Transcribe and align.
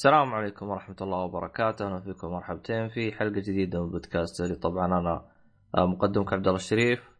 السلام 0.00 0.34
عليكم 0.34 0.68
ورحمة 0.68 0.96
الله 1.00 1.18
وبركاته، 1.18 1.86
أهلا 1.86 2.00
فيكم 2.00 2.28
مرحبتين 2.28 2.88
في 2.88 3.12
حلقة 3.12 3.40
جديدة 3.40 3.84
من 3.84 3.90
بودكاست 3.90 4.40
اللي 4.40 4.54
طبعا 4.54 4.86
أنا 4.86 5.28
آه، 5.74 5.86
مقدمك 5.86 6.32
عبد 6.32 6.46
الله 6.46 6.56
الشريف 6.56 7.10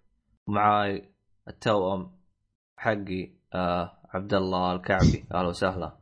ومعاي 0.47 1.15
التوأم 1.49 2.13
حقي 2.77 3.33
آه، 3.55 3.93
عبد 4.15 4.35
الله 4.35 4.73
الكعبي، 4.73 5.25
أهلا 5.35 5.49
وسهلا. 5.49 5.97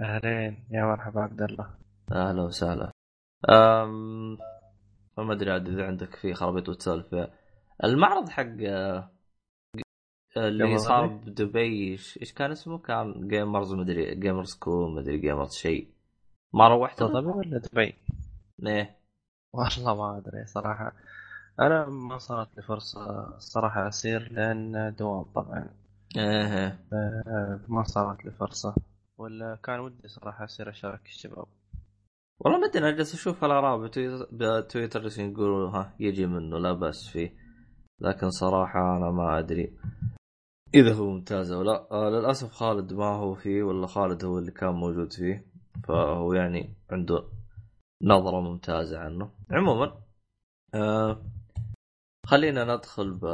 أهلين 0.00 0.66
يا 0.70 0.84
مرحبا 0.84 1.20
عبد 1.20 1.42
الله 1.42 1.74
أهلا 2.12 2.42
وسهلا. 2.42 2.90
أم... 3.50 4.38
ما 5.18 5.32
أدري 5.32 5.50
عاد 5.50 5.68
إذا 5.68 5.86
عندك 5.86 6.14
في 6.14 6.34
خرابيط 6.34 6.68
وتسولف. 6.68 7.30
المعرض 7.84 8.28
حق 8.28 8.56
آه، 8.66 9.10
اللي 10.36 10.78
صار؟ 10.78 11.06
بدبي 11.06 11.92
إيش 11.92 12.32
كان 12.32 12.50
اسمه؟ 12.50 12.78
كان 12.78 13.28
Gamers 13.28 13.74
مدري 13.74 14.14
Gamers 14.14 14.54
Co 14.54 14.88
مدري 14.88 15.18
Gamers 15.18 15.52
شيء. 15.52 15.88
ما 16.54 16.68
روحت؟ 16.68 17.02
ابو 17.02 17.12
ظبي 17.12 17.26
ولا 17.26 17.58
دبي؟ 17.58 17.94
إيه 18.66 18.96
والله 19.52 19.94
ما 19.94 20.18
أدري 20.18 20.46
صراحة 20.46 20.92
أنا 21.60 21.86
ما 21.86 22.18
صارت 22.18 22.56
لي 22.56 22.62
فرصة 22.62 23.28
الصراحه 23.36 23.88
أسير 23.88 24.32
لأن 24.32 24.94
دوام 24.98 25.22
طبعا 25.22 25.68
إيه 26.16 26.78
آه، 26.92 27.60
ما 27.68 27.82
صارت 27.82 28.24
لي 28.24 28.30
فرصة 28.30 28.74
ولا 29.18 29.58
كان 29.64 29.80
ودي 29.80 30.08
صراحة 30.08 30.44
أسير 30.44 30.70
أشارك 30.70 31.06
الشباب 31.06 31.46
والله 32.40 32.58
ما 32.58 32.66
أدري 32.66 32.78
أنا 32.78 32.96
جالس 32.96 33.14
أشوف 33.14 33.44
الاراء 33.44 33.86
بتويتر 34.32 35.20
يقولوا 35.20 35.70
ها 35.70 35.94
يجي 36.00 36.26
منه 36.26 36.58
لا 36.58 36.72
بأس 36.72 37.08
فيه 37.08 37.34
لكن 38.00 38.30
صراحة 38.30 38.96
أنا 38.96 39.10
ما 39.10 39.38
أدري 39.38 39.72
إذا 40.74 40.94
هو 40.94 41.10
ممتاز 41.10 41.52
أو 41.52 41.62
لا. 41.62 41.88
آه 41.90 42.10
للأسف 42.10 42.52
خالد 42.52 42.92
ما 42.92 43.04
هو 43.04 43.34
فيه 43.34 43.62
ولا 43.62 43.86
خالد 43.86 44.24
هو 44.24 44.38
اللي 44.38 44.50
كان 44.50 44.74
موجود 44.74 45.12
فيه. 45.12 45.46
فهو 45.84 46.32
يعني 46.32 46.74
عنده 46.90 47.24
نظرة 48.02 48.40
ممتازة 48.40 48.98
عنه. 48.98 49.30
عموما 49.50 50.00
آه 50.74 51.22
خلينا 52.26 52.76
ندخل 52.76 53.14
ب 53.14 53.24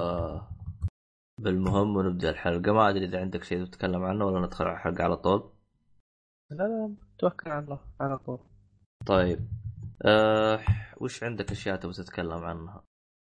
بالمهم 1.40 1.96
ونبدأ 1.96 2.30
الحلقة. 2.30 2.72
ما 2.72 2.90
أدري 2.90 3.04
إذا 3.04 3.20
عندك 3.20 3.44
شيء 3.44 3.64
تتكلم 3.64 4.02
عنه 4.04 4.24
ولا 4.24 4.46
ندخل 4.46 4.64
على 4.64 4.74
الحلقة 4.74 5.04
على 5.04 5.16
طول. 5.16 5.50
لا 6.50 6.64
لا 6.64 6.94
توكل 7.18 7.50
على 7.50 7.64
الله 7.64 7.80
على 8.00 8.18
طول. 8.18 8.38
طيب 9.06 9.48
آه 10.02 10.60
وش 11.00 11.22
عندك 11.22 11.50
أشياء 11.50 11.76
تبغى 11.76 11.94
تتكلم 11.94 12.44
عنها؟ 12.44 12.82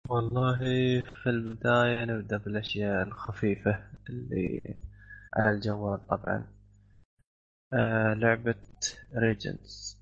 والله 0.09 0.59
في 1.23 1.27
البداية 1.27 2.05
نبدأ 2.05 2.37
بالأشياء 2.37 3.03
الخفيفة. 3.03 3.96
اللي 4.11 4.75
على 5.35 5.51
الجوال 5.51 6.07
طبعا. 6.07 6.47
آه 7.73 8.15
لعبة 8.15 8.55
Reigns 9.15 9.99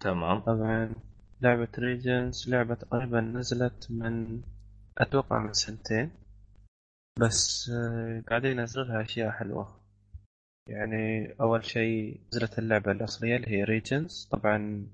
تمام. 0.00 0.38
طبعا 0.40 0.94
لعبة 1.40 1.68
Reigns 1.78 2.48
لعبة 2.50 2.74
تقريبا 2.74 3.20
نزلت 3.20 3.86
من 3.90 4.42
أتوقع 4.98 5.38
من 5.38 5.52
سنتين. 5.52 6.10
بس 7.20 7.70
آه، 7.70 8.22
قاعدين 8.28 8.58
ينزلوا 8.58 8.84
لها 8.84 9.02
أشياء 9.02 9.30
حلوة. 9.30 9.80
يعني 10.68 11.32
أول 11.40 11.64
شيء 11.64 12.20
نزلت 12.28 12.58
اللعبة 12.58 12.92
الأصلية 12.92 13.36
اللي 13.36 13.48
هي 13.48 13.64
Reigns 13.64 14.28
طبعا 14.32 14.86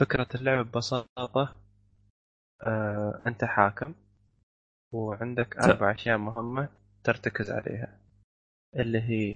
فكرة 0.00 0.28
اللعبة 0.34 0.62
ببساطة 0.62 1.56
آه، 2.62 3.22
أنت 3.26 3.44
حاكم 3.44 3.94
وعندك 4.92 5.56
أربع 5.56 5.94
أشياء 5.94 6.18
مهمة. 6.18 6.68
ترتكز 7.04 7.50
عليها. 7.50 8.00
اللي 8.76 9.00
هي 9.00 9.34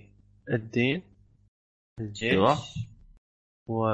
الدين 0.50 1.02
الجيش 2.00 2.32
أيوة. 2.32 2.58
و 3.66 3.86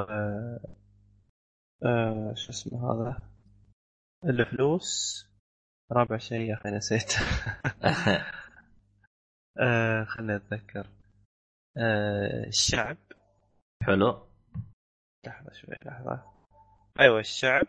آه 1.85 2.33
شو 2.33 2.49
اسمه 2.49 2.91
هذا؟ 2.91 3.31
الفلوس. 4.25 5.25
رابع 5.91 6.17
شيء 6.17 6.49
يا 6.49 6.53
أخي 6.53 6.69
نسيت. 6.69 7.13
آه 9.59 10.03
خليني 10.03 10.35
أتذكر. 10.35 10.89
آه 11.77 12.47
الشعب. 12.47 12.97
حلو. 13.83 14.27
لحظة 15.27 15.51
شوي 15.53 15.75
لحظة. 15.85 16.33
أيوه 16.99 17.19
الشعب 17.19 17.67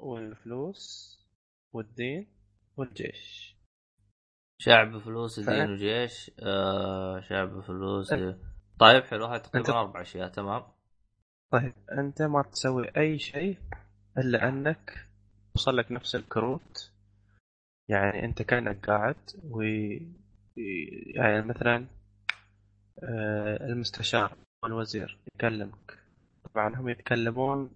والفلوس 0.00 1.14
والدين 1.72 2.26
والجيش. 2.76 3.57
شعب 4.60 4.98
فلوس 4.98 5.40
دين 5.40 5.70
وجيش 5.70 6.30
آه 6.42 7.20
شعب 7.20 7.60
فلوس 7.60 8.14
طيب 8.78 9.04
حلو. 9.04 9.24
هاي 9.26 9.40
تقريبا 9.40 9.72
أربع 9.80 10.00
أشياء 10.00 10.28
تمام؟ 10.28 10.62
طيب 11.52 11.74
أنت 11.98 12.22
ما 12.22 12.42
تسوي 12.42 12.88
أي 12.96 13.18
شيء 13.18 13.58
إلا 14.18 14.48
أنك 14.48 15.08
يوصل 15.56 15.76
لك 15.76 15.92
نفس 15.92 16.14
الكروت. 16.14 16.92
يعني 17.88 18.24
أنت 18.24 18.42
كأنك 18.42 18.86
قاعد 18.86 19.16
و 19.44 19.62
يعني 21.14 21.42
مثلا 21.42 21.86
آه، 23.02 23.66
المستشار 23.66 24.36
والوزير 24.62 25.18
يكلمك. 25.34 25.98
طبعا 26.54 26.76
هم 26.76 26.88
يتكلمون 26.88 27.70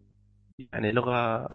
يعني 0.72 0.93
لغة 0.93 1.49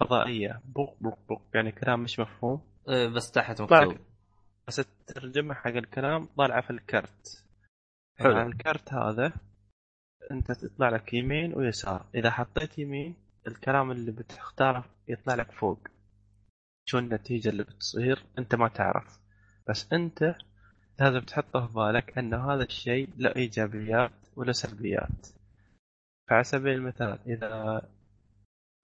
فضائية. 0.00 0.60
بوق 0.64 0.96
بوق 1.00 1.18
بوق. 1.28 1.42
يعني 1.54 1.72
كلام 1.72 2.02
مش 2.02 2.18
مفهوم. 2.20 2.60
إيه 2.88 3.08
بس 3.08 3.30
تحت 3.30 3.60
مكتوب. 3.60 3.96
بس 4.68 4.80
الترجمة 4.80 5.54
حق 5.54 5.70
الكلام 5.70 6.26
طالعة 6.36 6.60
في 6.60 6.70
الكرت. 6.70 7.44
حلو. 8.18 8.32
طبعا 8.32 8.46
الكرت 8.46 8.92
هذا 8.92 9.32
أنت 10.30 10.52
تطلع 10.52 10.88
لك 10.88 11.14
يمين 11.14 11.54
ويسار. 11.54 12.06
إذا 12.14 12.30
حطيت 12.30 12.78
يمين 12.78 13.14
الكلام 13.46 13.90
اللي 13.90 14.12
بتختاره 14.12 14.84
يطلع 15.08 15.34
لك 15.34 15.52
فوق. 15.52 15.78
شو 16.84 16.98
النتيجة 16.98 17.48
اللي 17.48 17.62
بتصير؟ 17.62 18.24
أنت 18.38 18.54
ما 18.54 18.68
تعرف. 18.68 19.18
بس 19.68 19.92
أنت 19.92 20.34
لازم 21.00 21.20
تحطه 21.20 21.66
في 21.66 21.72
بالك 21.72 22.18
أن 22.18 22.34
هذا 22.34 22.62
الشيء 22.64 23.08
له 23.16 23.36
إيجابيات 23.36 24.12
وله 24.36 24.52
سلبيات. 24.52 25.26
فعلى 26.28 26.44
سبيل 26.44 26.72
المثال 26.74 27.18
إذا 27.26 27.82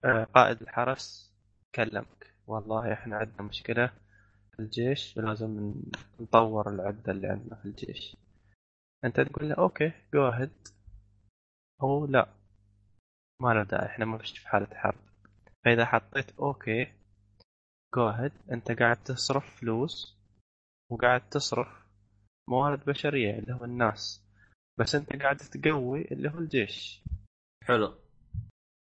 آه، 0.05 0.23
قائد 0.23 0.61
الحرس 0.61 1.33
كلمك 1.75 2.33
والله 2.47 2.93
إحنا 2.93 3.17
عندنا 3.17 3.41
مشكلة. 3.41 3.87
في 3.87 4.02
الجيش 4.59 5.17
ولازم 5.17 5.73
نطور 6.19 6.69
العدة 6.69 7.11
اللي 7.11 7.27
عندنا 7.27 7.55
في 7.55 7.65
الجيش. 7.65 8.17
أنت 9.05 9.19
تقول 9.19 9.49
له 9.49 9.55
okay 9.55 9.91
go 10.13 10.27
ahead 10.27 10.67
أو 11.81 12.05
لا. 12.05 12.29
ما 13.41 13.53
له 13.53 13.63
داعي 13.63 13.85
إحنا 13.85 14.05
ما 14.05 14.17
فيش 14.17 14.37
في 14.37 14.47
حالة 14.47 14.75
حرب. 14.75 14.99
فإذا 15.65 15.85
حطيت 15.85 16.39
okay 16.39 16.93
جو 17.95 18.09
اهيد 18.09 18.31
أنت 18.51 18.71
قاعد 18.71 19.03
تصرف 19.03 19.55
فلوس 19.55 20.17
وقاعد 20.91 21.29
تصرف 21.29 21.67
موارد 22.49 22.85
بشرية 22.85 23.39
اللي 23.39 23.53
هو 23.53 23.63
الناس. 23.65 24.23
بس 24.79 24.95
أنت 24.95 25.15
قاعد 25.15 25.37
تقوي 25.37 26.01
اللي 26.11 26.29
هو 26.29 26.37
الجيش. 26.37 27.03
حلو. 27.63 27.95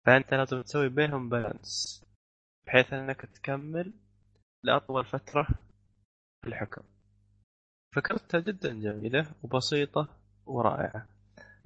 فأنت 0.06 0.34
لازم 0.34 0.62
تسوي 0.62 0.88
بينهم 0.88 1.28
بالانس 1.28 2.04
بحيث 2.66 2.92
إنك 2.92 3.20
تكمل 3.20 3.92
لأطول 4.64 5.04
فترة 5.04 5.44
في 6.42 6.48
الحكم. 6.48 6.83
فكرتها 7.97 8.41
جدا 8.41 8.72
جميلة 8.80 9.27
وبسيطة 9.42 10.09
ورائعة. 10.47 11.06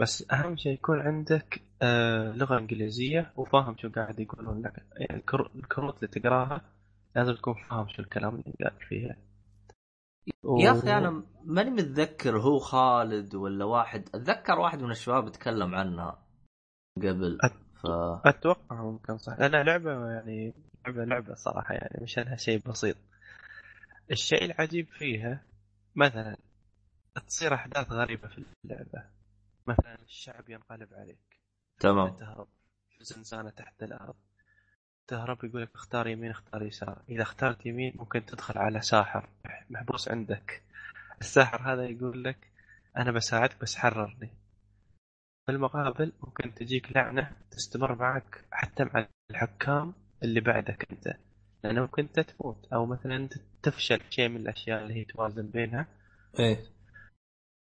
بس 0.00 0.32
أهم 0.32 0.56
شيء 0.56 0.72
يكون 0.72 1.00
عندك 1.00 1.62
آه 1.82 2.32
لغة 2.32 2.58
إنجليزية 2.58 3.32
وفاهم 3.36 3.76
شو 3.76 3.88
قاعد 3.88 4.20
يقولون. 4.20 4.62
لك 4.62 4.82
يعني 4.96 5.20
الكر- 5.20 5.50
الكروت 5.56 5.94
اللي 5.96 6.08
تقراها 6.08 6.60
لازم 7.16 7.34
تكون 7.34 7.54
فاهم 7.54 7.88
شو 7.88 8.02
الكلام 8.02 8.34
اللي 8.34 8.54
قاعد 8.60 8.78
فيها. 8.88 9.16
يا 10.60 10.70
أخي 10.70 10.92
أنا 10.98 11.22
ماني 11.44 11.70
متذكر 11.70 12.38
هو 12.38 12.58
خالد 12.58 13.34
ولا 13.34 13.64
واحد. 13.64 14.08
أتذكر 14.14 14.58
واحد 14.58 14.82
من 14.82 14.90
الشباب 14.90 15.32
تكلم 15.32 15.74
عنها 15.74 16.22
قبل. 16.96 17.38
أت- 17.46 17.67
ف 17.82 17.86
أتوقع 18.26 18.82
ممكن 18.82 19.18
صح. 19.18 19.38
لانها 19.38 19.62
لعبة 19.62 20.10
يعني 20.10 20.52
لعبة 20.86 21.04
لعبة 21.04 21.34
صراحة 21.34 21.74
يعني 21.74 21.98
مش 22.02 22.18
انها 22.18 22.36
شيء 22.36 22.62
بسيط. 22.66 22.96
الشيء 24.10 24.44
العجيب 24.44 24.88
فيها 24.88 25.40
مثلا 25.96 26.36
تصير 27.26 27.54
أحداث 27.54 27.92
غريبة 27.92 28.28
في 28.28 28.44
اللعبة. 28.64 29.04
مثلا 29.66 29.98
الشعب 30.02 30.50
ينقلب 30.50 30.88
عليك. 30.94 31.40
تمام. 31.80 32.16
تهرب. 32.16 32.48
في 32.98 33.04
زنزانة 33.04 33.50
تحت 33.50 33.82
الأرض. 33.82 34.14
تهرب 35.06 35.44
يقول 35.44 35.62
لك 35.62 35.74
اختار 35.74 36.06
يمين 36.06 36.30
اختار 36.30 36.62
يسار. 36.62 37.02
إذا 37.08 37.22
اخترت 37.22 37.66
يمين 37.66 37.92
ممكن 37.96 38.26
تدخل 38.26 38.58
على 38.58 38.80
ساحر 38.80 39.28
محبوس 39.70 40.08
عندك. 40.08 40.62
الساحر 41.20 41.72
هذا 41.72 41.84
يقول 41.84 42.24
لك 42.24 42.50
أنا 42.96 43.12
بساعدك 43.12 43.60
بس 43.60 43.76
حررني. 43.76 44.30
في 45.48 45.54
المقابل 45.54 46.12
ممكن 46.22 46.54
تجيك 46.54 46.96
لعنة 46.96 47.36
تستمر 47.50 47.94
معك 47.94 48.44
حتى 48.50 48.84
مع 48.84 49.08
الحكام 49.30 49.94
اللي 50.22 50.40
بعدك 50.40 50.86
انت. 50.92 51.16
لأنه 51.64 51.80
ممكن 51.80 52.02
أنت 52.02 52.20
تموت 52.20 52.72
أو 52.72 52.86
مثلا 52.86 53.28
تفشل 53.62 54.00
شيء 54.10 54.28
من 54.28 54.36
الأشياء 54.36 54.82
اللي 54.82 54.94
هي 54.94 55.04
توازن 55.04 55.50
بينها. 55.50 55.86
إيه. 56.38 56.64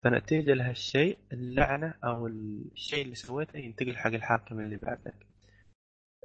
فنتيجة 0.04 0.54
لهالشيء 0.54 1.18
اللعنة 1.32 1.94
أو 2.04 2.26
الشيء 2.26 3.04
اللي 3.04 3.14
سويته 3.14 3.56
ينتقل 3.56 3.96
حق 3.96 4.12
الحاكم 4.12 4.60
اللي 4.60 4.76
بعدك. 4.76 5.26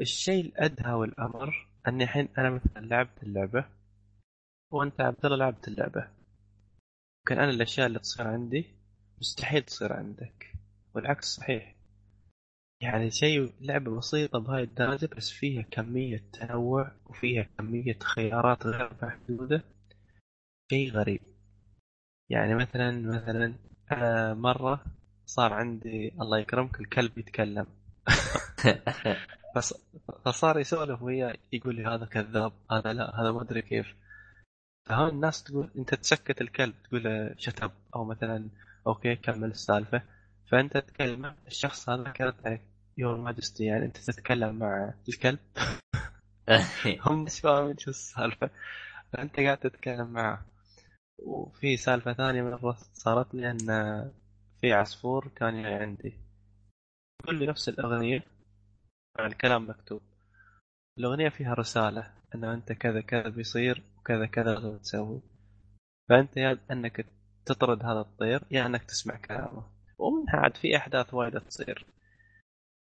الشيء 0.02 0.46
الأدهى 0.46 0.94
والأمر 0.94 1.68
أني 1.88 2.04
الحين 2.04 2.30
أنا 2.38 2.50
مثلا 2.50 2.86
لعبت 2.86 3.24
اللعبة 3.24 3.66
وأنت 4.72 5.02
عبد 5.02 5.26
الله 5.26 5.38
لعبت 5.38 5.68
اللعبة. 5.68 6.08
ممكن 7.20 7.42
أنا 7.42 7.52
الأشياء 7.52 7.88
اللي 7.88 8.00
تصير 8.00 8.28
عندي 8.28 8.76
مستحيل 9.18 9.62
تصير 9.64 9.94
عندك. 9.94 10.53
والعكس 10.96 11.36
صحيح. 11.36 11.76
يعني 12.82 13.12
شيء 13.12 13.54
لعبة 13.62 13.98
بسيطة 13.98 14.40
بهاي 14.40 14.64
الدرجة 14.64 15.10
بس 15.18 15.30
فيها 15.30 15.62
كمية 15.62 16.24
تنوع 16.34 16.92
وفيها 17.06 17.44
كمية 17.58 18.00
خيارات 18.00 18.68
غير 18.68 18.92
محدودة. 19.02 19.64
شيء 20.70 20.92
غريب. 20.92 21.22
يعني 22.30 22.56
مثلا 22.56 22.92
مثلا 22.92 23.56
أنا 23.92 24.34
مرة 24.34 24.84
صار 25.26 25.54
عندي 25.54 26.14
الله 26.22 26.40
يكرمك 26.40 26.80
الكلب 26.80 27.18
يتكلم. 27.18 27.68
فصار 30.26 30.60
يسولف 30.60 31.02
وياه 31.02 31.38
يقول 31.54 31.76
لي 31.76 31.86
هذا 31.86 32.06
كذاب 32.06 32.54
هذا 32.72 32.94
لا 32.94 33.22
هذا 33.22 33.32
ما 33.32 33.42
أدري 33.42 33.62
كيف. 33.62 33.96
فهون 34.86 35.10
الناس 35.10 35.44
تقول 35.44 35.70
أنت 35.78 35.96
تسكت 35.96 36.42
الكلب. 36.42 36.74
تقول 36.84 37.36
shut 37.38 37.60
up 37.60 37.72
أو 37.96 38.06
مثلا 38.06 38.50
okay 38.88 39.16
كمل 39.16 39.52
السالفة. 39.52 40.02
فأنت 40.54 40.78
تتكلم 40.78 41.36
الشخص 41.48 41.90
هذا 41.90 42.12
كانت 42.12 42.36
عليك 42.46 42.62
Your 42.98 43.18
Majesty 43.18 43.66
يعني 43.66 43.86
أنت 43.86 43.98
تتكلم 43.98 44.60
مع 44.60 44.94
الكلب. 45.10 45.40
هم 47.06 47.24
مش 47.24 47.40
فاهمين 47.40 47.78
شو 47.78 47.90
السالفة؟ 47.90 48.50
فأنت 49.14 49.40
قاعد 49.40 49.58
تتكلم 49.58 50.08
معه 50.08 50.46
وفي 51.18 51.78
سالفة 51.78 52.14
ثانية 52.14 52.42
مره 52.42 52.78
صارت 52.94 53.36
لي 53.36 53.52
إن 53.52 53.68
في 54.62 54.74
عصفور 54.74 55.28
كان 55.28 55.56
يعني 55.56 55.76
عندي. 55.76 56.14
لي 57.30 57.48
نفس 57.48 57.70
الأغنية. 57.70 58.24
الكلام 59.20 59.70
مكتوب. 59.70 60.02
الأغنية 61.00 61.30
فيها 61.30 61.54
رسالة 61.54 62.14
إنه 62.36 62.54
أنت 62.54 62.72
كذا 62.72 63.02
كذا 63.02 63.30
بيصير 63.30 63.84
وكذا 63.98 64.26
كذا 64.26 64.54
لازم 64.54 64.78
تسوي. 64.78 65.22
فأنت 66.10 66.38
يا 66.38 66.60
إنك 66.72 67.06
تطرد 67.46 67.84
هذا 67.84 68.00
الطير 68.00 68.44
يا 68.52 68.66
إنك 68.66 68.84
تسمع 68.84 69.16
كلامه. 69.16 69.83
ومنها 70.04 70.36
عاد 70.36 70.58
في 70.58 70.78
أحداث 70.78 71.14
وايده 71.14 71.40
تصير. 71.40 71.86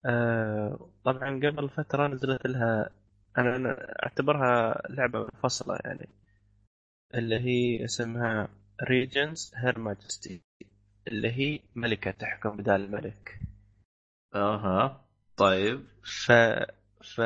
آه 0.07 0.91
طبعا 1.05 1.41
قبل 1.45 1.69
فترة 1.69 2.07
نزلت 2.07 2.47
لها 2.47 2.91
أنا 3.39 3.57
أنا 3.57 4.03
أعتبرها 4.03 4.83
لعبة 4.91 5.19
منفصلة 5.19 5.79
يعني 5.85 6.09
اللي 7.15 7.41
هي 7.41 7.85
اسمها 7.85 8.49
Reigns 8.83 9.53
Her 9.57 9.79
Majesty 9.79 10.43
اللي 11.09 11.33
هي 11.33 11.61
ملكة 11.75 12.11
تحكم 12.11 12.57
بدال 12.57 12.81
الملك. 12.81 13.41
أها 14.35 15.05
طيب. 15.37 15.87
ف 16.27 16.33
ف 17.15 17.21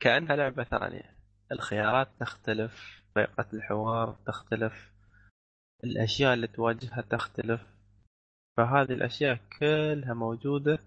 كأنها 0.00 0.36
لعبة 0.36 0.64
ثانية. 0.64 1.16
الخيارات 1.52 2.08
تختلف 2.20 3.02
طريقة 3.14 3.46
الحوار 3.54 4.16
تختلف 4.26 4.92
الأشياء 5.84 6.34
اللي 6.34 6.46
تواجهها 6.46 7.00
تختلف. 7.10 7.73
فهذه 8.56 8.92
الأشياء 8.92 9.38
كلها 9.58 10.14
موجودة 10.14 10.78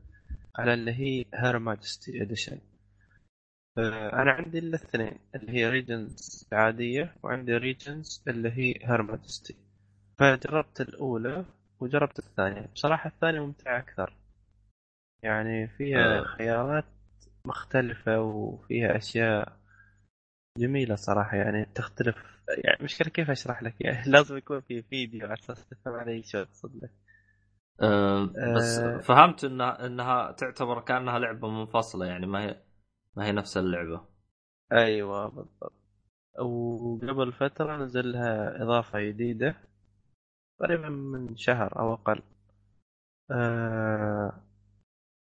على 0.56 0.74
اللي 0.74 0.92
هي 0.92 1.26
Her 1.34 1.60
Majesty 1.60 2.22
edition 2.22 2.60
أنا 4.14 4.32
عندي 4.32 4.60
الاثنين 4.60 5.20
اللي 5.36 5.52
هي 5.52 5.70
Reigns 5.70 6.48
العادية 6.52 7.16
وعندي 7.24 7.58
Reigns 7.58 8.24
اللي 8.28 8.50
هي 8.52 8.74
Her 8.82 9.02
Majesty 9.02 9.56
فجربت 10.20 10.82
الأولى 10.82 11.46
وجربت 11.80 12.20
الثانية. 12.20 12.70
بصراحة 12.76 13.10
الثانية 13.10 13.40
ممتعة 13.40 13.80
أكثر. 13.80 14.14
يعني 15.24 15.68
فيها 15.68 16.20
آه. 16.20 16.24
خيارات 16.24 16.86
مختلفة 17.46 18.22
وفيها 18.22 18.98
أشياء 18.98 19.58
جميلة 20.58 20.96
صراحة. 20.96 21.38
يعني 21.38 21.66
تختلف 21.76 22.16
يعني 22.64 22.84
مشكلة 22.84 23.10
كيف 23.10 23.30
أشرح 23.30 23.64
لك؟ 23.64 23.76
يعني 23.82 24.10
لازم 24.12 24.38
يكون 24.38 24.62
في 24.62 24.82
فيديو 24.82 25.26
على 25.26 25.34
أساس 25.34 25.66
تفهم 25.70 25.94
علي 25.94 26.24
شو 26.24 26.38
أقصد 26.38 26.76
لك. 26.76 26.92
أم، 27.84 28.34
بس 28.56 28.80
آه. 28.80 28.98
فهمت 29.02 29.44
انها 29.44 29.86
إنها 29.86 30.32
تعتبر 30.32 30.82
كأنها 30.82 31.20
لعبة 31.20 31.48
منفصلة 31.50 32.06
يعني 32.06 32.26
ما 32.28 32.44
هي 32.44 32.62
ما 33.16 33.26
هي 33.26 33.32
نفس 33.32 33.58
اللعبة. 33.58 34.06
أيوة 34.72 35.28
بالضبط. 35.28 35.74
وقبل 36.40 37.34
فترة 37.34 37.78
نزل 37.78 38.12
لها 38.12 38.64
إضافة 38.64 39.00
جديدة 39.00 39.56
تقريبا 40.60 40.90
من 40.90 41.38
شهر 41.38 41.80
أو 41.80 41.94
أقل. 41.94 42.22
آه 43.32 44.42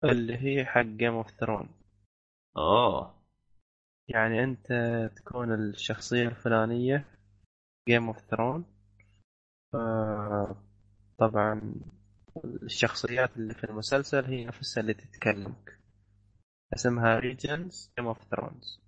اللي 0.04 0.36
هي 0.36 0.64
حق 0.64 0.80
Game 0.82 1.14
of 1.14 1.30
Thrones 1.30 1.68
أوه. 2.56 3.14
يعني 4.08 4.44
أنت 4.44 4.66
تكون 5.16 5.54
الشخصية 5.54 6.28
الفلانية 6.28 7.04
Game 7.88 8.06
of 8.06 8.18
Thrones 8.18 8.64
طبعا 11.18 11.74
الشخصيات 12.44 13.36
اللي 13.36 13.54
في 13.54 13.64
المسلسل 13.64 14.24
هي 14.24 14.44
نفسها 14.44 14.80
اللي 14.80 14.94
تتكلمك. 14.94 15.78
اسمها 16.74 17.18
Reigns 17.18 17.92
Game 17.98 18.06
of 18.06 18.18
Thrones 18.30 18.80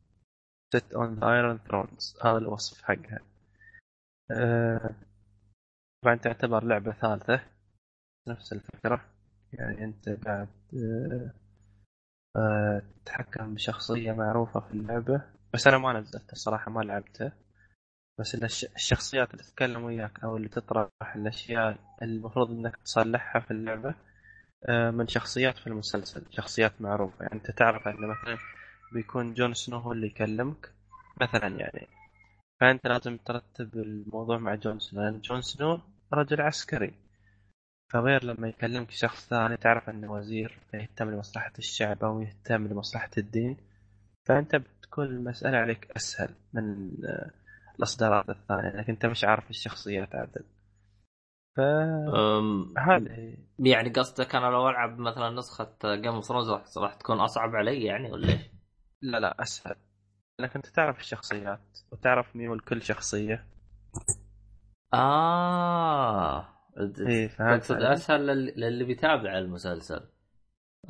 sit 0.77 0.93
on 0.95 1.15
the 1.15 1.27
Iron 1.33 1.59
Throne 1.59 2.17
هذا 2.25 2.39
الوصف 2.39 2.83
حقها. 2.83 3.21
آه، 4.31 4.95
طبعا 6.03 6.17
تعتبر 6.17 6.65
لعبة 6.65 6.93
ثالثة. 6.93 7.41
نفس 8.29 8.53
الفكرة. 8.53 9.05
يعني 9.53 9.85
أنت 9.85 10.09
قاعد 10.09 10.49
آه، 10.75 11.31
آه، 12.37 12.83
تتحكم 13.05 13.55
بشخصية 13.55 14.13
معروفة 14.13 14.61
في 14.61 14.73
اللعبة. 14.75 15.23
بس 15.55 15.67
أنا 15.67 15.79
ما 15.79 16.01
نزلتها 16.01 16.33
الصراحة 16.33 16.71
ما 16.71 16.81
لعبتها. 16.81 17.33
بس 18.21 18.35
الشخصيات 18.77 19.31
اللي 19.31 19.43
تتكلم 19.43 19.85
وياك 19.85 20.25
أو 20.25 20.37
اللي 20.37 20.49
تطرح 20.49 20.89
الأشياء 21.17 21.79
اللي 22.03 22.17
المفروض 22.17 22.51
إنك 22.51 22.77
تصلحها 22.77 23.41
في 23.41 23.51
اللعبة 23.51 23.95
آه، 24.69 24.91
من 24.91 25.09
شخصيات 25.09 25.59
في 25.59 25.67
المسلسل 25.67 26.23
شخصيات 26.31 26.73
معروفة. 26.81 27.17
يعني 27.23 27.35
أنت 27.35 27.51
تعرف 27.51 27.89
أن 27.89 27.95
مثلا 27.95 28.39
بيكون 28.93 29.35
جون 29.35 29.55
سنو 29.55 29.79
هو 29.79 29.93
اللي 29.93 30.07
يكلمك 30.07 30.73
مثلا 31.21 31.49
يعني. 31.49 31.87
فأنت 32.61 32.87
لازم 32.87 33.17
ترتب 33.17 33.75
الموضوع 33.77 34.39
مع 34.39 34.55
جون 34.55 34.79
سنو 34.81 35.03
لأن 35.03 35.21
جون 35.21 35.43
سنو 35.43 35.81
رجل 36.13 36.41
عسكري. 36.41 36.95
فغير 37.93 38.25
لما 38.25 38.49
يكلمك 38.49 38.91
شخص 38.91 39.29
ثاني 39.29 39.57
تعرف 39.57 39.91
إنه 39.91 40.13
وزير 40.13 40.59
يهتم 40.75 41.11
لمصلحة 41.11 41.53
الشعب 41.59 42.05
أو 42.05 42.21
يهتم 42.21 42.67
لمصلحة 42.67 43.11
الدين. 43.19 43.57
فأنت 44.25 44.57
بتكون 44.57 45.07
المسألة 45.07 45.59
عليك 45.59 45.91
أسهل 45.97 46.35
من 46.53 46.91
آه، 47.05 47.31
الأصدارات 47.81 48.31
الثانية 48.31 48.71
لانك 48.71 48.91
أنت 48.91 49.07
مش 49.07 49.25
عارف 49.25 49.51
الشخصيات 49.51 50.15
عدل 50.15 50.45
أم، 51.59 52.75
فهذه 52.75 53.37
يعني 53.59 53.89
قصدك 53.91 54.35
أنا 54.35 54.47
لو 54.47 54.69
ألعب 54.69 54.99
مثلا 54.99 55.31
نسخة 55.31 55.77
Game 55.85 56.15
of 56.15 56.25
Thrones 56.25 56.79
راح 56.79 56.95
تكون 56.95 57.21
أصعب 57.21 57.57
علي 57.57 57.85
يعني 57.85 58.13
ولا 58.13 58.33
إيش؟ 58.33 58.41
لا 59.03 59.21
لا 59.21 59.43
أسهل. 59.43 59.77
لانك 60.39 60.57
أنت 60.57 60.67
تعرف 60.67 61.01
الشخصيات 61.01 61.79
وتعرف 61.93 62.37
ميول 62.37 62.61
كل 62.61 62.83
شخصية. 62.83 63.47
آه 64.95 66.49
إيه 67.07 67.29
فهمت 67.29 67.63
تقصد؟ 67.63 67.83
أسهل 67.83 68.27
لل- 68.27 68.61
للي 68.61 68.85
بيتابع 68.85 69.39
المسلسل. 69.39 70.01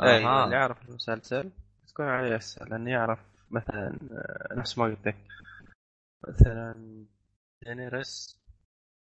اي 0.00 0.18
اللي 0.44 0.54
يعرف 0.54 0.88
المسلسل 0.88 1.50
تكون 1.88 2.06
عليه 2.06 2.36
أسهل 2.36 2.70
لأنه 2.70 2.90
يعرف 2.90 3.18
مثلا 3.50 3.98
آه، 4.12 4.54
نفس 4.54 4.78
ما 4.78 4.84
قلت 4.84 5.06
لك. 5.06 5.16
مثلا 6.28 6.74
دينيرس 7.62 8.40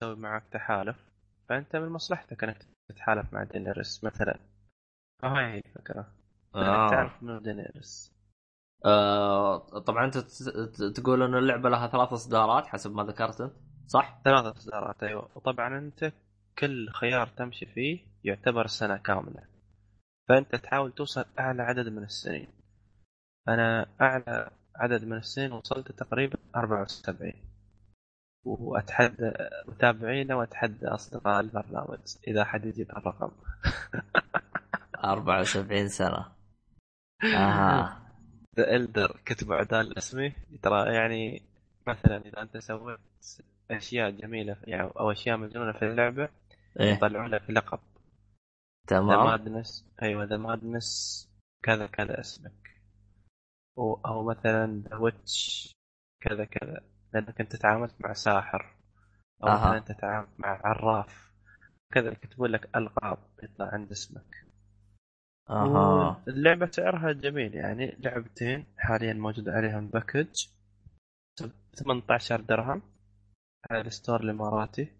تسوي 0.00 0.17
معك 0.17 0.45
تحالف 0.52 0.97
فأنت 1.49 1.76
من 1.76 1.88
مصلحتك 1.88 2.45
إنك 2.45 2.67
تتحالف 2.88 3.33
مع 3.33 3.45
دينيرس 3.45 4.05
مثلا. 4.05 4.38
فهاي 5.23 5.45
هي 5.45 5.59
الفكرة. 5.59 6.14
انك 6.57 6.64
آه. 6.67 6.90
تعرف 6.90 7.23
منو 7.23 7.38
دينيرس 7.38 8.12
آه 8.85 9.79
طبعا 9.79 10.05
أنت 10.05 10.19
تقول 10.97 11.23
إن 11.23 11.35
اللعبة 11.35 11.69
لها 11.69 11.87
ثلاث 11.88 12.12
إصدارات 12.12 12.67
حسب 12.67 12.95
ما 12.95 13.02
ذكرت 13.02 13.40
أنت 13.40 13.52
صح؟ 13.87 14.21
ثلاثة 14.25 14.59
إصدارات 14.59 15.02
أيوه. 15.02 15.29
وطبعا 15.35 15.79
أنت 15.79 16.12
كل 16.59 16.90
خيار 16.90 17.26
تمشي 17.26 17.67
فيه 17.67 18.07
يعتبر 18.25 18.67
سنة 18.67 18.97
كاملة. 18.97 19.43
فأنت 20.29 20.55
تحاول 20.55 20.93
توصل 20.93 21.25
أعلى 21.38 21.62
عدد 21.62 21.88
من 21.88 22.02
السنين. 22.02 22.49
أنا 23.49 23.87
أعلى 24.00 24.50
عدد 24.80 25.04
من 25.04 25.16
السنين 25.16 25.52
وصلت 25.52 25.92
تقريبا 25.92 26.38
74 26.56 27.32
وأتحدى 28.44 29.32
متابعينا 29.68 30.34
وأتحدى 30.34 30.87
أصدقاء 30.87 31.40
البرنامج 31.40 31.99
إذا 32.28 32.44
حد 32.44 32.66
يجيب 32.66 32.90
الرقم. 32.90 33.30
74 35.04 35.88
سنة. 35.88 36.26
آها. 37.25 38.00
ذا 38.56 38.76
الدر 38.76 39.20
كتب 39.25 39.52
عدال 39.52 39.99
اسمي. 39.99 40.32
ترى 40.62 40.94
يعني 40.94 41.42
مثلا 41.87 42.16
إذا 42.16 42.42
أنت 42.42 42.56
سويت 42.56 42.99
أشياء 43.70 44.10
جميلة 44.10 44.56
يعني 44.64 44.82
أو 44.82 45.12
أشياء 45.12 45.37
مجنونة 45.37 45.72
في 45.72 45.84
اللعبة 45.84 46.28
إيه. 46.80 46.92
يطلعوا 46.92 47.28
لك 47.28 47.50
لقب. 47.50 47.78
the 48.90 48.99
تمام. 48.99 49.26
madness 49.26 49.87
أيوه 50.02 50.25
the 50.25 50.37
madness 50.37 51.28
كذا 51.62 51.87
كذا 51.87 52.20
اسمك. 52.20 52.70
أو, 53.79 54.00
أو 54.07 54.25
مثلا 54.25 54.83
the 54.88 54.97
witch 54.97 55.73
كذا 56.21 56.45
كذا. 56.45 56.81
لأنك 57.15 57.41
أنت 57.41 57.57
تعاملت 57.57 57.95
مع 58.00 58.12
ساحر. 58.12 58.77
أو 59.43 59.49
أها. 59.49 59.55
مثلا 59.55 59.79
أنت 59.79 59.93
تعاملت 59.93 60.31
مع 60.39 60.61
عراف. 60.65 61.31
كذا 61.93 62.12
يكتبون 62.12 62.50
لك 62.50 62.77
القاب 62.77 63.19
يطلع 63.43 63.67
عند 63.67 63.91
اسمك. 63.91 64.47
أها. 65.50 66.23
اللعبة 66.29 66.71
سعرها 66.71 67.12
جميل 67.12 67.55
يعني. 67.55 67.97
لعبتين 67.99 68.67
حاليا 68.79 69.12
موجود 69.12 69.49
عليهم 69.49 69.89
package. 69.88 70.47
18 71.75 72.41
درهم. 72.41 72.83
على 73.71 73.81
ال 73.80 73.87
store 73.87 74.21
الإماراتي. 74.21 74.93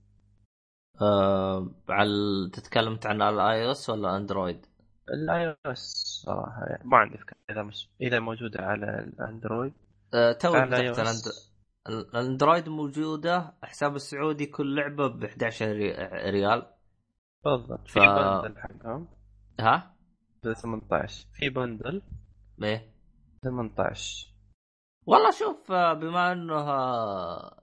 آه 1.03 1.71
على 1.89 2.51
تتكلم 2.53 2.99
عن 3.05 3.23
ال 3.23 3.67
iOS 3.67 3.91
ولا 3.91 4.17
اندرويد؟ 4.17 4.67
ال 5.15 5.49
iOS 5.67 5.93
صراحة 6.27 6.65
يعني 6.67 6.83
ما 6.89 6.97
عندي 6.97 7.19
فكرة 7.19 7.37
إذا 7.51 7.63
مش 7.63 7.89
إذا 8.01 8.19
موجودة 8.21 8.63
على 8.65 8.87
الأندرويد. 8.99 9.73
آه. 10.15 10.33
الأندر- 11.05 11.51
الأندرويد 11.89 12.69
موجودة 12.69 13.55
حساب 13.63 13.97
السعودي 13.97 14.47
كل 14.47 14.77
لعبة 14.77 15.07
ب 15.07 15.25
11 15.25 15.67
ري- 15.73 16.31
ريال. 16.31 16.67
بالضبط. 17.45 17.89
ف- 17.89 17.93
في 17.93 18.01
bundle 18.01 18.59
حقهم. 18.59 19.09
ها؟ 19.61 19.95
ب 20.45 20.53
18 20.53 21.27
في 21.33 21.49
bundle 21.49 22.03
إيه. 22.63 22.93
18 23.45 24.27
والله 25.07 25.31
شوف 25.31 25.73
آه، 25.73 25.93
بما 25.93 26.33
إنه 26.33 26.55
آه، 26.55 27.63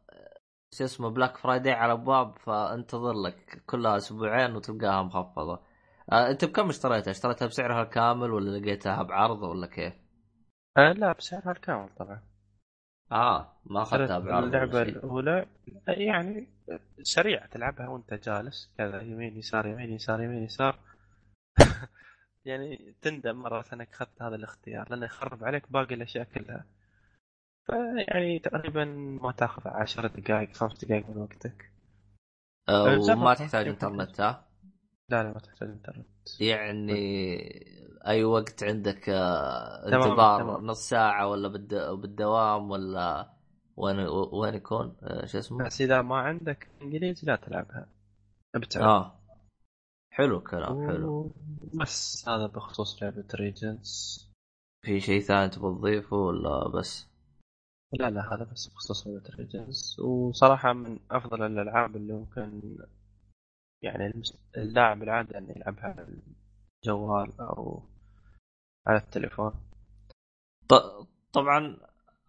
شو 0.74 0.84
اسمه 0.84 1.10
Black 1.10 1.38
Friday 1.38 1.74
على 1.74 1.92
أبواب 1.94 2.38
فانتظر 2.38 3.14
لك 3.14 3.64
كلها 3.66 3.98
أسبوعين 3.98 4.56
وتلقاها 4.56 5.04
مخفضة. 5.04 5.60
انت 6.12 6.46
بكم 6.46 6.70
اشتريتها؟ 6.70 7.12
اشتريتها 7.12 7.46
بسعرها 7.46 7.84
الكامل 7.84 8.32
ولا 8.32 8.58
لقيتها 8.58 9.04
بعرض 9.04 9.44
ولا 9.44 9.68
كيف؟ 9.68 9.94
آه 10.78 10.92
لا 10.92 11.14
بسعرها 11.14 11.52
الكامل 11.52 11.90
طبعا 11.98 12.22
آه 13.12 13.54
ما 13.66 13.82
أخذتها 13.82 14.20
بعرض 14.20 14.44
اللعبة. 14.44 14.82
الأولى 14.82 15.46
يعني 15.88 16.48
سريع 17.02 17.46
تلعبها 17.46 17.88
وأنت 17.88 18.14
جالس 18.14 18.74
كذا 18.78 19.02
يمين 19.02 19.38
يسار 19.38 19.68
يمين 19.68 19.94
يسار 19.94 20.22
يمين 20.22 20.44
يسار 20.44 20.80
يعني 22.46 22.96
تندم 23.02 23.36
مرة 23.36 23.66
إنك 23.74 23.90
أخذت 23.94 24.22
هذا 24.22 24.36
الاختيار 24.36 24.90
لأنه 24.90 25.06
يخرب 25.06 25.44
عليك 25.44 25.72
باقي 25.72 25.96
الأشياء 25.96 26.24
كلها 26.24 26.66
فيعني 27.66 28.40
تقريبا 28.40 28.86
ما 29.22 29.32
تأخذ 29.32 29.68
10 29.68 30.08
دقائق 30.08 30.54
خمس 30.54 30.86
دقائق 30.86 31.10
من 31.10 31.18
وقتك 31.18 31.72
آه 32.70 32.96
جرب. 32.96 33.18
وما 33.18 33.34
تحتاج 33.34 33.68
إنترنت 33.68 34.22
ها؟ 34.22 34.47
لا 35.10 35.24
لا 35.24 35.34
ما 35.34 35.40
تحتاج 35.40 35.70
إنترنت. 35.70 36.08
يعني 36.42 36.94
أي 38.08 38.24
وقت 38.24 38.64
عندك 38.64 39.10
آه، 39.10 39.88
انتظار. 39.88 40.62
نص 40.62 40.90
ساعة 40.90 41.28
ولا 41.28 41.48
بالد... 41.48 41.76
بالدوام 41.76 42.72
ولا 42.72 43.34
وين 43.78 44.00
وين 44.32 44.54
يكون؟ 44.54 44.96
آه، 45.04 45.26
شو 45.26 45.38
اسمه؟ 45.38 45.66
بس 45.66 45.82
إذا 45.82 46.02
ما 46.02 46.16
عندك 46.16 46.68
إنجليزي 46.82 47.28
لا 47.28 47.36
تلعبها. 47.36 47.88
ابتعد 48.56 48.84
آه. 48.84 49.20
حلو 50.14 50.42
كلام 50.42 50.88
حلو. 50.88 51.32
بس 51.82 52.30
هذا 52.30 52.48
بخصوص 52.48 53.04
لعبة 53.04 53.28
Reigns 53.36 54.20
في 54.86 55.00
شيء 55.00 55.22
ثاني 55.22 55.50
تبغى 55.50 55.76
تضيفه 55.76 56.18
ولا 56.18 56.68
بس؟ 56.68 57.08
لا 57.94 58.10
لا 58.10 58.34
هذا 58.34 58.44
بس 58.44 58.68
بخصوص 58.68 59.08
لعبة 59.08 59.24
Reigns 59.40 60.00
وصراحة 60.00 60.74
من 60.74 61.00
أفضل 61.12 61.44
الألعاب 61.44 61.96
اللي 61.96 62.14
ممكن 62.14 62.62
يعني 63.82 64.22
اللاعب 64.58 65.04
العادي 65.04 65.38
أن 65.38 65.50
يلعبها 65.50 65.84
على 65.84 66.08
الجوال 66.84 67.42
أو 67.42 67.84
على 68.88 68.98
التليفون. 68.98 69.54
ط... 70.68 70.74
طبعا 71.34 71.78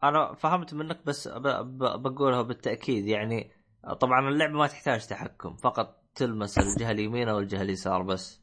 أنا 0.04 0.34
فهمت 0.34 0.74
منك 0.74 1.06
بس 1.06 1.28
ب... 1.28 1.42
ب... 1.42 2.02
بقولها 2.02 2.42
بالتأكيد. 2.42 3.06
يعني 3.06 3.52
طبعا 4.00 4.28
اللعبة 4.28 4.52
ما 4.52 4.66
تحتاج 4.66 5.06
تحكم 5.06 5.56
فقط 5.56 6.04
تلمس 6.14 6.58
الجهة 6.74 6.90
اليمين 6.90 7.28
أو 7.28 7.38
الجهة 7.38 7.62
اليسار 7.62 8.02
بس. 8.02 8.40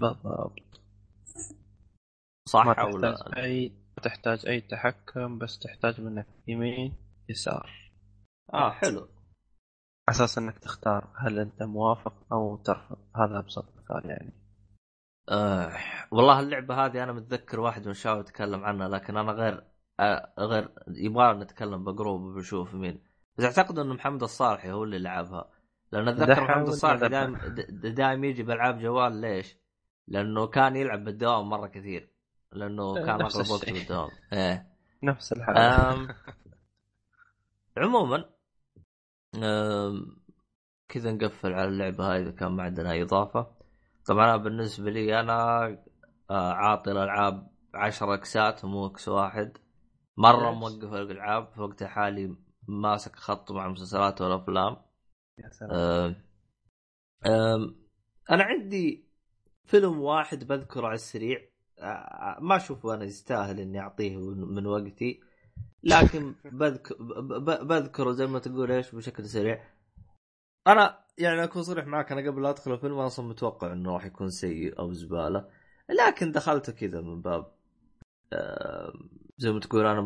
بالضبط. 0.00 0.80
صح 2.48 2.66
ما 2.66 2.72
أو 2.72 2.98
لا؟ 2.98 3.44
أي 3.44 3.68
ما 3.68 4.02
تحتاج 4.02 4.46
أي 4.46 4.60
تحكم 4.60 5.38
بس 5.38 5.58
تحتاج 5.58 6.00
منك 6.00 6.26
يمين 6.48 6.94
يسار. 7.28 7.92
آه 8.54 8.70
حلو. 8.70 9.08
أساس 10.10 10.38
أنك 10.38 10.58
تختار 10.58 11.08
هل 11.16 11.38
أنت 11.38 11.62
موافق 11.62 12.14
أو 12.32 12.56
ترفض. 12.56 12.98
هذا 13.16 13.38
أبسط 13.38 13.64
مثال 13.76 14.10
يعني. 14.10 14.32
آه 15.28 15.72
والله 16.10 16.40
اللعبة 16.40 16.86
هذه 16.86 17.02
أنا 17.02 17.12
متذكر 17.12 17.60
واحد 17.60 17.84
من 17.84 17.90
الشباب 17.90 18.20
يتكلم 18.20 18.64
عنها 18.64 18.88
لكن 18.88 19.16
أنا 19.16 19.32
غير 19.32 19.64
آه 20.00 20.32
غير 20.38 20.68
يبغى 20.88 21.34
نتكلم 21.34 21.84
بجروب 21.84 22.20
وبنشوف 22.22 22.74
مين. 22.74 23.02
بس 23.38 23.44
أعتقد 23.44 23.78
إنه 23.78 23.94
محمد 23.94 24.22
الصالحي 24.22 24.72
هو 24.72 24.84
اللي 24.84 24.98
لعبها. 24.98 25.50
لأن 25.92 26.08
أتذكر 26.08 26.32
دحى 26.32 26.40
محمد 26.40 26.66
الصالحي؟ 26.68 27.08
دائم 27.08 27.36
دائم 27.94 28.24
يجي 28.24 28.42
بألعاب 28.42 28.78
جوال 28.78 29.20
ليش؟ 29.20 29.56
لأنه 30.08 30.46
كان 30.46 30.76
يلعب 30.76 31.04
بالدوام 31.04 31.48
مرة 31.48 31.66
كثير. 31.66 32.10
لأنه 32.52 32.82
آه، 32.82 32.94
كان 32.94 33.20
أغلب 33.20 33.50
وقته. 33.50 33.72
بالدوام. 33.72 34.10
إيه. 34.32 34.66
نفس 35.02 35.32
الحال 35.32 35.56
عموما 37.76 38.24
كذا 40.88 41.12
نقفل 41.12 41.52
على 41.52 41.68
اللعبة 41.68 42.12
هاي 42.12 42.22
إذا 42.22 42.30
كان 42.30 42.52
ما 42.52 42.62
عندنا 42.62 42.92
أي 42.92 43.02
إضافة. 43.02 43.46
طبعا 44.06 44.24
أنا 44.24 44.36
بالنسبة 44.36 44.90
لي 44.90 45.20
أنا 45.20 45.66
آه، 46.30 46.52
عاطي 46.52 46.92
الألعاب 46.92 47.50
عشر 47.74 48.14
أكسات 48.14 48.64
مو 48.64 48.86
أكس 48.86 49.08
واحد. 49.08 49.58
مرة 50.16 50.50
ليش؟ 50.50 50.58
موقف 50.58 50.92
الألعاب 50.94 51.52
في 51.52 51.60
وقت 51.60 51.82
حالي 51.82 52.36
ماسك 52.68 53.16
خط 53.16 53.52
مع 53.52 53.66
المسلسلات 53.66 54.20
والأفلام 54.20 54.76
يا 55.38 55.48
سلام. 55.48 55.72
أم 55.72 56.16
أم 57.26 57.76
أنا 58.30 58.44
عندي 58.44 59.08
فيلم 59.64 60.00
واحد 60.00 60.44
بذكره 60.44 60.86
على 60.86 60.94
السريع. 60.94 61.40
آه، 61.78 62.38
ما 62.40 62.56
أشوفه 62.56 62.94
أنا 62.94 63.04
يستاهل 63.04 63.60
إني 63.60 63.80
أعطيه 63.80 64.16
من 64.34 64.66
وقتي. 64.66 65.20
لكن 65.82 66.34
بذكر 66.44 66.94
بذكره 67.62 68.12
زي 68.12 68.26
ما 68.26 68.38
تقول 68.38 68.72
إيش 68.72 68.94
بشكل 68.94 69.26
سريع. 69.26 69.64
أنا 70.66 71.04
يعني 71.18 71.44
أكون 71.44 71.62
صريح 71.62 71.86
معك 71.86 72.12
أنا 72.12 72.30
قبل 72.30 72.42
لا 72.42 72.50
أدخل 72.50 72.72
الفيلم 72.72 72.98
أصلا 72.98 73.26
متوقع 73.28 73.72
إنه 73.72 73.92
راح 73.92 74.04
يكون 74.06 74.30
سيء 74.30 74.78
أو 74.78 74.92
زبالة. 74.92 75.50
لكن 75.90 76.32
دخلته 76.32 76.72
كذا 76.72 77.00
من 77.00 77.22
باب 77.22 77.52
آه، 78.32 78.92
زي 79.38 79.52
ما 79.52 79.60
تقول 79.60 79.86
أنا 79.86 80.00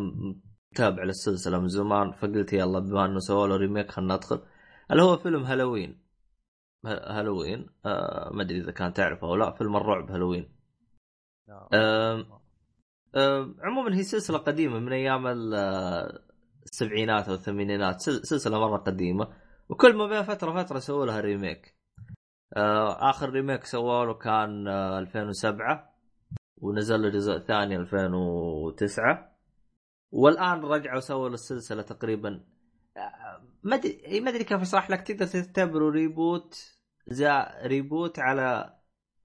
متابع 0.73 1.03
للسلسلة 1.05 1.59
من 1.61 1.69
زمان 1.69 2.13
فقلت 2.13 2.53
يلا 2.53 2.79
بما 2.79 3.05
إنه 3.07 3.19
سووا 3.19 3.47
له 3.47 3.57
remake 3.57 3.91
خلنا 3.91 4.17
ندخل. 4.17 4.43
اللي 4.91 5.03
هو 5.03 5.17
فيلم 5.17 5.45
Halloween. 5.45 6.05
Halloween 6.87 7.67
آه 7.87 8.31
ما 8.33 8.43
أدري 8.43 8.59
إذا 8.61 8.73
كان 8.73 8.93
تعرفه 8.93 9.27
أو 9.27 9.37
لا 9.37 9.51
فيلم 9.51 9.77
الرعب 9.77 10.11
هالوين. 10.11 10.49
عموما 13.63 13.97
هي 13.97 14.03
سلسلة 14.03 14.39
قديمة 14.39 14.79
من 14.79 14.93
أيام 14.93 15.27
آه، 15.55 16.21
السبعينات 16.65 17.29
أو 17.29 17.35
الثمانينات. 17.35 18.01
سل- 18.01 18.27
سلسلة 18.27 18.59
مرة 18.59 18.77
قديمة. 18.77 19.29
وكل 19.69 19.97
ما 19.97 20.07
بين 20.07 20.23
فترة 20.23 20.63
فترة 20.63 20.79
سووا 20.79 21.07
لها 21.07 21.21
remake. 21.21 21.77
آه، 22.57 23.11
آخر 23.11 23.31
remake 23.31 23.65
سووا 23.65 24.05
له 24.05 24.15
كان 24.15 24.69
آه، 24.69 24.99
2007 24.99 25.95
ونزل 26.57 27.03
له 27.03 27.09
جزء 27.09 27.39
ثاني 27.39 27.77
2009 27.77 29.37
والآن 30.13 30.61
رجعوا 30.61 31.01
سووا 31.01 31.29
له 31.29 31.35
السلسلة 31.35 31.83
تقريبا. 31.83 32.45
آه، 32.97 33.43
ما 33.63 33.77
أدري 33.77 34.21
ما 34.21 34.31
أدري 34.31 34.45
كيف 34.45 34.61
أشرح 34.61 34.91
لك. 34.91 35.01
تقدر 35.03 35.27
تعتبره 35.27 35.91
reboot 35.91 36.77
the 37.09 37.47
reboot 37.67 38.19
على 38.19 38.75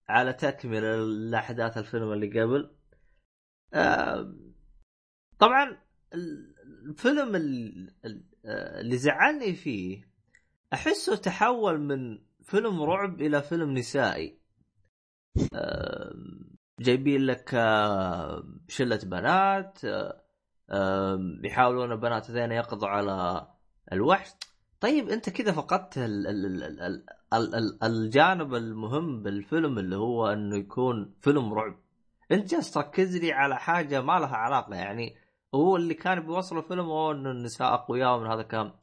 على 0.09 0.33
تكملة 0.33 0.95
لأحداث 0.95 1.77
الفيلم 1.77 2.11
اللي 2.13 2.41
قبل. 2.41 2.63
آه، 2.63 2.78
طبعا 5.39 5.77
الفيلم 6.13 7.35
ال- 7.35 7.93
ال- 8.05 8.23
آه، 8.45 8.81
اللي 8.81 8.97
زعلني 8.97 9.53
فيه 9.53 10.09
أحسه 10.73 11.15
تحول 11.15 11.79
من 11.79 12.19
فيلم 12.43 12.81
رعب 12.83 13.21
إلى 13.21 13.41
فيلم 13.41 13.73
نسائي. 13.73 14.39
جايبين 16.79 17.21
لك 17.25 17.49
شلة 18.67 18.99
بنات 19.03 19.79
يحاولون 21.43 21.91
البنات 21.91 22.31
هذين 22.31 22.51
يقضوا 22.51 22.87
على 22.87 23.47
الوحش. 23.91 24.29
طيب 24.79 25.09
أنت 25.09 25.29
كذا 25.29 25.51
فقدت 25.51 25.97
ال 25.97 26.27
ال 26.27 26.63
ال 26.63 26.81
ال 26.81 27.03
ال 27.33 27.55
ال 27.55 27.83
الجانب 27.83 28.53
المهم 28.53 29.23
بالفيلم 29.23 29.79
اللي 29.79 29.95
هو 29.95 30.27
إنه 30.27 30.57
يكون 30.57 31.13
فيلم 31.21 31.53
رعب. 31.53 31.79
انت 32.31 32.51
جالس 32.51 32.71
تركز 32.71 33.17
لي 33.17 33.31
على 33.33 33.59
حاجة 33.59 34.01
ما 34.01 34.19
لها 34.19 34.35
علاقة 34.35 34.75
يعني 34.75 35.15
هو 35.55 35.75
اللي 35.75 35.93
كان 35.93 36.19
بيوصل 36.19 36.57
الفيلم 36.57 36.85
هو 36.85 37.11
إنه 37.11 37.31
النساء 37.31 37.73
أقوياء 37.73 38.17
ومن 38.17 38.27
هذا 38.31 38.41
الكلام. 38.41 38.73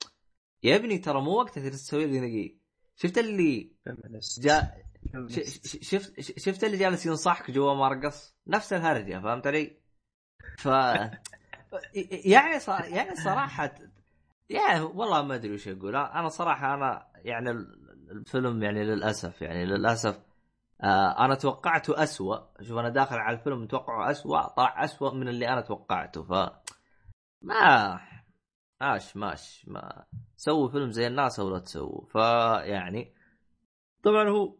يا 0.62 0.76
ابني 0.76 0.98
ترى 0.98 1.20
مو 1.20 1.30
وقتك 1.30 1.62
تسوي 1.62 2.06
لي 2.06 2.20
نقي. 2.20 2.56
شفت 2.96 3.18
اللي. 3.18 3.72
ش- 5.28 5.78
شفت 5.90 6.20
شفت 6.20 6.64
اللي 6.64 6.76
جالس 6.76 7.06
ينصحك 7.06 7.50
جوا 7.50 7.74
مرقص؟ 7.74 8.34
نفس 8.46 8.72
الهرجة 8.72 9.18
فهمت 9.20 9.46
علي؟ 9.46 9.76
ف 10.58 10.66
يعني 12.32 12.60
ص... 12.60 12.68
يعني 12.68 13.16
صراحة 13.16 13.74
يعني 14.50 14.80
والله 14.80 15.22
ما 15.22 15.34
أدري 15.34 15.54
وش 15.54 15.68
أقول. 15.68 15.96
أنا 15.96 16.28
صراحة 16.28 16.74
أنا 16.74 17.06
يعني 17.16 17.50
ال- 17.50 18.10
الفيلم 18.10 18.62
يعني 18.62 18.84
للأسف 18.84 19.42
يعني 19.42 19.64
للأسف 19.66 20.20
آه 20.82 21.24
أنا 21.24 21.34
توقعته 21.34 22.02
أسوأ. 22.02 22.62
شوف 22.62 22.78
أنا 22.78 22.88
داخل 22.88 23.16
على 23.16 23.38
الفيلم 23.38 23.62
متوقعه 23.62 24.10
أسوأ 24.10 24.48
طلع 24.48 24.84
أسوأ 24.84 25.14
من 25.14 25.28
اللي 25.28 25.48
أنا 25.48 25.60
توقعته. 25.60 26.22
ف 26.22 26.32
ما 27.42 28.00
ماش 28.80 29.16
ماش 29.16 29.68
ما 29.68 30.04
سووا 30.36 30.68
فيلم 30.68 30.90
زي 30.90 31.06
الناس 31.06 31.40
أو 31.40 31.50
لا 31.50 31.58
تسووا. 31.58 32.06
فيعني 32.06 33.14
طبعا 34.02 34.28
هو 34.28 34.56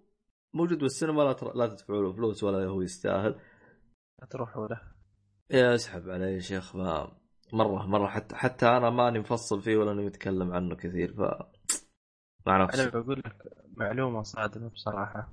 موجود 0.54 0.78
بالسينما 0.78 1.22
لا 1.22 1.32
تر... 1.32 1.56
لا 1.56 1.66
تدفعوا 1.66 2.02
له 2.02 2.12
فلوس 2.12 2.44
ولا 2.44 2.66
هو 2.66 2.80
يستاهل. 2.82 3.40
تروحوا 4.30 4.68
له 4.68 4.80
يا 5.50 5.74
اسحب 5.74 6.08
علي 6.08 6.34
يا 6.34 6.40
شيخ 6.40 6.76
ما 6.76 7.16
مرة 7.52 7.86
مرة 7.86 8.06
حتى 8.06 8.36
حتى 8.36 8.66
أنا 8.68 8.90
ماني 8.90 9.18
مفصل 9.18 9.62
فيه 9.62 9.76
ولا 9.76 9.92
اني 9.92 10.06
متكلم 10.06 10.52
عنه 10.52 10.76
كثير 10.76 11.12
ف 11.12 11.20
مع 12.46 12.68
أنا 12.74 12.88
بقول 12.88 13.18
لك 13.18 13.36
معلومة 13.76 14.22
صادمة 14.22 14.68
بصراحة. 14.68 15.32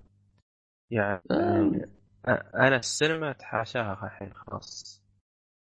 يعني 0.91 1.21
آه. 1.31 2.43
أنا 2.55 2.75
السينما 2.75 3.31
أتحاشاها 3.31 4.05
الحين 4.05 4.33
خلاص 4.33 5.01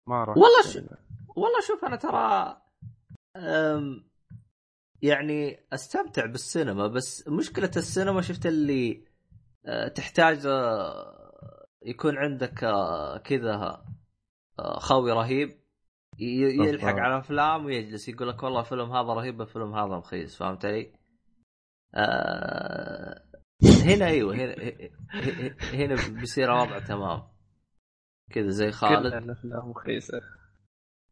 ما 0.07 0.23
أروح 0.23 0.37
والله 0.37 0.61
السينما. 0.61 0.97
والله 1.37 1.61
شوف 1.69 1.85
أنا 1.85 1.97
ترى 1.97 2.57
أم، 3.37 4.05
يعني 5.03 5.67
أستمتع 5.73 6.27
بالسينما 6.27 6.87
بس 6.87 7.29
مشكلة 7.29 7.71
السينما 7.77 8.21
شفت 8.21 8.47
اللي 8.47 9.05
أه، 9.67 9.89
تحتاج 9.89 10.47
أه، 10.47 11.67
يكون 11.83 12.19
عندك 12.19 12.55
كذا 13.25 13.85
خوي 14.61 15.13
رهيب 15.13 15.63
يلحق. 16.19 16.89
على 16.89 17.19
أفلام 17.19 17.65
ويجلس 17.65 18.09
يقول 18.09 18.29
لك 18.29 18.43
والله 18.43 18.61
الفيلم 18.61 18.93
هذا 18.93 19.13
رهيب 19.13 19.41
الفيلم 19.41 19.75
هذا 19.75 19.97
رخيص 19.97 20.37
فهمت 20.37 20.65
علي؟ 20.65 20.93
أه، 21.95 23.23
هنا 23.65 24.07
أيوه 24.07 24.35
هنا 24.35 24.55
هنا- 25.73 26.09
بيصير 26.21 26.53
الوضع 26.55 26.79
تمام. 26.79 27.23
كذا 28.31 28.49
زي 28.49 28.67
كل 28.67 28.73
خالد. 28.73 29.07
الافلام 29.15 29.71
رخيصه 29.73 30.21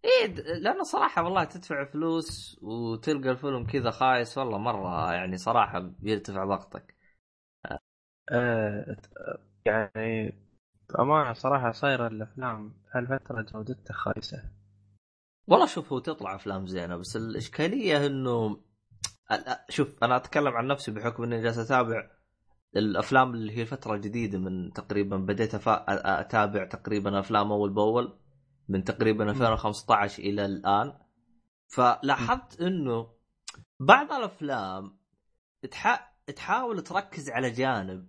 إيه 0.05 0.27
لأنه 0.35 0.83
صراحة 0.83 1.23
والله 1.25 1.45
تدفع 1.45 1.85
فلوس 1.85 2.59
وتلقى 2.63 3.31
الفيلم 3.31 3.67
كذا 3.67 3.91
خايس 3.91 4.39
والله 4.39 4.59
مرة 4.59 5.13
يعني 5.13 5.37
صراحة 5.37 5.79
بيرتفع 5.79 6.45
ضغطك. 6.45 6.95
آه، 8.33 8.97
يعني 9.67 10.35
بأمانة 10.91 11.33
صراحة 11.33 11.71
صايرة 11.73 12.07
الأفلام 12.07 12.75
هالفترة 12.95 13.43
جودتها 13.43 13.95
خايسة. 13.95 14.51
والله 15.47 15.67
شوف 15.67 15.93
هو 15.93 15.99
تطلع 15.99 16.35
أفلام 16.35 16.67
زينة 16.67 16.97
بس 16.97 17.17
الإشكالية 17.17 18.07
إنه 18.07 18.61
ال- 19.33 19.57
شوف 19.69 20.05
أنا 20.05 20.17
أتكلم 20.17 20.53
عن 20.57 20.67
نفسي 20.67 20.91
بحكم 20.91 21.23
إني 21.23 21.43
جالس 21.43 21.59
أتابع 21.59 22.11
الأفلام 22.77 23.35
اللي 23.35 23.57
هي 23.57 23.63
الفترة 23.63 23.95
الجديده 23.95 24.39
من 24.39 24.73
تقريبا 24.73 25.17
بديت 25.17 25.57
أفا- 25.57 25.85
أتابع 25.89 26.65
تقريبا 26.65 27.19
أفلام 27.21 27.53
أول 27.53 27.71
بأول 27.73 28.19
من 28.69 28.85
تقريبا 28.85 29.31
2015 29.31 30.23
إلى 30.23 30.45
الآن. 30.45 30.93
فلاحظت 31.69 32.61
إنه 32.61 33.11
بعض 33.81 34.13
الأفلام 34.13 34.99
تح... 35.71 36.17
تحاول 36.37 36.83
تركز 36.83 37.31
على 37.31 37.51
جانب 37.51 38.09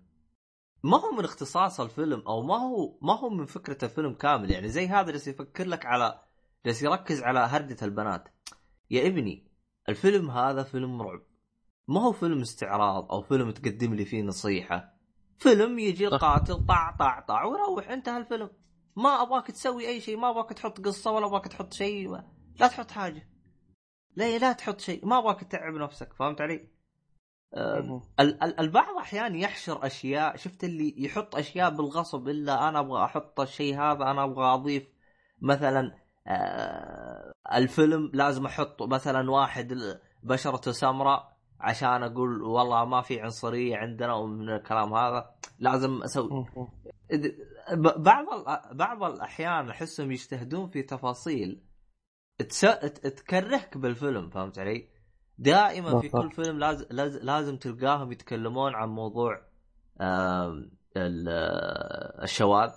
ما 0.83 0.97
هو 0.97 1.11
من 1.11 1.23
اختصاص 1.23 1.79
الفيلم 1.79 2.19
أو 2.27 2.41
ما 2.41 2.55
هو 2.57 2.99
ما 3.01 3.19
هو 3.19 3.29
من 3.29 3.45
فكرة 3.45 3.85
الفيلم 3.85 4.13
كامل. 4.13 4.51
يعني 4.51 4.67
زي 4.69 4.87
هذا 4.87 5.11
جالس 5.11 5.27
يفكر 5.27 5.67
لك 5.67 5.85
على 5.85 6.21
جالس 6.65 6.83
يركز 6.83 7.21
على 7.23 7.39
هرجه 7.39 7.85
البنات. 7.85 8.27
يا 8.89 9.07
ابني 9.07 9.51
الفيلم 9.89 10.31
هذا 10.31 10.63
فيلم 10.63 11.01
رعب. 11.01 11.21
ما 11.87 12.01
هو 12.01 12.11
فيلم 12.11 12.41
استعراض 12.41 13.11
أو 13.11 13.21
فيلم 13.21 13.51
تقدم 13.51 13.93
لي 13.93 14.05
فيه 14.05 14.21
نصيحة 14.23 14.93
فيلم 15.37 15.79
يجي. 15.79 16.07
القاتل 16.07 16.65
طع 16.65 16.95
طع 16.99 17.19
طع 17.19 17.43
ويروح 17.43 17.89
انتهى 17.89 18.17
الفيلم 18.17 18.49
ما 18.95 19.21
أبغاك 19.21 19.47
تسوي 19.47 19.87
أي 19.87 20.01
شيء 20.01 20.17
ما 20.17 20.29
أبغاك 20.29 20.49
تحط 20.53 20.81
قصة 20.81 21.11
ولا 21.11 21.25
أبغاك 21.25 21.47
تحط 21.47 21.73
شيء 21.73 22.09
لا 22.59 22.67
تحط 22.67 22.91
حاجة 22.91 23.29
لا 24.15 24.37
لا 24.37 24.53
تحط 24.53 24.79
شيء 24.79 25.05
ما 25.05 25.17
أبغاك 25.17 25.41
تتعب 25.43 25.73
نفسك 25.73 26.13
فهمت 26.13 26.41
علي؟ 26.41 26.67
ال- 28.19 28.43
ال- 28.43 28.59
البعض 28.59 28.97
أحيانا 28.97 29.37
يحشر 29.37 29.85
أشياء 29.85 30.35
شفت 30.37 30.63
اللي 30.63 30.95
يحط 30.97 31.35
أشياء 31.35 31.69
بالغصب 31.69 32.27
إلا 32.27 32.69
أنا 32.69 32.79
أبغى 32.79 33.05
أحط 33.05 33.39
الشيء 33.39 33.75
هذا 33.75 34.03
أنا 34.11 34.23
أبغى 34.23 34.53
أضيف 34.53 34.87
مثلا 35.41 35.95
آه 36.27 37.33
الفيلم 37.53 38.11
لازم 38.13 38.45
أحط 38.45 38.81
مثلا 38.83 39.31
واحد 39.31 39.77
بشرته 40.23 40.71
سمراء 40.71 41.30
عشان 41.61 42.03
أقول 42.03 42.41
والله 42.41 42.85
ما 42.85 43.01
في 43.01 43.21
عنصرية 43.21 43.77
عندنا 43.77 44.13
ومن 44.13 44.49
الكلام 44.49 44.93
هذا 44.93 45.31
لازم 45.59 46.03
أسوي. 46.03 46.45
بعض 47.97 48.25
بعض 48.71 49.03
الأحيان 49.03 49.69
أحسهم 49.69 50.11
يجتهدون 50.11 50.69
في 50.69 50.83
تفاصيل. 50.83 51.63
تس... 52.49 52.61
تكرهك 53.17 53.77
بالفيلم 53.77 54.29
فهمت 54.29 54.59
علي؟ 54.59 54.89
دائما 55.37 55.99
في. 55.99 56.09
كل 56.09 56.31
فيلم 56.31 56.59
لازم 56.59 56.85
لازم 57.21 57.57
تلقاهم 57.57 58.11
يتكلمون 58.11 58.75
عن 58.75 58.89
موضوع 58.89 59.41
الشواذ 62.23 62.71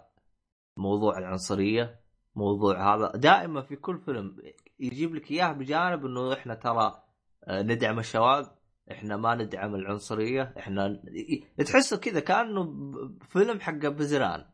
موضوع 0.77 1.19
العنصرية 1.19 2.01
موضوع 2.37 2.95
هذا. 2.95 3.13
دائما 3.15 3.63
في 3.63 3.77
كل 3.77 3.99
فيلم 3.99 4.37
يجيب 4.79 5.15
لك 5.15 5.31
إياه 5.31 5.53
بجانب 5.53 6.07
إنه 6.07 6.33
إحنا 6.33 6.55
ترى 6.55 7.03
آه، 7.45 7.63
ندعم 7.63 7.99
الشواذ. 7.99 8.47
إحنا 8.93 9.17
ما 9.17 9.35
ندعم 9.35 9.75
العنصرية 9.75 10.55
إحنا 10.59 11.03
تحسه 11.59 11.97
كذا 11.97 12.21
كأنه 12.21 12.65
فيلم 13.29 13.61
حق 13.61 13.73
بزران. 13.87 14.45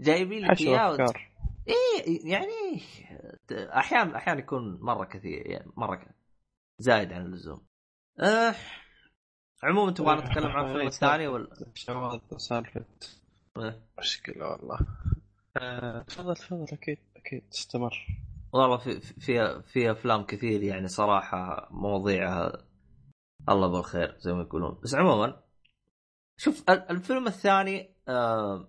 جايبين 0.00 0.44
لك 0.46 0.60
إياه 0.60 0.92
وت- 0.92 1.00
إيه 1.68 2.30
يعني 2.32 2.82
أحيانا 3.52 4.16
أحيانا 4.16 4.40
يكون 4.40 4.78
مرة 4.80 5.04
كثير 5.04 5.46
يعني 5.46 5.72
مرة 5.76 5.96
ك- 5.96 6.14
زايد 6.78 7.12
عن 7.12 7.26
اللزوم. 7.26 7.60
أه 8.20 8.54
عموما 9.62 9.92
تبغى 9.92 10.16
نتكلم 10.16 10.46
عن 10.46 10.64
الفيلم 10.66 10.86
الثاني 10.86 11.26
ولا؟ 11.28 11.48
الشواذ 11.74 12.18
سالفة 12.36 12.84
إيه. 13.58 13.80
مشكلة 13.98 14.46
والله. 14.50 14.78
آه، 15.56 16.02
تفضل 16.02 16.36
تفضل 16.36 16.66
أكيد 16.72 16.98
أكيد 17.16 17.42
استمر 17.52 18.06
والله 18.52 18.76
في 18.76 19.00
في 19.00 19.62
في 19.62 19.90
أفلام 19.90 20.22
كثير 20.22 20.62
يعني 20.62 20.88
صراحة 20.88 21.68
مواضيعها 21.70 22.64
الله 23.48 23.68
بالخير 23.68 24.16
زي 24.18 24.32
ما 24.32 24.42
يقولون. 24.42 24.78
بس 24.82 24.94
عموما 24.94 25.42
شوف 26.36 26.70
ال- 26.70 26.90
الفيلم 26.90 27.26
الثاني 27.26 27.94
آه 28.08 28.68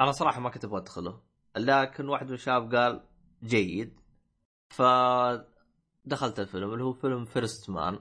أنا 0.00 0.12
صراحة 0.12 0.40
ما 0.40 0.50
كنت 0.50 0.64
أبغى 0.64 0.78
أدخله 0.80 1.20
لكن 1.56 2.08
واحد 2.08 2.26
من 2.26 2.32
الشباب 2.34 2.74
قال 2.74 3.04
جيد. 3.44 4.00
فدخلت 4.68 6.40
الفيلم 6.40 6.72
اللي 6.72 6.84
هو 6.84 6.92
فيلم 6.92 7.24
First 7.24 7.70
Man 7.70 7.98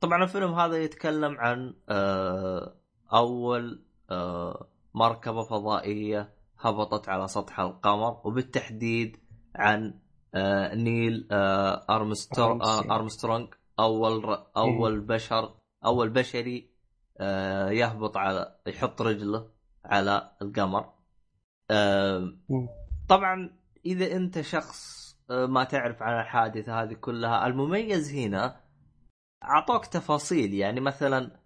طبعا 0.00 0.22
الفيلم 0.22 0.54
هذا 0.54 0.76
يتكلم 0.76 1.38
عن 1.38 1.74
آه، 1.88 2.74
أول 3.12 3.84
آه، 4.10 4.68
مركبة 4.94 5.42
فضائية 5.42 6.34
هبطت 6.58 7.08
على 7.08 7.28
سطح 7.28 7.60
القمر 7.60 8.20
وبالتحديد 8.24 9.16
عن 9.54 10.00
آه، 10.34 10.74
نيل 10.74 11.28
آه، 11.32 11.86
أرمستر- 11.90 12.38
آه، 12.62 12.94
أرمسترونج. 12.94 13.54
أول 13.80 14.24
ر- 14.24 14.46
أول 14.56 15.00
بشر 15.00 15.54
أول 15.84 16.08
بشري 16.10 16.70
آه، 17.18 17.70
يهبط 17.70 18.16
على 18.16 18.56
يحط 18.66 19.02
رجله 19.02 19.50
على 19.84 20.30
القمر. 20.42 20.92
مم. 22.48 22.68
طبعا 23.08 23.50
إذا 23.86 24.12
أنت 24.16 24.40
شخص 24.40 25.00
آه، 25.30 25.46
ما 25.46 25.64
تعرف 25.64 26.02
عن 26.02 26.20
الحادثة 26.20 26.82
هذه 26.82 26.94
كلها 26.94 27.46
المميز 27.46 28.14
هنا 28.14 28.60
أعطوك 29.44 29.86
تفاصيل. 29.86 30.54
يعني 30.54 30.80
مثلا 30.80 31.40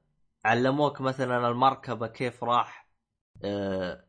علموك 0.45 1.01
مثلا 1.01 1.49
المركبة 1.49 2.07
كيف 2.07 2.45
راح 2.45 2.89
آه، 3.45 4.05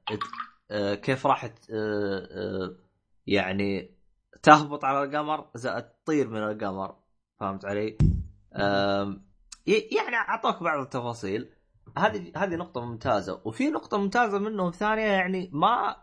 آه، 0.71 0.95
كيف 0.95 1.27
راح 1.27 1.43
آه، 1.45 1.51
آه، 1.73 2.75
يعني 3.27 3.95
تهبط 4.43 4.83
على 4.85 5.03
القمر 5.03 5.49
زائد 5.55 5.83
تطير 5.83 6.29
من 6.29 6.43
القمر. 6.43 6.95
فهمت 7.39 7.65
علي؟ 7.65 7.98
يعني 9.67 10.15
اعطوك 10.15 10.63
بعض 10.63 10.80
التفاصيل 10.80 11.50
هذه 11.98 12.32
هذه 12.38 12.56
نقطة 12.56 12.86
ممتازة 12.86 13.41
وفي 13.45 13.69
نقطة 13.69 13.98
ممتازة 13.98 14.39
منهم 14.39 14.71
ثانية 14.71 15.04
يعني 15.08 15.50
ما 15.54 15.95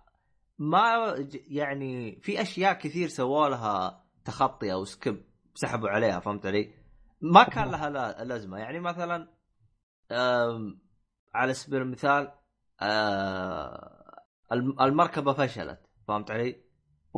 ما 0.59 1.15
يعني 1.49 2.21
في 2.23 2.43
أشياء 2.43 2.73
كثير 2.73 3.09
سووا 3.09 3.49
لها 3.49 4.05
تخطي 4.25 4.73
أو 4.73 4.85
skip 4.85 5.25
سحبوا 5.55 5.89
عليها 5.89 6.21
فهمت 6.21 6.47
علي؟ 6.47 6.75
ما 7.21 7.43
كان 7.45 7.71
لها 7.71 7.91
لا- 7.91 8.25
لازمة 8.25 8.59
يعني 8.59 8.81
مثلا 8.81 9.29
على 11.35 11.55
سبيل 11.55 11.83
المثال 11.83 12.33
آه، 12.81 14.23
الم- 14.53 14.81
المركبة 14.81 15.33
فشلت 15.33 15.81
فهمت 16.09 16.31
علي؟ 16.31 16.65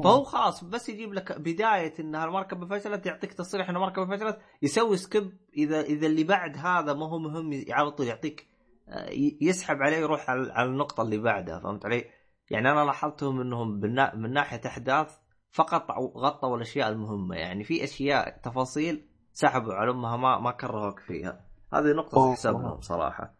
فهو 0.02 0.22
خلاص 0.24 0.64
بس 0.64 0.88
يجيب 0.88 1.12
لك 1.14 1.40
بداية 1.40 1.94
إن 2.00 2.14
المركبه 2.14 2.66
فشلت 2.66 3.06
يعطيك 3.06 3.32
تصريح 3.32 3.68
إن 3.68 3.76
المركبة 3.76 4.16
فشلت 4.16 4.38
يسوي 4.62 4.96
skip 4.96 5.32
إذا 5.56 5.80
إذا 5.80 6.06
اللي 6.06 6.24
بعد 6.24 6.56
هذا 6.56 6.92
ما 6.92 7.06
هو 7.08 7.18
مهم 7.18 7.64
على 7.70 7.90
طول 7.90 8.06
يعطيك 8.06 8.46
آه، 8.88 9.08
يسحب 9.40 9.76
عليه 9.76 9.96
يروح 9.96 10.30
على 10.30 10.68
النقطة 10.68 11.02
اللي 11.02 11.18
بعدها 11.18 11.58
فهمت 11.58 11.86
علي؟ 11.86 12.04
يعني 12.50 12.70
أنا 12.70 12.84
لاحظتهم 12.84 13.40
إنهم 13.40 13.80
من 14.14 14.32
ناحية 14.32 14.60
أحداث 14.66 15.16
فقط 15.50 15.90
غطوا 16.16 16.56
الأشياء 16.56 16.88
المهمة 16.88 17.36
يعني 17.36 17.64
في 17.64 17.84
أشياء 17.84 18.40
تفاصيل 18.42 19.08
سحبوا 19.32 19.74
على 19.74 19.90
أمها 19.90 20.16
ما 20.16 20.38
ما 20.38 20.50
كرهوك 20.50 21.00
فيها. 21.00 21.46
هذه 21.72 21.92
نقطة 21.92 22.18
لهم 22.44 22.80
صراحة. 22.80 23.34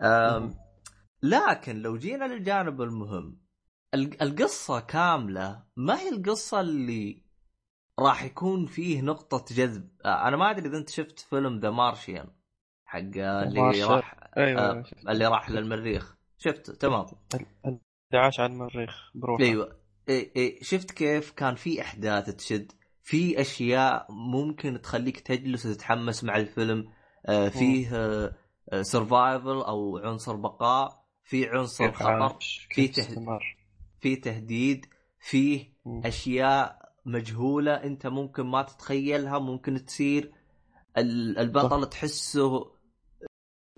أم 0.00 0.54
لكن 1.22 1.76
لو 1.82 1.96
جينا 1.96 2.24
للجانب 2.24 2.82
المهم 2.82 3.26
ال- 3.26 3.43
القصة 3.94 4.80
كاملة 4.80 5.62
ما 5.76 6.00
هي 6.00 6.08
القصة 6.08 6.60
اللي 6.60 7.22
راح 7.98 8.22
يكون 8.24 8.66
فيه 8.66 9.00
نقطة 9.02 9.54
جذب؟ 9.54 9.88
آه، 10.04 10.28
أنا 10.28 10.36
ما 10.36 10.50
أدري 10.50 10.68
إذا 10.68 10.78
أنت 10.78 10.90
شفت 10.90 11.18
فيلم 11.18 11.58
ذا 11.60 11.70
مارشيان 11.70 12.26
حق 12.84 12.98
آه، 13.16 13.42
اللي. 13.42 13.60
راح 13.84 14.16
أيوه 14.36 14.60
آه، 14.60 14.72
أيوة،. 14.72 14.84
اللي 15.08 15.26
راح 15.26 15.50
للمريخ. 15.50 16.16
شفت 16.38 16.70
تمام. 16.70 17.06
ال- 17.34 17.46
اللي 17.66 17.80
عاش 18.24 18.40
على 18.40 18.52
المريخ 18.52 19.10
بروحه. 19.14 19.44
أيوه. 19.44 19.76
إيه 20.08 20.32
إيه 20.36 20.62
شفت 20.62 20.90
كيف 20.90 21.30
كان 21.30 21.54
في 21.54 21.80
أحداث 21.80 22.30
تشد؟ 22.36 22.72
في 23.02 23.40
أشياء 23.40 24.06
ممكن 24.12 24.80
تخليك 24.80 25.20
تجلس 25.20 25.66
وتتحمس 25.66 26.24
مع 26.24 26.36
الفيلم. 26.36 26.92
آه 27.26 27.48
فيه 27.48 27.88
سرفايفل 28.82 29.48
أو 29.62 29.98
عنصر 29.98 30.36
بقاء. 30.36 31.04
في 31.24 31.48
عنصر 31.48 31.92
خطر. 31.92 32.36
في 32.40 32.68
كيف 32.74 32.96
ته- 32.96 33.00
استمر. 33.00 33.56
في 34.04 34.16
تهديد 34.16 34.86
فيه. 35.18 35.72
أشياء 36.04 36.92
مجهولة 37.06 37.74
أنت 37.74 38.06
ممكن 38.06 38.42
ما 38.46 38.62
تتخيلها 38.62 39.38
ممكن 39.38 39.84
تصير 39.84 40.32
ال- 40.96 41.38
البطل 41.38 41.86
تحسه 41.88 42.70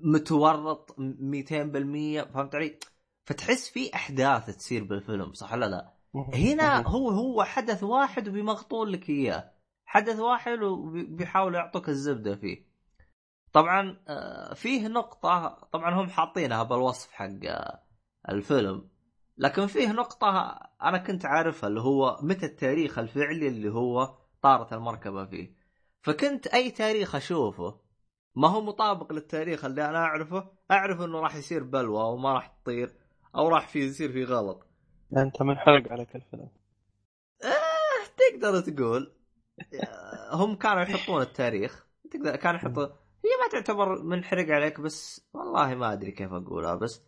متورط 0.03 0.97
200% 0.99 2.23
فهمت 2.35 2.55
علي؟ 2.55 2.79
فتحس 3.27 3.69
في 3.69 3.95
أحداث 3.95 4.57
تصير 4.57 4.85
بالفيلم 4.85 5.33
صح 5.33 5.53
ولا 5.53 5.67
لا؟ 5.67 5.93
هنا. 6.35 6.89
هو 6.89 7.11
هو 7.11 7.45
حدث 7.45 7.83
واحد 7.83 8.29
وبيمغطون 8.29 8.89
لك 8.89 9.11
إياه 9.11 9.53
حدث 9.85 10.19
واحد 10.19 10.59
وبيحاولوا 10.63 11.59
يعطوك 11.59 11.89
الزبدة 11.89 12.37
فيه 12.37 12.67
طبعا 13.53 14.01
آه، 14.09 14.55
فيه 14.55 14.89
نقطة 14.89 15.49
طبعا 15.73 15.95
هم 16.03 16.09
حاطينها 16.11 16.63
بالوصف 16.63 17.13
حق 17.13 17.45
آه، 17.45 17.83
الفيلم 18.29 18.89
لكن 19.39 19.67
فيه 19.67 19.93
نقطة 19.93 20.59
أنا 20.83 20.99
كنت 20.99 21.27
عارفها 21.27 21.69
اللي 21.69 21.81
هو 21.81 22.19
متى 22.23 22.47
التاريخ 22.47 22.99
الفعلي 22.99 23.49
اللي 23.49 23.73
هو 23.73 24.15
طارت 24.43 24.73
المركبة 24.73 25.25
فيه. 25.27 25.57
فكنت 26.03 26.47
أي 26.47 26.71
تاريخ 26.71 27.15
أشوفه 27.15 27.81
ما 28.35 28.49
هو 28.49 28.61
مطابق 28.61 29.13
للتاريخ 29.13 29.65
اللي 29.65 29.89
أنا 29.89 29.99
أعرفه 29.99 30.51
أعرف 30.71 31.01
إنه 31.01 31.21
راح 31.21 31.37
يصير 31.37 31.63
بلوى 31.63 32.03
وما 32.05 32.33
راح 32.33 32.47
تطير 32.47 32.95
أو 33.37 33.49
راح 33.49 33.69
في 33.69 33.79
يصير 33.79 34.13
في 34.13 34.25
غلط. 34.25 34.67
أنت 35.17 35.43
منحرق 35.43 35.93
عليك 35.93 36.17
الفيلم. 36.17 36.49
آه 37.45 38.07
تقدر 38.17 38.61
تقول. 38.61 39.13
آه، 39.75 40.35
هم 40.35 40.57
كانوا 40.57 40.83
يحطون 40.83 41.23
التاريخ. 41.23 41.87
تقدر 42.11 42.37
كانوا 42.37 42.61
يحطون. 42.61 42.85
هي 43.25 43.31
ما 43.43 43.49
تعتبر 43.53 44.03
منحرق 44.03 44.49
عليك 44.49 44.81
بس 44.81 45.29
والله 45.35 45.75
ما 45.75 45.93
أدري 45.93 46.11
كيف 46.11 46.33
أقولها 46.33 46.75
بس 46.75 47.03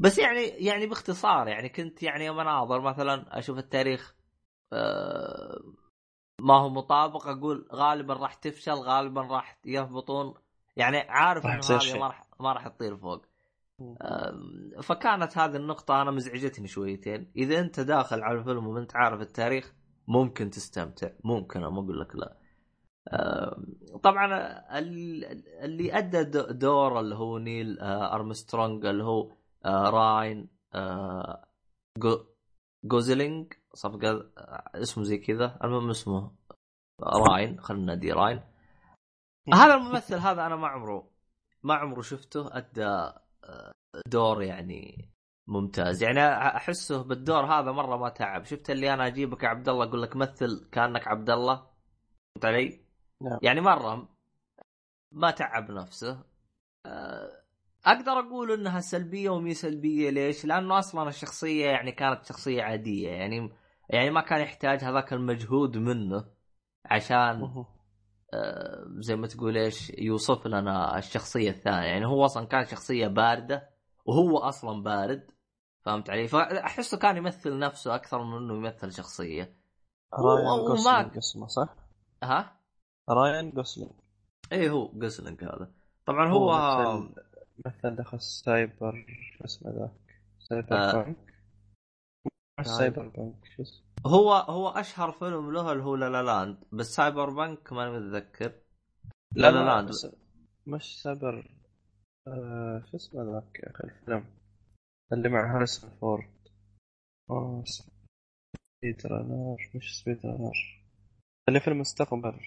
بس 0.00 0.18
يعني 0.18 0.42
يعني 0.42 0.86
باختصار 0.86 1.48
يعني 1.48 1.68
كنت 1.68 2.02
يعني 2.02 2.24
يوم 2.24 2.40
أناظر 2.40 2.80
مثلا 2.80 3.38
أشوف 3.38 3.58
التاريخ 3.58 4.14
آه، 4.72 5.60
ما 6.40 6.54
هو 6.54 6.68
مطابق 6.68 7.28
أقول 7.28 7.68
غالبا 7.72 8.14
راح 8.14 8.34
تفشل 8.34 8.72
غالبا 8.72 9.20
راح 9.20 9.58
يهبطون. 9.64 10.34
يعني 10.76 10.98
عارف 10.98 11.46
إنه 11.46 11.60
هذه. 11.70 11.98
ما 11.98 12.06
راح 12.06 12.26
ما 12.40 12.52
راح 12.52 12.68
تطير 12.68 12.96
فوق. 12.96 13.26
فكانت 14.82 15.38
هذه 15.38 15.56
النقطة 15.56 16.02
أنا 16.02 16.10
مزعجتني 16.10 16.68
شويتين، 16.68 17.32
إذا 17.36 17.60
أنت 17.60 17.80
داخل 17.80 18.22
على 18.22 18.38
الفيلم 18.38 18.66
وأنت 18.66 18.96
عارف 18.96 19.20
التاريخ 19.20 19.74
ممكن 20.08 20.50
تستمتع، 20.50 21.10
ممكن 21.24 21.60
أنا 21.60 21.70
ما 21.70 21.80
أقول 21.80 22.00
لك 22.00 22.16
لا. 22.16 22.36
طبعا 24.02 24.26
ال- 24.78 25.24
اللي 25.64 25.98
أدى 25.98 26.24
دور 26.52 27.00
اللي 27.00 27.14
هو 27.14 27.38
نيل 27.38 27.78
آه، 27.80 28.14
أرمسترونج 28.14 28.86
اللي 28.86 29.04
هو 29.04 29.32
آه، 29.64 29.90
راين 29.90 30.48
آه، 30.74 31.44
جو- 31.98 32.26
جوزلينج 32.84 33.52
صفقة 33.74 34.10
آه، 34.38 34.70
اسمه 34.74 35.04
زي 35.04 35.18
كذا، 35.18 35.58
المهم 35.64 35.90
اسمه 35.90 36.30
راين 37.02 37.60
خلينا 37.60 37.84
نادي 37.84 38.12
راين. 38.12 38.40
هذا 39.54 39.74
الممثل 39.74 40.14
هذا 40.14 40.46
أنا 40.46 40.56
ما 40.56 40.68
عمره 40.68 41.10
ما 41.62 41.74
عمره 41.74 42.00
شفته. 42.00 42.56
أدى 42.56 43.12
دور 44.06 44.42
يعني 44.42 45.10
ممتاز. 45.48 46.02
يعني 46.02 46.20
أحسه 46.56 47.02
بالدور 47.02 47.44
هذا 47.44 47.72
مرة 47.72 47.96
ما 47.96 48.08
تعب. 48.08 48.44
شفت 48.44 48.70
اللي 48.70 48.94
أنا 48.94 49.06
أجيبك 49.06 49.42
يا 49.42 49.48
عبد 49.48 49.68
الله 49.68 49.84
أقول 49.84 50.02
لك 50.02 50.16
مثل 50.16 50.68
كأنك 50.72 51.08
عبد 51.08 51.30
الله 51.30 51.56
فهمت 51.56 52.44
علي؟ 52.44 52.80
نعم. 53.22 53.38
يعني 53.42 53.60
مرة 53.60 54.08
ما 55.12 55.30
تعب 55.30 55.70
نفسه. 55.70 56.24
أقدر 57.86 58.12
أقول 58.12 58.52
إنها 58.52 58.80
سلبية 58.80 59.30
ومي 59.30 59.54
سلبية 59.54 60.10
ليش؟ 60.10 60.44
لأنه 60.44 60.78
أصلا 60.78 61.08
الشخصية 61.08 61.66
يعني 61.66 61.92
كانت 61.92 62.24
شخصية 62.24 62.62
عادية 62.62 63.08
يعني 63.08 63.50
يعني 63.90 64.10
ما 64.10 64.20
كان 64.20 64.40
يحتاج 64.40 64.84
هذاك 64.84 65.12
المجهود 65.12 65.76
منه 65.76 66.24
عشان. 66.84 67.42
آه، 68.34 68.84
زي 68.98 69.16
ما 69.16 69.26
تقول 69.26 69.56
إيش 69.56 69.90
يوصف 69.98 70.46
لنا 70.46 70.98
الشخصية 70.98 71.50
الثانية 71.50 71.86
يعني 71.86 72.06
هو 72.06 72.24
أصلا 72.24 72.46
كان 72.46 72.64
شخصية 72.64 73.06
باردة 73.08 73.70
وهو 74.04 74.38
أصلا 74.38 74.82
بارد 74.82 75.30
فهمت 75.82 76.10
علي؟ 76.10 76.28
فأحسه 76.28 76.98
كان 76.98 77.16
يمثل 77.16 77.58
نفسه 77.58 77.94
أكثر 77.94 78.22
من 78.24 78.36
إنه 78.36 78.54
يمثل 78.54 78.92
شخصية 78.92 79.56
رايان 80.14 80.48
وما- 80.60 80.68
جوسلينج 80.68 81.16
اسمه 81.16 81.46
صح؟ 81.46 81.74
ها؟ 82.22 82.60
رايان 83.08 83.50
جوسلينج 83.50 83.90
إيه 84.52 84.70
هو 84.70 84.90
جوسلينج 84.94 85.44
هذا 85.44 85.70
طبعا 86.06 86.28
هو, 86.28 86.50
مثل 86.50 87.14
مثل 87.66 87.96
دخل 87.96 88.20
سايبر 88.20 89.06
شو 89.38 89.44
اسمه 89.44 89.70
ذاك؟ 89.72 90.20
سايبر 90.38 90.76
آه. 90.76 90.92
punk؟ 91.02 91.34
cyber. 92.62 93.08
punk 93.08 93.44
شو 93.56 93.62
اسمه؟ 93.62 93.84
هو 94.06 94.32
هو 94.32 94.68
أشهر 94.68 95.12
فيلم 95.12 95.52
له 95.52 95.72
اللي 95.72 95.82
هو 95.84 95.94
La 95.96 96.08
La 96.10 96.22
Land 96.22 96.64
بس 96.72 96.86
Cyberpunk 96.86 97.72
ماني 97.72 97.98
متذكر. 97.98 98.52
La 99.32 99.50
La 99.50 99.64
Land. 99.64 99.88
بس- 99.88 100.16
مش 100.66 101.02
سايبر 101.02 101.50
آه 102.28 102.82
شو 102.90 102.96
اسمه 102.96 103.22
ذاك 103.22 103.58
يا 103.58 103.70
أخي 103.70 103.84
الفيلم؟ 103.84 104.24
اللي 105.12 105.28
مع 105.28 105.56
هاريسون 105.56 105.90
فورد. 106.00 106.30
آه 107.30 107.64
Speed 107.66 109.06
Runner 109.06 109.70
مش 109.74 110.00
Speed 110.00 110.26
Runner 110.26 110.82
اللي 111.48 111.60
في 111.60 111.68
المستقبل 111.68 112.40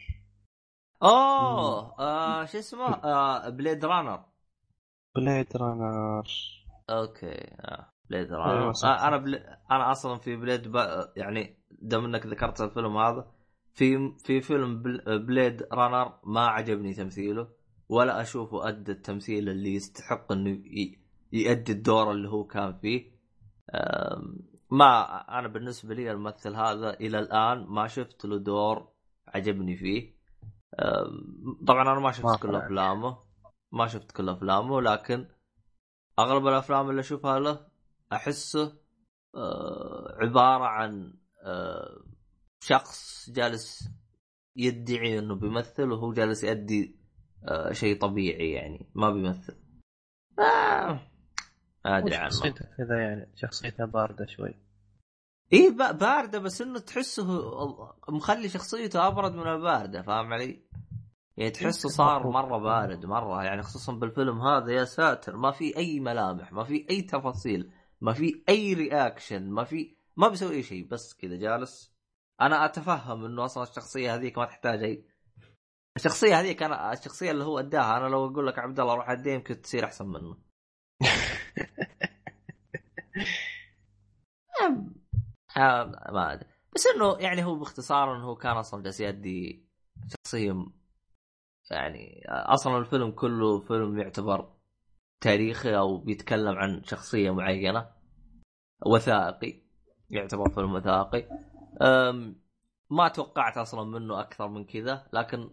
أوه 1.03 1.99
آه 1.99 2.45
شو 2.45 2.57
اسمه؟ 2.59 2.93
آه 3.03 3.49
Blade 3.49 3.85
Runner. 3.85 4.25
Blade 5.15 5.57
Runner 5.57 6.27
أوكي 6.89 7.55
آه. 7.59 7.89
Blade 8.09 8.31
أيوة، 8.33 8.45
Runner 8.45 8.71
صح، 8.73 8.87
آه. 8.89 9.07
أنا 9.07 9.17
بل... 9.17 9.35
أنا 9.71 9.91
أصلا 9.91 10.17
في 10.17 10.35
بليد 10.35 10.67
ب... 10.71 10.75
يعني 11.17 11.57
دام 11.71 12.05
إنك 12.05 12.25
ذكرت 12.25 12.61
الفيلم 12.61 12.97
هذا 12.97 13.31
في 13.73 14.11
في 14.17 14.41
فيلم 14.41 14.81
بل... 14.81 15.19
Blade 15.25 15.63
Runner 15.71 16.19
ما 16.23 16.47
عجبني 16.47 16.93
تمثيله 16.93 17.47
ولا 17.89 18.21
أشوفه 18.21 18.67
أدى 18.67 18.91
التمثيل 18.91 19.49
اللي 19.49 19.73
يستحق 19.75 20.31
إنه 20.31 20.49
ي... 20.49 20.99
يؤدي 21.33 21.71
الدور 21.71 22.11
اللي 22.11 22.29
هو 22.29 22.43
كان 22.43 22.73
فيه. 22.73 23.13
آم، 23.75 24.39
ما 24.71 25.15
أنا 25.39 25.47
بالنسبة 25.47 25.93
لي 25.95 26.11
الممثل 26.11 26.55
هذا 26.55 26.93
إلى 26.93 27.19
الآن 27.19 27.65
ما 27.67 27.87
شفت 27.87 28.25
له 28.25 28.37
دور 28.37 28.87
عجبني 29.27 29.75
فيه. 29.77 30.13
طبعا 31.67 31.81
أنا 31.81 31.99
ما 31.99 32.11
شفت 32.11 32.41
كل. 32.41 32.55
أفلامه. 32.55 33.17
ما 33.73 33.87
شفت 33.87 34.11
كل 34.11 34.29
أفلامه 34.29 34.81
لكن 34.81 35.27
اغلب 36.19 36.47
الأفلام 36.47 36.89
اللي 36.89 36.99
أشوفها 36.99 37.39
له 37.39 37.67
أحسه 38.13 38.77
آه، 39.35 40.17
عبارة 40.21 40.63
عن 40.63 41.13
آه، 41.43 42.03
شخص 42.59 43.29
جالس 43.29 43.89
يدعي 44.55 45.19
إنه 45.19 45.35
بيمثل 45.35 45.91
وهو 45.91 46.13
جالس 46.13 46.43
يؤدي 46.43 46.95
آه، 47.47 47.71
شيء 47.71 47.99
طبيعي 47.99 48.51
يعني 48.51 48.89
ما 48.95 49.09
بيمثل. 49.09 49.55
آه، 50.39 50.99
ما 51.85 51.97
أدري 51.97 52.15
عنه. 52.15 52.29
شخصيته 52.29 52.65
كذا 52.77 53.01
يعني 53.01 53.31
شخصيته 53.35 53.85
باردة 53.85 54.25
شوي. 54.25 54.53
إيه 55.53 55.69
باردة 55.91 56.39
بس 56.39 56.61
إنه 56.61 56.79
تحسه 56.79 57.25
مخلي 58.09 58.49
شخصيته 58.49 59.07
أبرد 59.07 59.31
من 59.31 59.47
الباردة 59.47 60.01
فاهم 60.01 60.33
علي؟ 60.33 60.63
يعني 61.37 61.51
تحسه 61.51 61.67
يمكن 61.67 61.89
صار. 61.89 62.27
مرة 62.27 62.57
بارد 62.57 63.05
مرة 63.05 63.43
يعني 63.43 63.61
خصوصا 63.61 63.93
بالفيلم 63.93 64.41
هذا 64.41 64.71
يا 64.71 64.85
ساتر 64.85 65.37
ما 65.37 65.51
في 65.51 65.77
أي 65.77 65.99
ملامح 65.99 66.53
ما 66.53 66.63
في 66.63 66.85
أي 66.89 67.01
تفاصيل 67.01 67.71
ما 68.01 68.13
في 68.13 68.43
أي 68.49 68.73
reaction 68.73 69.49
ما 69.49 69.63
في 69.63 69.95
ما 70.17 70.27
بيسوي 70.27 70.55
أي 70.55 70.63
شيء 70.63 70.87
بس 70.87 71.13
كذا 71.13 71.35
جالس. 71.35 71.93
أنا 72.41 72.65
أتفهم 72.65 73.25
إنه 73.25 73.45
أصلا 73.45 73.63
الشخصية 73.63 74.15
هذيك 74.15 74.37
ما 74.37 74.45
تحتاج 74.45 74.83
اي 74.83 75.05
الشخصية 75.95 76.39
هذيك 76.39 76.63
أنا 76.63 76.93
الشخصية 76.93 77.31
اللي 77.31 77.43
هو 77.43 77.59
أداها 77.59 77.97
أنا 77.97 78.07
لو 78.07 78.25
أقول 78.25 78.47
لك 78.47 78.59
عبد 78.59 78.79
الله 78.79 78.95
روح 78.95 79.09
اديه 79.09 79.33
يمكن 79.33 79.61
تصير 79.61 79.85
أحسن 79.85 80.07
منه. 80.07 80.37
ما 86.11 86.33
أدري. 86.33 86.49
بس 86.75 86.87
إنه 86.87 87.17
يعني 87.19 87.43
هو 87.43 87.55
باختصار 87.55 88.15
إنه 88.15 88.23
هو 88.23 88.35
كان 88.35 88.57
أصلا 88.57 88.83
جالس 88.83 88.99
يدي 88.99 89.65
شخصية 90.07 90.65
يعني 91.71 92.23
أصلا 92.27 92.77
الفيلم 92.77 93.11
كله 93.11 93.59
فيلم 93.59 93.99
يعتبر 93.99 94.53
تاريخي 95.21 95.77
أو 95.77 95.97
بيتكلم 95.97 96.55
عن 96.55 96.83
شخصية 96.83 97.31
معينة 97.31 97.89
وثائقي 98.85 99.61
يعتبر 100.09 100.49
فيلم 100.49 100.73
وثائقي 100.73 101.27
ما 102.89 103.07
توقعت 103.07 103.57
أصلا 103.57 103.83
منه 103.99 104.19
أكثر 104.19 104.47
من 104.47 104.65
كذا 104.65 105.07
لكن 105.13 105.49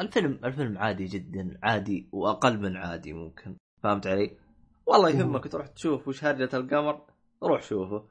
الفيلم 0.00 0.40
الفيلم 0.44 0.78
عادي 0.78 1.04
جدا 1.04 1.58
عادي 1.62 2.08
وأقل 2.12 2.58
من 2.58 2.76
عادي 2.76 3.12
ممكن 3.12 3.56
فهمت 3.82 4.06
علي؟ 4.06 4.38
والله 4.86 5.10
يهمك 5.10 5.48
تروح 5.52 5.66
تشوف 5.66 6.08
وش 6.08 6.24
هرجة 6.24 6.56
القمر 6.56 7.06
روح 7.42 7.62
شوفه 7.62 8.08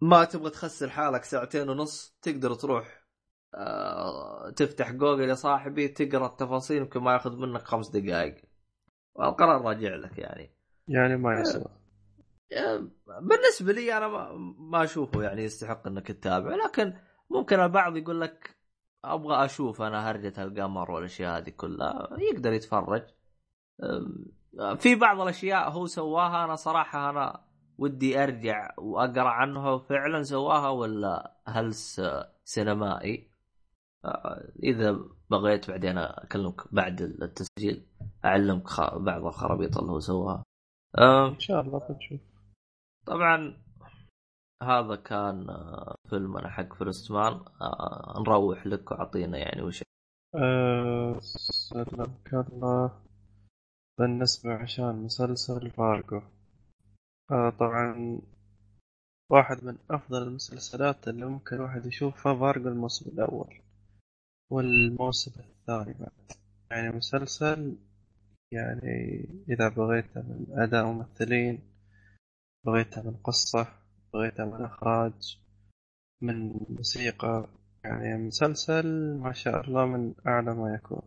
ما 0.00 0.24
تبغى 0.24 0.50
تخسر 0.50 0.90
حالك 0.90 1.24
ساعتين 1.24 1.68
ونص 1.68 2.16
تقدر 2.22 2.54
تروح 2.54 3.03
تفتح 4.56 4.92
جوجل 4.92 5.28
يا 5.28 5.34
صاحبي 5.34 5.88
تقرأ 5.88 6.26
التفاصيل 6.26 6.76
يمكن 6.76 7.00
ما 7.00 7.12
ياخذ 7.12 7.36
منك 7.36 7.62
خمس 7.62 7.88
دقائق. 7.88 8.36
والقرار 9.14 9.62
راجع 9.62 9.94
لك 9.94 10.18
يعني. 10.18 10.50
يعني 10.88 11.16
ما 11.16 11.40
يسوى. 11.40 11.64
آه، 12.52 12.88
بالنسبة 13.20 13.72
لي 13.72 13.96
أنا 13.96 14.08
ما, 14.58 14.84
أشوفه 14.84 15.22
يعني 15.22 15.44
يستحق 15.44 15.86
إنك 15.86 16.06
تتابع. 16.06 16.54
لكن 16.64 16.94
ممكن 17.30 17.60
البعض 17.60 17.96
يقول 17.96 18.20
لك 18.20 18.56
أبغى 19.04 19.44
أشوف 19.44 19.82
أنا 19.82 20.10
هرجة 20.10 20.42
القمر 20.42 20.90
والأشياء 20.90 21.38
هذه 21.38 21.50
كلها. 21.50 22.08
يقدر 22.32 22.52
يتفرج. 22.52 23.02
في 24.78 24.94
بعض 24.94 25.20
الأشياء 25.20 25.70
هو 25.70 25.86
سواها 25.86 26.44
أنا 26.44 26.54
صراحة 26.54 27.10
أنا 27.10 27.44
ودي 27.78 28.22
أرجع 28.22 28.74
وأقرأ 28.78 29.28
عنها. 29.28 29.78
فعلا 29.78 30.22
سواها 30.22 30.68
ولا 30.68 31.36
هلس 31.46 32.02
سينمائي؟ 32.44 33.30
آه، 33.30 33.33
إذا 34.62 34.98
بغيت 35.30 35.70
بعدين 35.70 35.98
أكلمك 35.98 36.74
بعد 36.74 37.00
التسجيل 37.00 37.86
أعلمك 38.24 38.80
بعض 38.96 39.24
الخرابيط 39.26 39.78
اللي 39.78 39.92
هو 39.92 40.00
سواها. 40.00 40.42
أم، 40.98 41.04
إن 41.34 41.38
شاء 41.40 41.60
الله 41.60 41.78
بنشوف 41.88 42.20
طبعا 43.06 43.64
هذا 44.62 44.96
كان 44.96 45.50
آه، 45.50 45.94
فيلمنا 46.10 46.50
حق 46.50 46.74
First 46.74 47.10
Man 47.12 47.32
آه، 47.32 48.14
نروح 48.20 48.66
لك 48.66 48.90
وأعطينا 48.90 49.38
يعني 49.38 49.62
وش 49.62 49.82
أه 50.34 51.18
سلمك 51.20 52.34
الله 52.34 53.02
بالنسبة 53.98 54.54
عشان 54.54 54.96
مسلسل 55.04 55.70
فارجو 55.70 56.20
أه 57.30 57.50
طبعا 57.50 58.20
واحد 59.30 59.64
من 59.64 59.78
أفضل 59.90 60.22
المسلسلات 60.22 61.08
اللي 61.08 61.26
ممكن 61.26 61.60
واحد 61.60 61.86
يشوفها 61.86 62.34
فارجو 62.34 62.68
الموسم 62.68 63.10
الأول. 63.10 63.60
والموسم 64.50 65.32
الثاني 65.40 65.98
بعد. 65.98 66.32
يعني 66.70 66.96
مسلسل 66.96 67.78
يعني 68.52 69.28
إذا 69.48 69.68
بغيته 69.68 70.22
من 70.22 70.46
أداء 70.58 70.86
ممثلين 70.86 71.58
بغيته 72.66 73.02
من 73.02 73.16
قصة 73.16 73.66
بغيته 74.14 74.44
من 74.44 74.64
إخراج 74.64 75.38
من 76.20 76.52
موسيقى 76.68 77.48
يعني 77.84 78.26
مسلسل 78.26 79.18
ما 79.18 79.32
شاء 79.32 79.60
الله 79.60 79.86
من 79.86 80.14
أعلى 80.26 80.54
ما 80.54 80.74
يكون. 80.74 81.02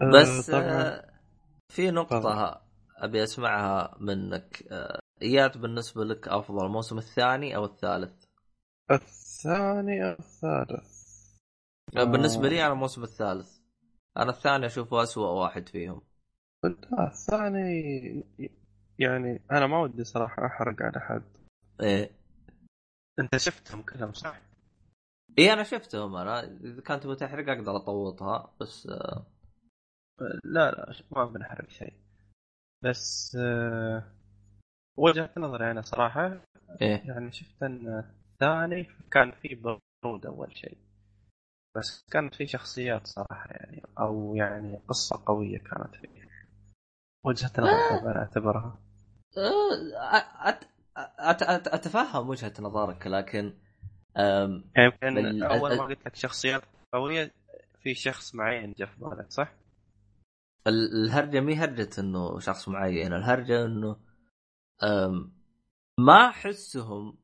أه، 0.00 0.10
بس 0.12 0.50
طبعا. 0.50 0.62
آه، 0.62 1.12
في 1.68 1.90
نقطة 1.90 2.62
أبي 2.96 3.22
أسمعها 3.22 3.96
منك. 4.00 4.64
آه، 4.70 4.98
ايات 5.22 5.58
بالنسبة 5.58 6.04
لك 6.04 6.28
أفضل 6.28 6.66
الموسم 6.66 6.98
الثاني 6.98 7.56
أو 7.56 7.64
الثالث؟ 7.64 8.24
الثاني 8.90 10.04
أو 10.04 10.16
الثالث؟ 10.18 11.01
آه، 11.96 12.04
بالنسبة 12.04 12.46
آه. 12.46 12.48
لي 12.50 12.64
أنا 12.66 12.72
الموسم 12.72 13.02
الثالث. 13.02 13.58
أنا 14.16 14.30
الثاني 14.30 14.66
أشوفه 14.66 15.02
أسوأ 15.02 15.28
واحد 15.28 15.68
فيهم. 15.68 16.02
الثاني 17.00 18.24
يعني 18.98 19.42
أنا 19.52 19.66
ما 19.66 19.80
ودي 19.80 20.04
صراحة 20.04 20.46
أحرق 20.46 20.82
على 20.82 21.00
حد. 21.00 21.22
إيه. 21.80 22.10
أنت 23.18 23.36
شفتهم 23.36 23.82
كلهم 23.82 24.12
صح؟ 24.12 24.40
إيه 25.38 25.52
أنا 25.52 25.62
شفتهم. 25.62 26.16
أنا 26.16 26.44
إذا 26.44 26.80
كانت 26.80 27.02
تبغى 27.02 27.16
تحرق 27.16 27.48
أقدر 27.48 27.76
أطوطها 27.76 28.54
بس 28.60 28.86
آه، 28.86 29.26
لا 30.44 30.70
لا 30.70 30.94
ما 31.10 31.24
بنحرق 31.24 31.70
شيء. 31.70 31.92
بس 32.82 33.36
آه، 33.40 34.04
وجهة 34.96 35.30
نظري 35.36 35.70
أنا 35.70 35.82
صراحة 35.82 36.40
إيه. 36.82 37.02
يعني 37.08 37.32
شفت 37.32 37.62
أن 37.62 38.04
الثاني 38.32 38.86
كان 39.10 39.32
فيه 39.32 39.56
برود 40.02 40.26
أول 40.26 40.56
شيء. 40.56 40.76
بس 41.76 42.04
كانت 42.10 42.34
فيه 42.34 42.46
شخصيات 42.46 43.06
صراحة 43.06 43.50
يعني 43.50 43.82
أو 43.98 44.34
يعني 44.36 44.80
قصة 44.88 45.22
قوية 45.26 45.58
كانت 45.58 45.94
فيه. 45.94 46.28
وجهة 47.24 47.50
نظر 47.58 47.98
طبعا 47.98 48.16
أعتبرها. 48.16 48.78
آه، 49.38 50.48
أت... 50.48 50.64
أت... 51.18 51.42
أت... 51.42 51.68
أتفهم 51.68 52.28
وجهة 52.28 52.52
نظرك 52.60 53.06
لكن 53.06 53.54
يعني 54.76 54.86
يمكن 54.86 55.14
بال- 55.16 55.42
أول 55.42 55.76
ما 55.76 55.84
قلت 55.84 56.06
لك 56.06 56.16
شخصيات 56.16 56.62
قوية 56.92 57.30
في 57.82 57.94
شخص 57.94 58.34
معين 58.34 58.72
جاء 58.78 58.88
في 58.88 59.00
بالك 59.00 59.30
صح؟ 59.30 59.52
ال- 60.66 61.04
الهرجة 61.04 61.40
مي 61.40 61.54
هرجة 61.56 61.88
إنه 62.00 62.38
شخص 62.38 62.68
معين 62.68 63.12
الهرجة 63.12 63.64
إنه 63.66 63.96
أم، 64.82 65.32
ما 65.98 66.28
أحسهم 66.28 67.18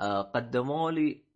آه، 0.00 0.22
قدموا 0.22 0.90
لي 0.90 1.10
آه، 1.12 1.29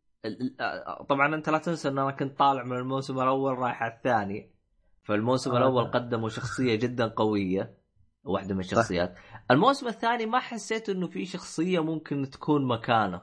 طبعا 1.09 1.35
أنت 1.35 1.49
لا 1.49 1.59
تنسى 1.59 1.89
إن 1.89 1.99
أنا 1.99 2.11
كنت 2.11 2.39
طالع 2.39 2.63
من 2.65 2.77
الموسم 2.77 3.21
الأول 3.21 3.59
رايح 3.59 3.83
على 3.83 3.93
الثاني. 3.93 4.55
فالموسم 5.03 5.53
آه. 5.53 5.59
الأول 5.59 5.85
قدموا 5.85 6.29
شخصية 6.29 6.75
جدا 6.85 7.07
قوية 7.07 7.79
واحدة 8.25 8.55
من 8.55 8.61
الشخصيات. 8.61 9.15
الموسم 9.51 9.87
الثاني 9.89 10.27
ما 10.27 10.39
حسيت 10.39 10.89
إنه 10.89 11.07
في 11.07 11.25
شخصية 11.25 11.81
ممكن 11.85 12.31
تكون 12.31 12.67
مكانه 12.69 13.23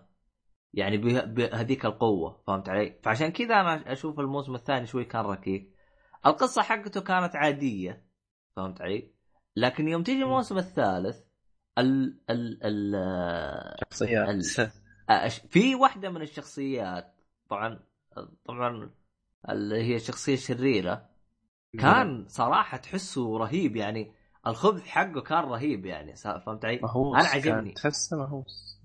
يعني 0.73 0.97
به- 0.97 1.25
بهذيك 1.25 1.85
القوة 1.85 2.43
فهمت 2.47 2.69
علي؟ 2.69 2.99
فعشان 3.03 3.31
كذا 3.31 3.55
أنا 3.61 3.91
أشوف 3.91 4.19
الموسم 4.19 4.55
الثاني 4.55 4.85
شوي 4.85 5.05
كان 5.05 5.25
ركيك. 5.25 5.75
القصة 6.25 6.61
حقته 6.61 7.01
كانت 7.01 7.35
عادية 7.35 8.05
فهمت 8.55 8.81
علي؟ 8.81 9.11
لكن 9.55 9.87
يوم 9.87 10.03
تيجي 10.03 10.23
الموسم 10.23 10.57
الثالث 10.57 11.19
ال 11.77 12.19
ال 12.29 12.59
ال 12.63 13.75
شخصيات 13.91 14.29
في 15.49 15.75
واحدة 15.75 16.09
من 16.09 16.21
الشخصيات 16.21 17.15
طبعا 17.49 17.79
طبعا 18.45 18.89
اللي 19.49 19.83
هي 19.83 19.95
الشخصيه 19.95 20.33
الشريره 20.33 21.09
كان 21.79 22.25
صراحة 22.27 22.77
تحسه 22.77 23.37
رهيب 23.37 23.75
يعني 23.75 24.11
الخبث 24.47 24.87
حقه 24.87 25.21
كان 25.21 25.43
رهيب 25.43 25.85
يعني 25.85 26.15
فهمت 26.15 26.65
علي؟ 26.65 26.79
مهووس 26.83 27.19
أنا 27.19 27.27
عجبني. 27.27 27.71
تحسه 27.71 28.17
مهووس 28.17 28.81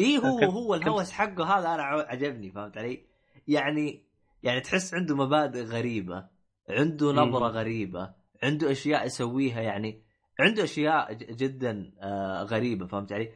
اي 0.00 0.18
هو 0.18 0.38
هو 0.38 0.74
الهوس 0.74 1.10
حقه 1.10 1.44
هذا 1.58 1.74
أنا 1.74 1.82
عجبني 1.82 2.50
فهمت 2.50 2.78
علي؟ 2.78 3.06
يعني 3.48 4.04
يعني 4.42 4.60
تحس 4.60 4.94
عنده 4.94 5.16
مبادئ 5.16 5.62
غريبة 5.64 6.28
عنده 6.68 7.12
نظرة. 7.12 7.48
غريبة 7.48 8.14
عنده 8.42 8.72
أشياء 8.72 9.06
يسويها 9.06 9.60
يعني 9.60 10.02
عنده 10.40 10.64
أشياء 10.64 11.12
جدا 11.12 11.92
آه 12.00 12.42
غريبة 12.42 12.86
فهمت 12.86 13.12
علي؟ 13.12 13.32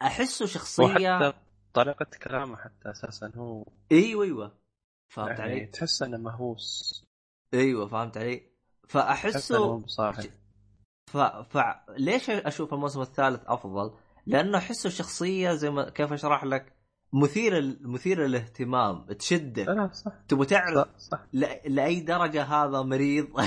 فاحسه 0.00 0.46
شخصيه 0.46 0.84
وحتى 0.84 1.32
طريقة 1.74 2.06
كلامه 2.22 2.56
حتى 2.56 2.90
أساسا 2.90 3.32
هو 3.36 3.66
أيوه 3.92 4.24
أيوه 4.24 4.58
فهمت 5.08 5.38
يعني 5.38 5.42
علي؟ 5.42 5.66
تحس 5.66 6.02
إنه 6.02 6.16
مهووس 6.16 7.04
أيوه 7.54 7.86
فهمت 7.86 8.16
علي؟ 8.16 8.50
فأحسه 8.88 9.78
بصاحي 9.78 10.30
ف... 11.06 11.16
فليش 11.16 12.30
أشوف 12.30 12.74
الموسم 12.74 13.00
الثالث 13.00 13.42
أفضل؟ 13.46 13.94
لأنه 14.26 14.58
أحسه 14.58 14.90
شخصية 14.90 15.52
زي 15.52 15.70
ما 15.70 15.90
كيف 15.90 16.12
أشرح 16.12 16.44
لك 16.44 16.76
مثيره 17.12 17.76
مثيره 17.80 18.26
للاهتمام 18.26 19.12
تشدك 19.12 19.68
لا 19.68 19.90
صح 19.92 20.12
تبغى 20.28 20.46
تعرف 20.46 20.76
صح, 20.76 20.98
صح. 20.98 21.26
ل... 21.32 21.74
لأي 21.74 22.00
درجة 22.00 22.42
هذا 22.42 22.82
مريض 22.82 23.26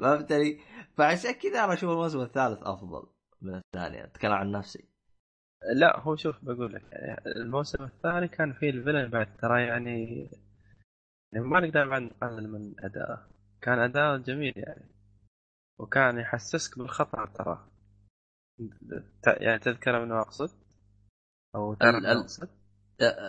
فهمتني؟ 0.00 0.60
فعشان 0.96 1.30
كذا 1.30 1.64
أنا 1.64 1.72
أشوف 1.72 1.90
الموسم 1.90 2.20
الثالث 2.20 2.62
أفضل 2.62 3.06
من 3.46 3.54
الثاني 3.54 4.04
أتكلم 4.04 4.32
عن 4.32 4.50
نفسي. 4.50 4.88
لا 5.74 6.00
هو 6.00 6.16
شوف 6.16 6.44
بقول 6.44 6.74
لك 6.74 6.82
يعني 6.92 7.20
الموسم 7.26 7.84
الثاني 7.84 8.28
كان 8.28 8.52
فيه 8.52 8.70
الفيلن 8.70 9.08
بعد 9.10 9.36
ترى 9.36 9.62
يعني 9.66 10.30
يعني 11.32 11.46
ما 11.46 11.60
نقدر 11.60 11.88
بعد 11.88 12.02
نقلل 12.02 12.52
من 12.52 12.74
أداءه. 12.84 13.28
كان 13.60 13.78
أداء 13.78 14.16
جميل 14.16 14.52
يعني. 14.56 14.90
وكان 15.78 16.18
يحسسك 16.18 16.78
بالخطر 16.78 17.26
ترى. 17.26 17.68
يعني 19.26 19.58
تذكر 19.58 20.04
من 20.04 20.12
ال- 21.82 22.02
من 22.02 22.06
أقصد؟ 22.06 22.48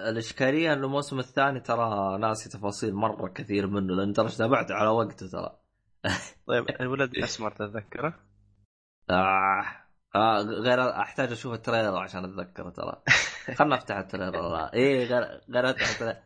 الإشكالية 0.10 0.74
إنه 0.74 0.86
الموسم 0.86 1.20
الثاني 1.20 1.60
ترى 1.60 2.18
ناسي 2.18 2.50
تفاصيل 2.50 2.94
مرة 2.94 3.28
كثير 3.28 3.68
منه 3.68 3.96
لأن 3.96 4.14
ترى 4.14 4.30
تابعته 4.30 4.76
على 4.76 4.90
وقته 4.90 5.28
ترى. 5.28 5.60
طيب 6.48 6.66
الولد 6.82 7.10
الأسمر 7.12 7.52
تتذكره؟ 7.52 8.20
آه. 9.10 9.87
آه 10.16 10.42
غير 10.42 10.90
أحتاج 11.02 11.32
أشوف 11.32 11.54
ال 11.54 11.59
trailer 11.59 11.98
عشان 11.98 12.26
اتذكره 12.26 12.70
ترى. 12.70 13.02
خلنا 13.56 13.76
نفتح 13.76 13.96
ال 13.96 14.02
trailer. 14.02 14.50
لا 14.50 14.74
إيه 14.74 15.06
غير 15.06 15.42
غير 15.50 15.70
أفتح 15.70 15.90
ال 15.90 15.93
trailer. 15.93 16.18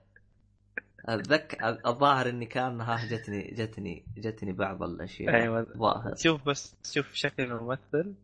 اتذكر 1.06 1.80
الظاهر 1.88 2.30
إني 2.30 2.46
كان 2.46 2.82
ها 2.82 3.06
جتني 3.06 3.52
جتني 3.52 4.06
جتني 4.18 4.52
بعض 4.54 4.84
الأشياء. 4.84 5.36
أيوة. 5.36 5.68
ظاهر. 5.78 6.16
شوف 6.16 6.46
بس 6.46 6.76
شوف 6.94 7.14
شكل 7.14 7.44
الممثل 7.44 8.16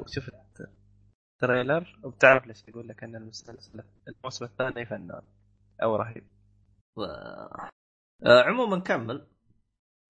وشوف 0.00 0.30
التريلر 1.42 1.98
وبتعرف 2.02 2.46
ليش 2.46 2.64
أقول 2.68 2.88
لك 2.88 3.04
أن 3.04 3.16
المسلسل 3.16 3.82
الموسم 4.08 4.44
الثاني 4.44 4.86
فنان 4.86 5.22
أو 5.82 5.96
رهيب. 5.96 6.24
آه 6.98 8.42
عموما 8.42 8.78
كمل. 8.78 9.26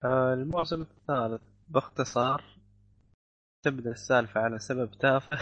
آه، 0.03 0.33
الموسم 0.33 0.81
الثالث 0.81 1.41
باختصار 1.69 2.43
تبدأ 3.63 3.91
السالفة 3.91 4.41
على 4.41 4.59
سبب 4.59 4.91
تافه 4.91 5.37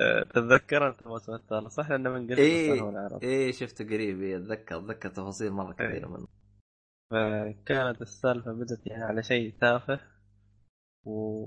آه، 0.00 0.22
تتذكر 0.22 0.88
أنت 0.88 1.02
الموسم 1.02 1.34
الثالث 1.34 1.72
صح 1.72 1.90
لأنه 1.90 2.10
من 2.10 2.24
قبل 2.24 2.36
إيه. 2.36 2.88
العرب 2.88 3.22
إيه 3.22 3.52
شفته 3.52 3.84
قريب 3.84 4.22
إيه، 4.22 4.36
أتذكر 4.36 4.78
أتذكر 4.78 5.08
تفاصيل 5.08 5.50
مرة 5.50 5.72
كثيره 5.72 6.06
إيه. 6.06 6.12
منه 6.12 6.26
فكانت 7.10 8.02
السالفة 8.02 8.52
بدت 8.52 8.86
يعني 8.86 9.04
على 9.04 9.22
شيء 9.22 9.54
تافه 9.60 10.00
و 11.04 11.46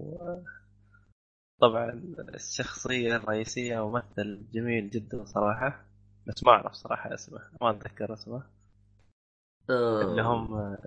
طبعا 1.61 2.03
الشخصية 2.33 3.15
الرئيسية 3.15 3.87
ممثل 3.89 4.47
جميل 4.53 4.89
جدا 4.89 5.25
صراحة 5.25 5.85
بس 6.27 6.43
ما 6.43 6.51
أعرف 6.51 6.73
صراحة 6.73 7.13
اسمه 7.13 7.39
ما 7.61 7.71
أتذكر 7.71 8.13
اسمه. 8.13 8.43
اللي 9.69 10.21
هم 10.21 10.77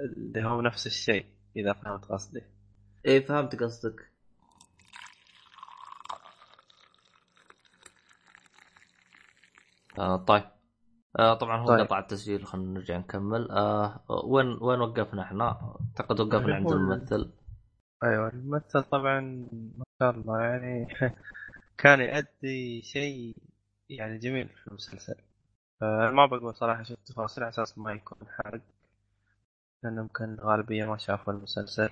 اللي 0.00 0.42
هم 0.42 0.60
نفس 0.60 0.86
الشيء 0.86 1.26
إذا 1.56 1.72
فهمت 1.72 2.04
قصدي. 2.04 2.42
إيه 3.06 3.26
فهمت 3.26 3.62
قصدك. 3.62 4.10
آه 9.98 10.16
طيب. 10.16 10.44
آه 11.18 11.34
طبعا 11.34 11.60
هو 11.60 11.66
طيب. 11.66 11.80
قطع 11.80 11.98
التسجيل 11.98 12.46
خلينا 12.46 12.70
نرجع 12.70 12.98
نكمل. 12.98 13.50
آه 13.50 14.04
وين 14.24 14.58
وين 14.60 14.80
وقفنا 14.80 15.22
إحنا؟ 15.22 15.76
أعتقد 15.98 16.20
وقفنا 16.20 16.54
عند 16.54 16.72
الممثل. 16.72 17.32
أيوه 18.04 18.28
الممثل 18.28 18.82
طبعا 18.82 19.20
ما 19.78 19.84
شاء 20.02 20.10
الله 20.10 20.40
يعني 20.40 20.88
كان 21.78 22.00
يؤدي 22.00 22.82
شيء 22.82 23.36
يعني 23.90 24.18
جميل 24.18 24.48
في 24.48 24.68
المسلسل. 24.68 25.25
آه، 25.82 26.10
ما 26.10 26.26
بقول 26.26 26.54
صراحة 26.54 26.82
شو 26.82 26.94
التفاصيل 26.94 27.44
على 27.44 27.50
أساس 27.50 27.78
ما 27.78 27.92
يكون 27.92 28.18
حرق 28.28 28.60
لأن 29.82 29.96
يمكن 29.98 30.24
الغالبية 30.34 30.84
ما 30.84 30.96
شافوا 30.96 31.32
المسلسل. 31.32 31.90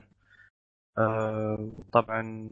آه، 0.98 1.72
طبعا 1.92 2.50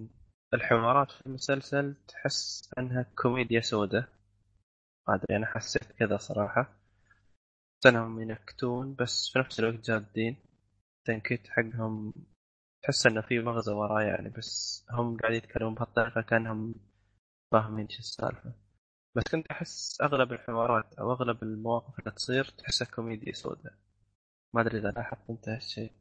الحوارات 0.55 1.11
في 1.11 1.27
المسلسل 1.27 1.95
تحس 2.09 2.71
أنها 2.79 3.07
كوميديا 3.23 3.61
سوداء 3.61 4.09
ما 5.09 5.15
ادري 5.15 5.37
أنا 5.37 5.47
حسيت 5.47 5.93
كذا 5.93 6.17
صراحة. 6.17 6.77
بس 7.81 7.87
انهم 7.87 8.21
ينكتون 8.23 8.95
بس 8.95 9.31
في 9.33 9.39
نفس 9.39 9.61
الوقت 9.61 9.85
جادين. 9.85 10.37
التنكيت 10.99 11.49
حقهم 11.49 12.15
تحس 12.83 13.07
إنه 13.07 13.21
في 13.21 13.39
مغزى 13.41 13.73
وراه 13.73 14.03
يعني 14.03 14.29
بس 14.29 14.85
هم 14.91 15.17
قاعدين 15.17 15.39
يتكلمون 15.39 15.75
بهالطريقة 15.75 16.21
كأنهم 16.23 16.75
فاهمين 17.53 17.89
شو 17.89 17.99
السالفة. 17.99 18.53
بس 19.15 19.23
كنت 19.33 19.47
أحس 19.47 19.99
أغلب 20.03 20.33
الحوارات 20.33 20.95
أو 20.95 21.13
أغلب 21.13 21.43
المواقف 21.43 21.99
اللي 21.99 22.11
تصير 22.11 22.45
تحسها 22.45 22.87
كوميديا 22.87 23.33
سوداء. 23.33 23.73
ما 24.55 24.61
أدري 24.61 24.79
إذا 24.79 24.91
لاحظت 24.91 25.31
انت 25.31 25.49
هالشيء 25.49 25.93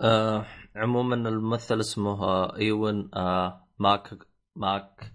آه 0.00 0.46
عموما 0.76 1.14
الممثل 1.14 1.80
اسمه 1.80 2.24
آه 2.24 2.56
إيون 2.56 3.10
آه 3.14 3.68
ماك 3.78 4.18
ماك 4.56 5.12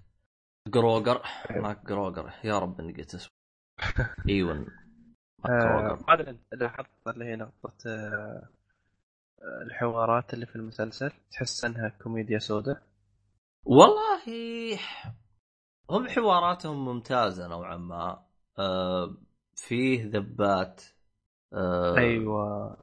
جروجر 0.68 1.22
ماك 1.50 1.86
جروجر 1.86 2.34
يا 2.44 2.60
رب 2.60 2.80
إني 2.80 2.94
قلت 2.94 3.16
اسمه. 3.16 3.32
إيون. 4.30 4.58
ماك 5.40 5.52
آه، 5.52 5.60
جروجر 5.60 6.06
ما 6.08 6.14
أدري 6.14 6.40
لاحظت 6.54 6.88
اللي 7.08 7.26
هي 7.26 7.36
نقطة 7.36 7.74
آه، 7.88 8.50
آه، 9.40 9.62
الحوارات 9.66 10.34
اللي 10.34 10.46
في 10.46 10.56
المسلسل. 10.56 11.12
تحس 11.32 11.66
إنها 11.66 11.90
كوميديا 11.90 12.40
سوداء. 12.40 12.82
والله 13.66 14.22
هم 15.90 16.08
حواراتهم 16.10 16.86
ممتازة 16.86 17.48
نوعا 17.48 17.78
ما. 17.78 18.26
آه 18.60 19.18
فيه 19.56 20.06
ذبات 20.06 20.84
آه 21.54 21.98
أيوه. 21.98 22.78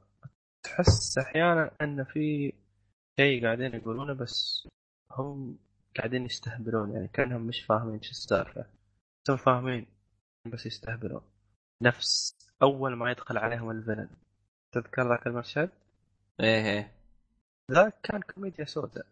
تحس 0.63 1.17
أحيانا 1.17 1.71
أن 1.81 2.03
في 2.03 2.53
شيء 3.19 3.43
قاعدين 3.45 3.73
يقولونه 3.75 4.13
بس 4.13 4.67
هم 5.11 5.57
قاعدين 5.97 6.25
يستهبلون 6.25 6.91
يعني 6.91 7.07
كأنهم 7.07 7.41
مش 7.41 7.61
فاهمين 7.61 8.01
شو 8.01 8.11
السالفة. 8.11 8.65
هم 9.29 9.37
فاهمين 9.37 9.87
بس 10.45 10.65
يستهبلون. 10.65 11.21
نفس 11.81 12.37
أول 12.61 12.95
ما 12.95 13.11
يدخل 13.11 13.37
عليهم 13.37 13.71
ال 13.71 13.75
villain. 13.75 14.09
تذكر 14.71 15.09
ذاك 15.09 15.27
المشهد؟ 15.27 15.69
إيه 16.39 16.65
إيه. 16.65 16.91
ذاك 17.71 18.01
كان 18.03 18.21
كوميديا 18.21 18.65
سوداء. 18.65 19.05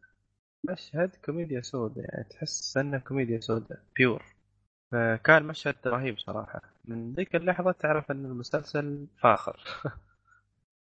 مشهد 0.63 1.15
كوميديا 1.25 1.61
سوداء 1.61 2.05
يعني 2.13 2.23
تحس 2.29 2.77
إنه 2.77 2.97
كوميديا 2.99 3.39
سوداء 3.39 3.79
pure 3.95 4.23
فكان 4.91 5.43
مشهد 5.43 5.75
رهيب 5.87 6.19
صراحة. 6.19 6.61
من 6.85 7.13
ذيك 7.13 7.35
اللحظة 7.35 7.71
تعرف 7.71 8.11
إن 8.11 8.25
المسلسل 8.25 9.07
فاخر. 9.21 9.59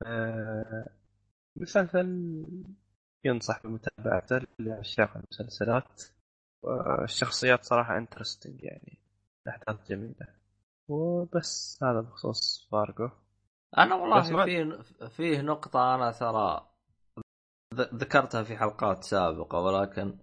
آه، 0.06 0.87
مسلسل 1.56 2.06
ينصح 3.24 3.62
بمتابعته 3.66 4.40
لعشاق 4.58 5.16
المسلسلات 5.16 6.02
والشخصيات 6.62 7.64
صراحة 7.64 7.98
انترستنج 7.98 8.62
يعني 8.64 8.98
الأحداث 9.46 9.88
جميلة. 9.88 10.26
وبس 10.88 11.78
هذا 11.82 12.00
بخصوص 12.00 12.68
فارجو 12.72 13.08
ما- 13.78 13.94
والله 13.94 14.44
فيه 14.44 14.82
فيه 15.08 15.40
نقطة 15.40 15.94
أنا 15.94 16.12
ترى 16.12 16.71
ذكرتها 17.72 18.42
في 18.42 18.56
حلقات 18.56 19.04
سابقة 19.04 19.58
ولكن 19.58 20.18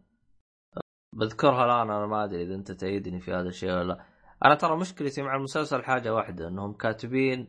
بذكرها 1.14 1.66
الآن 1.66 1.96
أنا 1.96 2.06
ما 2.06 2.24
أدري 2.24 2.44
إذا 2.44 2.56
أنت 2.56 2.72
تأيدني 2.72 3.20
في 3.20 3.34
هذا 3.34 3.48
الشيء 3.48 3.72
ولا 3.72 3.84
لا. 3.84 4.06
أنا 4.46 4.56
ترى 4.56 4.78
مشكلتي 4.78 5.22
مع 5.22 5.36
المسلسل 5.36 5.84
حاجة 5.84 6.14
واحدة 6.14 6.48
إنهم 6.48 6.74
كاتبين 6.74 7.48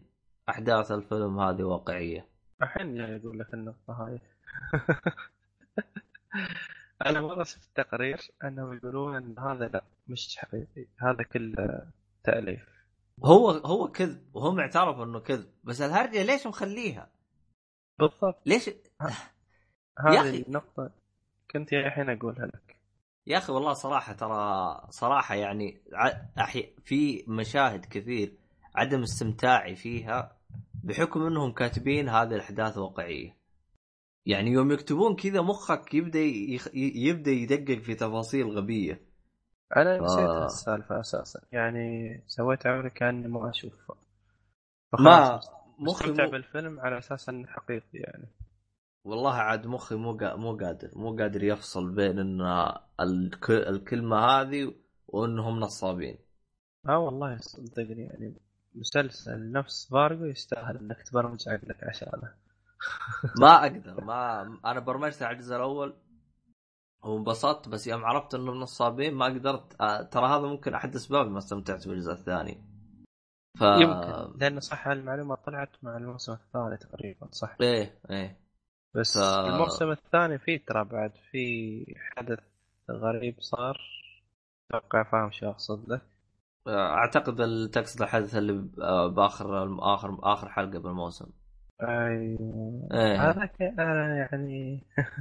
أحداث 0.49 0.93
الفيلم 0.93 1.41
هذه 1.41 1.63
واقعية. 1.63 2.29
الحين 2.63 2.95
جاي 2.95 3.17
أقول 3.17 3.39
لك 3.39 3.55
النقطة 3.55 3.93
هاي 3.93 4.21
أنا 7.07 7.21
مرة 7.21 7.43
شفت 7.43 7.69
تقرير 7.75 8.19
أنهم 8.45 8.73
يقولون 8.73 9.17
إن 9.17 9.39
هذا 9.39 9.69
لا 9.69 9.85
مش 10.09 10.37
حقيقي 10.37 10.87
هذا 10.99 11.23
كله 11.23 11.87
تأليف. 12.25 12.69
هو 13.25 13.51
هو 13.51 13.89
كذب 13.89 14.37
وهم 14.37 14.61
اعترفوا 14.61 15.05
إنه 15.05 15.21
كذب 15.21 15.51
بس 15.65 15.81
الهرجة 15.81 16.23
ليش 16.23 16.47
مخليها؟ 16.47 17.11
بالضبط. 17.99 18.43
ليش؟ 18.47 18.71
هذه. 19.99 20.43
النقطة 20.49 20.91
كنت 21.51 21.73
الحين 21.73 22.11
أقولها 22.11 22.47
لك 22.47 22.77
يا 23.27 23.39
أخي 23.39 23.53
والله 23.53 23.73
صراحة 23.73 24.13
ترى 24.13 24.81
صراحة 24.91 25.35
يعني 25.35 25.83
أحي... 26.39 26.75
في 26.85 27.25
مشاهد 27.29 27.85
كثير 27.85 28.37
عدم 28.75 29.03
استمتاعي 29.03 29.77
فيها 29.77 30.37
بحكم 30.85 31.23
إنهم 31.23 31.53
كاتبين 31.53 32.09
هذه 32.09 32.35
الأحداث 32.35 32.79
واقعية. 32.79 33.37
يعني 34.27 34.51
يوم 34.51 34.73
يكتبون 34.73 35.17
كذا 35.17 35.41
مخك 35.41 35.95
يبدأ 35.95 36.19
يخ... 36.19 36.69
يبدأ 36.75 37.31
يدقق 37.31 37.79
في 37.79 37.95
تفاصيل 37.95 38.47
غبية. 38.47 39.11
أنا 39.77 39.99
نسيت 39.99 40.29
آه. 40.29 40.45
السالفة 40.45 41.01
أساسا 41.01 41.41
يعني 41.53 42.21
سويت 42.27 42.67
عمري 42.67 42.91
كأني 42.91 43.29
ما 43.29 43.51
اشوفه 43.51 43.95
ما 44.99 45.41
مخي 45.79 46.11
مو... 46.11 46.31
بالفيلم 46.31 46.81
على 46.81 46.99
أساس 46.99 47.29
إنه 47.29 47.47
حقيقي 47.47 47.87
يعني 47.95 48.29
والله 49.05 49.35
عاد 49.35 49.67
مخي 49.67 49.95
مو. 49.95 50.13
مو 50.23 50.57
قادر 50.57 50.91
مو 50.97 51.17
قادر 51.17 51.45
يفصل 51.45 51.95
بين 51.95 52.19
إن 52.19 52.41
الك... 53.01 53.51
الكلمة 53.51 54.17
هذه 54.17 54.75
وإنهم 55.09 55.61
نصابين. 55.61 56.19
آه 56.89 56.99
والله 56.99 57.39
صدقني 57.39 58.03
يعني 58.03 58.35
مسلسل 58.75 59.53
نفس 59.53 59.89
فارجو 59.91 60.25
يستاهل 60.25 60.77
إنك 60.77 61.03
تبرمج 61.03 61.49
عقلك 61.49 61.85
عشانه 61.85 62.35
ما 63.41 63.63
أقدر 63.63 64.05
ما 64.05 64.43
أنا 64.65 64.81
برمجت 64.81 65.23
على 65.23 65.37
الجزء 65.37 65.57
الأول 65.57 65.97
وانبسطت 67.03 67.69
بس 67.69 67.87
يوم 67.87 68.05
عرفت 68.05 68.35
انه 68.35 68.53
نصابين 68.53 69.15
ما 69.15 69.25
قدرت 69.25 69.81
آه، 69.81 70.03
ترى 70.03 70.27
هذا 70.27 70.47
ممكن 70.47 70.75
أحد 70.75 70.95
أسباب 70.95 71.31
ما 71.31 71.39
استمتعت 71.39 71.89
بالجزء 71.89 72.13
الثاني 72.13 72.65
ف 73.59 73.63
يمكن 73.63 74.39
لأن 74.39 74.61
صح 74.61 74.89
المعلومة 74.89 75.35
طلعت 75.35 75.71
مع 75.83 75.97
الموسم 75.97 76.33
الثاني 76.33 76.77
تقريبا 76.77 77.29
صح 77.31 77.57
إيه 77.61 77.99
إيه 78.11 78.41
بس 78.95 79.19
ف- 79.19 79.23
الموسم 79.23 79.91
الثاني 79.91 80.39
فيه 80.39 80.65
ترى 80.67 80.85
بعد 80.85 81.13
في 81.31 81.85
حدث 82.17 82.39
غريب 82.91 83.37
صار. 83.41 83.81
أتوقع 84.71 85.03
فاهم 85.03 85.31
شو 85.31 85.51
أقصد 85.51 85.93
لك 85.93 86.03
أعتقد 86.69 87.69
تقصد 87.73 88.03
الحدث 88.03 88.37
اللي 88.37 88.53
بآخر 89.09 89.79
اخر 89.95 90.19
آخر 90.23 90.49
حلقة 90.49 90.79
بالموسم. 90.79 91.27
أيوه. 91.83 92.89
هذاك 93.31 93.63
أنا 93.63 94.17
يعني 94.17 94.85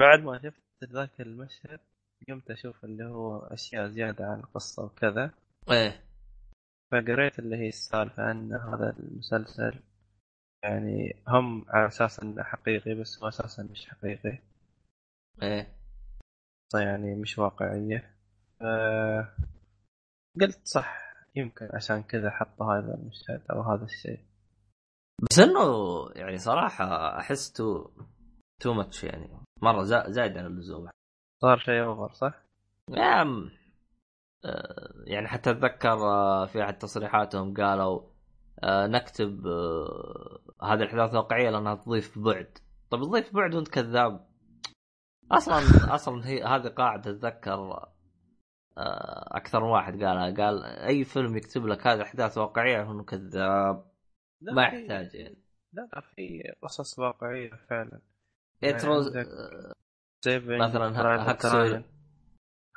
بعد 0.00 0.20
ما 0.20 0.38
شفت 0.42 0.92
ذاك 0.92 1.20
المشهد 1.20 1.80
قمت 2.28 2.50
أشوف 2.50 2.84
اللي 2.84 3.04
هو 3.04 3.38
أشياء 3.38 3.88
زيادة 3.88 4.26
عن 4.26 4.38
القصة 4.40 4.84
وكذا. 4.84 5.30
إيه. 5.70 6.00
فقريت 6.92 7.38
اللي 7.38 7.56
هي 7.56 7.68
السالفة 7.68 8.30
إن 8.30 8.52
هذا 8.52 8.96
المسلسل 8.98 9.72
يعني 10.62 11.22
هم 11.28 11.64
على 11.68 11.86
أساس 11.86 12.20
إنه 12.20 12.42
حقيقي 12.42 12.94
بس 12.94 13.22
هو 13.22 13.28
أساسا 13.28 13.62
مش 13.62 13.86
حقيقي. 13.88 14.38
إيه. 15.42 15.76
يعني 16.74 17.14
مش 17.14 17.38
واقعية. 17.38 18.14
ف- 18.60 19.40
قلت 20.40 20.60
صح 20.66 20.98
يمكن 21.36 21.68
عشان 21.74 22.02
كذا 22.02 22.30
حطوا 22.30 22.74
هذا 22.74 22.94
المشهد 22.94 23.42
أو 23.50 23.62
هذا 23.62 23.84
الشيء. 23.84 24.20
بس 25.30 25.38
إنه 25.38 25.60
يعني 26.16 26.38
صراحة 26.38 27.18
أحس 27.18 27.52
تو 27.52 27.90
تو 28.60 28.74
ماتش 28.74 29.04
يعني. 29.04 29.28
مرة 29.62 29.82
زا- 29.82 30.10
زايد 30.10 30.38
عن 30.38 30.46
اللزوم. 30.46 30.88
صار 31.42 31.58
شيء 31.58 31.84
أوفر 31.84 32.14
صح؟ 32.14 32.42
يعني 32.88 33.50
آه، 34.44 34.92
يعني 35.06 35.28
حتى 35.28 35.50
أتذكر 35.50 35.92
آه، 35.92 36.46
في 36.46 36.64
أحد 36.64 36.78
تصريحاتهم 36.78 37.54
قالوا 37.54 38.00
آه، 38.00 38.09
نكتب 38.64 39.46
آه، 39.46 40.40
هذه 40.62 40.82
الاحداث 40.82 41.14
واقعية 41.14 41.50
لأنها 41.50 41.74
تضيف 41.74 42.18
بعد. 42.18 42.58
طب 42.90 43.02
تضيف 43.02 43.34
بعد 43.34 43.54
وأنت 43.54 43.68
كذاب. 43.68 44.28
أصلا 45.32 45.56
أصلا 45.94 46.26
هي 46.26 46.42
هذه 46.42 46.68
قاعدة 46.68 47.10
اتذكر 47.10 47.88
آه، 48.78 49.36
أكثر 49.36 49.64
واحد 49.64 49.92
قالها. 50.04 50.46
قال 50.46 50.64
أي 50.64 51.04
فيلم 51.04 51.36
يكتب 51.36 51.66
لك 51.66 51.86
هذه 51.86 52.02
احداث 52.02 52.38
واقعية 52.38 52.90
انه 52.90 53.04
كذاب. 53.04 53.90
ما 54.42 54.62
يحتاج 54.62 55.14
يعني. 55.14 55.42
لا 55.72 55.88
في 56.16 56.42
قصص 56.62 56.98
واقعية 56.98 57.50
فعلا. 57.70 58.00
اتروز 58.64 59.16
عندك 59.16 59.28
سيفنج 60.24 60.60
مثلا 60.60 61.30
هاكسو 61.30 61.82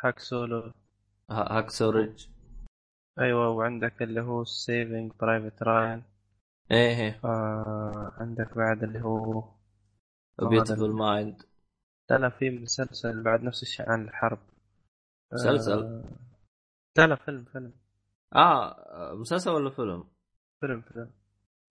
هاك 0.03 0.19
سولو 0.19 0.71
هاكسو 1.29 1.89
ريدج. 1.89 2.27
أيوه 3.19 3.49
وعندك 3.49 4.01
اللي 4.01 4.21
هو 4.21 4.43
سيفنج 4.43 5.11
برايفت 5.19 5.63
راين 5.63 6.03
إيه 6.71 6.97
إيه. 6.97 7.19
آه 7.25 8.13
عندك 8.17 8.57
بعد 8.57 8.83
اللي 8.83 9.01
هو 9.01 9.43
بيوتيفول 10.39 10.91
مايند 10.91 11.41
لا 12.09 12.17
لا 12.17 12.29
في 12.29 12.49
مسلسل 12.49 13.23
بعد 13.23 13.43
نفس 13.43 13.61
الشيء 13.61 13.89
عن 13.89 14.01
الحرب. 14.01 14.39
مسلسل؟ 15.33 15.83
آه 15.83 16.03
لا 16.97 17.07
لا 17.07 17.15
فيلم 17.15 17.45
فيلم. 17.45 17.73
آه 18.35 19.13
مسلسل 19.13 19.51
ولا 19.51 19.69
فيلم؟ 19.69 20.03
فيلم 20.61 20.81
فيلم. 20.81 21.11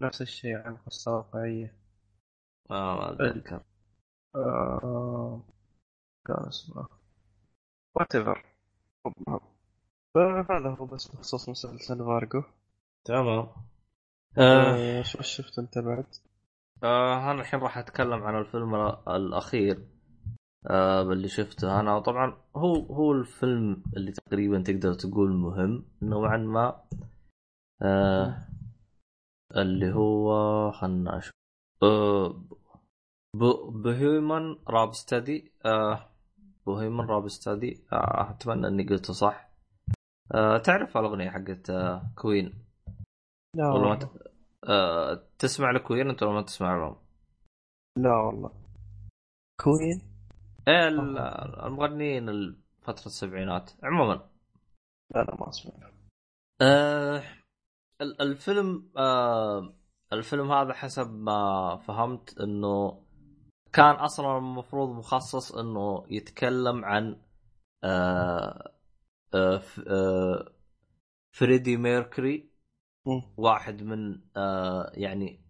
نفس 0.00 0.22
الشيء 0.22 0.56
عن 0.56 0.76
قصة 0.76 1.16
واقعية. 1.16 1.74
آه 2.70 2.96
ما 2.96 3.12
أتذكر. 3.12 3.62
آه 4.34 5.42
كان 6.26 6.48
اسمه. 6.48 6.88
whatever 7.94 8.44
فهذا 10.14 10.76
هو 10.80 10.86
بس 10.86 11.08
بخصوص 11.08 11.48
مسلسل 11.48 11.98
فارجو. 11.98 12.42
تمام. 13.04 13.48
آه 14.38 14.98
آه. 14.98 15.02
شو 15.02 15.22
شفت 15.22 15.58
أنت 15.58 15.78
بعد؟ 15.78 16.06
آه 16.82 17.30
أنا 17.30 17.40
الحين 17.40 17.60
راح 17.60 17.78
أتكلم 17.78 18.22
عن 18.22 18.38
الفيلم 18.38 18.74
ال- 18.74 19.08
الأخير 19.08 19.86
آه 20.70 21.02
اللي 21.02 21.28
شفته 21.28 21.80
أنا. 21.80 22.00
طبعا 22.00 22.36
هو 22.56 22.74
هو 22.76 23.12
الفيلم 23.12 23.82
اللي 23.96 24.12
تقريبا 24.12 24.62
تقدر 24.62 24.94
تقول 24.94 25.32
مهم 25.32 25.84
نوعا 26.02 26.36
ما. 26.36 26.82
آه 27.82 28.48
اللي 29.56 29.92
هو 29.94 30.70
خلنا 30.72 31.16
نشوف 31.16 31.32
آه 31.82 32.42
بوهيمن 33.34 34.56
راب 34.68 34.94
ستدي 34.94 35.52
آه 35.64 36.08
بوهيمن 36.66 37.00
راب 37.06 37.28
ستدي 37.28 37.80
آه 37.92 38.30
أتمنى 38.30 38.66
إني 38.68 38.86
قلته 38.88 39.12
صح. 39.12 39.51
آه 40.34 40.58
تعرف 40.58 40.96
الأغنية 40.96 41.30
حقت 41.30 41.70
آه 41.70 42.02
كوين؟ 42.16 42.54
لا 43.56 43.68
والله 43.68 43.88
ما 43.88 43.94
ت... 43.96 44.08
آه 44.68 45.22
تسمع 45.38 45.70
لكوين 45.70 46.10
انت 46.10 46.22
ولا 46.22 46.32
ما 46.32 46.42
تسمع 46.42 46.76
لهم؟ 46.76 46.96
لا 47.98 48.16
والله. 48.16 48.50
كوين؟ 49.60 50.02
إيه 50.68 50.88
ال- 50.88 51.18
المغنيين 51.66 52.28
ال- 52.28 52.56
فترة 52.82 53.06
السبعينات. 53.06 53.70
عموما. 53.82 54.14
لا 55.14 55.20
لا 55.20 55.34
ما 55.40 55.48
أسمع. 55.48 55.72
آه 56.62 57.22
ال- 58.00 58.22
الفيلم 58.22 58.90
آه 58.96 59.74
الفيلم 60.12 60.52
هذا 60.52 60.72
حسب 60.72 61.10
ما 61.10 61.76
فهمت 61.76 62.38
إنه 62.40 63.02
كان 63.72 63.94
أصلا 63.94 64.38
المفروض 64.38 64.88
مخصص 64.98 65.52
إنه 65.54 66.04
يتكلم 66.10 66.84
عن 66.84 67.16
آه 67.84 68.72
فريدي 71.32 71.76
ميركوري. 71.76 72.52
واحد 73.36 73.82
من 73.82 74.20
آه 74.36 74.90
يعني 74.94 75.44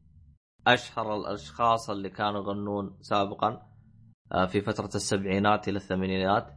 أشهر 0.66 1.16
الأشخاص 1.16 1.90
اللي 1.90 2.10
كانوا 2.10 2.42
يغنون 2.42 2.98
سابقا 3.00 3.72
آه 4.32 4.46
في 4.46 4.60
فترة 4.60 4.90
السبعينات 4.94 5.68
إلى 5.68 5.76
الثمانينات 5.76 6.54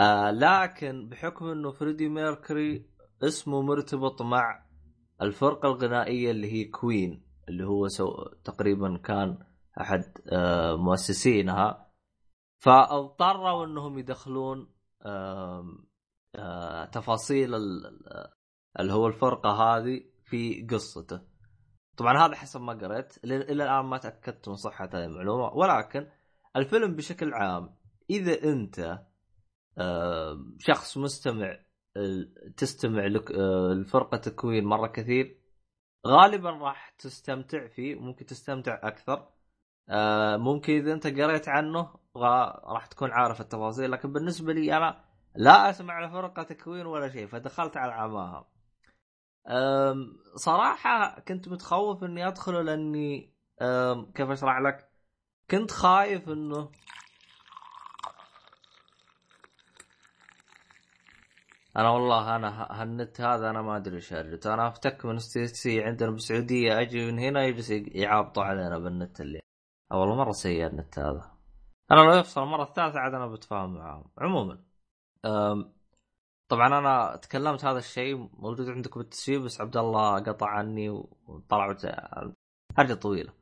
آه 0.00 0.30
لكن 0.30 1.08
بحكم 1.08 1.46
إنه 1.46 1.70
فريدي 1.70 2.08
ميركوري 2.08 2.90
اسمه 3.22 3.62
مرتبط 3.62 4.22
مع 4.22 4.66
الفرقة 5.22 5.68
الغنائية 5.68 6.30
اللي 6.30 6.52
هي 6.52 6.64
كوين 6.64 7.22
اللي 7.48 7.64
هو 7.64 7.88
سو 7.88 8.24
تقريبا 8.44 8.96
كان 8.96 9.38
أحد 9.80 10.18
آه 10.32 10.76
مؤسسينها 10.76 11.92
فاضطروا 12.58 13.64
إنهم 13.64 13.98
يدخلون 13.98 14.74
آه 15.02 15.87
تفاصيل 16.92 17.54
ال- 17.54 17.86
ال- 17.86 18.32
اللي 18.80 18.92
هو 18.92 19.06
الفرقة 19.06 19.50
هذه 19.50 20.04
في 20.24 20.66
قصته. 20.70 21.20
طبعا 21.96 22.26
هذا 22.26 22.34
حسب 22.34 22.60
ما 22.60 22.72
قريت. 22.72 23.24
إلى 23.24 23.36
الآن 23.36 23.84
ما 23.84 23.98
تأكدت 23.98 24.48
من 24.48 24.54
صحة 24.54 24.88
هذه 24.94 25.04
المعلومة. 25.04 25.52
ولكن 25.54 26.06
الفيلم 26.56 26.96
بشكل 26.96 27.34
عام 27.34 27.76
إذا 28.10 28.44
أنت 28.44 28.98
آه، 29.78 30.44
شخص 30.58 30.98
مستمع 30.98 31.60
آه، 31.96 32.50
تستمع 32.56 33.06
آه، 33.06 33.72
لفرقة 33.72 34.30
كوين 34.30 34.64
مرة 34.64 34.86
كثير 34.86 35.40
غالبا 36.06 36.50
راح 36.50 36.90
تستمتع 36.98 37.66
فيه 37.66 37.94
ممكن 37.94 38.26
تستمتع 38.26 38.80
أكثر. 38.82 39.28
آه، 39.90 40.36
ممكن 40.36 40.72
إذا 40.72 40.92
أنت 40.92 41.06
قريت 41.06 41.48
عنه 41.48 41.94
راح 42.16 42.86
تكون 42.86 43.10
عارف 43.12 43.40
التفاصيل. 43.40 43.90
لكن 43.90 44.12
بالنسبة 44.12 44.52
لي 44.52 44.76
أنا 44.76 45.04
لا 45.38 45.70
أسمع 45.70 46.06
لفرقة 46.06 46.54
كوين 46.54 46.86
ولا 46.86 47.08
شيء 47.08 47.26
فدخلت 47.26 47.76
على 47.76 47.92
عماها 47.92 48.48
أم، 49.48 50.16
صراحة 50.36 51.20
كنت 51.20 51.48
متخوف 51.48 52.04
إني 52.04 52.28
ادخله 52.28 52.62
لأني 52.62 53.34
كيف 54.14 54.30
أشرح 54.30 54.58
لك؟ 54.58 54.88
كنت 55.50 55.70
خايف 55.70 56.28
إنه 56.28 56.70
أنا 61.76 61.90
والله 61.90 62.36
أنا 62.36 62.66
هالنت 62.70 63.20
هذا 63.20 63.50
أنا 63.50 63.62
ما 63.62 63.76
أدري 63.76 63.96
إيش 63.96 64.12
هرجته 64.12 64.54
أنا 64.54 64.68
أفتك 64.68 65.04
من 65.04 65.18
STC 65.18 65.84
عندنا 65.84 66.10
بالسعودية 66.10 66.80
أجي 66.80 67.06
من 67.12 67.18
هنا 67.18 67.44
يجلس 67.44 67.70
يعابطوا 67.70 68.42
علينا 68.42 68.78
بالنت 68.78 69.20
اللي. 69.20 69.40
أه 69.92 70.00
والله 70.00 70.16
مرة 70.16 70.32
سيء 70.32 70.66
النت 70.66 70.98
هذا. 70.98 71.32
أنا 71.90 72.00
لو 72.00 72.12
يفصل 72.12 72.42
المرة 72.42 72.62
الثالثة 72.62 72.98
عاد 73.00 73.14
أنا 73.14 73.26
بتفاهم 73.26 73.74
معاهم 73.74 74.10
عموما. 74.18 74.67
طبعا 76.48 76.78
أنا 76.78 77.16
تكلمت 77.16 77.64
هذا 77.64 77.78
الشيء 77.78 78.16
موجود 78.32 78.68
عندكم 78.68 79.00
بالتسجيل 79.00 79.40
بس 79.40 79.60
عبد 79.60 79.76
الله 79.76 80.18
قطع 80.18 80.46
عني 80.48 80.88
وطلع 81.26 81.76
حاجة 82.76 82.94
طويلة 82.94 83.32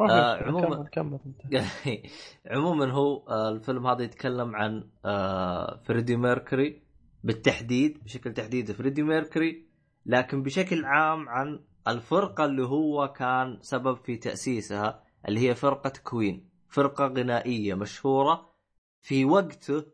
آه، 0.00 0.36
مشكلة. 0.36 0.84
عموماً- 0.84 0.88
كمل 0.90 1.18
عموما 2.46 2.92
هو 2.92 3.26
آه، 3.28 3.48
الفيلم 3.48 3.86
هذا 3.86 4.02
يتكلم 4.04 4.56
عن 4.56 4.90
آه، 5.04 5.82
فريدي 5.84 6.16
ميركوري 6.16 6.82
بالتحديد 7.24 8.04
بشكل 8.04 8.34
تحديدي 8.34 8.74
فريدي 8.74 9.02
ميركوري 9.02 9.68
لكن 10.06 10.42
بشكل 10.42 10.84
عام 10.84 11.28
عن 11.28 11.60
الفرقة 11.88 12.44
اللي 12.44 12.62
هو 12.66 13.12
كان 13.12 13.58
سبب 13.62 13.96
في 13.96 14.16
تأسيسها 14.16 15.04
اللي 15.28 15.48
هي 15.48 15.54
فرقة 15.54 15.92
كوين 16.04 16.48
فرقة 16.68 17.06
غنائية 17.06 17.74
مشهورة 17.74 18.54
في 19.02 19.24
وقته 19.24 19.84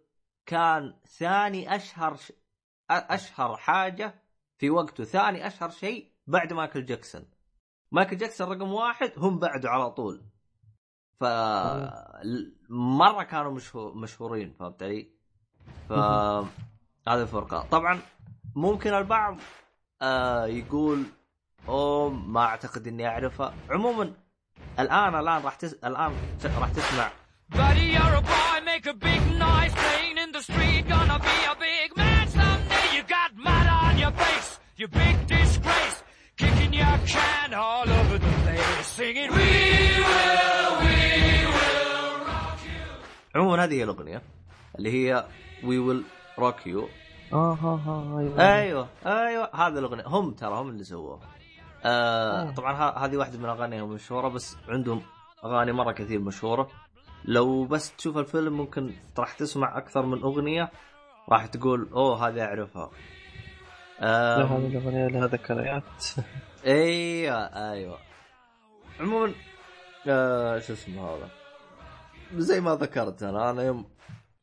كان 0.47 0.95
ثاني 1.19 1.77
أشهر 1.77 2.17
ش... 2.17 2.33
أشهر 2.91 3.57
حاجة 3.57 4.15
في 4.59 4.71
وقته 4.71 5.05
ثاني 5.05 5.47
أشهر 5.47 5.71
شيء 5.71 6.11
بعد 6.27 6.53
مايكل 6.53 6.85
جاكسون. 6.85 7.25
مايكل 7.93 8.17
جاكسون 8.17 8.49
رقم 8.49 8.73
واحد 8.73 9.13
هم 9.17 9.39
بعده 9.39 9.71
على 9.71 9.91
طول. 9.91 10.25
ف 11.21 11.25
مرة 12.69 13.23
كانوا 13.23 13.53
مشهور 13.53 13.95
مشهورين 13.95 14.53
فهمت 14.53 14.83
علي؟ 14.83 15.11
ف 15.89 15.93
هذه 17.09 17.23
الفرقة. 17.23 17.67
طبعا 17.71 18.01
ممكن 18.57 18.95
البعض 18.95 19.37
آه 20.03 20.47
يقول 20.47 21.05
أوه 21.69 22.11
ما 22.11 22.41
أعتقد 22.41 22.87
إني 22.87 23.09
اعرفها 23.09 23.55
عموما 23.71 24.13
الآن 24.79 25.15
الآن 25.15 25.43
راح 25.43 25.55
تس... 25.55 25.75
الآن 25.75 26.13
راح 26.45 26.71
تسمع. 26.71 27.11
Buddy, 27.55 27.87
you're 27.95 28.15
a 28.15 28.23
boy, 28.23 28.57
make 28.65 28.87
a 28.87 28.95
big 28.95 29.23
noise, 29.39 29.75
the 30.37 30.43
street, 30.43 30.85
gonna 30.95 31.19
be 31.31 31.37
a 31.53 31.55
big 31.69 31.89
man 32.03 32.25
someday. 32.39 32.87
You 32.97 33.03
got 33.17 33.31
mud 33.47 33.67
on 33.83 33.93
your 34.05 34.13
face, 34.23 34.51
you 34.81 34.87
big 35.01 35.17
disgrace, 35.35 35.97
kicking 36.41 36.73
your 36.83 36.97
can 37.15 37.49
all 37.67 37.89
over 38.01 38.17
the 38.27 38.33
place, 38.45 38.87
singing, 38.99 39.31
We 39.39 39.51
will, 40.11 40.71
we 40.85 40.99
will 41.55 42.13
rock 42.31 42.59
you. 42.73 42.83
عموما 43.35 43.65
هذه 43.65 43.75
هي 43.75 43.85
الأغنية 43.85 44.23
اللي 44.79 44.91
هي 44.93 45.27
وي 45.65 45.79
ويل 45.79 46.05
روك 46.39 46.67
يو 46.67 46.89
آه 47.33 47.53
ها 47.55 47.81
ها 47.87 48.19
أيوه. 48.21 48.41
أيوه 48.59 48.89
أيوه. 49.07 49.51
هذه 49.55 49.79
الأغنية. 49.79 50.05
هم 50.07 50.31
ترى 50.31 50.55
هم 50.55 50.69
اللي 50.69 50.85
سووها. 50.85 51.21
آه. 51.85 52.51
طبعا 52.51 52.73
ه- 52.73 53.05
هذه 53.05 53.17
واحدة 53.17 53.39
من 53.39 53.45
أغانيهم 53.49 53.89
المشهورة 53.91 54.29
بس 54.29 54.57
عندهم 54.69 55.03
أغاني 55.45 55.73
مرة 55.73 55.93
كثير 55.93 56.19
مشهورة. 56.21 56.69
لو 57.25 57.65
بس 57.65 57.97
تشوف 57.97 58.19
الفيلم 58.19 58.53
ممكن 58.53 58.93
راح 59.19 59.33
تسمع 59.33 59.79
أكثر 59.79 60.07
من 60.07 60.23
أغنية 60.23 60.71
راح 61.29 61.47
تقول 61.47 61.89
أوه 61.93 62.29
هذه 62.29 62.43
أعرفها. 62.45 62.91
هذه 64.01 64.67
الأغنية 64.67 65.07
لها 65.07 65.27
ذكريات. 65.27 66.05
أيوه 66.67 67.45
أيوه. 67.73 67.99
عموما 69.01 69.33
آه 70.09 70.59
شو 70.59 70.73
اسمه 70.73 71.09
هذا؟ 71.11 71.29
زي 72.35 72.61
ما 72.61 72.75
ذكرت 72.75 73.23
أنا 73.23 73.51
أنا 73.51 73.63
يوم 73.63 73.91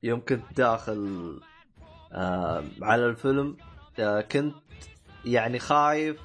يوم 0.03 0.19
كنت 0.25 0.43
داخل 0.57 1.39
آه 2.13 2.63
على 2.81 3.05
الفيلم 3.05 3.57
آه 3.99 4.21
كنت 4.21 4.55
يعني 5.25 5.59
خايف 5.59 6.19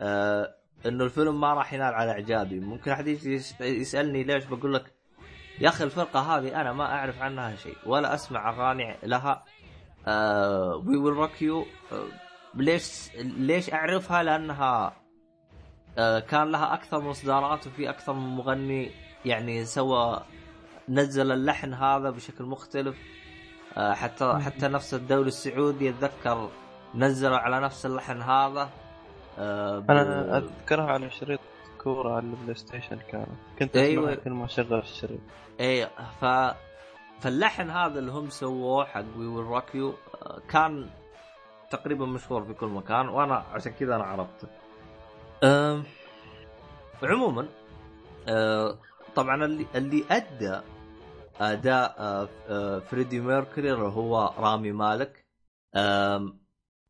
آه 0.00 0.54
إنه 0.86 1.04
الفيلم 1.04 1.40
ما 1.40 1.54
راح 1.54 1.72
ينال 1.72 1.94
على 1.94 2.10
إعجابي. 2.10 2.60
ممكن 2.60 2.90
أحد 2.90 3.06
يجي 3.06 3.34
يس- 3.34 3.60
يسألني 3.60 4.24
ليش 4.24 4.44
بقول 4.44 4.74
لك 4.74 4.94
يا 5.60 5.68
أخي 5.68 5.84
الفرقة 5.84 6.20
هذه 6.20 6.60
أنا 6.60 6.72
ما 6.72 6.84
أعرف 6.84 7.22
عنها 7.22 7.56
شيء 7.56 7.76
ولا 7.86 8.14
أسمع 8.14 8.50
أغاني 8.50 8.96
لها. 9.02 9.44
We 10.86 10.96
Will 10.96 11.12
Rock 11.16 11.42
You 11.42 11.66
ليش 12.54 13.08
ليش 13.16 13.72
أعرفها؟ 13.72 14.22
لأنها 14.22 14.92
آه، 15.98 16.18
كان 16.20 16.50
لها 16.52 16.74
أكثر 16.74 17.00
من 17.00 17.10
اصدارات 17.10 17.66
وفي 17.66 17.90
أكثر 17.90 18.12
من 18.12 18.36
مغني 18.36 18.90
يعني 19.24 19.64
سوى 19.64 20.20
نزل 20.88 21.32
اللحن 21.32 21.74
هذا 21.74 22.10
بشكل 22.10 22.44
مختلف. 22.44 22.96
آه، 23.76 23.94
حتى 23.94 24.38
حتى 24.44 24.68
نفس 24.68 24.94
الدوري 24.94 25.28
السعودي 25.28 25.88
اتذكر 25.90 26.48
نزلوا 26.94 27.36
على 27.36 27.60
نفس 27.60 27.86
اللحن 27.86 28.22
هذا. 28.22 28.70
آه، 29.38 29.78
ب- 29.78 29.90
أنا 29.90 30.38
أذكرها 30.38 30.84
على 30.86 31.10
شريط 31.10 31.40
كوره 31.94 32.16
على 32.16 32.26
البلاي 32.26 32.54
ستيشن 32.54 32.98
كانت 33.10 33.28
كنت 33.58 33.76
أيوة. 33.76 34.02
أسمعها 34.04 34.24
كل 34.24 34.30
ما 34.30 34.44
أشغل 34.44 34.78
الشريط 34.78 35.20
إيه 35.60 35.90
ف 36.20 36.24
فاللحن 37.20 37.70
هذا 37.70 37.98
اللي 37.98 38.12
هم 38.12 38.30
سووه 38.30 38.84
حق 38.84 39.04
We 39.16 39.26
Will 39.26 39.46
Rock 39.46 39.74
You 39.74 39.94
كان 40.48 40.90
تقريبا 41.70 42.06
مشهور 42.06 42.44
في 42.44 42.54
كل 42.54 42.66
مكان 42.66 43.08
وأنا 43.08 43.34
عشان 43.34 43.72
كذا 43.72 43.96
أنا 43.96 44.04
عرفته. 44.04 44.48
أم... 45.44 45.84
عموما 47.02 47.48
أه... 48.28 48.78
طبعا 49.16 49.44
اللي 49.44 49.66
اللي 49.74 50.04
أدى 50.10 50.60
أداء 51.40 51.94
أه... 51.98 52.28
أه... 52.48 52.78
فريدي 52.78 53.20
ميركوري 53.20 53.72
هو 53.72 54.34
رامي 54.38 54.72
مالك 54.72 55.26
أم... 55.76 56.40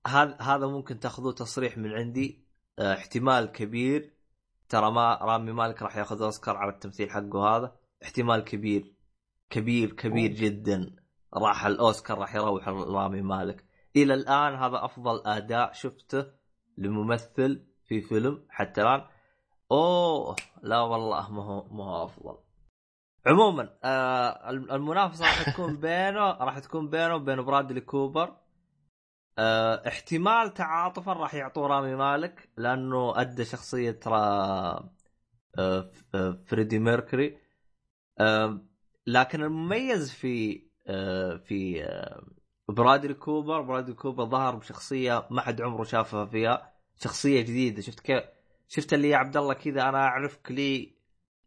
هذا 0.06 0.36
هذا 0.40 0.66
ممكن 0.66 1.00
تاخذوه 1.00 1.32
تصريح 1.32 1.78
من 1.78 1.92
عندي 1.92 2.44
أه... 2.78 2.94
احتمال 2.94 3.52
كبير 3.52 4.17
ترى 4.68 4.90
ما 4.90 5.18
رامي 5.22 5.52
مالك 5.52 5.82
راح 5.82 5.96
ياخذ 5.96 6.22
أوسكار 6.22 6.56
على 6.56 6.72
التمثيل 6.72 7.10
حقه 7.10 7.56
هذا. 7.56 7.76
احتمال 8.02 8.40
كبير 8.40 8.94
كبير 9.50 9.92
كبير 9.92 10.30
جدا 10.30 10.96
راح 11.34 11.66
الأوسكار 11.66 12.18
راح 12.18 12.34
يروح 12.34 12.68
رامي 12.68 13.22
مالك. 13.22 13.64
إلى 13.96 14.14
الآن 14.14 14.54
هذا 14.54 14.84
أفضل 14.84 15.22
أداء 15.26 15.72
شفته 15.72 16.26
لممثل 16.78 17.66
في 17.84 18.00
فيلم 18.00 18.46
حتى 18.50 18.82
الآن. 18.82 19.04
أوه 19.72 20.36
لا 20.62 20.80
والله 20.80 21.30
ما 21.30 21.44
هو 21.44 21.68
ما 21.70 21.84
هو 21.84 22.04
أفضل. 22.04 22.38
عموما 23.26 23.78
آه 23.84 24.50
المنافسة 24.50 25.24
راح 25.24 25.50
تكون 25.50 25.76
بينه 25.86 26.30
راح 26.30 26.58
تكون 26.58 26.90
بينه 26.90 27.14
وبين 27.14 27.42
برادلي 27.42 27.80
كوبر. 27.80 28.36
آه 29.38 29.88
احتمال 29.88 30.54
تعاطفا 30.54 31.12
راح 31.12 31.34
يعطوه 31.34 31.66
رامي 31.66 31.94
مالك 31.94 32.48
لأنه 32.56 33.20
أدى 33.20 33.44
شخصية 33.44 33.90
ترى 33.90 34.16
آه 35.58 35.90
آه 36.14 36.42
فريدي 36.46 36.78
ميركوري. 36.78 37.38
آه 38.20 38.60
لكن 39.06 39.42
المميز 39.42 40.12
في 40.12 40.62
آه 40.86 41.36
في 41.36 41.84
آه 41.84 42.26
برادلي 42.68 43.14
كوبر 43.14 43.60
برادلي 43.62 43.94
كوبر 43.94 44.24
ظهر 44.24 44.56
بشخصية 44.56 45.26
ما 45.30 45.40
حد 45.42 45.60
عمره 45.62 45.84
شافها 45.84 46.26
فيها 46.26 46.72
شخصية 46.96 47.40
جديدة. 47.42 47.82
شفت 47.82 48.00
كيف 48.00 48.24
شفت 48.68 48.92
اللي 48.94 49.08
يا 49.08 49.16
عبد 49.16 49.36
الله 49.36 49.54
كذا 49.54 49.88
أنا 49.88 49.98
أعرفك 49.98 50.50
لي 50.52 50.94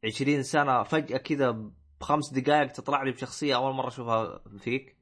20 0.05 0.43
سنة 0.43 0.83
فجأة 0.83 1.17
كذا 1.17 1.71
بخمس 2.01 2.33
دقائق 2.33 2.71
تطلع 2.71 3.03
لي 3.03 3.11
بشخصية 3.11 3.55
أول 3.55 3.73
مرة 3.75 3.87
أشوفها 3.87 4.43
فيك. 4.59 4.97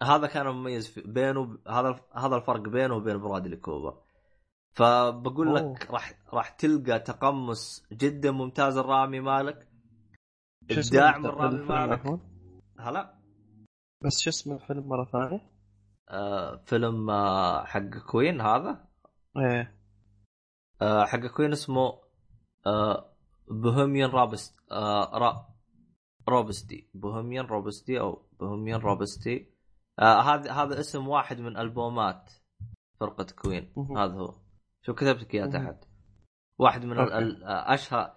فهذا 0.00 0.26
كان 0.26 0.46
مميز 0.46 0.88
في 0.88 1.00
بينه 1.00 1.58
هذا 1.68 2.00
هذا 2.14 2.36
الفرق 2.36 2.60
بينه 2.68 2.94
وبين 2.94 3.18
برادلي 3.18 3.56
كوبر 3.56 4.02
فبقول 4.76 5.48
أوه. 5.48 5.72
لك 5.72 5.90
راح 5.90 6.14
راح 6.32 6.48
تلقى 6.48 6.98
تقمص 6.98 7.86
جدا 7.92 8.30
ممتاز 8.30 8.76
الرامي 8.76 9.20
مالك. 9.20 9.68
ابداع 10.70 11.18
من 11.18 11.26
الفيلم 11.26 11.40
رامي 11.40 11.54
الفيلم 11.54 11.68
مالك؟ 11.68 12.20
هلا. 12.78 13.18
بس 14.04 14.20
شو 14.20 14.30
اسم 14.30 14.52
الفيلم 14.52 14.88
مرة 14.88 15.04
ثانية؟ 15.04 15.50
آه 16.08 16.56
فيلم 16.56 17.10
آه 17.10 17.64
حق 17.64 17.80
كوين 18.10 18.40
هذا. 18.40 18.88
إيه. 19.36 19.76
آه 20.82 21.04
حق 21.04 21.26
كوين 21.26 21.52
اسمه 21.52 22.00
آه 22.66 23.12
Bohemian 23.50 24.10
Rhapsod 24.10 24.56
آه 24.72 25.18
Rha 25.18 25.56
Rhapsody 26.28 26.90
Bohemian 26.94 27.46
Rhapsody 27.46 28.00
أو 28.00 28.26
Bohemian 28.40 28.80
Rhapsody 28.80 29.55
آه 29.98 30.20
هذا 30.20 30.52
هذا 30.52 30.80
اسم 30.80 31.08
واحد 31.08 31.40
من 31.40 31.56
ألبومات 31.56 32.32
فرقة 33.00 33.26
كوين. 33.42 33.72
هذا 33.96 34.14
هو. 34.14 34.34
شو 34.82 34.94
كتبت 34.94 35.20
لك 35.20 35.34
إياه. 35.34 35.46
تحت؟ 35.46 35.84
واحد 36.58 36.84
من. 36.84 36.98
ال- 36.98 37.44
اشهر 37.44 38.16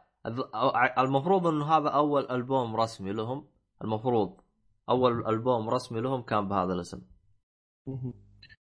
المفروض 0.98 1.48
إنه 1.48 1.66
هذا 1.66 1.90
أول 1.90 2.32
ألبوم 2.32 2.76
رسمي 2.76 3.14
لهم. 3.14 3.48
المفروض 3.84 4.42
أول 4.90 5.28
ألبوم 5.28 5.70
رسمي 5.70 6.02
لهم 6.02 6.22
كان 6.22 6.48
بهذا 6.48 6.74
الاسم. 6.74 7.02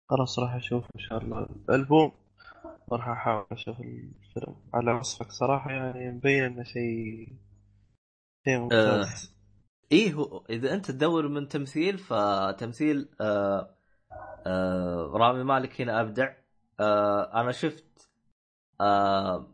خلاص 0.09 0.39
راح 0.39 0.55
أشوف 0.55 0.83
إن 0.95 0.99
شاء 0.99 1.23
الله 1.23 1.39
الألبوم. 1.39 2.11
راح 2.91 3.07
أحاول 3.07 3.45
أشوف 3.51 3.79
الفيلم. 3.79 4.55
على 4.73 4.91
وصفك 4.91 5.31
صراحة 5.31 5.71
يعني 5.71 6.11
مبين 6.11 6.43
إنه 6.43 6.63
شيء 6.63 7.37
شيء 8.45 8.59
ممتاز. 8.59 9.34
إيه 9.91 10.41
إذا 10.49 10.73
أنت 10.73 10.91
تدور 10.91 11.27
من 11.27 11.47
تمثيل 11.47 11.97
فتمثيل 11.97 13.09
آه 13.21 13.75
آه 14.47 15.11
رامي 15.13 15.43
مالك 15.43 15.81
هنا 15.81 16.01
أبدع. 16.01 16.33
آه 16.79 17.41
أنا 17.41 17.51
شفت 17.51 18.09
آه 18.81 19.47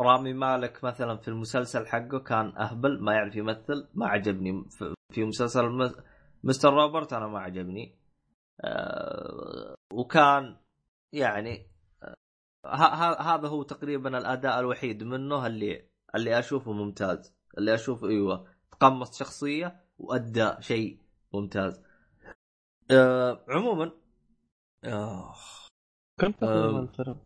رامي 0.00 0.32
مالك 0.32 0.84
مثلا 0.84 1.16
في 1.16 1.28
المسلسل 1.28 1.86
حقه 1.86 2.18
كان 2.18 2.56
أهبل 2.56 3.02
ما 3.02 3.12
يعرف 3.12 3.36
يمثل 3.36 3.88
ما 3.94 4.06
عجبني 4.08 4.64
في- 5.12 5.24
مسلسل 5.24 5.68
مس- 5.68 5.96
مستر 6.44 6.74
روبرت 6.74 7.12
أنا 7.12 7.26
ما 7.26 7.38
عجبني. 7.40 7.98
آه 8.60 9.74
وكان 9.92 10.56
يعني 11.12 11.66
آه، 12.64 13.20
هذا 13.34 13.48
هو 13.48 13.62
تقريبا 13.62 14.18
الأداء 14.18 14.60
الوحيد 14.60 15.02
منه 15.02 15.46
اللي 15.46 15.88
اللي 16.14 16.38
أشوفه 16.38 16.72
ممتاز 16.72 17.34
اللي 17.58 17.74
أشوفه 17.74 18.08
إيوه. 18.08 18.46
تقمص 18.80 19.18
شخصية 19.18 19.84
وأدى 19.98 20.52
شيء 20.60 20.98
ممتاز 21.34 21.82
آه 22.90 23.44
عموما 23.48 23.92
آه 24.84 25.34
كم 26.20 26.32
تقييم 26.32 26.76
أم. 26.76 26.82
الفيلم؟ 26.82 27.20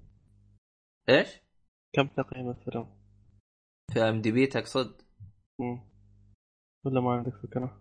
إيش؟ 1.08 1.28
كم 1.92 2.06
تقييم 2.06 2.50
الفيلم؟ 2.50 2.86
في 3.92 4.00
IMDb 4.00 4.46
تقصد؟ 4.46 5.02
ولا 6.84 7.00
ما 7.00 7.12
عندك 7.12 7.32
فكرة؟ 7.42 7.80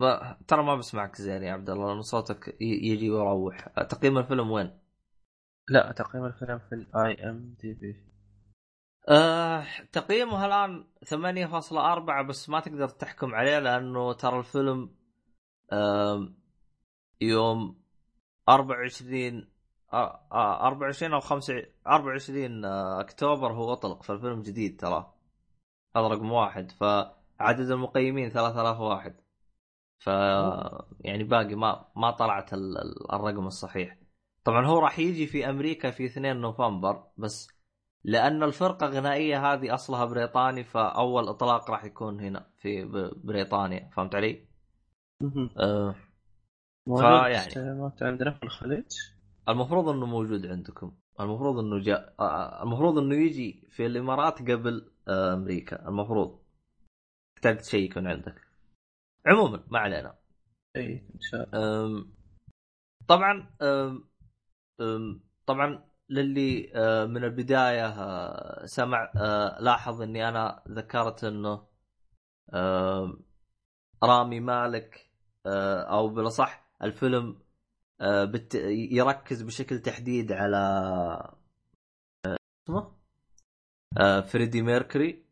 ما 0.00 0.38
ترى 0.48 0.62
ما 0.62 0.76
بسمعك 0.76 1.16
زين 1.16 1.42
يا 1.42 1.52
عبد 1.52 1.70
الله 1.70 1.92
لأن 1.92 2.02
صوتك 2.02 2.56
يجي 2.60 3.10
ويروح 3.10 3.68
تقييم 3.68 4.18
الفيلم 4.18 4.50
وين؟ 4.50 4.78
لا 5.68 5.92
تقييم 5.92 6.24
الفيلم 6.24 6.58
في 6.58 6.74
ال 6.74 7.30
IMDb 7.30 8.13
آه 9.08 9.66
تقييمه 9.92 10.46
الآن 10.46 10.84
8.4 11.04 12.22
بس 12.28 12.48
ما 12.48 12.60
تقدر 12.60 12.88
تحكم 12.88 13.34
عليه 13.34 13.58
لأنه 13.58 14.12
ترى 14.12 14.38
الفيلم 14.38 14.90
آه 15.72 16.28
يوم 17.20 17.82
24 18.48 19.48
آه 19.92 20.26
آه 20.32 20.66
24 20.66 21.12
أو 21.14 21.20
5 21.20 21.54
24 21.86 22.64
آه 22.64 23.00
أكتوبر 23.00 23.52
هو 23.52 23.72
أطلق 23.72 24.02
فالفيلم 24.02 24.42
جديد 24.42 24.80
ترى 24.80 25.14
هذا 25.96 26.08
رقم 26.08 26.32
واحد. 26.32 26.70
فعدد 26.70 27.70
المقيمين 27.70 28.30
3000 28.30 28.80
واحد. 28.80 29.20
ف 29.98 30.06
يعني 31.00 31.24
باقي 31.24 31.54
ما 31.54 31.88
ما 31.96 32.10
طلعت 32.10 32.54
ال- 32.54 32.78
ال- 32.78 33.12
الرقم 33.12 33.46
الصحيح. 33.46 33.96
طبعا 34.44 34.66
هو 34.66 34.78
راح 34.78 34.98
يجي 34.98 35.26
في 35.26 35.50
أمريكا 35.50 35.90
في 35.90 36.06
2 36.06 36.36
نوفمبر 36.40 37.04
بس 37.18 37.53
لأن 38.04 38.42
الفرقة 38.42 38.86
الغنائيه 38.86 39.52
هذه 39.52 39.74
أصلها 39.74 40.04
بريطاني 40.04 40.64
فأول 40.64 41.28
إطلاق 41.28 41.70
راح 41.70 41.84
يكون 41.84 42.20
هنا 42.20 42.50
في 42.58 42.84
بريطانيا. 43.24 43.90
فهمت 43.96 44.14
علي؟ 44.14 44.46
آه 45.58 45.94
موجود 46.88 47.04
فيعني. 47.04 47.50
سينمات 47.50 48.02
عندنا 48.02 48.30
في 48.30 48.42
الخليج؟ 48.42 48.84
المفروض 49.48 49.88
إنه 49.88 50.06
موجود 50.06 50.46
عندكم. 50.46 50.96
المفروض 51.20 51.58
إنه 51.58 51.82
جاء 51.82 52.14
آه، 52.20 52.62
المفروض 52.62 52.98
إنه 52.98 53.14
يجي 53.14 53.68
في 53.70 53.86
الإمارات 53.86 54.38
قبل 54.50 54.92
آه، 55.08 55.34
أمريكا. 55.34 55.88
المفروض. 55.88 56.38
تحتاج 57.36 57.58
تشيك 57.58 57.98
من 57.98 58.06
عندك. 58.06 58.40
عموما 59.26 59.64
ما 59.68 59.78
علينا. 59.78 60.14
اي 60.76 60.92
إن 61.14 61.20
شاء 61.20 61.48
الله. 61.48 61.84
أم، 61.86 62.12
طبعا 63.08 63.50
أم، 63.62 64.04
أم، 64.80 65.20
طبعا 65.46 65.84
للي 66.08 66.72
أه، 66.74 67.06
من 67.06 67.24
البداية 67.24 67.86
أه، 67.86 68.66
سمع 68.66 69.12
أه، 69.16 69.58
لاحظ 69.60 70.02
إني 70.02 70.28
أنا 70.28 70.62
ذكرت 70.68 71.24
إنه 71.24 71.66
رامي 74.04 74.40
مالك 74.40 75.10
أو 75.46 76.08
بالأصح 76.08 76.66
الفيلم 76.82 77.38
يركز 78.92 79.42
بشكل 79.42 79.78
تحديد 79.78 80.32
على 80.32 80.58
اسمه 82.68 82.92
فريدي 84.26 84.62
ميركوري 84.62 85.24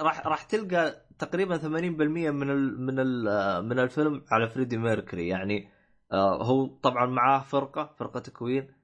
راح. 0.00 0.26
راح 0.26 0.42
تلقى 0.42 1.06
تقريبا 1.18 1.58
80% 1.58 2.30
من. 2.30 2.46
من. 2.86 3.28
آه، 3.28 3.60
من 3.60 3.78
الفيلم 3.78 4.24
على 4.30 4.48
فريدي 4.48 4.76
ميركوري 4.76 5.28
يعني 5.28 5.64
آه، 5.64 5.77
هو 6.16 6.66
طبعا 6.66 7.06
معاه 7.06 7.40
فرقة 7.40 7.94
فرقة 7.98 8.22
كوين. 8.32 8.74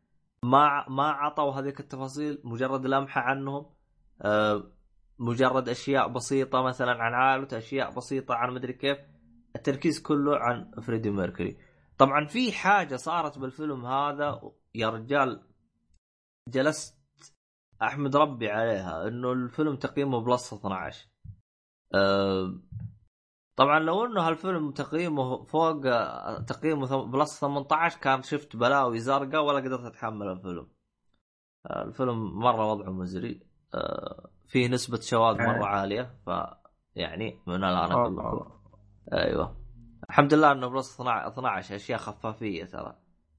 ما 0.43 0.89
ما 0.89 1.09
عطوا 1.11 1.53
هذيك 1.53 1.81
التفاصيل 1.81 2.41
مجرد 2.45 2.87
لمحة 2.87 3.21
عنهم 3.21 3.67
آه، 4.23 4.63
مجرد 5.19 5.69
أشياء 5.69 6.09
بسيطة 6.09 6.63
مثلا 6.63 6.93
عن 7.03 7.15
عائلته 7.15 7.59
أشياء 7.59 7.95
بسيطة 7.95 8.35
عن 8.35 8.55
مدري 8.55 8.73
كيف. 8.73 8.99
التركيز 9.57 10.03
كله 10.03 10.37
عن 10.37 10.71
فريدي 10.81 11.11
ميركوري. 11.11 11.57
طبعا 11.99 12.27
في 12.27 12.53
حاجة 12.53 12.97
صارت 12.97 13.39
بالفيلم 13.39 13.87
هذا 13.87 14.53
يا 14.75 14.89
رجال 14.91 15.43
جلست 16.49 17.05
أحمد 17.83 18.17
ربي 18.17 18.51
عليها 18.51 19.09
إنه 19.09 19.33
الفيلم 19.33 19.77
تقييمه 19.77 20.21
plus 20.21 20.53
12 20.53 21.09
أه 21.95 22.55
طبعا 23.57 23.79
لو 23.79 24.05
إنه 24.05 24.29
هالفيلم 24.29 24.71
تقييمه 24.71 25.45
فوق 25.45 25.87
آه، 25.87 26.41
تقييمه 26.41 27.05
plus 27.05 27.41
18 27.41 28.01
كان 28.01 28.23
شفت 28.23 28.57
بلاوي 28.57 28.99
زرقاء 28.99 29.45
ولا 29.45 29.59
قدرت 29.59 29.85
أتحمل 29.85 30.29
الفيلم. 30.29 30.67
آه، 31.67 31.83
الفيلم 31.83 32.39
مرة 32.39 32.73
وضعه 32.73 32.91
مزري 32.91 33.41
آه 33.75 34.31
فيه 34.49 34.69
نسبة 34.69 35.01
شواذ 35.01 35.37
مرة 35.37 35.67
عالية 35.67 36.15
ف 36.27 36.31
يعني 36.95 37.39
من 37.47 37.65
الآن 37.65 37.93
أقول 37.93 38.17
لكم. 38.17 38.51
أيوه. 39.13 39.57
الحمد 40.09 40.35
لله 40.35 40.53
إنه 40.53 40.69
plus 40.69 40.95
12 40.95 41.29
12 41.29 41.77
أشياء 41.77 41.99
خفافية 41.99 42.65
ترى. 42.65 42.97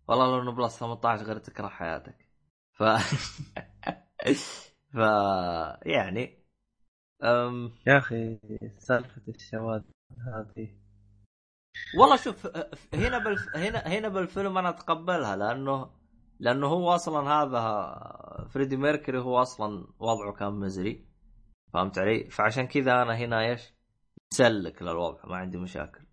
والله 0.07 0.25
لو 0.25 0.41
إنه 0.41 0.51
plus 0.51 0.79
18 0.79 1.25
غير 1.25 1.37
تكره 1.37 1.67
حياتك. 1.67 2.29
ف 2.73 2.83
ف 4.93 4.97
يعني 5.85 6.45
أم... 7.23 7.71
يا 7.87 7.97
أخي 7.97 8.39
سالفة 8.79 9.21
الشواذ. 9.27 9.81
هذه 10.11 10.69
والله 11.99 12.15
شوف 12.15 12.47
هنا 12.93 13.17
بالف... 13.17 13.55
هنا 13.55 13.79
هنا 13.79 14.07
بالفيلم 14.07 14.57
أنا 14.57 14.69
أتقبلها 14.69 15.35
لأنه 15.35 15.91
لأنه 16.39 16.67
هو 16.67 16.95
أصلا 16.95 17.29
هذا 17.29 18.47
فريدي 18.49 18.77
ميركوري 18.77 19.19
هو 19.19 19.41
أصلا 19.41 19.87
وضعه 19.99 20.33
كان 20.33 20.53
مزري 20.53 21.07
فهمت 21.73 21.97
علي؟ 21.97 22.29
فعشان 22.29 22.67
كذا 22.67 23.01
أنا 23.01 23.15
هنا 23.15 23.39
إيش؟ 23.41 23.73
مسلك 24.33 24.81
للوضع 24.81 25.25
ما 25.25 25.35
عندي 25.35 25.57
مشاكل. 25.57 26.05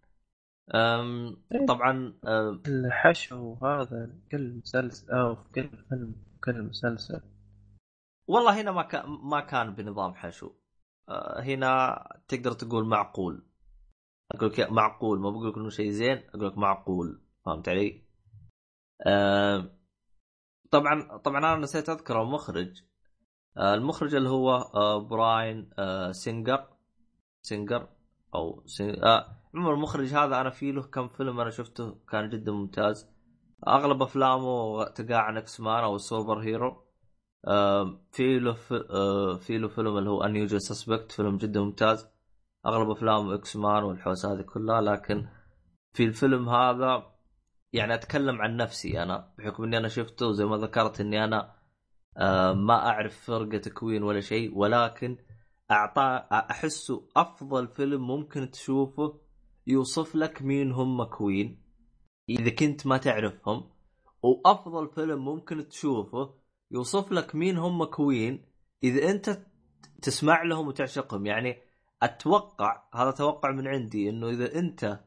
أم... 0.74 1.36
طبعا 1.68 2.18
أم... 2.26 2.62
الحشو 2.66 3.54
هذا 3.54 4.14
كل 4.32 4.56
مسلسل 4.56 5.10
أو 5.12 5.34
في 5.34 5.48
كل 5.54 5.68
فيلم 5.88 6.14
كل 6.44 6.62
مسلسل 6.62 7.20
والله 8.26 8.60
هنا 8.60 8.72
ما 8.72 8.82
كان 8.82 9.02
ما 9.06 9.40
كان 9.40 9.74
بنظام 9.74 10.14
حشو. 10.14 10.52
هنا 11.38 12.02
تقدر 12.28 12.52
تقول 12.52 12.86
معقول. 12.86 13.46
أقول 14.32 14.48
لك 14.50 14.60
معقول 14.72 15.20
ما 15.20 15.30
بقول 15.30 15.48
لك 15.48 15.56
إنه 15.56 15.68
شيء 15.68 15.90
زين 15.90 16.22
أقول 16.34 16.46
لك 16.46 16.58
معقول. 16.58 17.22
فهمت 17.46 17.68
علي؟ 17.68 18.02
أه... 19.06 19.78
طبعا 20.70 21.16
طبعا 21.16 21.38
أنا 21.38 21.56
نسيت 21.56 21.88
اذكر 21.88 22.22
المخرج 22.22 22.82
آه، 23.56 23.74
المخرج 23.74 24.14
اللي 24.14 24.28
هو 24.28 24.50
آه، 24.54 24.98
براين 24.98 25.70
آه، 25.78 26.12
سينجر. 26.12 26.68
سينجر؟ 27.42 27.88
أو 28.34 28.62
سين... 28.66 29.04
آه، 29.04 29.42
عموما 29.54 29.74
المخرج 29.74 30.06
هذا 30.06 30.40
أنا 30.40 30.50
في 30.50 30.72
له 30.72 30.82
كم 30.82 31.08
فيلم 31.08 31.40
أنا 31.40 31.50
شفته 31.50 31.94
كان 32.10 32.28
جدا 32.28 32.52
ممتاز. 32.52 33.08
أغلب 33.68 34.02
أفلامه 34.02 34.84
تقع 34.84 35.16
عن 35.16 35.36
إكس 35.36 35.60
مان 35.60 35.84
أو 35.84 35.96
ال 35.96 36.03
super 36.03 36.38
hero. 36.38 36.82
آه، 37.46 38.00
في 38.12 38.38
له 38.38 38.52
ف... 38.52 38.72
آه، 38.72 39.36
في 39.36 39.58
له 39.58 39.68
فيلم 39.68 39.98
اللي 39.98 40.10
هو 40.10 40.22
يوجوال 40.22 40.60
سسبكت 40.60 41.12
فيلم 41.12 41.36
جدا 41.36 41.60
ممتاز. 41.60 42.11
أغلب 42.66 42.90
افلامه 42.90 43.34
إكس 43.34 43.56
مان 43.56 43.82
والحوسة 43.82 44.32
هذه 44.32 44.42
كلها 44.42 44.80
لكن 44.80 45.26
في 45.92 46.04
الفيلم 46.04 46.48
هذا 46.48 47.12
يعني 47.72 47.94
أتكلم 47.94 48.42
عن 48.42 48.56
نفسي 48.56 49.02
أنا 49.02 49.32
بحكم 49.38 49.64
إني 49.64 49.78
أنا 49.78 49.88
شفته 49.88 50.26
وزي 50.26 50.44
ما 50.44 50.56
ذكرت 50.56 51.00
إني 51.00 51.24
أنا 51.24 51.56
آه، 52.16 52.52
ما 52.52 52.74
أعرف 52.74 53.24
فرقة 53.24 53.70
كوين 53.70 54.02
ولا 54.02 54.20
شيء 54.20 54.58
ولكن 54.58 56.26
أحسه 56.32 57.08
أفضل 57.16 57.68
فيلم 57.68 58.06
ممكن 58.06 58.50
تشوفه 58.50 59.20
يوصف 59.66 60.14
لك 60.14 60.42
مين 60.42 60.72
هم 60.72 61.04
كوين 61.04 61.62
إذا 62.28 62.50
كنت 62.50 62.86
ما 62.86 62.96
تعرفهم 62.96 63.70
وأفضل 64.22 64.88
فيلم 64.88 65.24
ممكن 65.24 65.68
تشوفه 65.68 66.34
يوصف 66.70 67.12
لك 67.12 67.34
مين 67.34 67.58
هم 67.58 67.84
كوين 67.84 68.46
إذا 68.82 69.10
أنت 69.10 69.46
تسمع 70.02 70.42
لهم 70.42 70.68
وتعشقهم. 70.68 71.26
يعني 71.26 71.71
أتوقع 72.02 72.82
هذا 72.94 73.10
توقع 73.10 73.50
من 73.50 73.68
عندي 73.68 74.10
إنه 74.10 74.28
إذا 74.28 74.58
أنت 74.58 75.00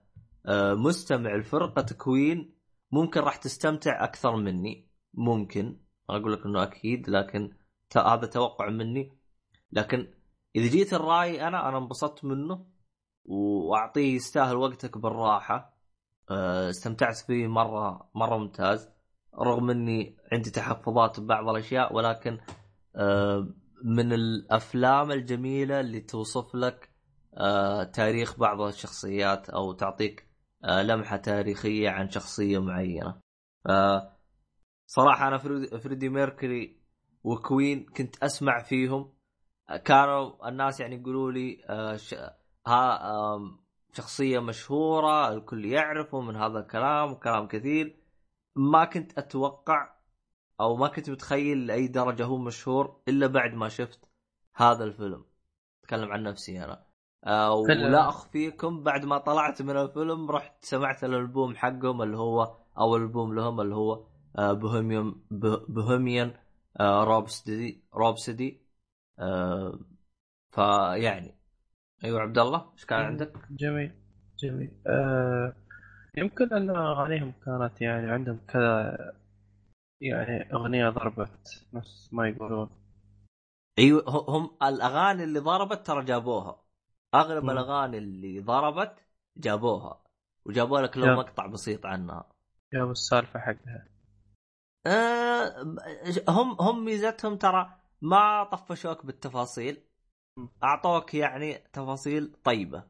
آه، 0.46 0.74
مستمع 0.74 1.36
لفرقة 1.36 1.86
كوين 1.98 2.56
ممكن 2.92 3.22
راح 3.22 3.36
تستمتع 3.36 4.04
أكثر 4.04 4.36
مني. 4.36 4.90
ممكن. 5.14 5.80
أقول 6.10 6.34
لك 6.34 6.46
إنه 6.46 6.64
أكيد 6.64 7.10
لكن 7.10 7.54
هذا 7.98 8.26
توقع 8.26 8.70
مني. 8.70 9.18
لكن 9.72 10.14
إذا 10.56 10.68
جيت 10.68 10.94
الرأي 10.94 11.48
أنا 11.48 11.70
أنا 11.70 11.78
انبسطت 11.78 12.26
منه 12.26 12.66
وأعطيه 13.26 14.16
يستاهل 14.16 14.56
وقتك 14.56 14.98
بالراحة. 14.98 15.78
أه، 16.32 16.70
استمتعت 16.70 17.18
فيه 17.18 17.48
مرة 17.48 18.10
مرة 18.16 18.38
ممتاز. 18.38 18.90
رغم 19.40 19.70
إني 19.70 20.18
عندي 20.32 20.50
تحفظات 20.50 21.20
ببعض 21.20 21.50
الأشياء 21.50 21.96
ولكن 21.96 22.40
أه، 22.96 23.48
من 23.84 24.14
الأفلام 24.14 25.12
الجميلة 25.12 25.80
اللي 25.80 26.02
توصف 26.02 26.56
لك 26.56 26.90
أه، 27.38 27.84
تاريخ 27.84 28.40
بعض 28.40 28.62
الشخصيات 28.62 29.50
أو 29.50 29.74
تعطيك 29.74 30.28
أه، 30.64 30.82
لمحة 30.82 31.18
تاريخية 31.18 31.90
عن 31.90 32.10
شخصية 32.10 32.60
معينة 32.60 33.22
صراحة 34.88 35.28
أنا 35.28 35.38
فريدي- 35.38 36.10
ميركوري 36.10 36.82
وكوين 37.24 37.86
كنت 37.86 38.24
أسمع 38.24 38.64
فيهم 38.64 39.14
كانوا 39.86 40.50
الناس 40.50 40.80
يعني 40.80 40.96
يقولوا 40.96 41.32
لي 41.32 41.66
آه،. 41.70 41.98
ها 42.68 43.00
شخصية 43.94 44.40
مشهورة 44.40 45.34
الكل 45.34 45.66
يعرفه 45.66 46.22
من 46.22 46.36
هذا 46.36 46.60
الكلام 46.60 47.12
وكلام 47.12 47.48
كثير 47.48 47.98
ما 48.56 48.86
كنت 48.86 49.18
أتوقع 49.18 49.95
أو 50.60 50.76
ما 50.76 50.88
كنت 50.88 51.10
متخيل 51.10 51.68
لأي 51.68 51.88
درجة 51.88 52.26
هو 52.26 52.38
مشهور 52.38 53.02
إلا 53.08 53.28
بعد 53.28 53.54
ما 53.54 53.70
شفت 53.70 54.10
هذا 54.56 54.84
الفيلم 54.84 55.26
أتكلم 55.84 56.12
عن 56.12 56.24
نفسي 56.24 56.64
أنا 56.64 56.86
آه. 57.26 57.54
ولا 57.54 58.10
أخفيكم 58.10 58.84
بعد 58.84 59.06
ما 59.06 59.18
طلعت 59.18 59.62
من 59.62 59.78
الفيلم 59.78 60.32
رحت 60.32 60.66
سمعت 60.66 61.04
الألبوم 61.04 61.56
حقهم 61.56 62.02
اللي 62.02 62.18
هو 62.18 62.58
أو 62.78 62.96
ألبوم 62.96 63.36
لهم 63.36 63.62
اللي 63.62 63.76
هو 63.76 64.06
آه 64.38 64.54
بوهيميان 64.54 65.16
بوهيميان 65.70 66.34
آه 66.80 67.04
روبسدي 67.04 67.84
روبسدي 67.94 68.62
فيعني 70.52 71.36
أيوه 72.04 72.22
عبد 72.22 72.38
الله 72.38 72.72
إيش 72.74 72.86
كان 72.86 73.00
عندك؟ 73.00 73.34
جميل 73.52 73.92
جميل 74.40 74.72
آه 74.88 75.54
يمكن 76.18 76.54
أن 76.54 76.70
أغانيهم 76.70 77.34
كانت 77.46 77.82
يعني 77.82 78.12
عندهم 78.12 78.40
كذا 78.48 78.98
يعني 80.02 80.54
أغنية 80.54 80.90
ضربت 80.90 81.66
نفس 81.74 82.10
ما 82.14 82.28
يقولون 82.30 82.70
أيوه 83.80 84.04
هم 84.30 84.58
الأغاني 84.64 85.24
اللي 85.24 85.40
ضربت 85.40 85.88
ترى 85.88 86.06
جابوها 86.06 86.64
أغلب 87.14 87.50
مم. 87.50 87.50
الأغاني 87.50 87.98
اللي 87.98 88.40
ضربت 88.40 88.96
جابوها 89.38 90.04
وجابوا 90.46 90.80
لك 90.82 90.98
لو. 91.04 91.08
مقطع 91.14 91.46
بسيط 91.48 91.86
عنها 91.86 92.30
جابوا 92.74 92.92
السالفة 92.92 93.40
حقها 93.40 93.88
آه 94.86 95.76
هم 96.30 96.58
هم 96.62 96.86
ميزتهم 96.86 97.38
ترى 97.38 97.80
ما 98.02 98.44
طفشوك 98.44 99.06
بالتفاصيل. 99.06 99.82
أعطوك 100.64 101.14
يعني 101.14 101.54
تفاصيل 101.74 102.34
طيبة. 102.44 102.84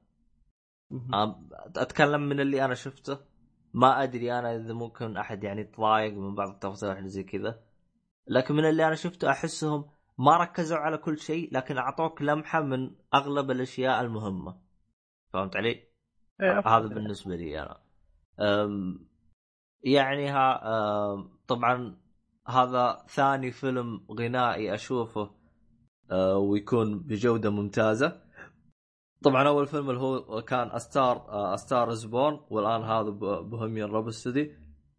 آه، 1.13 1.41
أتكلم 1.75 2.21
من 2.21 2.39
اللي 2.39 2.65
أنا 2.65 2.75
شفته 2.75 3.19
ما 3.75 4.03
أدري 4.03 4.39
أنا 4.39 4.55
إذا 4.55 4.73
ممكن 4.73 5.17
أحد 5.17 5.43
يعني 5.43 5.61
يتضايق 5.61 6.13
من 6.13 6.35
بعض 6.35 6.49
التفاصيل 6.49 6.89
وحاجة 6.89 7.07
زي 7.07 7.23
كذا 7.23 7.59
لكن 8.27 8.55
من 8.55 8.65
اللي 8.65 8.87
أنا 8.87 8.95
شفته 8.95 9.31
أحسهم 9.31 9.85
ما 10.17 10.37
ركزوا 10.37 10.77
على 10.77 10.97
كل 10.97 11.19
شيء 11.19 11.53
لكن 11.53 11.77
أعطوك 11.77 12.21
لمحة 12.21 12.61
من 12.61 12.91
أغلب 13.13 13.51
الأشياء 13.51 14.01
المهمة 14.01 14.57
فهمت 15.33 15.55
علي؟ 15.55 15.87
إيه،. 16.41 16.59
هذا 16.65 16.87
بالنسبة 16.87 17.35
لي 17.35 17.61
أنا 17.61 17.81
أم، 18.39 19.07
يعني 19.83 20.29
ها 20.29 20.61
أم، 21.13 21.29
طبعا 21.47 21.97
هذا 22.47 23.05
ثاني 23.09 23.51
فيلم 23.51 24.05
غنائي 24.11 24.73
أشوفه 24.73 25.35
أه، 26.11 26.37
ويكون 26.37 26.99
بجودة 26.99 27.49
ممتازة 27.49 28.24
طبعا 29.25 29.47
أول 29.47 29.67
فيلم 29.67 29.89
اللي 29.89 30.01
هو 30.01 30.41
كان 30.41 30.71
استار 30.71 31.25
استار 31.53 31.93
از 31.93 32.04
بورن 32.04 32.45
والآن 32.49 32.83
هذا 32.83 33.09
بوهيميان 33.41 33.91
رابسودي 33.91 34.55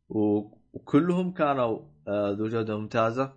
وكلهم 0.09 1.33
كانوا 1.33 1.79
أه، 2.09 2.31
ذو 2.31 2.49
جودة 2.49 2.79
ممتازة. 2.79 3.33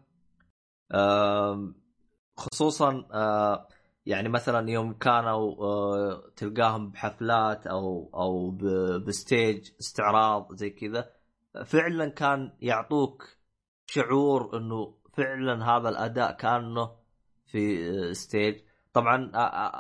خصوصا 2.38 3.08
أه، 3.14 3.68
يعني 4.06 4.30
مثلا 4.30 4.70
يوم 4.70 4.94
كانوا 4.94 5.64
أه، 5.64 6.32
تلقاهم 6.36 6.92
بحفلات 6.92 7.68
أو 7.68 8.10
أو 8.14 8.52
ب 9.00 9.12
stage 9.12 9.72
استعراض 9.80 10.56
زي 10.56 10.70
كذا 10.70 11.12
فعلا 11.66 12.10
كان 12.10 12.52
يعطوك 12.62 13.28
شعور 13.88 14.58
إنه 14.58 14.96
فعلا 15.14 15.66
هذا 15.66 15.90
الأداء 15.90 16.32
كأنه 16.38 16.92
في 17.46 18.14
ستيج. 18.14 18.69
طبعا 19.00 19.32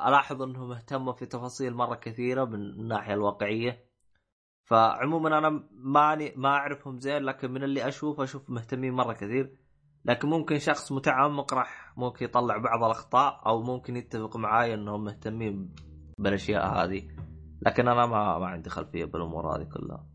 ألاحظ 0.07 0.41
إنهم 0.41 0.71
اهتموا 0.71 1.13
في 1.13 1.25
تفاصيل 1.25 1.73
مرة 1.73 1.95
كثيرة 1.95 2.45
من 2.45 2.61
الناحية 2.61 3.13
الواقعية. 3.13 3.85
فعموما 4.63 5.37
أنا 5.37 5.63
ماني 5.71 6.33
ما 6.35 6.49
أعرفهم 6.49 6.99
زين 6.99 7.23
لكن 7.23 7.51
من 7.51 7.63
اللي 7.63 7.87
أشوف 7.87 8.21
أشوف 8.21 8.49
مهتمين 8.49 8.93
مرة 8.93 9.13
كثير. 9.13 9.57
لكن 10.05 10.29
ممكن 10.29 10.59
شخص 10.59 10.91
متعمق 10.91 11.53
راح 11.53 11.93
ممكن 11.97 12.25
يطلع 12.25 12.57
بعض 12.57 12.83
الأخطاء 12.83 13.41
أو 13.45 13.61
ممكن 13.61 13.95
يتفق 13.95 14.37
معاي 14.37 14.73
إنهم 14.73 15.03
مهتمين 15.03 15.75
بالأشياء 16.17 16.67
هذه. 16.67 17.07
لكن 17.61 17.87
أنا 17.87 18.05
ما 18.05 18.39
ما 18.39 18.47
عندي 18.47 18.69
خلفية 18.69 19.05
بالأمور 19.05 19.55
هذه 19.55 19.63
كلها. 19.63 20.05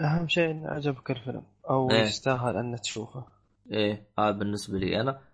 أهم 0.00 0.28
شيء 0.28 0.50
ان 0.50 0.66
عجبك 0.66 1.10
الفيلم 1.10 1.46
أو 1.70 1.90
إيه. 1.90 2.02
يستاهل 2.02 2.56
ان 2.56 2.76
تشوفه. 2.76 3.26
إيه 3.72 4.08
هذا 4.18 4.30
بالنسبة 4.30 4.78
لي 4.78 5.00
أنا. 5.00 5.27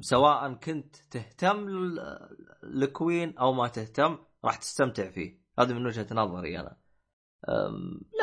سواء 0.00 0.54
كنت 0.54 0.96
تهتم 0.96 1.68
ل- 1.68 2.00
لكوين 2.62 3.38
أو 3.38 3.52
ما 3.52 3.68
تهتم 3.68 4.18
راح 4.44 4.56
تستمتع 4.56 5.10
فيه. 5.10 5.40
هذا 5.58 5.74
من 5.74 5.86
وجهة 5.86 6.06
نظري 6.12 6.60
أنا. 6.60 6.76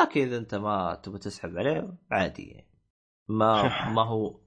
لكن 0.02 0.22
إذا 0.22 0.38
أنت 0.38 0.56
ما 0.56 0.96
تبغى 0.96 1.20
تسحب 1.20 1.58
عليه 1.58 1.98
عادي 2.12 2.48
يعني. 2.48 2.70
ما 3.28 3.62
ما 3.96 4.02
هو 4.02 4.40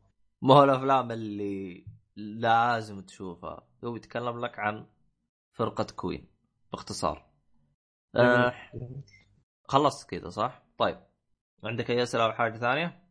ما 0.42 0.54
هو 0.54 0.64
الأفلام 0.64 1.10
اللي 1.12 1.86
لازم 2.16 3.00
تشوفها. 3.00 3.68
هو 3.84 3.96
يتكلم 3.96 4.44
لك 4.44 4.58
عن 4.58 4.86
فرقة 5.52 5.86
كوين 5.96 6.28
باختصار. 6.72 7.30
أه 8.16 8.54
خلصت 9.68 10.10
كذا 10.10 10.28
صح؟ 10.28 10.62
طيب. 10.78 10.98
عندك 11.64 11.90
أي 11.90 12.02
أسئلة 12.02 12.24
أو 12.24 12.32
حاجة 12.32 12.58
ثانية؟ 12.58 13.10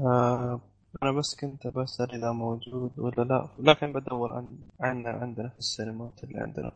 آه 0.00 0.73
أنا 1.02 1.12
بس 1.12 1.36
كنت 1.40 1.66
بسأل 1.66 2.14
إذا 2.14 2.32
موجود 2.32 2.98
ولا 2.98 3.22
لا 3.22 3.48
لكن 3.58 3.92
بدور 3.92 4.32
عن 4.32 4.58
عنه 4.80 5.08
عندنا 5.08 5.48
في 5.48 5.58
السينمات 5.58 6.24
اللي 6.24 6.38
عندنا. 6.38 6.72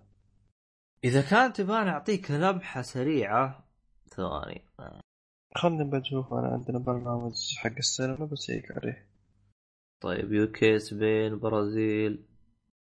إذا 1.05 1.31
كان 1.31 1.53
تبغى 1.53 1.91
أعطيك 1.91 2.31
لمحة 2.31 2.83
سريعة 2.83 3.65
ثواني. 4.09 4.63
خلني 5.55 5.85
بشوف 5.85 6.33
أنا 6.35 6.49
عندنا 6.49 6.79
برنامج 6.79 7.33
حق 7.59 7.77
السينما 7.79 8.27
بسيك 8.27 8.73
عليه. 8.73 9.09
طيب 10.01 10.33
يوكي 10.33 10.79
سبين 10.79 11.39
برازيل 11.39 12.25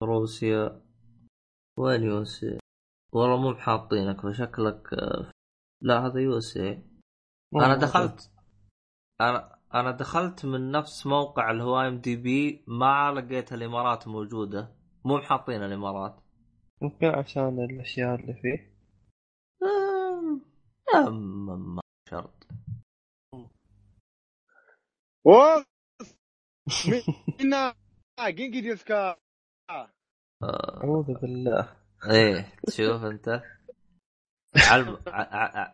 روسيا. 0.02 0.80
وين 1.78 2.02
USA؟ 2.02 2.58
والله 3.12 3.36
مو 3.36 3.52
بحاطينك 3.52 4.20
فشكلك 4.20 4.94
آه، 4.94 5.32
لا 5.82 6.06
هذا 6.06 6.20
USA. 6.20 6.86
أنا 7.54 7.76
دخلت 7.76 8.30
أنا 9.20 9.59
أنا 9.74 9.90
دخلت 9.90 10.46
من 10.46 10.70
نفس 10.70 11.06
موقع 11.06 11.50
اللي 11.50 11.62
هو 11.62 11.80
IMDb 11.80 12.64
ما 12.66 13.12
لقيت 13.12 13.52
الإمارات 13.52 14.08
موجودة. 14.08 14.76
مو 15.04 15.16
محاطين 15.16 15.62
الإمارات. 15.62 16.20
ممكن 16.82 17.06
عشان 17.06 17.64
الأشياء 17.64 18.14
اللي 18.14 18.34
فيه. 18.34 18.70
أم... 20.96 21.74
ما 21.74 21.82
شرط. 22.10 22.46
منا 27.40 27.74
جينجي 28.20 28.60
ديسكا. 28.60 29.16
آه. 29.70 29.90
أعوذ 30.42 31.14
بالله. 31.22 31.76
إيه 32.10 32.54
تشوف 32.66 33.04
أنت. 33.04 33.42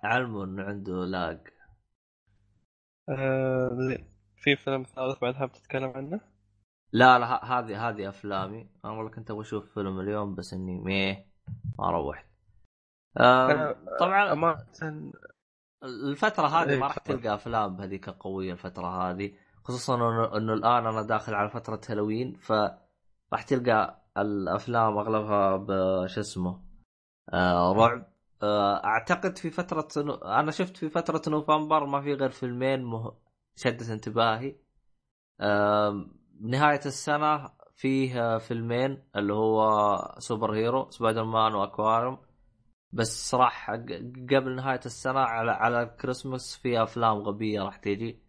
علموا 0.05 0.45
إنه 0.45 0.63
عنده 0.63 0.93
لاج. 1.05 1.56
آه 3.09 3.99
في 4.37 4.57
فيلم 4.57 4.83
ثالث 4.83 5.19
بعدها 5.19 5.47
بتتكلم 5.47 5.93
عنه؟ 5.97 6.21
لا 6.93 7.19
لا 7.19 7.45
هذه 7.45 7.89
هذه 7.89 8.09
أفلامي. 8.09 8.71
أنا 8.85 8.93
والله 8.93 9.11
كنت 9.11 9.31
أبغى 9.31 9.43
أشوف 9.43 9.75
فيلم 9.75 10.01
اليوم 10.01 10.35
بس 10.35 10.55
إني 10.55 10.81
مية 10.81 11.27
ما 11.79 11.91
روحت. 11.91 12.27
طبعا 14.01 14.33
الفترة 15.85 16.47
هذه 16.47 16.71
إيه، 16.71 16.79
ما 16.81 16.87
راح 16.87 16.99
تفضل. 16.99 17.21
تلقى 17.21 17.35
أفلام 17.35 17.77
بهذيك 17.77 18.09
القوية 18.09 18.53
الفترة 18.53 19.11
هذه 19.11 19.33
خصوصا 19.65 19.95
إنه 19.95 20.37
إنه 20.37 20.53
الآن 20.53 20.87
أنا 20.87 21.03
داخل 21.03 21.35
على 21.35 21.51
فترة 21.51 21.81
هالوين 21.89 22.35
ف 22.35 22.53
راح 23.33 23.43
تلقى 23.43 24.03
الأفلام 24.19 24.99
أغلبها 24.99 25.57
بش 25.57 26.19
اسمه 26.19 26.61
آه 27.33 27.73
رعب. 27.73 28.16
أعتقد 28.85 29.39
في 29.39 29.51
فترة 29.51 29.89
نو... 29.97 30.15
أنا 30.15 30.51
شفت 30.51 30.77
في 30.77 30.89
فترة 30.89 31.23
نوفمبر 31.29 31.87
ما 31.87 32.01
في 32.01 32.15
غير 32.15 32.31
فيلمين 32.31 32.85
مه... 32.85 33.17
شدت 33.57 33.91
انتباهي. 33.91 34.57
آه 35.41 36.07
نهاية 36.41 36.81
السنة 36.87 37.51
فيه 37.75 38.39
فيلمين 38.39 39.03
اللي 39.17 39.33
هو 39.33 40.15
super 40.19 40.55
hero 40.55 40.91
سبايدر 40.91 41.25
مان 41.25 41.55
وأكوامان. 41.55 42.19
بس 42.93 43.35
راح 43.35 43.71
ق- 43.71 43.77
قبل 44.31 44.57
نهاية 44.57 44.81
السنة 44.87 45.21
على 45.21 45.51
على 45.51 45.83
الكريسماس 45.83 46.57
في 46.57 46.83
أفلام 46.83 47.17
غبية 47.19 47.63
راح 47.63 47.77
تيجي. 47.77 48.23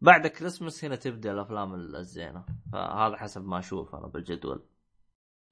بعد 0.00 0.24
الكريسماس 0.26 0.84
هنا 0.84 0.96
تبدأ 0.96 1.32
الأفلام 1.32 1.74
الزينة. 1.74 2.44
فهذا 2.72 3.16
حسب 3.16 3.44
ما 3.44 3.58
أشوف 3.58 3.94
أنا 3.94 4.06
بالجدول. 4.06 4.66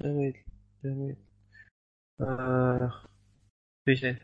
جميل 0.03 0.45
جميل. 0.85 1.17
آه 2.21 2.93
في 3.85 3.97
شيء؟ 3.97 4.17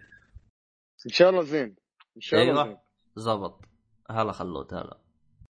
إن 1.06 1.10
شاء 1.10 1.30
الله 1.30 1.42
زين. 1.42 1.76
إن 2.16 2.20
شاء 2.20 2.42
الله 2.42 2.54
زين. 2.64 2.66
أيوه 2.72 2.80
زبط. 3.16 3.64
هلا 4.10 4.32
خلود 4.32 4.74
هلا. 4.74 4.98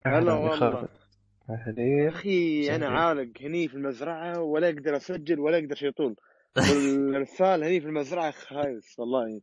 هلا 0.06 0.34
والله. 0.34 0.90
يا 1.78 2.10
أخي 2.10 2.76
أنا. 2.76 2.90
عالق 2.90 3.42
هني 3.42 3.68
في 3.68 3.74
المزرعة 3.76 4.40
ولا 4.42 4.70
أقدر 4.70 4.96
أسجل 4.98 5.40
ولا 5.40 5.58
أقدر 5.58 5.76
شيء 5.76 5.92
طول 5.92 6.16
والارسال 6.72 7.64
هني 7.64 7.82
في 7.82 7.88
المزرعة 7.88 8.32
خايس 8.32 9.00
والله. 9.00 9.42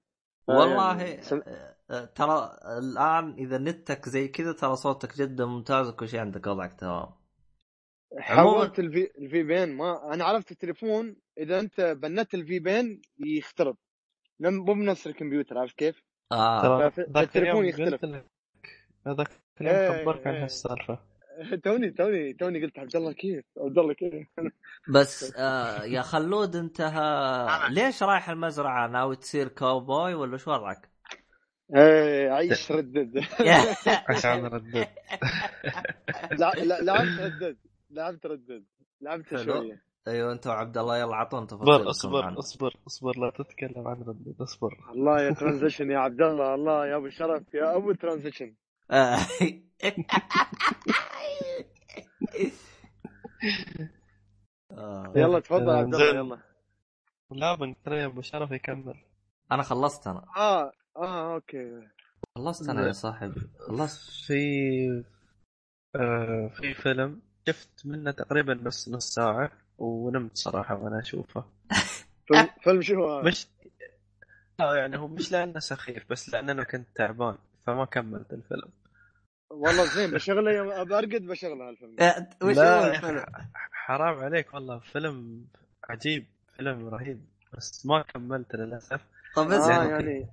والله 0.49 1.03
يعني 1.03 1.23
سم- 1.23 1.43
آه، 1.91 2.05
ترى 2.05 2.51
الآن 2.79 3.33
إذا 3.33 3.59
نتك 3.59 4.09
زي 4.09 4.29
كذا 4.29 4.53
ترى 4.53 4.77
صوتك 4.77 5.17
جدا 5.19 5.47
ممتاز 5.47 5.89
وكل 5.89 6.09
شيء 6.09 6.21
عندك 6.21 6.47
وضعك 6.47 6.73
تمام. 6.81 7.07
حولت 8.19 8.79
الفي 8.79 9.11
الفي 9.19 9.43
بين 9.43 9.77
ما 9.77 10.15
أنا 10.15 10.25
عرفت 10.25 10.51
التليفون 10.53 11.17
إذا 11.39 11.61
أنت 11.61 11.81
بنت 11.81 12.35
الفي 12.35 12.59
بين 12.59 13.03
يخترب. 13.19 13.77
مو 14.41 14.75
بنفس 14.75 15.07
الكمبيوتر 15.07 15.59
عارف 15.59 15.73
كيف؟ 15.73 16.03
آه 16.33 16.79
ذاك 16.89 16.99
التليفون 16.99 17.37
اليوم 17.37 17.65
يختلف. 17.65 18.05
هذاك 19.07 19.29
اليوم 19.61 19.77
إيه، 19.77 20.03
خبرك 20.03 20.27
عن 20.27 20.35
إيه. 20.35 20.45
هالسالفة 20.45 20.99
توني 21.65 21.91
توني 21.91 22.33
توني 22.33 22.63
قلت 22.65 22.79
عبد 22.79 22.97
الله 22.97 23.13
كيف؟ 23.13 23.45
عبد 23.59 23.79
الله 23.79 23.95
كيف؟ 23.95 24.29
بس 24.95 25.35
آه 25.37 25.85
يا 25.85 26.03
خلود 26.03 26.57
انت 26.57 26.81
ها- 26.81 27.69
ليش 27.69 28.03
رايح 28.03 28.29
المزرعة 28.31 28.87
ناوي 28.89 29.17
تصير 29.17 29.49
كاوبوي 29.49 30.15
ولا 30.15 30.37
شو 30.37 30.51
وضعك؟ 30.53 30.89
إيه 31.77 32.31
عيش 32.31 32.73
ردد 32.73 33.19
عشان 34.09 34.47
لا 36.39 36.53
لعبت 36.83 37.21
ردد 37.21 37.57
لعبت 37.91 38.27
ردد 38.27 38.65
لعبت. 39.01 39.37
شوية 39.37 39.88
أيوه 40.09 40.33
أنت 40.33 40.47
وعبد 40.47 40.79
الله 40.79 40.99
يلا 40.99 41.13
اعطونا 41.13 41.45
اصبر 41.45 41.57
تفاصيل 41.57 41.89
اصبر 41.91 42.39
اصبر 42.39 42.75
اصبر 42.87 43.19
لا 43.19 43.31
تتكلم 43.31 43.89
عن 43.89 44.03
ردت 44.03 44.41
اصبر. 44.41 44.91
الله 44.91 45.23
يا 45.23 45.31
ترانزيشن 45.31 45.91
يا 45.91 45.99
عبد 45.99 46.21
الله 46.23 46.55
الله 46.55 46.87
يا 46.87 46.97
أبو 46.97 47.09
شرف 47.09 47.55
يا 47.55 47.77
أبو 47.77 47.93
ترانزيشن. 47.93 48.55
يلا 55.17 55.41
تفضل 55.41 55.71
عبد 55.71 55.95
الله. 55.95 56.15
يلا. 56.15 56.39
لا 57.31 57.55
بنكري 57.55 58.05
أبو 58.05 58.21
شرف 58.21 58.51
يكمل. 58.51 59.05
أنا 59.53 59.63
خلصت 59.63 60.07
أنا. 60.07 60.25
آه 60.37 60.73
آه 60.97 61.35
أوكي. 61.35 61.89
خلصت 62.37 62.69
أنا 62.69 62.87
يا 62.87 62.93
صاحبي. 62.93 63.41
خلصت 63.69 64.27
في 64.27 65.05
آه 65.97 66.51
في 66.55 66.75
فيلم 66.75 67.23
شفت 67.49 67.87
منه 67.87 68.11
تقريبا 68.11 68.55
نص 68.55 68.89
نص 68.89 69.15
ساعة. 69.15 69.53
ونمت 69.79 70.37
صراحة 70.37 70.75
وأنا 70.75 70.99
أشوفه 70.99 71.45
فيلم, 72.65 72.83
شو 72.83 72.95
هو؟ 72.95 73.23
مش 73.23 73.47
لا 74.61 74.75
يعني 74.75 74.99
هو 74.99 75.09
مش 75.09 75.33
لأنه 75.33 75.61
سخيف 75.61 76.11
بس 76.11 76.29
لأن 76.29 76.51
أنا 76.51 76.65
كنت 76.65 76.87
تعبان 76.95 77.37
فما 77.67 77.85
كملت 77.85 78.33
الفيلم 78.33 78.69
والله 79.51 79.85
زين 79.95 80.11
بشغلة 80.11 80.83
أرقد 80.83 81.23
بشغلة 81.27 81.69
هالفيلم 81.69 81.97
آه، 82.01 82.27
وش 82.43 82.59
الفيلم؟ 82.59 83.25
حرام 83.73 84.19
عليك 84.19 84.55
والله 84.55 84.79
فيلم 84.79 85.45
عجيب 85.89 86.27
فيلم 86.57 86.89
رهيب 86.89 87.21
بس 87.55 87.87
ما 87.87 88.03
كملت 88.03 88.55
للأسف 88.55 89.01
طب 89.37 89.51
آه 89.51 89.57
اسمع 89.59 89.85
يعني 89.85 90.27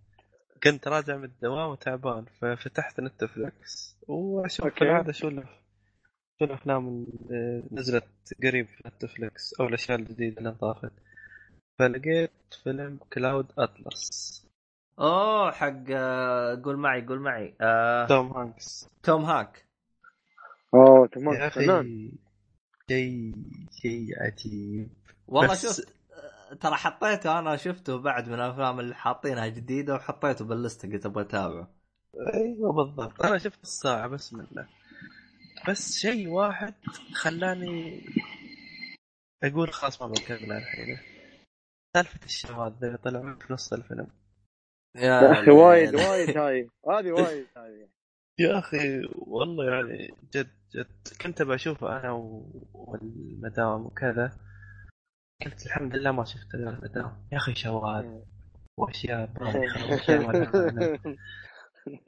كنت 0.64 0.88
راجع 0.88 1.16
من 1.18 1.24
الدوام 1.24 1.70
وتعبان 1.70 2.26
ففتحت 2.42 3.00
نتفلكس 3.00 3.96
وأشوف 4.08 4.66
okay. 4.66 4.80
بالعاده 4.80 5.12
شو 5.12 5.28
ال- 5.28 5.44
شو 6.40 6.46
الافلام 6.46 6.88
اللي 6.88 7.64
نزلت 7.72 8.08
قريب 8.44 8.68
في 8.68 8.84
نتفلكس 8.88 9.54
أو 9.60 9.68
الأشياء 9.68 10.00
الجديدة 10.00 10.38
اللي 10.38 10.50
انضافت 10.50 10.92
فلقيت 11.80 12.32
فيلم 12.64 13.00
كلاود 13.14 13.46
اتلس 13.58 14.46
أوه 15.00 15.52
حق 15.52 15.84
آه، 15.92 16.62
قول 16.64 16.78
معي 16.78 17.06
قول 17.06 17.20
معي. 17.20 17.56
آه، 17.62 18.08
توم 18.08 18.28
هانكس. 18.38 18.90
توم 19.04 19.26
هانك 19.26 19.66
أوه 20.74 21.08
تمام 21.08 21.34
يا 21.36 21.50
فنان 21.50 21.86
أخي 21.86 22.12
شيء 22.90 23.34
شيء 23.82 24.24
عجيب. 24.24 24.90
والله 25.28 25.54
بس- 25.54 25.64
شفت 25.64 25.96
آه، 26.52 26.54
ترى 26.56 26.76
حطيته 26.76 27.40
أنا 27.40 27.56
شفته 27.58 27.98
بعد 27.98 28.28
من 28.28 28.34
الأفلام 28.34 28.80
اللي 28.80 28.96
حاطينها 28.96 29.48
جديدة 29.48 29.96
وحطيته 29.96 30.46
باللسته 30.46 30.92
قلت 30.92 31.06
أبغى 31.06 31.24
اتابعه 31.24 31.68
أيوه 32.34 32.72
بالضبط. 32.74 33.22
أنا 33.26 33.38
شفت 33.38 33.64
الساعة 33.64 34.08
بس 34.08 34.34
منه 34.34 34.68
بس 35.70 35.98
شيء 35.98 36.28
واحد 36.28 36.74
خلاني 37.14 38.02
أقول 39.44 39.74
خلاص 39.74 40.02
ما 40.02 40.08
بكمل 40.08 40.52
الحين. 40.52 40.98
سالفة 41.96 42.26
الشواذ 42.26 42.84
اللي 42.84 42.98
طلعوا 42.98 43.36
في 43.36 43.54
نص 43.54 43.74
الفيلم. 43.74 44.08
يا 44.96 45.32
أخي 45.32 45.52
وايد 45.52 45.96
وايد 45.96 46.38
هاي. 46.38 46.70
هذه 46.90 47.12
وايد 47.12 47.48
هاي. 47.58 47.90
يا 48.40 48.60
أخي 48.60 49.02
والله 49.16 49.66
يعني 49.74 50.08
جد 50.34 50.52
جد. 50.76 51.08
كنت 51.22 51.42
بشوفه 51.42 52.00
أنا 52.00 52.12
والمدام 52.74 53.86
وكذا. 53.86 54.38
قلت 55.46 55.66
الحمد 55.66 55.96
لله 55.96 56.12
ما 56.12 56.26
شفت 56.26 56.54
المدام. 56.54 57.28
يا 57.32 57.38
أخي 57.38 57.56
شواذ. 57.56 58.06
وأشياء 58.78 59.30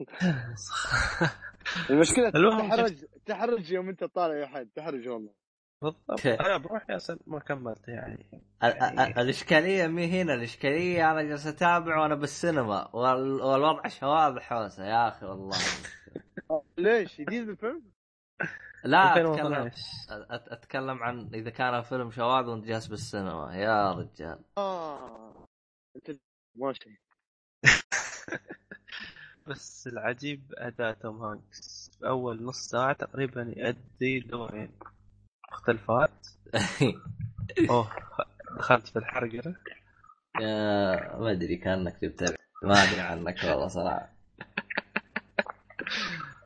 المشكلة 1.90 2.30
تحرج 2.30 3.04
تحرج 3.26 3.72
يوم 3.72 3.88
انت 3.88 4.04
طالع 4.04 4.34
يا 4.34 4.46
حد 4.46 4.68
تحرج 4.76 5.08
والله. 5.08 5.32
بالضبط. 5.82 6.26
أنا 6.26 6.56
بروحي 6.56 6.96
أصلا 6.96 7.18
ما 7.26 7.38
كملت 7.38 7.88
يعني. 7.88 8.26
ال- 8.64 8.68
ال- 8.82 9.00
ال- 9.00 9.18
الإشكالية 9.18 9.86
مي 9.86 10.22
هنا 10.22 10.34
الإشكالية 10.34 11.10
أنا 11.10 11.22
جالس 11.22 11.46
اتابع 11.46 12.00
وأنا 12.02 12.14
بالسينما. 12.14 12.96
وال- 12.96 13.42
والوضع 13.42 13.88
شواذ 13.88 14.38
حوسة 14.40 14.84
يا 14.86 15.08
أخي 15.08 15.26
والله. 15.26 15.56
آه، 16.50 16.62
ليش؟ 16.78 17.20
جديد 17.20 17.48
الفيلم؟ 17.48 17.82
لا 18.84 19.12
اتكلم 19.12 19.32
2012 19.32 19.76
أت- 20.08 20.52
أتكلم 20.52 21.02
عن 21.02 21.30
إذا 21.34 21.50
كان 21.50 21.82
فيلم 21.82 22.10
شواذ 22.10 22.44
وأنت 22.46 22.64
جالس 22.64 22.86
بالسينما. 22.86 23.56
يا 23.56 23.92
رجال. 23.92 24.38
آه. 24.58 25.46
انت 25.96 26.18
ماشي 26.56 27.00
بس 29.48 29.88
العجيب 29.92 30.40
اداء 30.58 30.92
توم 30.92 31.22
هانكس. 31.22 31.90
في 31.98 32.06
أول 32.08 32.42
نص 32.42 32.56
ساعة 32.56 32.92
تقريبا 32.92 33.54
يؤدي 33.56 34.20
دورين 34.20 34.70
مختلفات؟ 35.52 36.26
أوه 37.70 37.88
دخلت 38.58 38.88
في 38.88 38.98
الحرقره 38.98 39.56
يا 40.40 41.16
ما 41.16 41.30
أدري 41.30 41.56
كأنك 41.56 41.96
تتابع 41.98 42.36
ما 42.62 42.74
أدري 42.74 43.00
عنك 43.00 43.36
والله 43.44 43.68
صراحة. 43.68 44.08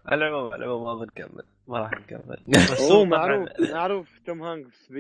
على 0.07 0.29
العموم 0.29 0.53
على 0.53 0.65
العموم 0.65 0.85
ما 0.85 1.05
بنكمل. 1.05 1.45
ما 1.69 1.79
راح 1.79 1.93
نكمل. 1.93 2.43
بس 2.73 2.81
هو 2.81 3.05
معروف 3.05 3.49
معروف 3.73 4.19
توم 4.27 4.43
هانكس 4.43 4.89
ب 4.91 4.97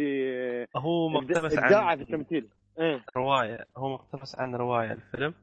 هو 0.76 1.08
مقتبس 1.08 1.52
ابداعه 1.52 1.70
في 1.70 1.76
عن 1.76 2.00
التمثيل. 2.00 2.48
إيه. 2.78 3.04
رواية 3.16 3.66
هو 3.76 3.94
مقتبس 3.94 4.38
عن 4.38 4.54
رواية 4.54 4.92
الفيلم. 4.92 5.34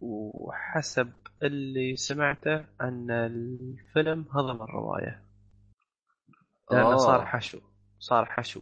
وحسب 0.00 1.12
اللي 1.42 1.96
سمعته 1.96 2.64
أن 2.80 3.10
الفيلم 3.10 4.26
هضم 4.30 4.62
الرواية. 4.62 5.22
لأنه 6.70 6.86
أوه. 6.86 6.96
صار 6.96 7.26
حشو 7.26 7.60
صار 7.98 8.24
حشو. 8.24 8.60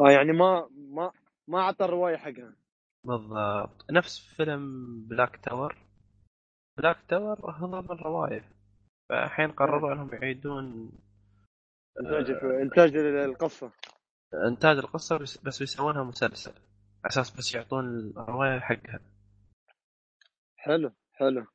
آه 0.00 0.10
يعني 0.10 0.32
ما 0.32 0.68
ما 0.74 1.12
ما 1.48 1.58
أعطى 1.60 1.84
الرواية 1.84 2.16
حقها. 2.16 2.56
بالضبط. 3.04 3.90
نفس 3.90 4.34
فيلم 4.36 4.84
دارك 5.08 5.36
تاور 5.36 5.76
دارك 6.78 6.96
تاور 7.08 7.50
هضم 7.50 7.92
الرواية. 7.92 8.44
فالحين 9.08 9.50
قرروا 9.52 9.92
أنهم 9.92 10.10
يعيدون 10.12 10.92
إنتاج 12.00 12.30
إنتاج 12.62 12.96
القصة. 12.96 13.70
إنتاج 14.48 14.76
القصة 14.76 15.18
بس, 15.18 15.38
بس 15.38 15.60
يسوونها 15.60 16.02
مسلسل. 16.02 16.50
على 16.50 17.06
أساس 17.06 17.36
بس 17.36 17.54
يعطون 17.54 18.12
الرواية 18.16 18.60
حقها. 18.60 19.00
حلو 20.64 20.90
حلو. 21.12 21.46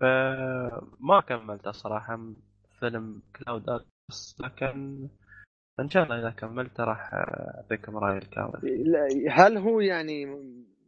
فما 0.00 1.20
كملته 1.28 1.72
صراحة 1.72 2.18
فيلم 2.80 3.22
كلاود 3.36 3.70
اتلس 3.70 4.36
لكن 4.40 5.08
إن 5.80 5.88
شاء 5.90 6.02
الله 6.04 6.18
إذا 6.18 6.30
كملته 6.30 6.84
راح 6.84 7.10
أعطيكم 7.14 7.96
رايي 7.96 8.18
الكامل. 8.18 8.60
لا، 8.92 9.08
هل 9.30 9.58
هو 9.58 9.80
يعني 9.80 10.26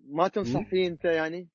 ما 0.08 0.28
تنصح 0.28 0.68
فيه 0.70 0.86
أنت 0.88 1.04
يعني؟ 1.04 1.48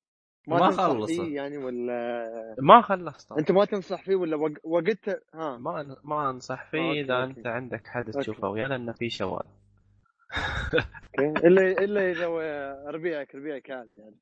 ما 0.48 0.58
تنصح 0.58 0.88
خلصه. 0.88 1.06
فيه 1.24 1.36
يعني 1.36 1.58
ولا؟ 1.58 2.56
ما 2.58 2.82
خلصت. 2.82 3.32
أنت 3.32 3.52
ما 3.52 3.64
تنصح 3.64 4.04
فيه 4.04 4.14
ولا 4.16 4.36
وق- 4.36 4.66
وقت؟ 4.66 5.08
ها. 5.34 5.58
ما 5.58 5.96
ما 6.04 6.30
أنصح 6.30 6.70
فيه 6.70 6.88
أوكي، 6.88 7.00
إذا 7.00 7.14
أوكي. 7.14 7.38
أنت 7.38 7.46
عندك 7.46 7.86
حد. 7.86 8.10
تشوفه 8.10 8.48
ويا 8.48 8.68
لأنه 8.68 8.92
في 8.92 9.08
أوكي. 9.22 9.48
إلا 11.18 11.62
إلا 11.84 12.10
إذا 12.10 12.26
ربيعك 12.90 13.34
ربيعك 13.34 13.70
عاد 13.70 13.88
يعني. 13.96 14.16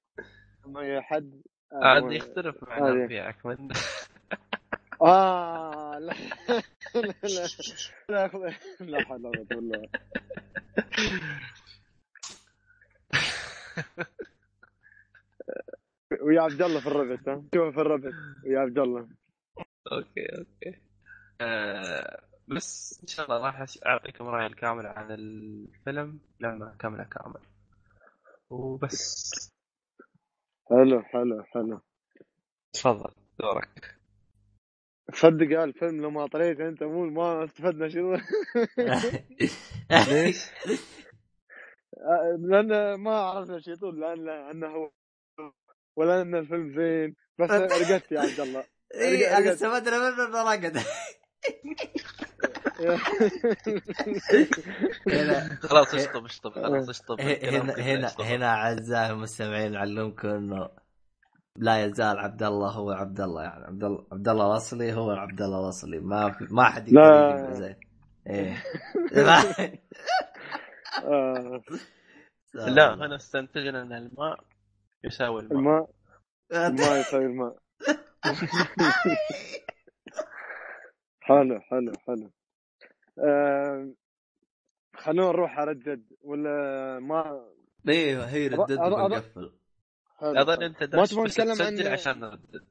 اما 0.67 1.01
حد 1.01 1.43
عاد 1.73 2.03
هو- 2.03 2.11
يختلف 2.11 2.65
مع. 2.65 2.79
ربيعك 2.79 3.47
من 3.47 3.69
آه 5.03 5.99
لا. 5.99 6.15
لا 6.95 7.13
لا 7.23 7.47
لا 8.09 8.29
حول 8.29 8.55
ولا 8.81 8.99
قوة 9.09 9.59
إلا 9.59 9.89
ويا 16.23 16.41
عبد 16.43 16.63
الله 16.63 16.81
في 16.81 16.87
الربط 16.87 17.29
ها؟ 17.29 17.43
شوف 17.55 17.75
في 17.75 17.81
الربط 17.81 18.13
ويا 18.47 18.59
عبد 18.61 18.79
الله. 18.79 19.09
okay 19.93 20.27
okay. 20.39 20.81
آه 21.41 22.21
بس 22.49 22.99
إن 23.03 23.09
شاء 23.09 23.27
الله 23.27 23.47
راح 23.47 23.65
أعطيكم 23.87 24.25
رايي 24.29 24.47
الكامل 24.47 24.87
عن 24.87 25.11
الفيلم 25.13 26.21
لما 26.41 26.73
اكمله 26.75 27.05
كامل. 27.05 27.41
وبس. 28.51 29.31
حلو 30.71 31.03
حلو 31.03 31.43
حلو. 31.43 31.81
تفضل 32.73 33.15
دورك. 33.41 33.97
تصدق 35.13 35.51
يا 35.51 35.65
الفيلم 35.65 36.03
لو 36.03 36.11
ما 36.11 36.27
طريت 36.27 36.61
أنت 36.61 36.83
مو 36.83 37.05
ما 37.05 37.45
استفدنا 37.45 37.89
شنو؟ 37.89 38.15
ليش؟ 40.11 40.47
لأن 42.39 42.95
ما 42.95 43.17
عرفنا 43.17 43.61
شيء 43.61 43.75
طول 43.75 44.01
لأن 44.01 44.25
لأنه 44.25 44.67
هو 44.67 44.91
ولا 45.97 46.23
أن 46.23 46.35
الفيلم 46.35 46.75
زين 46.77 47.17
بس 47.39 47.51
رقدت 47.73 48.13
يا 48.13 48.21
عبد 48.21 48.41
الله. 48.41 48.65
اي 48.95 49.53
استفدنا 49.53 49.99
منه 49.99 50.25
انه 50.27 50.43
رقد 50.53 50.77
خلاص 55.63 55.95
اشطب 55.95 56.25
اشطب 56.25 56.51
خلاص 56.53 56.89
اشطب 56.89 57.21
هنا 57.21 57.75
هنا. 57.75 58.11
هنا 58.21 58.47
أعزائي 58.47 59.11
المستمعين 59.11 59.73
نعلمكم 59.73 60.29
إنه 60.29 60.69
لا 61.57 61.85
يزال 61.85 62.19
عبد 62.19 62.43
الله 62.43 62.71
هو 62.71 62.91
عبد 62.91 63.21
الله 63.21 63.43
يعني 63.43 63.65
عبد 63.65 63.85
الله 63.85 64.07
عبد 64.13 64.29
الله 64.29 64.47
الاصلي 64.47 64.93
هو 64.95 65.11
عبد 65.11 65.43
الله 65.43 65.61
الاصلي 65.61 65.99
ما 66.01 66.33
في 66.33 66.47
ما 66.51 66.65
حد 66.65 66.89
يقدر 66.89 67.01
لا. 67.01 67.31
يجيب 67.31 67.47
له 67.47 67.53
زي 67.53 67.77
إيه. 68.27 68.65
لا 72.55 72.95
هنا 72.95 73.17
استنتجنا 73.23 73.83
أن 73.83 73.93
الماء 73.93 74.41
يساوي 75.05 75.41
الماء. 75.41 75.91
الماء 76.53 76.69
الماء 76.69 77.01
يساوي 77.01 77.27
الماء. 77.27 77.57
حلو 81.21 81.61
حلو 81.61 81.93
حلو. 82.07 82.31
آه، 83.21 83.91
خلونا 84.97 85.29
نروح 85.33 85.59
على 85.59 85.71
ردد 85.71 86.05
ولا 86.23 86.99
ما 86.99 87.49
إيه 87.89 88.25
هي 88.25 88.47
ردد 88.49 88.79
ونقفل 88.79 89.53
أظن 90.19 90.53
حلو. 90.53 90.67
أنت 90.67 90.95
ما 90.95 91.07
تبغى 91.07 91.25
بس 91.25 91.41
نتكلم 91.41 91.55
تسجل 91.55 91.87
عن- 91.87 91.93
عشان 91.93 92.21
نردد 92.21 92.65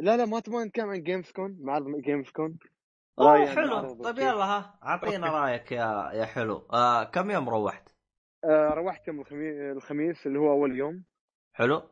لا 0.00 0.16
لا 0.16 0.24
ما 0.24 0.40
تبغى 0.40 0.64
نتكلم 0.64 0.88
عن 0.88 1.02
Games 1.02 1.30
Con 1.30 1.56
معرض 1.60 1.86
Games 2.00 2.30
Con 2.30 2.58
أوه 3.18 3.46
حلو. 3.46 3.94
طيب. 4.04 4.18
يلا 4.18 4.44
ها 4.44 4.78
أعطينا 4.82 5.26
رأيك 5.26 5.72
يا 5.72 6.10
يا 6.14 6.24
حلو. 6.24 6.66
آه 6.72 7.04
كم 7.04 7.30
يوم 7.30 7.48
روحت؟ 7.48 7.88
آه، 8.44 8.68
روحت 8.74 9.08
يوم 9.08 9.20
الخميس, 9.20 9.54
الخميس 9.76 10.26
اللي 10.26 10.38
هو 10.38 10.52
أول 10.52 10.76
يوم. 10.78 11.04
حلو؟ 11.52 11.82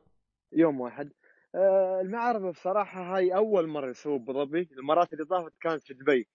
يوم 0.53 0.81
واحد. 0.81 1.12
آه، 1.55 2.01
المعرض 2.01 2.43
بصراحة 2.43 3.16
هاي 3.16 3.35
أول 3.37 3.68
مرة 3.68 3.91
يسووا 3.91 4.18
بأبو 4.18 4.45
ظبي 4.45 4.68
المرات 4.73 5.12
اللي 5.12 5.25
طافت 5.25 5.53
كانت 5.61 5.83
في 5.83 5.95
دبي. 5.95 6.29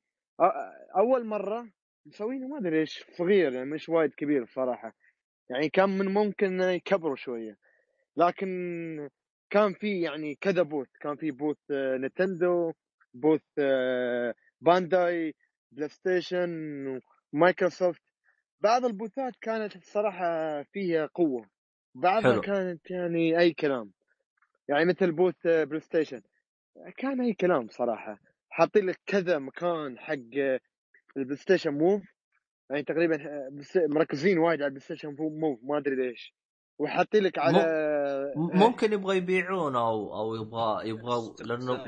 أول 0.97 1.25
مرة 1.25 1.69
مسوينه 2.05 2.47
ما 2.47 2.57
أدري 2.57 2.79
إيش 2.79 3.03
صغير 3.17 3.53
يعني 3.53 3.69
مش 3.69 3.89
وايد 3.89 4.11
كبير 4.13 4.43
بصراحة 4.43 4.93
يعني 5.49 5.69
كان 5.69 5.89
من 5.89 6.13
ممكن 6.13 6.61
يكبروا 6.61 7.15
شوية 7.15 7.57
لكن 8.17 9.09
كان 9.49 9.73
في 9.73 10.01
يعني 10.01 10.35
كذا 10.35 10.61
booth 10.61 10.87
كان 10.99 11.15
في 11.15 11.31
booth 11.31 11.57
آه، 11.71 11.97
نينتندو 11.97 12.71
booth 13.13 13.41
آه، 13.59 14.33
بانداي 14.61 15.35
بلاي 15.71 15.89
ستيشن 15.89 16.49
ومايكروسوفت 17.33 18.01
بعض 18.61 18.85
ال 18.85 18.92
booth 18.92 19.26
ات 19.26 19.33
كانت 19.41 19.75
الصراحة 19.75 20.63
فيها 20.63 21.05
قوة 21.05 21.49
بعضها 21.95 22.31
حلو. 22.31 22.41
كانت 22.41 22.91
يعني 22.91 23.39
أي 23.39 23.53
كلام 23.53 23.91
يعني 24.69 24.85
مثل 24.85 25.11
booth 25.11 25.45
آه، 25.45 25.63
بلاي 25.63 25.79
ستيشن 25.79 26.21
كان 26.97 27.21
أي 27.21 27.33
كلام 27.33 27.67
صراحة 27.69 28.19
حاطين 28.55 28.85
لك 28.85 28.99
كذا 29.05 29.39
مكان 29.39 29.99
حق 29.99 30.13
آه، 30.37 30.59
البلاي 31.17 31.37
ستيشن 31.37 31.73
Move. 31.73 32.01
يعني 32.69 32.83
تقريبا 32.83 33.15
آه، 33.15 33.49
بس- 33.51 33.77
مركزين 33.89 34.37
وايد 34.37 34.59
على 34.61 34.65
البلاي 34.67 34.79
ستيشن 34.85 35.15
Move 35.19 35.59
ما 35.63 35.77
أدري 35.77 35.95
ليش. 35.95 36.35
وحاطين 36.79 37.23
لك 37.23 37.39
على 37.39 37.57
م- 38.35 38.57
ممكن 38.59 38.93
يبغى 38.93 39.17
يبيعونه 39.17 39.79
أو 39.79 40.15
أو 40.15 40.35
يبغى 40.35 40.89
يبغى 40.89 41.35
لأنه 41.45 41.83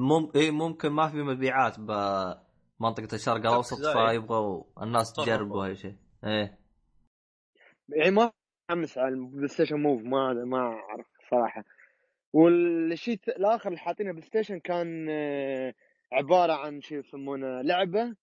مم 0.00 0.30
إيه 0.34 0.50
ممكن 0.50 0.88
ما 0.88 1.08
في 1.08 1.16
مبيعات 1.16 1.80
بمنطقه 1.80 3.08
الشرق 3.14 3.36
الأوسط. 3.36 3.76
فيبغوا 3.96 4.64
الناس 4.82 5.12
تجربوا 5.12 5.64
هاي 5.66 5.76
شيء. 5.76 5.96
إيه. 6.24 6.58
يعني 7.88 8.10
ما 8.10 8.30
متحمس 8.70 8.98
على 8.98 9.08
البلاي 9.14 9.48
ستيشن 9.48 9.76
Move 9.76 10.02
ما 10.02 10.32
ما 10.32 10.58
أعرف 10.58 11.06
صراحة. 11.30 11.64
والشيء 12.34 13.18
الآخر 13.28 13.68
اللي 13.68 13.80
حاطينه 13.80 14.12
بلاي 14.12 14.26
ستيشن 14.26 14.58
كان 14.58 15.06
آه، 15.10 15.74
عبارة 16.12 16.52
عن 16.52 16.80
شو 16.80 16.94
يسمونه 16.94 17.62
لعبة. 17.62 18.14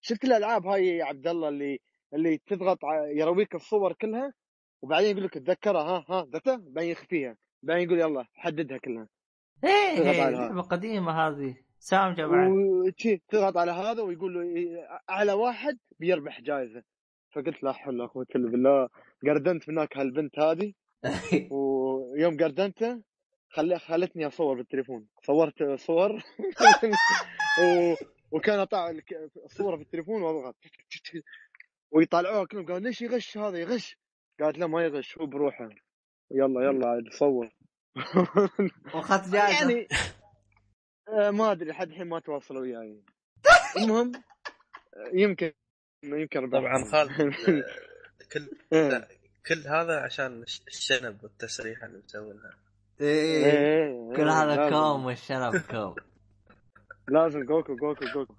شفت 0.00 0.24
الألعاب 0.24 0.66
هاي 0.66 0.86
يا 0.86 1.04
عبد 1.04 1.26
الله 1.26 1.48
اللي 1.48 1.78
اللي 2.14 2.38
تضغط 2.38 2.78
يرويك 3.16 3.54
الصور 3.54 3.92
كلها 3.92 4.32
وبعدين 4.82 5.10
يقول 5.10 5.24
لك 5.24 5.34
تذكرها 5.34 5.82
ها 5.82 6.04
ها 6.08 6.22
ذكرتها 6.24 6.56
بعدين 6.56 6.90
يخفيها. 6.90 7.36
بعدين 7.62 7.84
يقول 7.84 8.00
يلا 8.00 8.24
حددها 8.34 8.78
كلها. 8.78 9.08
إيه 9.64 10.10
إيه، 10.10 10.22
على. 10.22 10.36
لعبه 10.36 10.62
قديمه 10.62 11.12
هذه. 11.12 11.56
سامجة 11.78 12.26
بعد. 12.26 12.50
وشي 12.50 13.22
تضغط 13.28 13.56
على 13.56 13.72
هذا 13.72 14.02
ويقول 14.02 14.34
له 14.34 14.40
إيه، 14.40 14.88
أعلى 15.10 15.32
واحد 15.32 15.78
بيربح 15.98 16.40
جائزه 16.40 16.82
فقلت 17.32 17.62
لا 17.62 17.72
حول 17.72 17.94
ولا 17.94 18.06
قوة 18.06 18.26
إلا 18.36 18.50
بالله 18.50 18.88
قردنت 19.26 19.70
هناك 19.70 19.96
هالبنت 19.96 20.38
هذه. 20.38 20.72
ويوم 21.54 22.36
قردنته 22.36 23.13
خل... 23.54 23.78
خلتني 23.78 24.26
أصور 24.26 24.56
بالتليفون. 24.56 25.06
صورت 25.22 25.62
صور. 25.80 26.10
و... 27.62 27.94
وكان 28.30 28.58
أطلع 28.58 28.90
الك- 28.90 29.30
الصورة 29.44 29.76
في 29.76 29.82
التليفون 29.82 30.22
وأضغط. 30.22 30.56
ويطالعوها 31.90 32.44
كلهم 32.46 32.66
قالوا 32.66 32.78
ليش 32.78 33.02
يغش 33.02 33.38
هذا؟ 33.38 33.58
يغش. 33.58 33.98
قالت 34.40 34.58
لا 34.58 34.66
ما 34.66 34.84
يغش 34.84 35.18
هو 35.18 35.26
بروحه. 35.26 35.68
يلا 36.30 36.62
يلا 36.64 36.88
عاد 36.88 37.04
صور. 37.12 37.48
وأخذت 38.94 39.32
جائزة. 39.32 39.60
يعني 39.70 39.88
آه، 41.08 41.30
ما 41.30 41.52
أدري 41.52 41.70
لحد 41.70 41.88
الحين 41.88 42.06
ما 42.06 42.20
تواصلوا 42.20 42.60
وياي. 42.60 43.02
المهم 43.78 44.12
آه، 44.14 45.10
يمكن 45.12 45.52
يمكن. 46.04 46.50
طبعا 46.50 46.84
خالد 46.84 47.34
كل 48.32 48.50
إيه. 48.72 49.08
كل 49.46 49.68
هذا 49.68 50.00
عشان 50.00 50.42
الش- 50.42 50.62
الشنب 50.68 51.22
والتسريحة 51.24 51.86
اللي 51.86 51.98
مسوينها 52.04 52.58
إيه 53.00 53.46
إيه، 53.46 54.16
كل 54.16 54.28
إيه، 54.28 54.42
هذا 54.42 54.56
لازم. 54.56 54.74
كوم 54.74 55.04
والشنب 55.04 55.56
كوم. 55.56 55.94
لازم 57.08 57.44
جوكو 57.44 57.76
جوكو 57.76 58.04
جوكو 58.14 58.34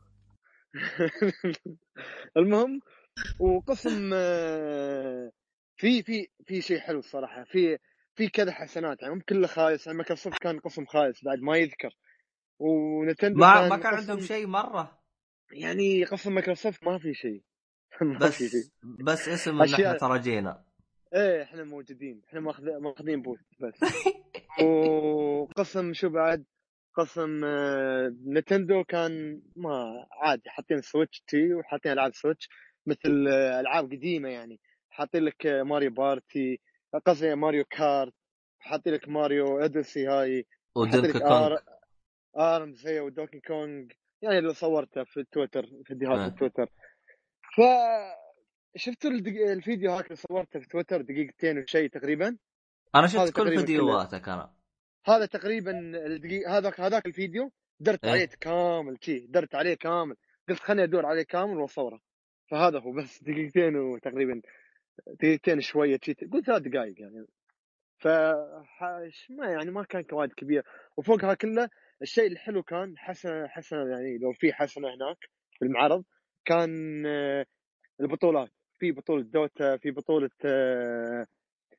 المهم 2.37 2.81
وقسم 3.39 4.11
آه، 4.13 5.31
في 5.77 6.03
في 6.03 6.27
في 6.45 6.61
شيء 6.61 6.79
حلو 6.79 6.99
الصراحة. 6.99 7.43
في 7.43 7.77
في 8.15 8.29
كذا 8.29 8.51
حسنات. 8.51 9.01
يعني 9.01 9.21
كله 9.21 9.47
خايس. 9.47 9.87
يعني 9.87 9.97
مايكروسوفت 9.97 10.37
كان 10.37 10.59
قسم 10.59 10.85
خايس 10.85 11.23
بعد 11.23 11.39
ما 11.39 11.57
يذكر. 11.57 11.95
ونتندو 12.59 13.39
ما 13.39 13.69
ما 13.69 13.77
كان 13.77 13.93
عندهم 13.93 14.19
شيء 14.19 14.47
مرة. 14.47 15.01
يعني 15.51 16.03
قسم 16.03 16.33
مايكروسوفت 16.33 16.83
ما 16.83 16.97
في 16.97 17.13
شيء. 17.13 17.43
ما 18.01 18.29
في 18.29 18.49
شيء. 18.49 18.59
بس 18.59 18.71
بس 18.83 19.29
اسم 19.29 19.61
إن 19.61 19.73
إحنا 19.73 19.97
ترى 19.97 20.19
جينا. 20.19 20.64
إيه 21.15 21.43
إحنا 21.43 21.63
موجودين. 21.63 22.21
إحنا 22.27 22.39
ماخذ- 22.39 22.79
ماخذين 22.79 23.21
booth 23.21 23.39
بس. 23.59 23.79
وقسم 24.63 25.93
شو 25.93 26.09
بعد؟ 26.09 26.45
قسم 26.97 27.41
آه، 27.45 28.15
نينتندو 28.27 28.83
كان 28.83 29.41
ما 29.55 30.05
عادي 30.11 30.49
حاطين 30.49 30.81
Switch 30.81 31.21
تي 31.27 31.53
وحاطين 31.53 31.91
ألعاب 31.91 32.13
Switch 32.15 32.49
مثل 32.85 33.27
آه، 33.29 33.59
ألعاب 33.59 33.85
قديمة 33.91 34.29
يعني. 34.29 34.59
حاطين 34.89 35.23
لك 35.23 35.45
آه، 35.45 35.63
Mario 35.63 35.91
Party 35.91 36.59
قصدي 37.05 37.35
Mario 37.35 37.63
Kart 37.65 38.13
حاطين 38.59 38.93
لك 38.93 39.09
Mario 39.09 39.59
Odyssey 39.59 40.07
هاي 40.07 40.45
لك 40.77 41.11
كونغ. 41.11 41.27
آر 41.45 41.59
Arms 42.37 42.87
هي 42.87 42.99
و 42.99 43.05
Donkey 43.05 43.39
Kong. 43.39 43.85
يعني 44.21 44.39
اللي 44.39 44.53
صورته 44.53 45.03
في 45.03 45.23
تويتر 45.31 45.65
فيديوهات. 45.85 46.31
في 46.31 46.37
تويتر. 46.39 46.65
ف 47.55 47.59
شفتوا 48.75 49.11
الدق- 49.11 49.51
الفيديو 49.51 49.91
هاك 49.91 50.05
اللي 50.05 50.15
صورته 50.15 50.59
في 50.59 50.67
تويتر 50.67 51.01
دقيقتين 51.01 51.59
وشيء 51.59 51.89
تقريبا؟ 51.89 52.37
أنا 52.95 53.07
شفت 53.07 53.35
كل 53.35 53.57
فيديوهاتك 53.57 54.29
أنا. 54.29 54.53
هذا 55.05 55.25
تقريبا 55.25 55.71
الدقيق 56.05 56.49
هذاك 56.49 56.79
هذاك 56.79 57.05
الفيديو 57.05 57.51
درت 57.79 58.03
إيه. 58.05 58.11
عليه 58.11 58.29
كامل 58.41 58.97
شي 59.01 59.19
درت 59.27 59.55
عليه 59.55 59.73
كامل. 59.73 60.15
قلت 60.49 60.59
خليني 60.59 60.83
أدور 60.83 61.05
عليه 61.05 61.23
كامل 61.23 61.57
وأصوره. 61.57 61.99
فهذا 62.51 62.79
هو 62.79 62.91
بس 62.91 63.23
دقيقتين 63.23 63.75
وتقريبا 63.75 64.41
دقيقتين 65.07 65.61
شوية 65.61 65.99
شي 66.03 66.13
قلت 66.13 66.45
ثلاث 66.45 66.61
دقائق 66.61 67.01
يعني. 67.01 67.25
ف 67.97 68.07
ما 69.29 69.47
يعني 69.51 69.71
ما 69.71 69.83
كان 69.83 70.05
وايد 70.11 70.33
كبير. 70.33 70.63
وفوقها 70.97 71.33
كله 71.33 71.69
الشيء 72.01 72.27
الحلو 72.27 72.63
كان 72.63 72.97
حسنة 72.97 73.47
حسنة 73.47 73.89
يعني 73.89 74.17
لو 74.17 74.33
في 74.33 74.53
حسنة 74.53 74.87
هناك 74.87 75.17
في 75.59 75.65
المعرض 75.65 76.03
كان 76.45 77.03
آه، 77.05 77.45
البطولات. 78.01 78.49
في 78.79 78.91
بطولة 78.91 79.23
Dota 79.23 79.77
في 79.77 79.91
بطولة 79.91 80.29
آه، 80.45 81.27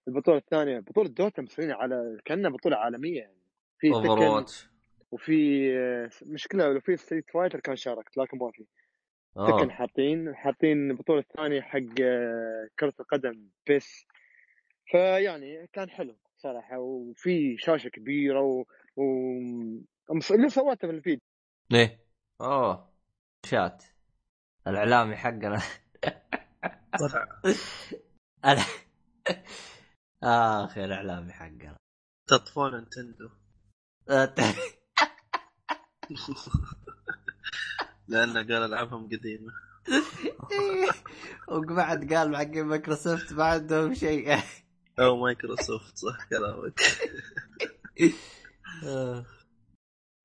البطولة 0.09 0.39
الثانية. 0.39 0.79
بطولة 0.81 1.09
Dota 1.09 1.43
مسوينها 1.43 1.77
على 1.77 2.19
كأنها 2.25 2.51
بطولة 2.51 2.77
عالمية 2.77 3.19
يعني. 3.21 3.37
في 3.79 3.91
Over 3.93 4.17
Tekken 4.17 4.27
watch 4.27 4.69
وفي 5.11 5.69
آه، 5.79 6.11
مشكلة 6.23 6.69
لو 6.73 6.81
في 6.81 6.97
Street 6.97 7.31
Fighter 7.31 7.61
كان 7.61 7.77
شاركت 7.77 8.17
لكن 8.17 8.39
ما 8.39 8.51
في. 8.51 8.67
Tekken 9.49 9.71
حاطين 9.71 10.35
حاطين 10.35 10.91
البطوله 10.91 11.21
الثانية 11.21 11.61
حق 11.61 11.81
آه، 12.03 12.69
كرة 12.79 12.95
القدم 13.01 13.49
PES. 13.67 14.07
فيعني 14.91 15.67
كان 15.73 15.91
حلو 15.91 16.17
صراحة 16.37 16.79
وفي 16.79 17.57
شاشة 17.59 17.89
كبيرة 17.89 18.41
و 18.41 18.65
مص- 20.11 20.33
اللي 20.33 20.49
سوته 20.49 20.89
في 20.89 20.95
الفيد 20.95 21.21
إيه. 21.75 22.01
أوه. 22.41 22.93
شات. 23.47 23.85
الإعلامي 24.67 25.17
حقنا. 25.17 25.63
اخ 30.23 30.77
يا 30.77 30.85
الاعلامي 30.85 31.33
حقنا 31.33 31.77
تطفون 32.29 32.75
نتندو. 32.75 33.31
لأنه 38.09 38.35
قال 38.35 38.53
العابهم 38.53 39.07
قديمة. 39.07 39.53
وبعد 41.49 42.13
قال 42.13 42.37
حق 42.37 42.47
مايكروسوفت 42.47 43.33
ما 43.33 43.45
عندهم 43.45 43.95
شيء. 43.95 44.39
أو 44.99 45.17
مايكروسوفت 45.17 45.97
صح 45.97 46.29
كلامك. 46.31 46.81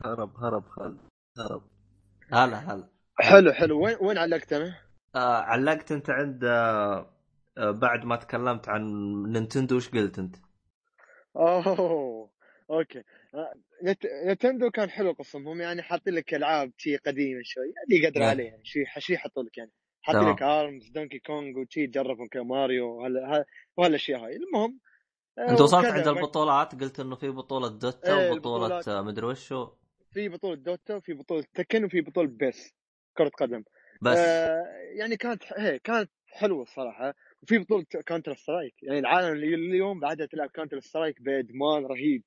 هرب 0.05 0.37
هرب 0.37 0.69
خالد 0.69 0.99
هرب. 1.37 1.63
هلا 2.33 2.73
هلا. 2.73 2.89
حلو 3.19 3.53
حلو 3.53 3.85
وين 3.85 3.97
وين 4.01 4.17
علقت 4.17 4.53
أنا؟ 4.53 4.90
آه 5.15 5.41
علقت 5.41 5.91
انت 5.91 6.09
عند 6.09 6.43
آه 6.43 7.13
آه، 7.57 7.71
بعد 7.71 8.05
ما 8.05 8.15
تكلمت 8.15 8.69
عن 8.69 8.83
نينتندو 9.23 9.75
وش 9.75 9.89
قلت 9.89 10.19
انت؟ 10.19 10.35
اوه 11.35 12.29
okay 12.71 13.03
آه، 13.35 13.53
نت... 13.83 14.05
نينتندو 14.25 14.71
كان 14.71 14.89
حلو 14.89 15.11
قسمهم 15.11 15.61
يعني 15.61 15.81
حاطين 15.81 16.13
لك 16.13 16.33
ألعاب 16.33 16.71
شي 16.77 16.97
قديمة 16.97 17.41
شوي 17.43 17.73
اللي 17.91 18.11
نعم. 18.15 18.25
عليه 18.25 18.43
يعني 18.43 18.65
شي 18.65 18.83
شي 18.99 19.13
يحطوا 19.13 19.43
لك 19.43 19.57
يعني 19.57 19.71
حاطين. 20.01 20.27
لك 20.27 20.41
Arms 20.41 20.89
Donkey 20.89 21.19
Kong 21.19 21.59
وشي 21.59 21.87
تجربهم 21.87 22.27
كماريو 22.27 22.87
وهال- 22.97 23.45
وهالأشياء 23.77 24.19
هاي 24.25 24.35
المهم 24.35 24.79
آه، 25.39 25.43
انت 25.49 25.61
وصلت 25.61 25.91
عند 25.91 26.07
البطولات 26.07 26.75
قلت 26.81 26.99
انه 26.99 27.15
في 27.15 27.29
بطولة 27.29 27.67
Dota 27.67 28.15
وبطولة 28.15 28.73
البطولات. 28.73 28.85
آه، 28.87 29.01
مدري 29.01 29.25
وشو 29.25 29.71
في 30.13 30.29
بطولة 30.29 30.55
Dota 30.55 30.95
وفي 30.95 31.13
بطولة 31.13 31.45
Tekken 31.53 31.83
وفي 31.85 32.01
بطولة 32.01 32.27
PES 32.27 32.73
كرة 33.17 33.29
قدم 33.29 33.63
بس. 34.01 34.17
آه 34.17 34.63
يعني 34.97 35.17
كانت 35.17 35.43
هي 35.57 35.79
كانت 35.79 36.09
حلوة 36.27 36.61
الصراحة. 36.63 37.13
وفي 37.43 37.57
بطولة 37.59 37.85
Counter 38.05 38.35
Strike 38.35 38.73
يعني 38.83 38.99
العالم 38.99 39.33
اللي 39.33 39.55
اليوم 39.55 39.99
بعدها 39.99 40.25
تلعب 40.25 40.49
Counter 40.49 40.79
Strike 40.79 41.21
بادمان 41.21 41.85
رهيب. 41.85 42.23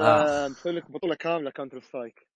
آه. 0.00 0.48
فمسوي 0.48 0.72
لك 0.72 0.90
بطولة 0.90 1.14
كاملة 1.14 1.50
Counter 1.50 1.80
Strike 1.80 2.26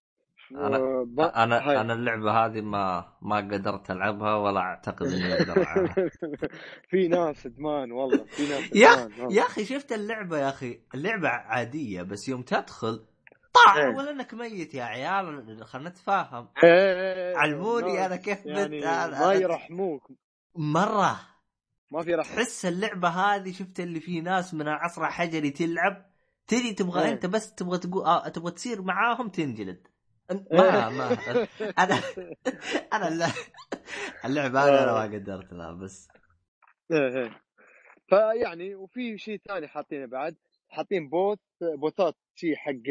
أنا- 0.54 1.04
ب- 1.06 1.20
أنا 1.20 1.68
هاي. 1.70 1.80
أنا 1.80 1.94
اللعبة 1.94 2.30
هذه 2.30 2.60
ما 2.60 3.12
ما 3.22 3.36
قدرت 3.36 3.90
ألعبها 3.90 4.36
ولا 4.36 4.60
أعتقد 4.60 5.06
إني 5.06 5.34
أقدر 5.34 5.52
ألعبها. 5.52 5.94
في 6.90 7.08
ناس 7.08 7.46
إدمان 7.46 7.92
والله. 7.92 8.24
في 8.24 8.42
ناس 8.42 8.76
يا 8.76 8.92
إدمان. 9.06 9.20
والله. 9.20 9.34
يا 9.36 9.42
أخي 9.42 9.64
شفت 9.64 9.92
اللعبة 9.92 10.38
يا 10.38 10.48
أخي؟ 10.48 10.80
اللعبة 10.94 11.28
عادية 11.28 12.02
بس 12.02 12.28
يوم 12.28 12.42
تدخل 12.42 13.04
طاح 13.54 13.76
إيه. 13.76 13.94
ولا 13.96 14.10
إنك 14.10 14.34
ميت 14.34 14.74
يا 14.74 14.84
عيال؟ 14.84 15.64
خلنا 15.66 15.88
نتفاهم. 15.88 16.48
إيه، 16.64 17.36
علموني 17.36 17.92
ناس 17.92 18.06
أنا 18.06 18.16
كيف 18.16 18.46
يعني 18.46 18.78
بت- 18.80 18.84
ما 19.20 19.32
يرحموك. 19.32 20.12
مرة. 20.56 21.20
ما 21.90 22.02
في 22.02 22.14
رحمة. 22.14 22.34
تحس 22.36 22.66
اللعبة 22.66 23.08
هذه 23.08 23.52
شفت 23.52 23.80
اللي 23.80 24.00
في 24.00 24.20
ناس 24.20 24.54
من 24.54 24.62
العصر 24.68 25.02
الحجري 25.04 25.50
تلعب؟ 25.50 26.10
تجي 26.46 26.72
تبغى 26.72 27.02
إيه. 27.04 27.12
أنت 27.12 27.26
بس 27.26 27.54
تبغى 27.54 27.78
تقول 27.78 28.04
آه 28.04 28.28
تبغى 28.28 28.50
تصير 28.52 28.82
معاهم 28.82 29.28
تنجلد. 29.28 29.86
إيه. 30.30 30.38
ما 30.52 30.88
ما 30.88 31.12
أنا 31.78 32.00
أنا 32.92 33.08
الل- 33.08 33.32
اللعبة 34.24 34.60
هذه 34.64 34.82
أنا 34.82 34.92
ما 34.92 35.02
قدرت 35.18 35.52
لها 35.52 35.72
بس. 35.72 36.08
فيعني 38.08 38.74
وفي 38.74 39.18
شيء 39.18 39.40
ثاني 39.48 39.68
حاطينه 39.68 40.06
بعد. 40.06 40.36
حاطين 40.74 41.08
بوث 41.08 41.38
بوثات 41.62 42.14
شيء 42.34 42.54
حق 42.56 42.82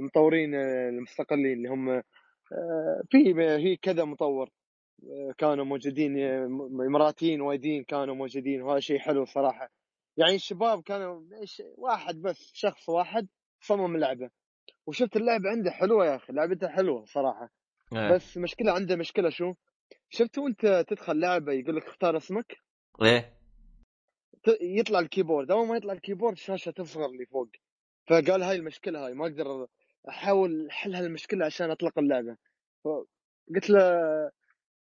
المطورين 0.00 0.54
المستقلين 0.54 1.52
اللي 1.52 1.68
هم 1.68 2.02
آه، 2.52 3.02
في 3.10 3.34
هي 3.36 3.76
كذا 3.76 4.04
مطور 4.04 4.50
آه، 5.04 5.34
كانوا 5.38 5.64
موجودين 5.64 6.18
آه، 6.18 6.46
اماراتيين 6.86 7.40
وايدين 7.40 7.84
كانوا 7.84 8.14
موجودين 8.14 8.62
وهذا 8.62 8.80
شيء 8.80 8.98
حلو 8.98 9.24
صراحة. 9.24 9.70
يعني 10.16 10.34
الشباب 10.34 10.82
كانوا 10.82 11.22
واحد 11.76 12.22
بس 12.22 12.50
شخص 12.54 12.88
واحد 12.88 13.28
صمم 13.60 13.96
لعبة. 13.96 14.30
وشفت 14.86 15.16
اللعبة 15.16 15.50
عنده 15.50 15.70
حلوة 15.70 16.06
يا 16.06 16.16
أخي 16.16 16.32
لعبتها 16.32 16.68
حلوة 16.68 17.04
صراحة. 17.04 17.50
إيه. 17.92 18.14
بس 18.14 18.36
مشكلة 18.36 18.72
عنده 18.72 18.96
مشكلة 18.96 19.30
شو؟ 19.30 19.54
شفت 20.10 20.38
وأنت 20.38 20.84
تدخل 20.88 21.20
لعبة 21.20 21.52
يقول 21.52 21.76
لك 21.76 21.86
اختار 21.86 22.16
اسمك؟ 22.16 22.56
إيه. 23.02 23.41
يطلع 24.60 24.98
ال 24.98 25.03
keyboard. 25.03 25.50
أول 25.50 25.66
ما 25.66 25.76
يطلع 25.76 25.92
ال 25.92 25.96
keyboard 25.96 26.32
الشاشه 26.32 26.70
تصغر 26.70 27.06
اللي 27.06 27.26
فوق. 27.26 27.48
فقال 28.06 28.42
هاي 28.42 28.56
المشكلة 28.56 29.06
هاي 29.06 29.14
ما 29.14 29.26
أقدر 29.26 29.66
أحاول 30.08 30.68
أحل 30.70 30.94
هالمشكلة 30.94 31.46
عشان 31.46 31.70
أطلق 31.70 31.98
اللعبة. 31.98 32.36
قلت 33.54 33.70
له 33.70 33.80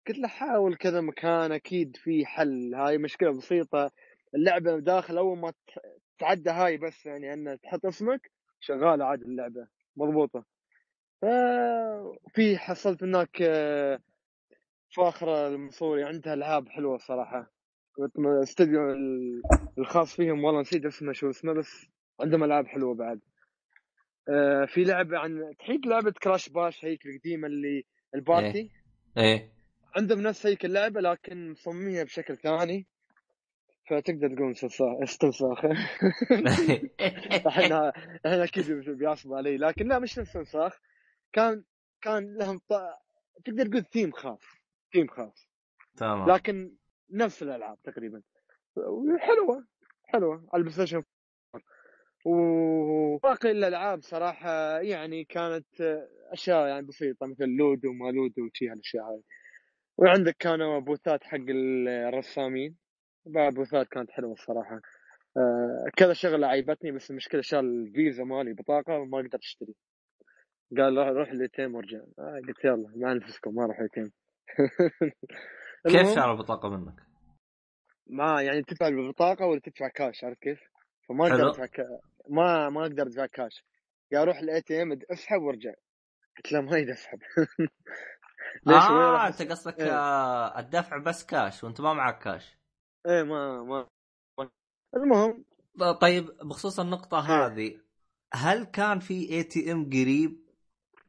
قلت 0.07 0.17
له 0.17 0.27
حاول 0.27 0.75
كذا 0.75 1.01
مكان 1.01 1.51
أكيد 1.51 1.95
في 1.95 2.25
حل. 2.25 2.75
هاي 2.75 2.97
مشكلة 2.97 3.37
بسيطة. 3.37 3.91
اللعبة 4.35 4.79
داخل 4.79 5.17
أول 5.17 5.37
ما 5.37 5.53
تعدى 6.19 6.49
هاي 6.49 6.77
بس 6.77 7.05
يعني 7.05 7.33
أن 7.33 7.59
تحط 7.63 7.85
اسمك 7.85 8.31
شغالة 8.59 9.05
عاد 9.05 9.21
اللعبة. 9.21 9.67
مضبوطة. 9.95 10.45
في 12.33 12.57
حصلت 12.57 13.03
هناك 13.03 13.41
آه، 13.41 13.99
فاخرة 14.95 15.47
المصوري 15.47 16.03
عندها 16.03 16.33
العاب 16.33 16.69
حلوة 16.69 16.97
صراحة. 16.97 17.56
كنت 17.97 18.19
م- 18.19 18.27
استوديو 18.27 18.91
ال- 18.91 19.41
الخاص 19.77 20.15
فيهم 20.15 20.43
والله 20.43 20.61
نسيت 20.61 20.85
اسمه 20.85 21.13
شو 21.13 21.29
اسمه 21.29 21.53
بس 21.53 21.87
عندهم 22.21 22.43
ألعاب 22.43 22.67
حلوة 22.67 22.95
بعد. 22.95 23.19
آه، 24.29 24.65
في 24.65 24.83
لعبة 24.83 25.17
عن 25.17 25.53
تحيك 25.59 25.87
لعبة 25.87 26.11
كراش 26.11 26.49
باش 26.49 26.85
هيك 26.85 27.05
القديمة 27.05 27.47
اللي 27.47 27.83
البارتي؟ 28.15 28.71
إيه. 29.17 29.51
عندهم 29.95 30.21
نفس 30.21 30.45
هيك 30.45 30.65
اللعبة 30.65 31.01
لكن 31.01 31.51
مصممينها 31.51 32.03
بشكل 32.03 32.37
ثاني. 32.37 32.87
فتقدر 33.89 34.35
تقول 34.35 34.55
استنساخ 35.03 35.65
إحنا 37.47 37.93
إحنا 38.25 38.43
أكيد 38.43 38.71
بيعصبوا 38.71 39.37
علي 39.37 39.57
لكن 39.57 39.87
لا 39.87 39.99
مش 39.99 40.19
استنساخ 40.19 40.79
كان 41.33 41.63
كان 42.01 42.37
لهم 42.37 42.57
ط... 42.57 42.73
تقدر 43.45 43.65
تقول 43.67 43.83
ثيم 43.83 44.11
خاص 44.11 44.41
ثيم 44.93 45.07
خاص. 45.07 45.47
تمام. 45.97 46.29
لكن 46.29 46.76
نفس 47.11 47.43
الألعاب 47.43 47.77
تقريبا. 47.83 48.21
حلوة 49.19 49.67
حلوة 50.05 50.49
على 50.53 50.63
البلاي 50.63 51.03
وباقي 52.25 53.51
الألعاب 53.51 54.01
صراحة 54.01 54.79
يعني 54.79 55.23
كانت 55.23 55.81
أشياء 56.31 56.67
يعني 56.67 56.87
بسيطة 56.87 57.25
مثل 57.27 57.45
لودو 57.45 57.93
ما 57.93 58.11
لودو 58.11 58.45
وشي 58.45 58.69
هالأشياء 58.69 59.03
هاي. 59.03 59.21
وعندك 59.97 60.35
كانوا 60.39 60.79
بوثات 60.79 61.23
حق 61.23 61.39
الرسامين. 61.49 62.77
بعد 63.25 63.53
بوثات 63.53 63.87
كانت 63.87 64.11
حلوة 64.11 64.33
الصراحة. 64.33 64.81
آه، 65.37 65.85
كذا 65.97 66.13
شغلة 66.13 66.47
عيبتني 66.47 66.91
بس 66.91 67.11
المشكلة 67.11 67.41
شال 67.41 67.65
الفيزا 67.87 68.23
مالي 68.23 68.53
بطاقة 68.53 68.99
وما 68.99 69.17
قدرت 69.17 69.35
أشتري. 69.35 69.75
قال 70.77 70.97
روح 70.97 71.29
الاي 71.29 71.65
وارجع. 71.65 71.99
آه 72.19 72.41
قلت 72.47 72.65
يلا 72.65 72.93
مع 72.95 73.13
نفسكم 73.13 73.55
ما 73.55 73.63
أروح 73.63 73.79
اي 73.79 74.11
كيف 75.83 76.15
شال 76.15 76.23
البطاقة 76.23 76.69
منك؟ 76.69 77.03
ما 78.07 78.41
يعني 78.41 78.63
تدفع 78.63 78.89
بالبطاقه 78.89 79.45
ولا 79.45 79.59
تدفع 79.59 79.87
كاش 79.87 80.23
عرفت 80.23 80.39
كيف؟ 80.41 80.59
فما 81.09 81.27
أقدر. 81.27 81.47
أدفع 81.49 81.65
ك... 81.65 81.81
ما 82.29 82.69
ما 82.69 82.81
أقدر 82.81 83.03
أدفع 83.03 83.25
كاش 83.25 83.63
يا 84.11 84.21
أروح 84.21 84.37
ال 84.39 84.61
ATM 84.61 84.99
اسحب 85.11 85.41
وارجع 85.41 85.73
قلت 86.37 86.51
له 86.51 86.61
ما 86.61 86.77
يد 86.77 86.89
اسحب 86.89 87.19
ليش 88.65 88.91
آه 88.91 89.27
أنت 89.27 89.41
قصدك 89.41 89.79
إيه. 89.79 89.91
آه 89.91 90.59
الدفع 90.59 90.97
بس 90.97 91.25
كاش 91.25 91.63
وأنت 91.63 91.81
ما 91.81 91.93
معك 91.93 92.19
كاش 92.23 92.57
إيه 93.05 93.23
ما 93.23 93.63
ما 93.63 93.87
ما- 94.39 94.49
المهم 94.95 95.45
طيب 96.01 96.25
بخصوص 96.43 96.79
النقطة 96.79 97.19
إيه. 97.29 97.47
هذه 97.47 97.81
هل 98.33 98.63
كان 98.63 98.99
في 98.99 99.29
ATM 99.29 99.85
قريب 99.85 100.46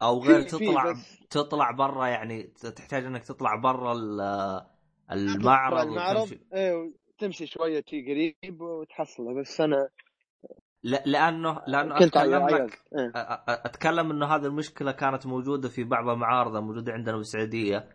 أو 0.02 0.22
غير 0.22 0.40
في- 0.42 0.48
في 0.58 0.66
تطلع 0.66 0.90
بس- 0.92 1.18
تطلع 1.30 1.70
برا 1.70 2.06
يعني 2.06 2.42
تحتاج 2.76 3.04
إنك 3.04 3.24
تطلع 3.24 3.54
برا 3.56 3.92
ال- 3.92 4.66
المعرض 5.12 5.86
المعرض 5.86 6.20
وتمشي. 6.22 6.40
إيه 6.54 6.92
تمشي 7.18 7.46
شوية 7.46 7.84
شي 7.86 8.02
قريب 8.02 8.60
وتحصله 8.60 9.40
بس 9.40 9.60
أنا 9.60 9.88
لا 10.82 11.02
لأنه 11.06 11.62
لأنه 11.66 11.98
كنت 11.98 12.16
أتكلم 12.16 12.42
عيال 12.42 12.66
لك 12.66 12.82
إيه. 12.98 13.08
أ- 13.12 13.40
أتكلم 13.48 14.10
إنه 14.10 14.26
هذه 14.26 14.46
المشكلة 14.46 14.92
كانت 14.92 15.26
موجودة 15.26 15.68
في 15.68 15.84
بعض 15.84 16.08
المعارض 16.08 16.56
الموجوده 16.56 16.92
عندنا 16.92 17.16
بالسعوديه 17.16 17.88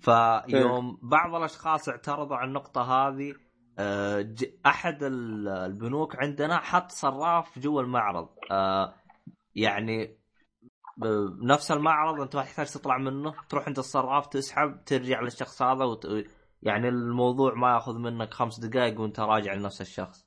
فيوم 0.00 0.98
بعض 1.02 1.34
الأشخاص 1.34 1.88
اعترضوا 1.88 2.36
على 2.36 2.48
النقطة 2.48 2.82
هذه 2.82 3.34
آه، 3.80 4.34
أحد 4.66 5.02
ال- 5.02 5.48
البنوك 5.48 6.16
عندنا 6.16 6.56
حط 6.56 6.90
صراف 6.90 7.58
جوا 7.58 7.82
المعرض. 7.82 8.28
آه، 8.50 8.94
يعني 9.54 10.18
ب- 10.98 11.42
نفس 11.44 11.70
المعرض 11.72 12.20
أنت 12.20 12.36
ما 12.36 12.42
تحتاج 12.42 12.66
تطلع 12.70 12.98
منه 12.98 13.34
تروح 13.48 13.66
عند 13.66 13.78
الصراف 13.78 14.26
تسحب 14.26 14.84
ترجع 14.86 15.20
للشخص 15.20 15.62
هذا 15.62 15.84
وت... 15.84 16.06
يعني 16.62 16.88
الموضوع 16.88 17.54
ما 17.54 17.74
ياخذ 17.74 17.98
منك 17.98 18.34
خمس 18.34 18.60
دقائق 18.60 19.00
وأنت 19.00 19.20
راجع 19.20 19.54
لنفس 19.54 19.80
الشخص. 19.80 20.26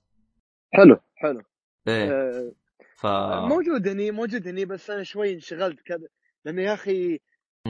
حلو 0.74 0.98
حلو. 1.16 1.42
إيه. 1.88 2.12
آه، 2.12 2.52
ف 2.98 3.06
موجود 3.50 3.88
هني 3.88 4.12
موجود 4.12 4.48
هني 4.48 4.66
بس 4.66 4.90
أنا 4.90 5.04
شوي 5.04 5.34
انشغلت 5.34 5.80
كذا 5.82 6.08
لأنه 6.46 6.62
يا 6.62 6.74
أخي 6.74 7.20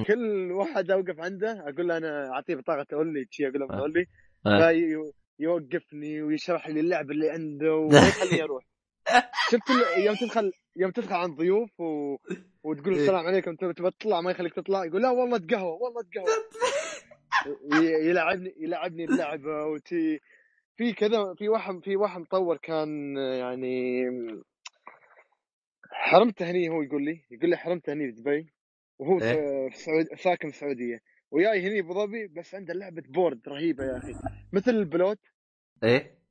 كل 0.08 0.52
واحد 0.52 0.92
أوقف 0.92 1.20
عنده 1.20 1.70
أقول 1.70 1.88
له 1.88 1.98
أنا 1.98 2.30
أعطيه 2.34 2.56
بطاقة 2.56 2.84
تولي 2.84 3.28
شي 3.30 3.48
أقول 3.48 3.60
له 3.60 3.66
آه. 3.72 3.80
تولي 3.80 4.06
آه. 4.46 5.12
يوقفني 5.40 6.22
ويشرح 6.22 6.68
لي 6.68 6.80
اللعبه 6.80 7.12
اللي 7.12 7.30
عنده 7.30 7.76
وما 7.76 7.98
يخليني 8.08 8.44
أروح 8.44 8.64
شفت 9.52 9.70
يوم 9.98 10.16
تدخل 10.16 10.52
يوم 10.76 10.92
تدخل 10.92 11.16
عند 11.16 11.38
ضيوف 11.38 11.80
و... 11.80 12.16
وتقول 12.64 12.94
إيه. 12.94 13.02
السلام 13.02 13.28
عليكم 13.28 13.56
تبي 13.56 13.74
تبي 13.74 13.92
تطلع 13.92 14.22
ما 14.22 14.32
يخليك 14.32 14.54
تطلع 14.54 14.86
يقول 14.86 15.02
لا 15.02 15.10
والله 15.10 15.38
تقهوى 15.38 15.78
والله 15.82 16.02
تقهوى 16.02 16.28
يلعبني 18.10 18.56
يلعبني 18.58 19.06
اللعبة 19.06 19.66
وتي 19.66 20.20
في 20.78 20.94
كذا 20.94 21.34
في 21.38 21.50
واحد 21.50 21.80
في 21.84 21.96
واحد 21.96 22.22
مطور 22.22 22.58
كان 22.58 23.18
يعني 23.18 24.04
حرمته 25.92 26.52
هني 26.52 26.70
هو 26.70 26.82
يقول 26.82 27.06
لي 27.06 27.22
يقول 27.32 27.50
لي 27.50 27.58
حرمته 27.58 27.94
هني 27.94 28.12
في 28.12 28.22
دبي 28.22 28.54
وهو 29.00 29.20
إيه. 29.22 29.70
في 29.70 30.16
ساكن 30.16 30.50
في 30.50 30.56
السعودية 30.56 31.02
وياي 31.32 31.68
هني 31.68 31.80
أبو 31.80 31.94
ظبي 31.94 32.28
بس 32.28 32.56
عنده 32.56 32.74
لعبة 32.74 33.04
board 33.10 33.42
رهيبة 33.48 33.84
يا 33.84 33.98
أخي 33.98 34.14
مثل 34.54 34.72
البلوت 34.72 35.20
إيه 35.84 36.22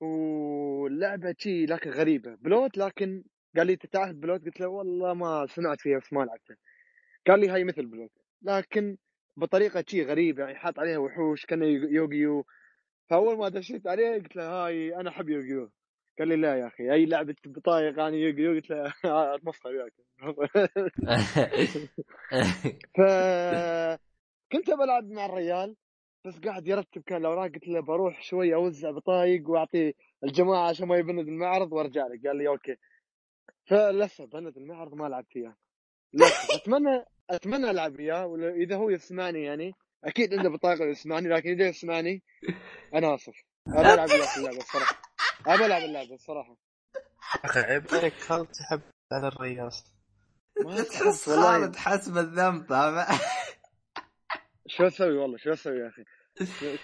واللعبه 0.00 1.34
شي 1.38 1.66
لكن 1.66 1.90
غريبة 1.90 2.34
بلوت 2.34 2.78
لكن 2.78 3.24
قال 3.56 3.66
لي 3.66 3.72
"أنت 3.72 3.86
تعرف 3.86 4.14
بلوت؟ 4.16 4.44
قلت 4.44 4.60
له 4.60 4.68
والله 4.68 5.14
ما 5.14 5.46
سمعت 5.46 5.80
فيها 5.80 5.98
بس 5.98 6.12
ما 6.12 6.20
لعبتها. 6.24 6.56
قال 7.28 7.40
لي 7.40 7.48
هاي 7.48 7.64
مثل 7.64 7.86
بلوت 7.86 8.10
لكن 8.42 8.96
بطريقة 9.36 9.84
شي 9.88 10.02
غريبة 10.04 10.44
يعني 10.44 10.58
حاط 10.58 10.78
عليها 10.78 10.98
وحوش 10.98 11.46
كان 11.46 11.62
يوغيو. 11.92 12.46
فأول 13.10 13.38
ما 13.38 13.48
دشيت 13.48 13.86
عليه 13.86 14.14
قلت 14.14 14.36
له 14.36 14.44
هاي 14.66 14.96
أنا 14.96 15.10
أحب 15.10 15.28
يوغيو. 15.28 15.70
قال 16.18 16.28
لي 16.28 16.36
لا 16.36 16.56
يا 16.58 16.66
أخي 16.66 16.92
أي 16.92 17.06
لعبة 17.06 17.34
بطايق 17.46 17.98
أنا 18.00 18.16
يوغيو؟ 18.16 18.54
قلت 18.54 18.70
له 18.70 18.92
أتمسخر 19.36 19.68
وياك. 19.70 19.92
ف 22.96 23.00
كنت 24.52 24.70
بلعب 24.70 25.04
مع 25.10 25.26
الريال 25.26 25.76
بس 26.26 26.38
قاعد 26.40 26.68
يرتب 26.68 27.02
كان 27.02 27.20
الأوراق. 27.20 27.50
قلت 27.52 27.68
له 27.68 27.80
بروح 27.80 28.22
شوي 28.22 28.54
أوزع 28.54 28.90
بطايق 28.90 29.50
وأعطي 29.50 29.94
الجماعة 30.24 30.68
عشان 30.68 30.88
ما 30.88 30.96
يبند 30.96 31.28
المعرض 31.28 31.72
وأرجع 31.72 32.06
لك. 32.06 32.26
قال 32.26 32.36
لي 32.36 32.48
okay. 32.48 32.76
فلسه 33.64 34.26
بند 34.26 34.56
المعرض 34.56 34.94
ما 34.94 35.08
لعبت 35.08 35.36
اياه 35.36 35.56
لسه. 36.12 36.54
اتمنى 36.56 37.04
أتمنى 37.30 37.70
ألعب 37.70 38.00
إياه 38.00 38.26
ولا 38.26 38.50
إذا 38.50 38.76
هو 38.76 38.90
يسمعني 38.90 39.42
يعني. 39.42 39.72
أكيد 40.04 40.34
عنده 40.34 40.48
بطاقة 40.48 40.84
يسمعني 40.84 41.28
لكن 41.28 41.50
إذا 41.50 41.68
يسمعني 41.68 42.22
أنا 42.94 43.14
آسف. 43.14 43.42
أبى 43.68 43.94
ألعب 43.94 44.08
اللعبة 44.08 44.56
الصراحة. 44.56 45.02
أبى 45.46 45.66
ألعب 45.66 45.82
اللعبة 45.82 46.14
الصراحة. 46.14 46.56
أخي 47.44 47.60
عيب 47.60 47.84
عليك 47.92 48.14
خالد 48.14 48.46
تحب 48.46 48.80
على 49.12 49.28
الرياس؟ 49.28 49.84
ما 50.64 50.82
تحس 50.82 51.30
خالد 51.30 51.76
حس 51.76 52.08
بالذنب 52.08 52.66
فاهم؟ 52.66 53.18
شو 54.66 54.86
أسوي؟ 54.86 55.18
والله 55.18 55.36
شو 55.38 55.52
أسوي 55.52 55.78
يا 55.78 55.88
أخي؟ 55.88 56.04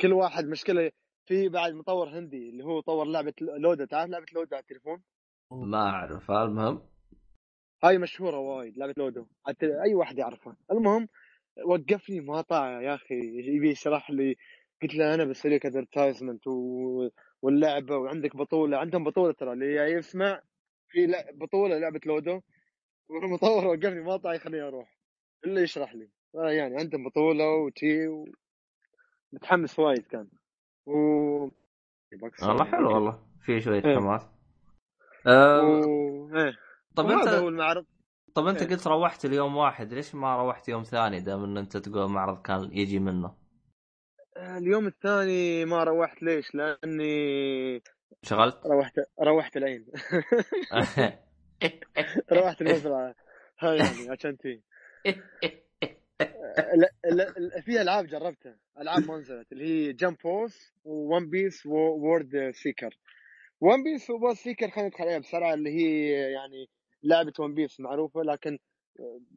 كل 0.01 0.13
واحد 0.13 0.45
مشكلة. 0.45 0.91
في 1.27 1.49
بعد 1.49 1.73
مطور 1.73 2.09
هندي 2.19 2.51
اللي 2.51 2.65
هو 2.65 2.81
طور 2.81 3.05
لعبة 3.05 3.33
لودا 3.41 3.85
تعرف 3.85 4.11
لعبة 4.11 4.27
لودا 4.33 4.57
على 4.57 4.63
التليفون؟ 4.63 5.03
ما 5.51 5.91
أعرف. 5.91 6.31
المهم؟ 6.31 6.83
هاي 7.85 7.99
مشهورة 7.99 8.39
وايد 8.39 8.79
لعبه 8.79 8.95
لودو 8.97 9.27
حتى 9.47 9.83
أي 9.83 9.95
واحد 9.95 10.19
يعرفها. 10.19 10.57
المهم 10.73 11.09
وقفني 11.65 12.21
مقاطع 12.21 12.81
يا 12.81 12.95
أخي. 12.95 13.15
يبي 13.57 13.71
يشرح 13.71 14.11
لي 14.11 14.37
قلت 14.83 14.95
له 14.95 15.15
أنا 15.15 15.25
بسوي 15.25 15.55
لك 15.55 15.67
advertisement 15.67 16.47
و... 16.47 17.09
واللعبة 17.43 17.97
وعندك 17.97 18.37
بطولة. 18.37 18.79
عندهم 18.79 19.05
بطولة 19.05 19.33
ترى 19.33 19.53
اللي 19.53 19.75
يسمع 19.93 20.41
في 20.89 21.15
بطولة 21.35 21.79
لعبة 21.79 22.01
لودو. 22.07 22.41
والمطور 23.09 23.67
وقفني 23.67 24.01
مقاطع 24.01 24.35
يخليني 24.35 24.63
أروح. 24.63 24.97
الا 25.45 25.61
يشرح 25.61 25.95
لي. 25.95 26.09
آه 26.35 26.51
يعني 26.51 26.77
عندهم 26.77 27.09
بطولة 27.09 27.49
وتي 27.49 28.09
و... 28.09 28.29
متحمس 29.33 29.79
وايد 29.79 30.07
كان. 30.07 30.29
و 30.87 30.93
والله 32.43 32.65
حلو 32.65 32.95
والله. 32.95 33.27
في 33.45 33.61
شوية 33.61 33.85
إيه. 33.85 33.97
حماس. 33.97 34.36
طب 36.97 37.05
وهذا 37.05 37.39
هو 37.39 37.49
انت 37.49 37.49
المعرض. 37.49 37.87
طب 38.35 38.47
أنت 38.47 38.63
إيه. 38.63 38.69
قلت 38.69 38.87
روحت 38.87 39.25
اليوم 39.25 39.57
واحد 39.57 39.95
ليش 39.95 40.15
ما 40.15 40.37
روحت 40.37 40.69
يوم 40.69 40.83
ثاني 40.83 41.21
دام 41.21 41.45
إن 41.45 41.59
أنت 41.59 41.77
تقول 41.77 42.05
المعرض 42.05 42.43
كان 42.43 42.69
يجي 42.73 42.99
منه؟ 42.99 43.35
اليوم 44.37 44.87
الثاني 44.87 45.65
ما 45.65 45.85
روحت. 45.85 46.23
ليش؟ 46.23 46.55
لأني 46.55 47.83
شغلت 48.23 48.67
روحت 48.67 48.95
روحت 49.21 49.57
العين. 49.57 49.87
روحت 52.33 52.63
المزرعه 52.63 53.15
هاي 53.59 53.77
يعني 53.77 54.11
عشان 54.11 54.39
تي 54.39 54.63
لا، 56.75 56.91
في 57.61 57.83
ألعاب 57.83 58.07
جربتها. 58.07 58.57
ألعاب 58.81 59.09
ما 59.09 59.19
نزلت 59.19 59.53
اللي 59.53 59.65
هي 59.65 59.93
Jump 59.93 60.17
Force 60.21 60.73
و 60.85 60.96
One 60.96 61.31
Piece 61.31 61.67
World 61.67 62.51
Seeker 62.51 62.99
One 63.61 63.83
Piece 63.83 64.11
World 64.11 64.35
Seeker 64.35 64.71
خلينا 64.71 64.89
ندخل 64.89 65.05
عليها 65.05 65.19
بسرعة 65.19 65.55
اللي 65.55 65.71
هي 65.71 66.11
يعني 66.33 66.69
لعبة 67.03 67.33
One 67.39 67.55
Piece 67.55 67.81
معروفة 67.81 68.23
لكن 68.23 68.59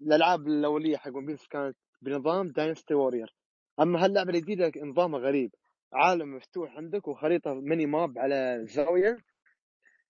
الألعاب 0.02 0.48
الأولية 0.48 0.98
حق 0.98 1.16
One 1.16 1.26
Piece 1.26 1.48
كانت 1.48 1.78
بنظام 2.02 2.48
Dynasty 2.48 2.94
Warrior 2.94 3.36
أما 3.80 4.06
هاللعبة 4.06 4.30
الجديدة 4.30 4.72
نظامها 4.84 5.20
غريب. 5.20 5.52
عالم 5.94 6.36
مفتوح 6.36 6.78
عندك 6.78 7.08
وخريطة 7.08 7.54
mini 7.54 7.86
map 7.86 8.20
على 8.20 8.60
زاوية. 8.64 9.18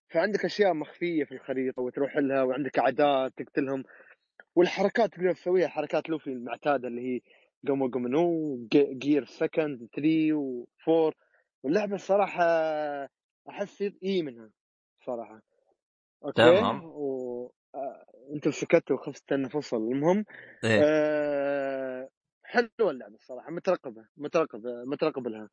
فعندك 0.08 0.44
أشياء 0.44 0.74
مخفية 0.74 1.24
في 1.24 1.32
الخريطة 1.32 1.82
وتروح 1.82 2.16
لها 2.16 2.42
وعندك 2.42 2.78
أعداء 2.78 3.28
تقتلهم. 3.28 3.84
والحركات 4.56 5.10
تقدر 5.12 5.32
تسويها 5.32 5.68
حركات 5.68 6.08
لوفي 6.08 6.26
المعتادة 6.26 6.88
اللي 6.88 7.00
هي 7.00 7.20
Gomu 7.68 7.88
Gomu 7.88 8.08
no 8.08 8.56
Gear 8.74 9.24
Second 9.24 9.88
3 9.96 10.30
و4 10.32 11.14
واللعبة 11.62 11.94
الصراحه 11.94 12.44
أحس 13.50 13.82
إي 14.04 14.22
منها 14.22 14.50
صراحة. 15.06 15.42
okay؟ 16.24 16.34
تمام. 16.34 16.84
و... 16.84 17.52
آه، 17.74 18.04
أنت 18.34 18.48
سكت 18.48 18.90
وخفت 18.90 19.32
انه 19.32 19.48
فصل. 19.48 19.76
المهم 19.76 20.24
إيه. 20.64 20.80
آه، 20.84 22.08
حلوة 22.44 22.90
اللعبة 22.90 23.14
الصراحه 23.14 23.50
مترقبة 23.50 24.06
مترقبة 24.16 24.84
مترقب 24.84 25.28
لها. 25.28 25.48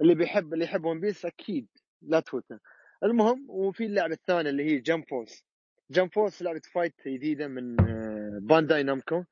اللي 0.00 0.14
بيحب 0.14 0.52
اللي 0.54 0.64
يحب 0.64 0.84
One 0.84 1.00
Piece 1.00 1.24
أكيد 1.26 1.68
لا 2.02 2.20
تفوته. 2.20 2.58
المهم 3.04 3.46
وفي 3.50 3.84
اللعبة 3.86 4.14
الثانية 4.14 4.50
اللي 4.50 4.64
هي 4.64 4.78
Jump 4.78 5.04
Force 5.10 5.44
Jump 5.90 6.12
Force 6.12 6.42
لعبة 6.42 6.60
fight 6.72 6.94
جديدة 7.08 7.48
من 7.48 7.80
آه، 7.80 8.38
Bandai 8.42 8.82
Namco 8.82 9.24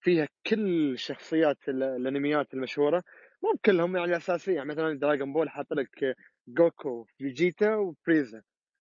فيها 0.00 0.28
كل 0.46 0.98
شخصيات 0.98 1.58
ال- 1.68 1.82
الأنميات 1.82 2.54
المشهورة. 2.54 3.02
مو 3.42 3.58
كلهم 3.64 3.96
يعني 3.96 4.16
أساسية 4.16 4.54
يعني 4.56 4.68
مثلا 4.68 4.98
Dragon 4.98 5.32
Ball 5.32 5.50
حاط 5.50 5.72
لك 5.72 6.16
جوكو 6.48 7.04
فيجيتا 7.18 7.76
وفريزا. 7.76 8.42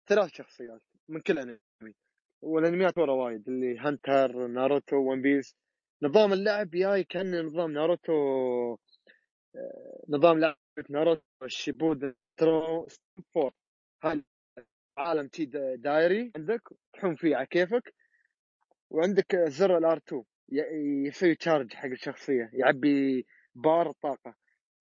ثلاث 0.08 0.30
شخصيات 0.34 0.82
من 1.10 1.22
كل 1.22 1.40
أنمي. 1.40 1.94
والانميات 2.42 2.98
ورا 2.98 3.14
وايد 3.14 3.50
اللي 3.50 3.78
Hunter 3.80 4.48
ناروتو 4.48 4.96
One 4.98 5.22
Piece. 5.22 5.56
نظام 6.04 6.34
اللعب 6.34 6.70
جاي 6.70 7.04
كان 7.04 7.46
نظام 7.46 7.72
ناروتو 7.72 8.14
آه، 9.56 10.04
نظام 10.10 10.40
لعبه 10.40 10.58
Naruto 10.90 11.22
Shippuden 11.48 12.14
ترو 12.38 12.88
four. 13.34 13.54
هاي 14.04 14.24
عالم 14.98 15.28
تي 15.28 15.46
دا- 15.46 15.76
دايري 15.76 16.32
عندك 16.36 16.62
تحوم 16.94 17.16
فيه 17.16 17.36
على 17.36 17.46
كيفك. 17.46 17.94
وعندك 18.90 19.36
زر 19.36 19.78
ال 19.78 19.98
R2 19.98 20.24
يسوي 21.08 21.36
charge 21.36 21.74
حق 21.74 21.86
الشخصية 21.90 22.50
يعبي 22.54 23.26
بار 23.56 23.90
الطاقة. 23.90 24.36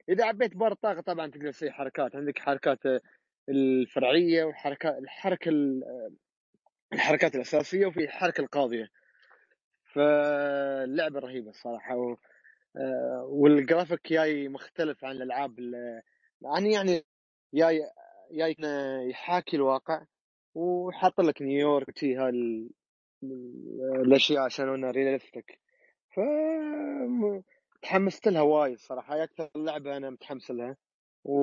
إذا 0.08 0.24
عبيت 0.24 0.56
بار 0.56 0.72
الطاقه 0.72 1.00
طبعا 1.00 1.30
تقدر 1.30 1.50
تسوي 1.52 1.70
حركات. 1.70 2.16
عندك 2.16 2.38
حركات 2.38 2.78
الفرعية 3.48 4.44
وحركات 4.44 4.98
الحركه 4.98 5.48
ال- 5.48 5.84
الحركات 6.92 7.34
الأساسية 7.34 7.86
وفي 7.86 8.00
الحركه 8.04 8.40
القاضية. 8.40 8.88
فاللعبة 9.94 11.18
رهيبة 11.20 11.50
الصراحة 11.50 11.96
و... 11.96 12.16
والجرافيك 13.24 14.12
جاي 14.12 14.48
مختلف 14.48 15.04
عن 15.04 15.16
الألعاب 15.16 15.58
ال- 15.58 16.02
يعني 16.42 16.72
يعني 16.72 17.04
جاي 17.54 17.80
جاي 18.32 18.56
يحاكي 19.10 19.56
الواقع 19.56 20.04
وحاط 20.54 21.20
لك 21.20 21.42
نيويورك 21.42 21.88
وشي 21.88 22.16
هال 22.16 22.70
الأشياء 24.04 24.42
عشان 24.42 24.68
انها 24.68 24.90
ريالستيك 24.90 25.60
ف 26.14 26.20
تحمست 27.82 28.28
لها 28.28 28.42
وايد 28.42 28.78
صراحة. 28.78 29.14
هاي 29.14 29.22
أكثر 29.24 29.48
لعبة 29.56 29.96
أنا 29.96 30.10
متحمس 30.10 30.50
لها. 30.50 30.76
و... 31.24 31.38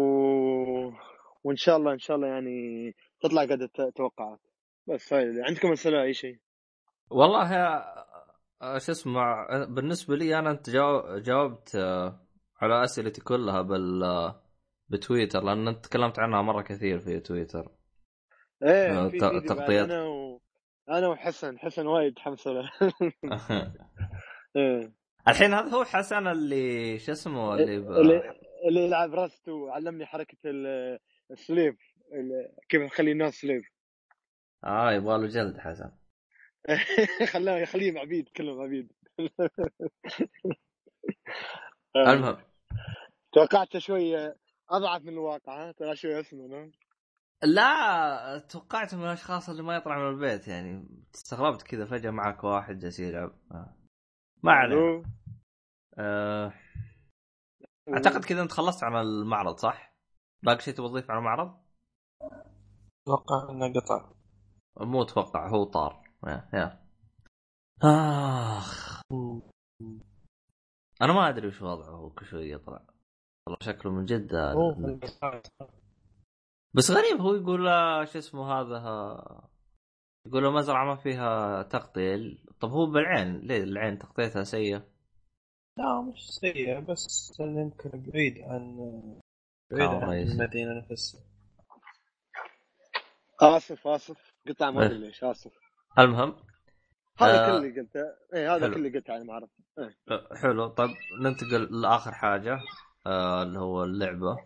وإن 1.44 1.56
شاء 1.56 1.78
الله 1.78 1.94
إن 1.94 2.00
شاء 2.00 2.18
الله 2.18 2.28
يعني 2.28 2.92
تطلع 3.22 3.42
قد 3.42 3.62
التوقعات 3.80 4.40
بس 4.88 5.14
هاي 5.14 5.44
عندكم 5.48 5.72
أسئلة 5.72 6.02
أي 6.04 6.14
شيء؟ 6.14 6.40
والله 7.10 7.54
يا- 7.54 7.96
شو 8.78 8.92
اسمه 8.92 9.24
بالنسبة 9.66 10.16
لي 10.16 10.40
أنا 10.40 10.52
أنت 10.52 10.70
جاو- 10.70 11.18
جاوبت 11.18 11.76
آه، 11.76 12.20
على 12.62 12.84
أسئلتي 12.84 13.22
كلها 13.22 13.62
بال 13.62 14.02
بتويتر 14.90 15.44
لأن 15.44 15.68
أنت 15.68 15.86
تكلمت 15.86 16.20
عنها 16.20 16.42
مرة 16.42 16.62
كثير 16.62 17.00
في 17.00 17.20
تويتر. 17.20 17.72
إيه 18.64 19.06
آه، 19.06 19.10
في 19.10 19.18
تغطيات. 19.20 19.90
أنا 19.90 20.04
و... 20.06 20.42
أنا 20.90 21.08
وحسن 21.08 21.60
حسن 21.60 21.88
وايد 21.88 22.20
حمس 22.20 22.48
له. 22.48 22.72
إيه. 24.56 24.94
الحين 25.28 25.54
هذا 25.54 25.70
هو 25.70 25.84
حسن 25.84 26.28
اللي 26.28 27.00
شو 27.00 27.12
اسمه 27.12 27.54
اللي 27.56 27.80
ب... 27.80 27.92
اللي 28.68 28.86
يلعب 28.86 29.14
راست 29.14 29.50
وعلمني 29.50 30.06
حركة 30.06 30.38
ال- 30.46 31.00
السليف. 31.32 31.76
ال- 32.14 32.56
كيف 32.70 32.82
نخلي 32.82 33.12
الناس 33.12 33.34
سليف. 33.34 33.70
آه 34.64 34.92
يبغى 34.92 35.18
له 35.18 35.28
جلد 35.28 35.58
حسن. 35.60 35.92
خلاه 37.34 37.58
يخليهم 37.58 37.98
عبيد 37.98 38.30
كلهم 38.30 38.62
عبيد 38.62 38.92
المهم. 41.98 42.38
توقعت 43.34 43.78
شوي 43.78 44.34
أضعف 44.70 45.02
من 45.02 45.10
الواقع 45.10 45.68
ها؟ 45.68 45.72
ترى 45.72 45.96
شوي 45.96 46.20
اسمه 46.20 46.72
لا 47.44 48.38
توقعت 48.50 48.96
من 48.96 49.04
الأشخاص 49.04 49.50
اللي 49.50 49.64
ما 49.64 49.76
يطلع 49.76 49.98
من 50.00 50.10
البيت 50.10 50.48
يعني 50.48 50.88
استغربت 51.16 51.62
كذا 51.62 51.86
فجأة 51.86 52.12
معك 52.12 52.44
واحد 52.44 52.80
جالس 52.80 53.00
يلعب. 53.00 53.40
آه. 53.52 53.85
ما 54.46 54.52
عليه. 54.52 55.04
آه. 55.98 56.54
أعتقد 57.94 58.26
كذا 58.26 58.42
أنت 58.42 58.52
خلصت 58.52 58.84
عن 58.84 58.96
المعرض 58.96 59.58
صح؟ 59.58 59.96
باقي 60.44 60.60
شيء 60.60 60.74
تبغى 60.74 60.90
تضيف 60.90 61.12
على 61.12 61.20
المعرض؟ 61.20 61.58
أتوقع 63.08 63.50
إنه 63.50 63.74
قطع 63.74 64.12
مو 64.80 65.02
أتوقع 65.02 65.50
هو 65.50 65.64
طار 65.64 66.04
يا 66.28 66.50
يا 66.54 66.86
آخ 67.84 69.02
أنا 71.02 71.14
ما 71.14 71.30
أدري 71.30 71.48
وش 71.48 71.62
وضعه 71.62 71.90
هو 71.90 72.10
كل 72.10 72.26
شوي 72.26 72.52
يطلع 72.52 72.86
والله 73.48 73.60
شكله 73.62 73.92
من 73.92 74.06
جد. 74.06 74.32
بس 76.76 76.92
غريب 76.92 77.22
هو 77.22 77.34
يقول 77.34 77.66
له 77.66 78.06
شو 78.06 78.20
اسمه 78.20 78.52
هذا 78.52 78.80
ها- 80.26 80.30
يقول 80.30 80.44
له 80.44 80.52
مزرعة 80.52 80.86
ما 80.86 80.96
فيها 80.96 81.64
تغطيه 81.64 82.38
طب 82.60 82.70
هو 82.70 82.86
بالعين 82.86 83.38
ليه 83.40 83.64
العين 83.64 84.00
تغطيتها 84.00 84.44
سيئة؟ 84.44 84.84
لا 85.78 86.02
مش 86.02 86.30
سيء 86.30 86.80
بس 86.80 87.34
يمكن 87.40 87.90
بعيد 87.94 88.38
عن 88.42 88.78
بعيد 89.72 89.90
عن 89.90 90.10
رئيس. 90.10 90.32
المدينة 90.32 90.72
نفسها. 90.92 91.22
آسف 93.42 93.88
آسف. 93.88 94.34
قطع 94.48 94.72
ما 94.72 94.82
إيه. 94.82 94.88
أدري 94.88 94.98
ليش 94.98 95.24
آسف. 95.24 95.52
المهم 96.00 96.36
هذا 97.20 97.46
آه. 97.46 97.52
كل 97.60 97.66
اللي 97.66 97.82
قلته 97.82 98.00
إيه 98.34 98.56
هذا. 98.56 98.68
كل 98.68 98.74
اللي 98.86 99.00
قلته 99.00 99.14
عن 99.14 99.26
معرض 99.26 99.50
أه، 99.80 100.36
حلو. 100.42 100.68
طيب 100.68 100.90
ننتقل 101.22 101.82
لآخر 101.82 102.12
حاجة 102.12 102.60
آه 103.08 103.44
اللي 103.44 103.60
هو 103.60 103.84
اللعبة. 103.84 104.38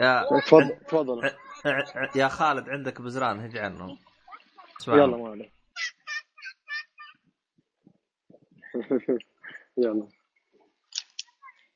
يا 0.00 0.24
تفضل 0.40 0.78
تفضل. 0.88 1.24
ع- 1.26 1.36
يا 2.16 2.28
خالد 2.28 2.68
عندك 2.68 3.00
بزران 3.02 3.40
هج 3.40 3.58
عنهم. 3.58 3.98
يلا 4.88 5.16
ما 5.16 5.28
عليه 5.28 5.52
يلا. 9.78 10.08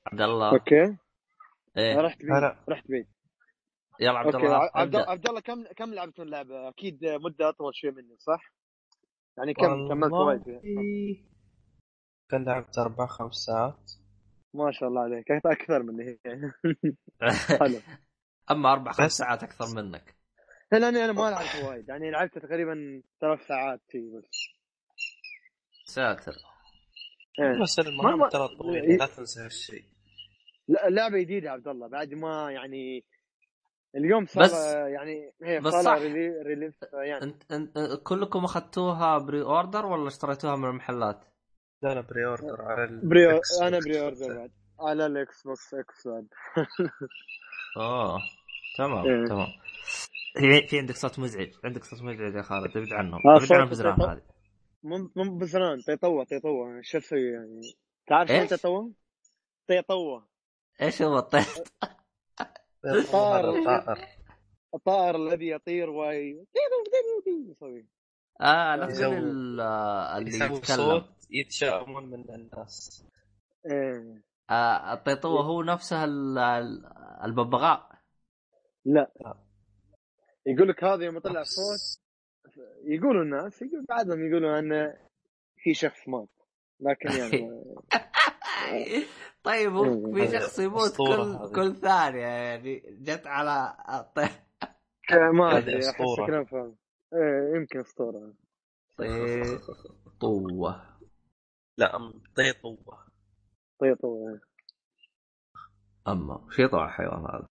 عبد 0.06 0.20
الله. 0.20 0.50
أوكي. 0.50 0.96
إيه. 1.76 2.00
رحت 2.00 2.18
بيت. 2.18 2.56
رحت 2.68 2.86
بيت. 2.88 3.08
يلا 4.00 4.18
عبد 4.18 4.34
الله 4.34 4.70
عبد 4.74 5.28
الله 5.28 5.40
كم 5.40 5.64
كم 5.76 5.94
لعبت 5.94 6.20
من 6.20 6.26
اللعبه؟ 6.26 6.68
أكيد 6.68 7.04
مدة 7.04 7.48
أطول 7.48 7.76
شوي 7.76 7.90
مني 7.90 8.16
صح؟ 8.18 8.52
يعني 9.38 9.54
كم 9.54 9.88
كملت 9.88 10.12
وايد 10.12 10.42
فيها؟ 10.42 10.60
كان 12.28 12.44
لعبت 12.44 12.78
أربع 12.78 13.06
خمس 13.06 13.34
ساعات 13.34 13.92
ما 14.54 14.72
شاء 14.72 14.88
الله 14.88 15.00
عليك. 15.00 15.24
كانت 15.24 15.46
أكثر 15.46 15.82
مني. 15.82 16.18
حلو. 17.60 17.80
أما 18.50 18.72
أربع 18.72 18.92
خمس 18.92 19.12
ساعات 19.12 19.42
أكثر 19.42 19.66
منك. 19.82 20.16
لا، 20.72 20.78
لأني 20.78 21.04
أنا 21.04 21.12
ما 21.12 21.30
لعبت 21.30 21.64
وايد. 21.64 21.88
يعني 21.88 22.10
لعبت 22.10 22.38
تقريبا 22.38 23.02
ثلاث 23.20 23.46
ساعات 23.46 23.80
شي 23.92 23.98
بس. 24.10 24.30
ساتر. 25.84 26.32
إيه. 27.40 27.62
بس 27.62 27.78
ما- 27.78 27.84
ما- 27.84 27.90
المهم 28.10 28.28
ترى 28.28 28.48
طويلة 28.48 28.96
لا 28.96 29.06
تنسى 29.06 29.40
هالشيء. 29.40 29.84
لا 30.68 30.88
لعبة 30.90 31.18
جديدة 31.18 31.50
عبد 31.50 31.68
الله 31.68 31.88
بعد 31.88 32.14
ما 32.14 32.50
يعني 32.52 33.04
اليوم 33.96 34.26
صار 34.26 34.42
بس- 34.44 34.74
يعني 34.74 35.32
هي 35.42 35.60
بس 35.60 35.72
صار 35.72 35.82
صح. 35.82 35.92
ريلي 36.02 36.42
ريليف 36.42 36.74
يعني. 36.92 37.24
انت, 37.24 37.52
انت 37.52 37.78
كلكم 38.02 38.44
أخذتوها 38.44 39.18
بري 39.18 39.42
اوردر 39.42 39.86
ولا 39.86 40.08
اشتريتوها 40.08 40.56
من 40.56 40.68
المحلات؟ 40.68 41.20
لا 41.82 41.94
لا 41.94 42.00
بري 42.00 42.26
اوردر 42.26 42.62
على 42.62 43.00
بري 43.02 43.30
أنا. 43.62 43.78
بري 43.78 44.00
اوردر 44.00 44.34
بعد. 44.36 44.50
على 44.80 45.06
الاكس 45.06 45.42
بوكس 45.42 45.74
إكس 45.74 46.08
بعد. 46.08 46.26
اوه 47.76 48.18
تمام 48.78 49.06
إيه. 49.06 49.26
تمام. 49.28 49.46
في 50.38 50.66
في 50.66 50.78
عندك 50.78 50.96
صوت 50.96 51.18
مزعج 51.18 51.50
عندك 51.64 51.84
صوت 51.84 52.02
مزعج 52.02 52.34
يا 52.34 52.42
خالد 52.42 52.76
ابعد 52.76 52.92
عنهم 52.92 53.20
آه، 53.28 53.36
ابعد 53.36 53.52
عن 53.52 53.62
البزران 53.62 53.96
صوت- 53.96 54.08
هذه. 54.08 54.22
مو 54.82 55.10
مو 55.16 55.38
بزران 55.38 55.80
طيطوه 55.86 56.26
شو 56.82 56.98
أسوي 56.98 57.20
يعني؟ 57.32 57.60
تعرف 58.06 58.28
شو 58.28 58.34
إيش؟ 58.34 58.50
طيطوه؟ 58.50 58.92
طيطوه 59.68 60.28
إيش 60.82 61.02
هو 61.02 61.18
الطيط؟ 61.18 61.72
هذا 62.84 63.12
طائر 63.12 63.96
الطائر 64.74 65.16
الذي 65.16 65.48
يطير 65.50 65.90
وي 65.90 66.46
يسوي. 67.50 67.86
آه 68.40 68.76
تقول 68.86 69.14
ال- 69.14 69.60
اللي 70.16 70.36
يتكلم. 70.36 70.60
صوت 70.60 71.04
يتشائمون 71.30 72.06
من 72.06 72.34
الناس. 72.34 73.04
إيه. 73.66 73.72
آه 73.72 74.22
الطيطوه 74.92 75.42
هو 75.42 75.62
نفسه 75.62 76.04
ال- 76.04 76.38
ال- 76.38 76.86
الببغاء. 77.24 77.90
لا. 78.84 79.10
يقول 80.46 80.68
لك 80.68 80.84
هذا 80.84 81.04
يوم 81.04 81.16
يطلع 81.16 81.42
صوت 81.42 82.00
يقولوا 82.84 83.22
الناس 83.22 83.62
يقول 83.62 83.84
بعضهم 83.88 84.28
يقولوا 84.30 84.58
أن 84.58 84.94
في 85.56 85.74
شخص 85.74 86.08
مات. 86.08 86.28
لكن 86.80 87.08
يعني 87.10 87.64
طيب 89.44 89.72
هو 89.72 90.14
في 90.14 90.22
هذا 90.22 90.38
شخص 90.40 90.58
يموت 90.58 90.96
كل. 90.96 91.52
كل 91.54 91.76
ثانية 91.76 92.20
يعني 92.20 92.82
جت 93.00 93.26
على 93.26 93.76
الطيط 94.00 94.30
ما 95.32 95.58
أدري 95.58 95.78
فاهم 96.44 96.76
إيه 97.14 97.56
يمكن 97.56 97.80
أسطورة. 97.80 98.34
طوة. 100.20 100.98
لا 101.78 101.96
أم 101.96 102.12
طيطوة 103.80 103.94
طيطوه 103.94 104.40
أما 106.08 106.46
شو 106.50 106.62
يطلع 106.62 106.84
الحيوان 106.84 107.20
هذا؟ 107.20 107.48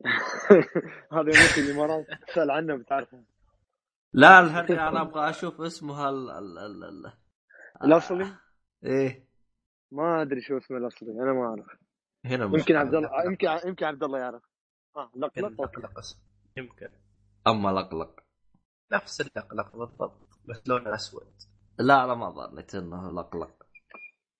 هذا 1.12 1.32
في 1.54 1.60
الامارات 1.60 2.06
تسأل 2.28 2.50
عنه 2.50 2.76
بتعرفه. 2.76 3.24
لا 4.12 4.40
الهرجة 4.40 4.88
أنا 4.88 5.02
أبغى 5.02 5.30
أشوف 5.30 5.60
اسمه 5.60 6.08
ال 6.08 6.30
ال 6.30 6.58
ال 6.58 6.84
ال 6.84 7.12
الأصلي؟ 7.84 8.36
إيه. 8.84 9.28
ما 9.92 10.22
أدري 10.22 10.40
شو 10.40 10.58
اسمه 10.58 10.76
الأصلي 10.76 11.10
أنا 11.10 11.32
ما 11.32 11.46
أعرف. 11.46 11.66
هنا 12.24 12.44
يمكن 12.44 12.76
عبد 12.76 12.94
الله 12.94 13.24
يمكن 13.24 13.48
يمكن 13.68 13.86
عبد 13.86 14.02
الله 14.04 14.18
يعرف. 14.18 14.42
آه 14.96 15.10
لقلق 15.16 15.36
يمكن. 15.38 15.62
لقلق. 15.62 16.02
يمكن. 16.56 16.88
أما 17.46 17.68
لقلق. 17.68 18.20
نفس 18.92 19.20
اللقلق 19.20 19.76
بالضبط 19.76 20.28
بس 20.48 20.68
لونه 20.68 20.94
أسود. 20.94 21.34
لا 21.78 22.06
لا 22.06 22.14
ما 22.14 22.30
ظنيت 22.30 22.74
إنه 22.74 23.12
لقلق. 23.12 23.57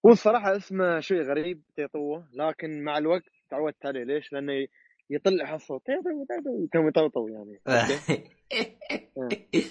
هو 0.07 0.11
الصراحه 0.11 0.57
اسمه 0.57 1.01
شوي 1.01 1.20
غريب 1.23 1.62
طيطوه 1.77 2.29
لكن 2.35 2.85
مع 2.85 2.99
الوقت 2.99 3.23
تعودت 3.51 3.87
عليه. 3.87 4.05
ليش؟ 4.05 4.33
لأنه 4.33 4.53
يطلع 5.11 5.55
الصوت 5.55 5.83
طيطوه 5.87 6.27
طيطوه 6.29 6.65
يتم 6.65 6.89
يطوطو 6.89 7.29
يعني. 7.29 7.61
آه. 7.66 7.89
إيه. 9.55 9.65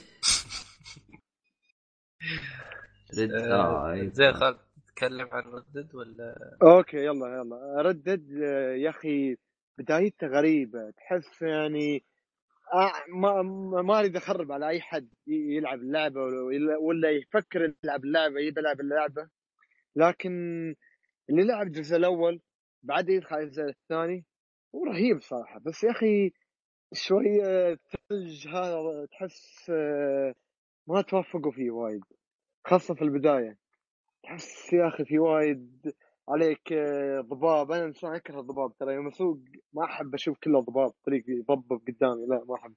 زين 4.11 4.33
خالد 4.33 4.57
تتكلم 4.87 5.27
عن 5.31 5.43
Red 5.43 5.65
Dead 5.65 5.95
ولا؟ 5.95 6.57
okay 6.63 6.97
يلا 6.97 7.27
يلا. 7.27 7.81
Red 7.81 8.07
Dead 8.07 8.41
آه، 8.43 8.73
يا 8.73 8.89
أخي 8.89 9.37
بدايته 9.77 10.27
غريبة. 10.27 10.91
تحس 10.91 11.41
يعني 11.41 12.03
آه 12.73 12.91
ما 13.15 13.41
ما 13.41 13.81
ما 13.81 13.99
أريد 13.99 14.15
أخرب 14.15 14.51
على 14.51 14.67
أي 14.69 14.81
حد 14.81 15.07
ي- 15.27 15.55
يلعب 15.57 15.79
اللعبة 15.79 16.21
ولا- 16.21 16.77
ولا 16.77 17.09
يفكر 17.11 17.73
يلعب 17.83 18.03
اللعبة 18.03 18.39
يبي 18.39 18.59
يلعب 18.59 18.79
اللعبة. 18.81 19.29
لكن 19.97 20.31
اللي 21.29 21.43
لعب 21.43 21.67
الجزء 21.67 21.95
الأول 21.95 22.41
بعد 22.83 23.09
يدخل 23.09 23.35
الجزء 23.35 23.63
الثاني 23.63 24.25
هو 24.75 24.85
رهيب 24.85 25.21
صراحة. 25.21 25.59
بس 25.59 25.83
يا 25.83 25.91
أخي 25.91 26.31
شوية 26.93 27.71
الثلج 27.71 28.47
هذا 28.47 29.05
تحس 29.11 29.69
آه، 29.69 30.33
ما 30.87 31.01
توفقوا 31.01 31.51
فيه 31.51 31.71
وايد 31.71 32.03
خاصة 32.65 32.95
في 32.95 33.01
البداية. 33.01 33.57
تحس 34.23 34.73
يا 34.73 34.87
أخي 34.87 35.05
في 35.05 35.19
وايد 35.19 35.93
عليك 36.29 36.73
آه، 36.73 37.21
ضباب. 37.21 37.71
أنا 37.71 37.85
انسان 37.85 38.15
اكره 38.15 38.39
الضباب 38.39 38.77
ترى 38.77 38.93
يوم 38.93 39.07
أسوق 39.07 39.39
ما 39.73 39.85
أحب 39.85 40.13
أشوف 40.13 40.37
كله 40.43 40.59
ضباب 40.61 40.91
طريق 41.05 41.23
يضبب 41.27 41.81
قدامي. 41.87 42.25
لا 42.27 42.43
ما 42.49 42.55
أحب 42.55 42.73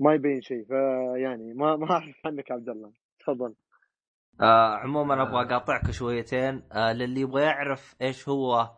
ما 0.00 0.14
يبين 0.14 0.40
شيء. 0.40 0.64
فيعني 0.64 1.54
ما 1.54 1.76
ما 1.76 1.90
أعرف 1.90 2.26
عنك 2.26 2.52
عبد 2.52 2.68
الله. 2.68 2.92
تفضل. 3.20 3.54
آه 4.40 4.76
عموما 4.76 5.22
أبغى 5.22 5.42
أقاطعك 5.42 5.90
شويتين. 5.90 6.62
آه 6.72 6.92
للي 6.92 7.20
يبغى 7.20 7.42
يعرف 7.42 7.96
إيش 8.02 8.28
هو 8.28 8.70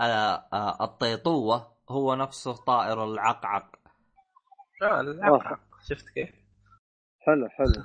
آه 0.00 0.46
آه 0.52 0.84
الطيطوة 0.84 1.76
هو 1.88 2.14
نفسه 2.14 2.52
طائر 2.52 3.04
العقعق. 3.04 3.76
لا 4.80 5.00
العقعق. 5.00 5.60
شفت 5.88 6.08
كيف؟ 6.08 6.30
حلو 7.20 7.48
حلو. 7.48 7.84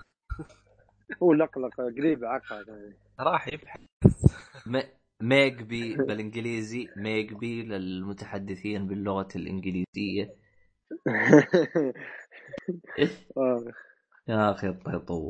هو 1.23 1.33
لقلق 1.33 1.75
قريب 1.75 2.23
يعني 2.23 2.97
راح 3.19 3.47
يبحث. 3.47 3.81
ميجبي 5.21 5.95
بالإنجليزي 5.95 6.87
ميجبي 6.97 7.63
للمتحدثين 7.63 8.87
باللغة 8.87 9.27
الإنجليزية. 9.35 10.35
آه، 11.07 11.47
يا 14.29 14.51
أخي 14.51 14.67
الطيطو 14.67 15.29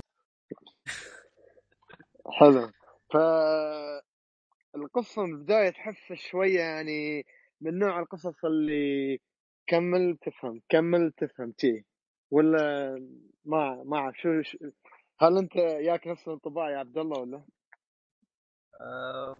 حلو. 2.31 2.71
ف 3.13 3.17
القصة 4.75 5.23
من 5.25 5.33
البداية 5.35 5.69
تحس 5.69 6.13
شوية 6.13 6.59
يعني 6.59 7.25
من 7.61 7.79
نوع 7.79 7.99
القصص 7.99 8.45
اللي 8.45 9.19
كمل 9.67 10.17
تفهم 10.21 10.61
كمل 10.69 11.11
تفهم 11.17 11.51
تي 11.51 11.85
ولا 12.31 12.89
ما 13.45 13.83
ما 13.83 13.97
أعرف 13.97 14.17
شو 14.17 14.41
شو- 14.41 14.57
هل 15.21 15.37
أنت 15.37 15.55
ياك 15.57 16.07
نفس 16.07 16.27
الانطباع 16.27 16.71
يا 16.71 16.77
عبد 16.77 16.97
الله 16.97 17.21
ولا؟ 17.21 17.45
آه 18.81 19.37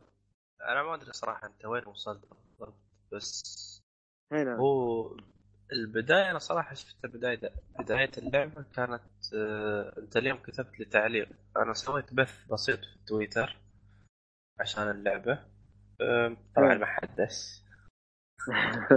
أنا 0.62 0.84
ما 0.84 0.96
أدري 0.96 1.14
صراحة 1.14 1.48
أنت 1.48 1.66
وين 1.66 1.88
وصلت 1.88 2.26
بالضبط 2.30 2.76
بس 3.14 3.84
هنا 4.32 4.56
هو 4.60 5.18
البداية 5.72 6.32
أنا 6.32 6.40
صراحة 6.40 6.74
شفت 6.74 7.06
بداية 7.06 7.40
بداية 7.80 8.12
اللعبة 8.18 8.66
كانت 8.76 9.02
آه 9.36 9.94
أنت 9.98 10.18
اليوم 10.18 10.38
كتبت 10.38 10.80
لي 10.80 10.86
تعليق. 10.86 11.30
أنا 11.58 11.74
سويت 11.74 12.14
بث 12.14 12.46
بسيط 12.52 12.80
في 12.80 13.06
تويتر 13.08 13.58
عشان 14.60 14.90
اللعبة. 14.92 15.40
آه 16.02 16.38
طبعا 16.56 16.74
آه. 16.74 16.78
ما 16.84 16.86
حد 16.86 17.16
دش 17.22 17.62
آه. 18.50 18.88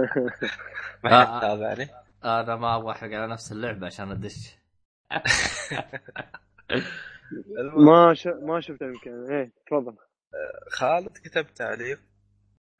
ما 1.03 1.25
حد 1.25 1.41
تابعني. 1.41 1.87
أنا 2.23 2.55
ما 2.55 2.75
أبغى 2.75 2.91
أحرق 2.91 3.17
على 3.17 3.27
نفس 3.27 3.51
اللعبة 3.51 3.85
عشان 3.85 4.11
أدش. 4.11 4.55
ما 7.77 8.13
ش... 8.13 8.27
ما 8.27 8.61
شفت 8.61 8.81
يمكن. 8.81 9.31
إيه 9.31 9.51
تفضل. 9.67 9.95
خالد 10.71 11.17
كتب 11.17 11.53
تعليق 11.53 11.99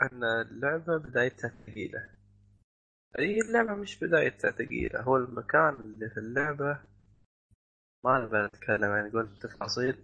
أن 0.01 0.23
اللعبة 0.23 0.97
بدايتها 0.97 1.49
ثقيلة. 1.67 2.09
هي 3.19 3.39
اللعبة 3.41 3.75
مش 3.75 3.99
بدايتها 3.99 4.51
ثقيله 4.51 5.01
هو 5.01 5.17
المكان 5.17 5.73
اللي 5.73 6.09
في 6.09 6.17
اللعبة 6.17 6.79
ما 8.03 8.19
نبغى 8.19 8.45
نتكلم 8.45 8.91
يعني 8.95 9.09
نقول 9.09 9.39
تفاصيل 9.39 10.03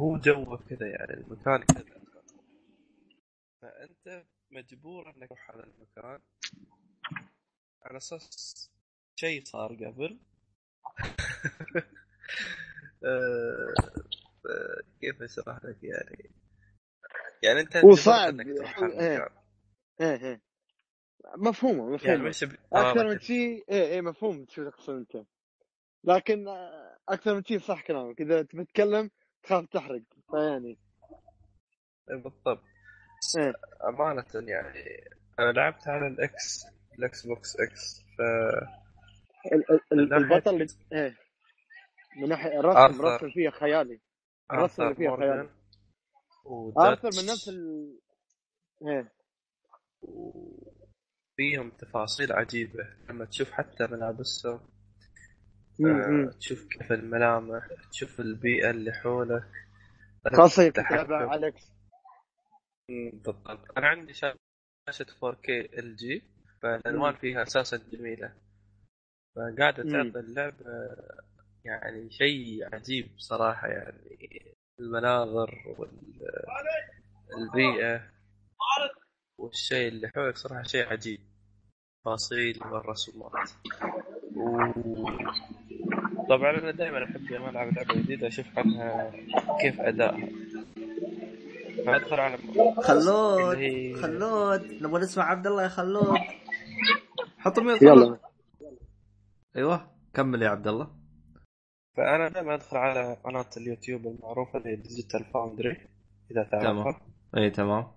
هو 0.00 0.18
جوه 0.18 0.56
كذا 0.68 0.86
يعني 0.86 1.14
المكان 1.14 1.62
كذا. 1.62 2.02
فأنت 3.62 4.26
مجبور 4.50 5.10
إنك 5.10 5.28
تروح 5.28 5.50
على 5.50 5.62
المكان. 5.62 6.20
على 7.82 7.96
أساس 7.96 8.70
شيء 9.16 9.44
صار 9.44 9.74
قبل. 9.74 10.20
آه، 13.04 13.74
كيف 15.00 15.22
أشرح 15.22 15.64
لك 15.64 15.78
يعني؟ 15.82 16.30
يعني 17.42 17.60
أنت 17.60 17.76
هو 17.76 17.80
مجبور 17.80 17.96
صعب. 17.96 18.28
إنك 18.28 18.56
تروح 18.56 18.82
على 18.82 19.00
إيه. 19.00 19.16
المكان. 19.16 19.36
إيه 20.00 20.16
إيه. 20.16 20.51
مفهومه 21.36 21.82
يعني 21.82 21.94
مفهومه 21.94 22.28
مش 22.28 22.44
ب... 22.44 22.52
أكثر 22.72 23.04
من 23.04 23.12
آه، 23.14 23.18
شيء 23.18 23.64
إيه 23.70 23.84
إيه 23.86 24.00
مفهوم 24.00 24.46
شو 24.48 24.70
تقصد 24.70 24.94
أنت. 24.94 25.26
لكن 26.04 26.48
آه، 26.48 26.96
أكثر 27.08 27.34
من 27.34 27.44
شيء 27.44 27.58
صح 27.58 27.82
كلامك. 27.86 28.20
إذا 28.20 28.42
تبي 28.42 28.64
تتكلم 28.64 29.10
تخاف 29.42 29.66
تحرق 29.66 30.02
فيعني. 30.30 30.78
بالضبط. 32.08 32.62
بس 33.22 33.36
إيه. 33.36 33.52
أمانة 33.88 34.24
يعني 34.34 35.04
أنا 35.38 35.52
لعبت 35.52 35.88
على 35.88 36.06
الإكس 36.06 36.64
الإكس 36.98 37.26
بوكس 37.26 37.56
إكس 37.60 38.00
ف 38.18 38.20
ال- 39.52 39.80
ال- 39.92 40.14
البطل 40.14 40.50
اللي 40.54 40.66
إيه. 40.92 41.16
من 42.16 42.28
ناحية 42.28 42.60
الرسم. 42.60 43.00
الرسم 43.00 43.30
فيه 43.30 43.50
خيالي. 43.50 44.00
الرسم 44.52 44.82
اللي 44.82 44.94
فيها 44.94 45.08
مورغان 45.08 45.38
خيال. 45.38 45.50
وداتش 46.44 47.04
آرثر 47.04 47.22
من 47.22 47.28
نفس 47.28 47.48
ال 47.48 47.98
إيه. 48.88 49.12
وفيهم 51.32 51.70
تفاصيل 51.70 52.32
عجيبة 52.32 52.88
لما 53.08 53.24
تشوف 53.24 53.50
حتى 53.50 53.86
ملابسهم 53.86 54.60
آه،. 55.86 56.30
تشوف 56.40 56.68
كيف 56.68 56.92
الملامح 56.92 57.66
تشوف 57.90 58.20
البيئة 58.20 58.70
اللي 58.70 58.92
حولك 58.92 59.44
على 61.30 61.48
X 61.48 61.72
مم، 62.88 63.10
بالضبط 63.10 63.78
أنا 63.78 63.88
عندي 63.88 64.12
شاشة 64.14 65.06
4K 65.06 65.48
ال 65.48 65.96
جي 65.96 66.22
فالألوان. 66.62 67.14
فيها 67.14 67.42
أساسا 67.42 67.76
جميلة 67.92 68.32
فقاعدة. 69.36 69.82
تعطي 69.82 70.20
اللعبة 70.20 70.64
يعني 71.64 72.10
شيء 72.10 72.74
عجيب 72.74 73.10
صراحة 73.18 73.68
يعني 73.68 74.54
المناظر 74.80 75.74
والبيئة 77.36 78.12
والشيء 79.38 79.88
اللي 79.88 80.08
حولك 80.08 80.36
صراحة 80.36 80.62
شيء 80.62 80.86
عجيب. 80.86 81.20
تفاصيل 82.02 82.60
والرسومات 82.72 83.50
و... 84.36 84.58
طبعا 86.28 86.50
أنا 86.50 86.70
دائما 86.70 87.04
أحب 87.04 87.20
لما 87.32 87.50
ألعب 87.50 87.72
لعبة 87.74 87.94
جديدة 87.94 88.28
أشوف 88.28 88.58
عنها 88.58 89.10
كيف 89.60 89.80
أدائها 89.80 90.28
فأدخل 91.86 92.20
على 92.20 92.38
خلود 92.82 93.56
هي- 93.56 93.94
خلود. 93.94 94.82
نبغى 94.82 95.00
نسمع 95.02 95.24
عبد 95.24 95.46
الله 95.46 95.62
يا 95.62 95.68
خلود. 95.68 96.18
حط 97.38 97.58
mute 97.58 97.82
يلا. 97.82 98.18
أيوه 99.56 99.90
كمل 100.14 100.42
يا 100.42 100.48
عبد 100.48 100.66
الله. 100.68 100.90
فأنا 101.96 102.28
دائما 102.28 102.54
أدخل 102.54 102.76
على 102.76 103.16
قناة 103.24 103.50
اليوتيوب 103.56 104.06
المعروفة 104.06 104.58
اللي 104.58 104.76
Digital 104.76 105.24
Foundry 105.24 105.88
إذا 106.30 106.42
تعرفها. 106.52 107.00
أي 107.36 107.50
تمام. 107.50 107.92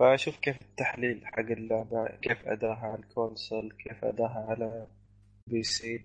فاشوف 0.00 0.36
كيف 0.38 0.62
التحليل 0.62 1.26
حق 1.26 1.38
اللعبة 1.38 2.08
كيف 2.08 2.48
أداها 2.48 2.76
على 2.76 2.98
ال 2.98 3.07
console 3.07 3.72
كيف 3.72 4.04
أداها 4.04 4.46
على 4.48 4.86
PC. 5.46 6.04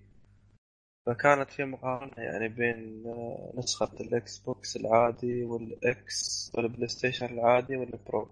فكانت 1.06 1.50
في 1.50 1.64
مقارنة 1.64 2.22
يعني 2.24 2.48
بين 2.48 3.06
آه، 3.06 3.52
نسخة 3.58 4.00
الاكس 4.00 4.38
بوكس 4.38 4.76
العادي 4.76 5.44
وال 5.44 6.16
X 6.16 6.52
والبلاي 6.54 6.88
ستيشن 6.88 7.26
العادي 7.26 7.76
وال 7.76 7.93
Pro. 7.93 8.28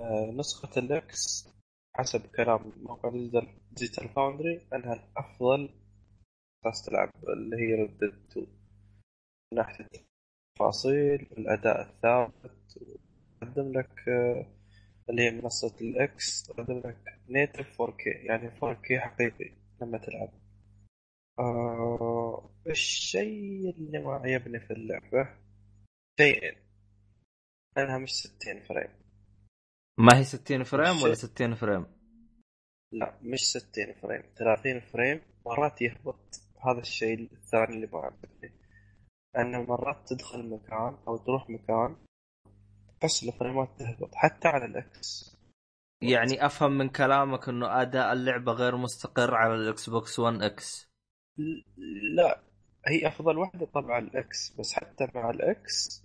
آه، 0.00 0.30
نسخة 0.34 0.78
ال 0.78 1.13
X 1.13 1.48
حسب 1.96 2.20
كلام 2.26 2.72
موقع 2.82 3.10
Digital 3.72 4.08
Foundry 4.08 4.66
أنها 4.72 4.94
الأفضل 4.94 5.70
أساس 6.66 6.84
تلعب 6.84 7.10
اللي 7.28 7.56
هي 7.56 7.74
ريد 7.74 8.04
2 8.04 8.46
من 9.52 9.58
ناحية 9.58 9.88
التفاصيل 10.52 11.28
والاداء 11.30 11.82
الثابت 11.82 12.61
تقدم 13.42 13.72
لك 13.72 14.08
آه، 14.08 14.46
اللي 15.10 15.22
هي 15.22 15.30
منصة 15.30 15.76
ال 15.80 16.11
X 16.11 16.42
تقدم 16.42 16.78
لك 16.78 17.20
native 17.28 17.82
4K 17.82 18.06
يعني 18.06 18.50
4K 18.50 18.92
حقيقي 18.92 19.52
لما 19.82 19.98
تلعب. 19.98 20.32
آه 21.38 22.50
الشيء 22.66 23.70
اللي 23.70 23.98
ما 23.98 24.12
عجبني 24.12 24.60
في 24.60 24.72
اللعبة 24.72 25.28
شيئين. 26.20 26.56
أنها 27.78 27.98
مش 27.98 28.12
60 28.12 28.60
فريم. 28.60 28.90
ما 29.98 30.18
هي 30.18 30.24
60 30.24 30.64
فريم 30.64 31.02
ولا 31.02 31.14
شيء. 31.14 31.28
60 31.28 31.54
فريم؟ 31.54 31.86
لا 32.92 33.18
مش 33.22 33.40
60 33.40 33.92
فريم 34.02 34.22
30 34.38 34.80
فريم. 34.80 35.20
مرات 35.46 35.82
يهبط. 35.82 36.40
هذا 36.66 36.80
الشيء 36.80 37.32
الثاني 37.32 37.74
اللي 37.76 37.86
ما 37.86 37.98
عجبني. 37.98 38.52
أنه 39.38 39.62
مرات 39.62 40.08
تدخل 40.08 40.50
مكان 40.50 40.96
أو 41.08 41.16
تروح 41.16 41.50
مكان 41.50 41.96
تحس 43.02 43.24
الفريمات 43.24 43.68
تهبط 43.78 44.14
حتى 44.14 44.48
على 44.48 44.64
ال 44.64 45.00
X 45.00 45.36
يعني 46.02 46.46
أفهم 46.46 46.78
من 46.78 46.88
كلامك 46.88 47.48
إنه 47.48 47.82
أداء 47.82 48.12
اللعبة 48.12 48.52
غير 48.52 48.76
مستقر 48.76 49.34
على 49.34 49.54
الاكس 49.54 49.90
بوكس 49.90 50.18
1 50.18 50.42
X 50.42 50.90
لا 52.16 52.40
هي 52.86 53.08
أفضل 53.08 53.38
واحدة 53.38 53.66
طبعا 53.66 53.98
ال 53.98 54.27
X 54.27 54.56
بس 54.58 54.72
حتى 54.72 55.08
مع 55.14 55.30
ال 55.30 55.67
X 55.67 56.04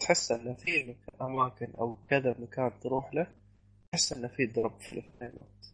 تحس 0.00 0.32
إن 0.32 0.54
في 0.54 0.96
أماكن 1.20 1.72
أو 1.78 1.98
كذا 2.10 2.36
مكان 2.38 2.80
تروح 2.80 3.14
له 3.14 3.26
تحس 3.92 4.12
إن 4.12 4.28
في 4.28 4.46
drop 4.46 4.80
في 4.80 4.98
الفريمات. 4.98 5.66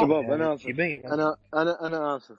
شباب، 0.00 0.22
يعني 0.22 0.34
أنا 0.34 0.54
آسف. 0.54 0.66
يبين 0.66 1.06
أنا 1.06 1.36
أنا 1.54 1.86
أنا 1.86 2.16
آسف. 2.16 2.38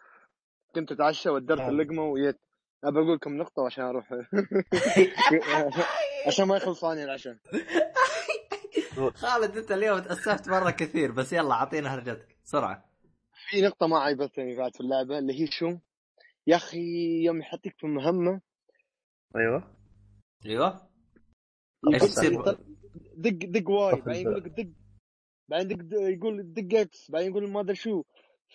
كنت 0.76 0.92
أتعشى 0.92 1.30
ودرت 1.30 1.60
آه. 1.60 1.70
اللقمة 1.70 2.04
وجيت 2.04 2.40
أبى 2.84 3.00
أقول 3.00 3.16
لكم 3.16 3.38
نقطة 3.38 3.66
عشان 3.66 3.84
أروح. 3.84 4.14
عشان 6.28 6.46
ما 6.48 6.58
يخلص 6.58 6.82
ثاني 6.82 7.04
العشاء. 7.04 7.38
خالد 9.16 9.58
أنت 9.58 9.72
اليوم 9.72 10.00
تاسفت 10.00 10.50
مرة 10.50 10.72
كثير 10.72 11.12
بس 11.12 11.34
يلا 11.34 11.52
أعطينا 11.54 11.96
هرجتك. 11.96 12.38
بسرعة. 12.44 12.90
في 13.50 13.62
نقطة 13.62 13.88
ما 13.88 14.00
عجبتني 14.00 14.56
بعد 14.58 14.74
في 14.74 14.80
اللعبة 14.82 15.20
اللي 15.20 15.42
هي 15.42 15.48
شو؟ 15.48 15.78
يا 16.48 16.56
أخي 16.56 16.80
يوم 17.24 17.40
يحطك 17.40 17.76
في 17.78 17.88
مهمة. 17.88 18.42
أيوه. 19.36 19.76
أيوه. 20.46 20.90
تصير؟ 22.00 22.34
يطل- 22.34 22.66
دق 23.18 23.46
دق 23.60 23.70
Y 23.70 24.02
بعدين 24.02 24.22
يقول 24.28 24.44
لك 24.44 24.48
دق. 24.52 24.70
بعدين 25.50 25.88
دق 25.88 25.98
يقول 26.02 26.54
دق 26.54 26.80
X 26.80 27.12
بعدين 27.12 27.30
يقول 27.32 27.50
ما 27.50 27.60
أدري 27.62 27.76
شو. 27.76 28.04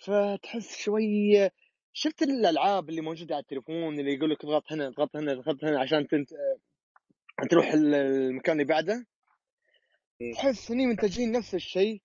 فتحس 0.03 0.77
شوية 0.77 1.51
شفت 1.93 2.21
الألعاب 2.21 2.89
اللي 2.89 3.01
موجودة 3.01 3.35
على 3.35 3.41
التليفون 3.41 3.99
اللي 3.99 4.13
يقول 4.13 4.29
لك 4.29 4.43
اضغط 4.45 4.71
هنا 4.71 4.87
اضغط 4.87 5.15
هنا 5.15 5.31
اضغط 5.31 5.63
هنا 5.63 5.79
عشان 5.79 6.07
تنت... 6.07 6.29
تروح 7.43 7.73
ال- 7.73 7.95
المكان 7.95 8.53
اللي 8.61 8.73
بعده. 8.73 9.05
تحس 10.33 10.71
إني 10.71 10.85
منتجين 10.85 11.31
نفس 11.31 11.55
الشيء 11.55 12.01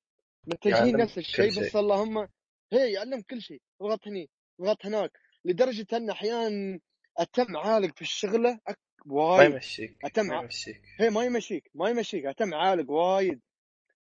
منتجين 0.47 0.97
نفس 0.97 1.19
الشيء 1.19 1.51
بس. 1.61 1.77
اللهم 1.77 2.29
هي 2.73 2.93
يعلم 2.93 3.21
كل 3.21 3.43
شيء 3.43 3.63
اضغط 3.81 4.07
هني 4.09 4.31
اضغط 4.61 4.87
هناك 4.87 5.11
لدرجة 5.45 5.87
إن 5.93 6.11
أحيانا 6.11 6.79
أتم 7.19 7.57
عالق 7.57 7.95
في 7.97 8.03
الشغلة 8.03 8.61
أك... 8.69 8.79
ما 9.07 9.15
وايد 9.15 9.53
يمشيك 9.53 9.97
أتم 10.05 10.27
ما 10.27 10.43
يمشيك 10.43 10.83
هي 11.01 11.11
ما 11.11 11.25
يمشيك 11.25 11.71
ما 11.75 11.91
يمشيك 11.91 12.27
أتم 12.27 12.55
عالق 12.55 12.91
وايد 12.91 13.41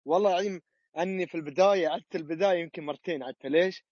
والله 0.05 0.31
العظيم 0.31 0.61
أني 0.99 1.27
في 1.27 1.35
البداية 1.35 1.89
عدت 1.89 2.17
البداية 2.17 2.59
يمكن 2.61 2.85
مرتين 2.85 3.23
عدت 3.23 3.47
ليش؟ 3.47 3.85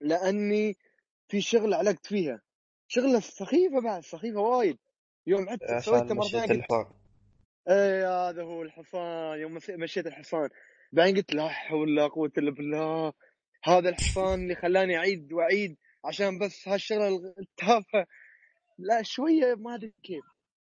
لأني 0.00 0.76
في 1.28 1.40
شغله 1.40 1.76
علقت 1.76 2.06
فيها 2.06 2.42
شغلة 2.88 3.20
سخيفة 3.20 3.80
بعد 3.80 4.02
سخيفة 4.02 4.40
وايد 4.40 4.78
يوم 5.26 5.48
عدت 5.48 5.70
عشان 5.70 5.92
مرتين 5.92 6.16
مشيت 6.18 6.50
قلت 6.50 6.88
إيه 7.68 8.28
هذا 8.28 8.42
هو 8.42 8.62
الحصان 8.62 9.38
يوم 9.38 9.58
مشيت 9.68 10.06
الحصان. 10.06 10.48
بعدين 10.92 11.16
قلت 11.16 11.34
لا 11.34 11.48
حول 11.48 11.90
ولا 11.90 12.06
قوة 12.06 12.32
إلا 12.38 12.50
بالله. 12.50 13.12
هذا 13.64 13.88
الحصان 13.88 14.42
اللي 14.42 14.54
خلاني 14.54 14.96
أعيد 14.96 15.32
وأعيد 15.32 15.76
عشان 16.04 16.38
بس 16.38 16.68
هالشغلة 16.68 17.34
التافهة. 17.38 18.06
لا 18.78 19.02
شوية 19.02 19.54
ما 19.54 19.74
أدري 19.74 19.94
كيف. 20.02 20.24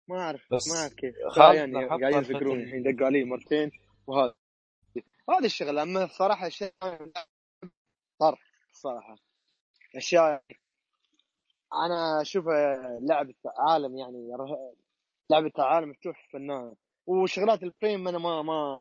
ما 0.08 0.18
أعرف 0.20 0.52
ما 0.52 0.80
أعرف 0.80 0.94
كيف. 0.94 1.14
يعني 1.54 1.86
قاعدين 1.86 2.12
سالفة 2.12 2.30
يذكرون 2.30 2.60
ال- 2.60 2.64
الحين 2.64 2.82
دقوا 2.82 3.06
علي 3.06 3.24
مرتين 3.24 3.70
وهذا. 4.06 4.34
هذه 5.30 5.44
الشغلة 5.44 5.82
أما 5.82 6.04
الصراحه 6.04 6.46
اشياء 6.46 6.72
طرح 8.20 8.40
الصراحه 8.70 9.16
أشياء 9.96 10.42
أنا 11.74 12.20
اشوفها 12.22 12.98
لعبة 13.00 13.34
عالم 13.58 13.96
يعني 13.96 14.28
لعبة 15.30 15.52
عالم 15.58 15.90
مفتوح 15.90 16.28
فنانه 16.32 16.76
وشغلات 17.06 17.62
الفريم 17.62 18.08
أنا 18.08 18.18
ما 18.18 18.42
ما 18.42 18.80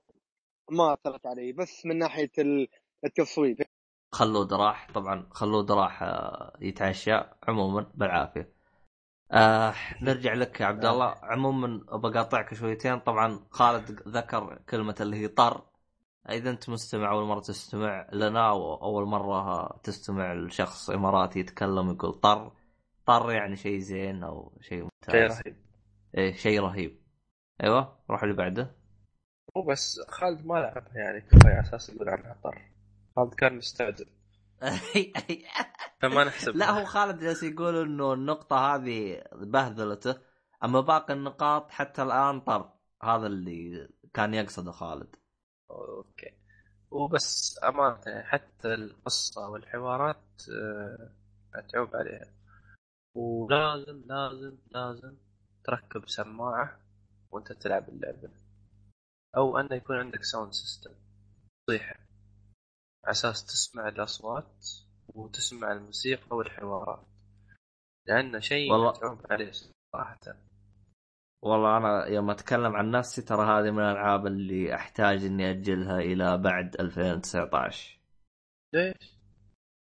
ما 0.71 0.93
أثرت 0.93 1.25
علي 1.25 1.51
بس 1.53 1.85
من 1.85 1.97
ناحية 1.97 2.31
ال- 2.39 2.67
التصوير. 3.05 3.65
خلود 4.11 4.53
راح 4.53 4.91
طبعا 4.93 5.27
خلود 5.31 5.71
راح 5.71 6.03
آه، 6.03 6.57
يتعشى 6.61 7.11
عموما 7.47 7.91
بالعافية. 7.95 8.53
آه 9.31 9.73
نرجع 10.01 10.33
لك 10.33 10.61
يا 10.61 10.65
عبد 10.65 10.85
الله. 10.85 11.15
عموما 11.23 11.77
بقاطعك 11.97 12.53
شويتين. 12.53 12.99
طبعا 12.99 13.39
خالد 13.51 13.91
ذكر 14.07 14.61
كلمة 14.69 14.95
اللي 15.01 15.17
هي 15.17 15.27
طر. 15.27 15.65
إذا 16.29 16.49
أنت 16.49 16.69
مستمع 16.69 17.11
أول 17.11 17.23
مرة 17.25 17.39
تستمع 17.39 18.07
لنا 18.13 18.51
واول 18.51 19.05
مرة 19.05 19.67
تستمع 19.83 20.33
لشخص 20.33 20.89
إماراتي 20.89 21.39
يتكلم 21.39 21.89
يقول 21.91 22.13
طر 22.13 22.51
طر 23.09 23.31
يعني 23.31 23.55
شيء 23.55 23.79
زين 23.79 24.23
أو 24.23 24.53
شيء 24.61 24.69
شيء 24.69 24.83
ممتاز 24.83 25.41
رهيب. 25.41 25.55
إيه 26.17 26.33
شيء 26.33 26.61
رهيب. 26.61 27.01
أيوه 27.63 27.99
روح 28.09 28.23
اللي 28.23 28.35
بعده. 28.35 28.75
هو 29.57 29.61
بس 29.61 29.99
خالد 30.07 30.45
ما 30.45 30.53
لعبها 30.53 30.97
يعني 30.97 31.21
كفاية 31.21 31.53
على 31.53 31.61
أساس 31.61 31.89
يقول 31.89 32.09
عنها 32.09 32.35
طر 32.43 32.61
خالد 33.15 33.33
كان 33.33 33.57
مستعجل. 33.57 34.05
فما 36.01 36.23
نحسب. 36.23 36.55
لا 36.55 36.71
هو 36.71 36.85
خالد 36.85 37.19
جالس 37.19 37.43
يقول 37.43 37.81
إنه 37.81 38.13
النقطة 38.13 38.75
هذه 38.75 39.23
بهذلته. 39.31 40.15
أما 40.63 40.81
باقي 40.81 41.13
النقاط 41.13 41.71
حتى 41.71 42.01
الآن 42.03 42.39
طر. 42.39 42.69
هذا 43.03 43.27
اللي 43.27 43.89
كان 44.13 44.33
يقصده 44.33 44.71
خالد. 44.71 45.15
okay. 45.71 46.33
وبس 46.91 47.59
أمانة 47.63 48.21
حتى 48.21 48.73
القصة 48.73 49.49
والحوارات 49.49 50.41
آه، 50.51 51.11
تعوب 51.55 51.95
عليها. 51.95 52.38
ولازم 53.15 54.01
لازم 54.05 54.57
لازم 54.71 55.17
تركب 55.63 56.09
سماعة 56.09 56.79
وانت 57.31 57.51
تلعب 57.51 57.89
اللعبة. 57.89 58.29
أو 59.37 59.57
انه 59.57 59.75
يكون 59.75 59.95
عندك 59.95 60.23
sound 60.23 60.51
system 60.53 60.91
تصيحه 61.67 61.95
على 63.05 63.11
أساس 63.11 63.45
تسمع 63.45 63.87
الأصوات 63.87 64.65
وتسمع 65.07 65.71
الموسيقى 65.71 66.35
والحوارات. 66.37 67.05
لأنه 68.07 68.39
شيء 68.39 68.71
والله- 68.71 68.89
متعوب 68.91 69.31
عليه 69.31 69.51
صراحة. 69.93 70.19
والله 71.43 71.77
أنا 71.77 72.05
يوم 72.05 72.29
أتكلم 72.29 72.75
عن 72.75 72.91
نفسي 72.91 73.21
ترى 73.21 73.45
هذه 73.45 73.71
من 73.71 73.79
الألعاب 73.83 74.27
اللي 74.27 74.75
أحتاج 74.75 75.23
إني 75.25 75.51
أجلها 75.51 75.99
إلى 75.99 76.37
بعد 76.37 76.75
2019 76.79 77.99
ليش؟ 78.73 79.19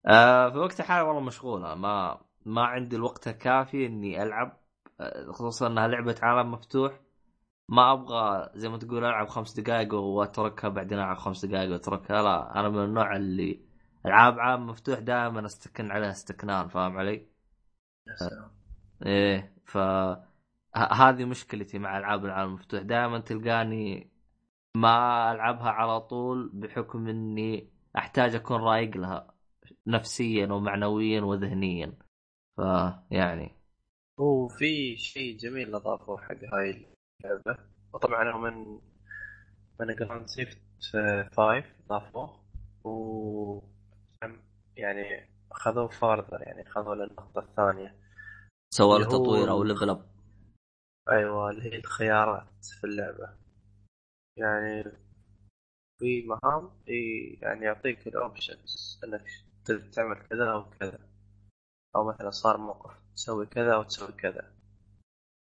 آه 0.07 0.49
في 0.49 0.57
وقت 0.57 0.80
الحالي 0.80 1.07
والله 1.07 1.22
مشغولة 1.22 1.76
ما 1.76 2.22
ما 2.45 2.61
عندي 2.64 2.95
الوقت 2.95 3.28
الكافي 3.28 3.86
إني 3.86 4.24
ألعب 4.24 4.60
آه، 4.99 5.32
خصوصا 5.32 5.68
إنها 5.68 5.88
لعبة 5.88 6.16
عالم 6.22 6.52
مفتوح. 6.52 6.99
ما 7.70 7.94
أبغى 7.94 8.49
زي 8.56 8.70
ما 8.70 8.78
تقول 8.78 9.06
ألعب 9.06 9.28
خمس 9.28 9.60
دقائق 9.60 9.94
وأتركها 9.94 10.70
بعدين 10.70 10.98
ألعب 10.99 11.18
خمس 11.18 11.45
دقائق 11.45 11.72
وأتركها. 11.72 12.22
لا 12.22 12.60
أنا 12.60 12.70
من 12.70 12.84
النوع 12.84 13.16
اللي 13.16 13.61
ألعاب 14.06 14.40
عالم 14.40 14.68
مفتوح 14.68 14.99
دائما 14.99 15.45
أستكن 15.45 15.91
عليها 15.91 16.11
استكنان 16.11 16.68
فاهم 16.68 16.98
علي؟ 16.98 17.28
سلام 18.16 18.52
إيه 19.06 19.53
ف 19.66 19.78
هذه 20.76 21.26
مشكلتي 21.26 21.80
مع 21.80 21.98
ألعاب 21.98 22.26
العالم 22.26 22.49
المفتوح. 22.49 22.82
دائما 22.82 23.20
تلقاني 23.20 24.11
ما 24.76 25.32
ألعبها 25.32 25.70
على 25.70 26.02
طول 26.02 26.49
بحكم 26.53 27.07
إني 27.07 27.70
أحتاج 27.98 28.36
أكون 28.36 28.61
رايق 28.61 28.98
لها 28.98 29.34
نفسيا 29.88 30.48
ومعنويا 30.53 31.22
وذهنيا. 31.22 32.09
فيعني. 32.60 33.52
وفي 34.18 34.98
شيء 34.98 35.38
جميل 35.38 35.76
اضافوه 35.76 36.18
حق 36.22 36.44
هاي 36.53 36.86
اللعبة. 37.26 37.57
وطبعا 37.94 38.31
هو 38.31 38.40
من 38.40 38.80
من 39.80 39.95
جراند 39.95 40.27
ثيفت 40.28 40.58
5 41.38 41.64
ضافوه 41.90 42.40
و 42.84 43.61
يعني 44.77 45.30
أخذوه 45.52 45.88
further 45.88 46.41
يعني 46.41 46.68
أخذوه 46.68 46.95
للنقطة 46.95 47.40
الثانية. 47.40 47.95
سوى 48.73 48.99
له 48.99 49.06
تطوير 49.06 49.52
أو 49.52 49.64
level 49.64 49.90
up 49.90 50.06
أيوه 51.10 51.49
اللي 51.49 51.73
هي 51.73 51.77
الخيارات 51.77 52.65
في 52.80 52.84
اللعبة. 52.84 53.30
يعني 54.38 54.84
في 55.99 56.22
مهام 56.27 56.72
ي- 56.88 57.40
يعني 57.41 57.65
يعطيك 57.65 58.07
ال 58.08 58.19
options 58.19 59.00
إنك 59.03 59.26
تعمل 59.94 60.27
كذا 60.30 60.52
أو 60.52 60.69
كذا. 60.69 61.09
أو 61.95 62.07
مثلا 62.07 62.30
صار 62.30 62.57
موقف 62.57 62.91
تسوي 63.16 63.45
كذا 63.45 63.74
أو 63.74 63.84
تسوي 63.84 64.11
كذا. 64.11 64.53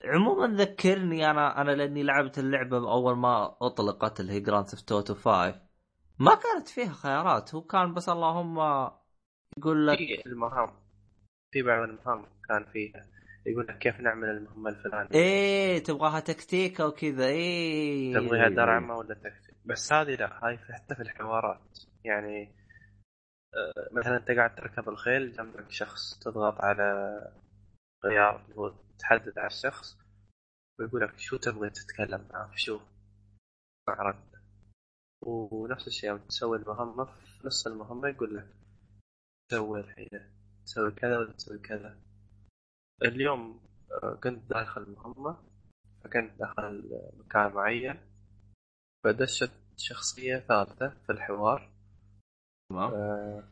عموما 0.05 0.47
ذكرني 0.47 1.31
أنا 1.31 1.61
أنا 1.61 1.71
لأني 1.71 2.03
لعبت 2.03 2.39
اللعبة 2.39 2.77
اول 2.77 3.17
ما 3.17 3.57
أطلقت 3.63 4.21
اللي 4.21 4.33
هي 4.33 4.41
جراند 4.41 4.67
ثيفت 4.67 4.93
اوتو 4.93 5.15
5 5.15 5.61
ما 6.19 6.35
كانت 6.35 6.69
فيها 6.69 6.93
خيارات 6.93 7.55
هو 7.55 7.63
كان 7.63 7.95
بس 7.95 8.09
اللهم 8.09 8.59
يقول 9.59 9.87
لك 9.87 9.99
في 9.99 10.27
المهام 10.27 10.71
في 11.53 11.63
بعض 11.63 11.89
المهام 11.89 12.27
كان 12.49 12.65
فيها. 12.73 13.07
يقول 13.47 13.67
لك 13.69 13.79
كيف 13.79 14.01
نعمل 14.01 14.29
المهمة 14.29 14.71
الفلانية. 14.71 15.09
إيه 15.15 15.83
تبغاها 15.83 16.21
تكتيك 16.21 16.87
وكذا 16.87 17.27
إيه. 17.27 18.15
تبغيها 18.15 18.49
درعمه 18.49 18.97
ولا 18.97 19.15
تكتيك. 19.15 19.55
بس 19.65 19.93
هذه 19.93 20.15
لا 20.15 20.45
هاي 20.45 20.59
حتى 20.59 20.95
في 20.95 21.03
الحوارات. 21.03 21.79
يعني 22.05 22.58
مثلا 23.93 24.17
أنت 24.17 24.31
قاعد 24.31 24.55
تركب 24.55 24.89
الخيل 24.89 25.33
جنبك 25.33 25.71
شخص 25.71 26.19
تضغط 26.19 26.61
على 26.61 27.19
خيار 28.03 28.47
هو 28.59 28.75
تحدد 28.99 29.39
على 29.39 29.47
الشخص 29.47 29.99
ويقول 30.79 31.01
لك 31.03 31.19
شو 31.19 31.37
تبغى 31.37 31.71
تتكلم 31.71 32.29
معه 32.33 32.51
شو 32.57 32.81
رد 33.89 34.29
ونفس 35.23 35.87
الشيء 35.87 36.11
يوم 36.11 36.19
تسوي 36.19 36.57
المهمة 36.59 37.05
في 37.05 37.47
نص 37.47 37.67
المهمة 37.67 38.09
يقول 38.09 38.37
لك 38.37 38.55
سوي 39.51 39.81
الحين 39.81 40.09
تسوي 40.67 40.91
كذا 40.91 41.19
ولا 41.19 41.33
تسوي 41.33 41.59
كذا. 41.59 41.99
اليوم 43.03 43.61
آه، 44.03 44.15
كنت 44.23 44.51
داخل 44.51 44.83
المهمة 44.83 45.37
فكنت 46.05 46.39
داخل 46.39 46.91
مكان 47.19 47.53
معين 47.53 48.01
فدشت 49.05 49.53
شخصية 49.77 50.39
ثالثة 50.39 50.89
في 51.07 51.13
الحوار. 51.13 51.78
تمام. 52.71 52.95
آه، 52.95 53.49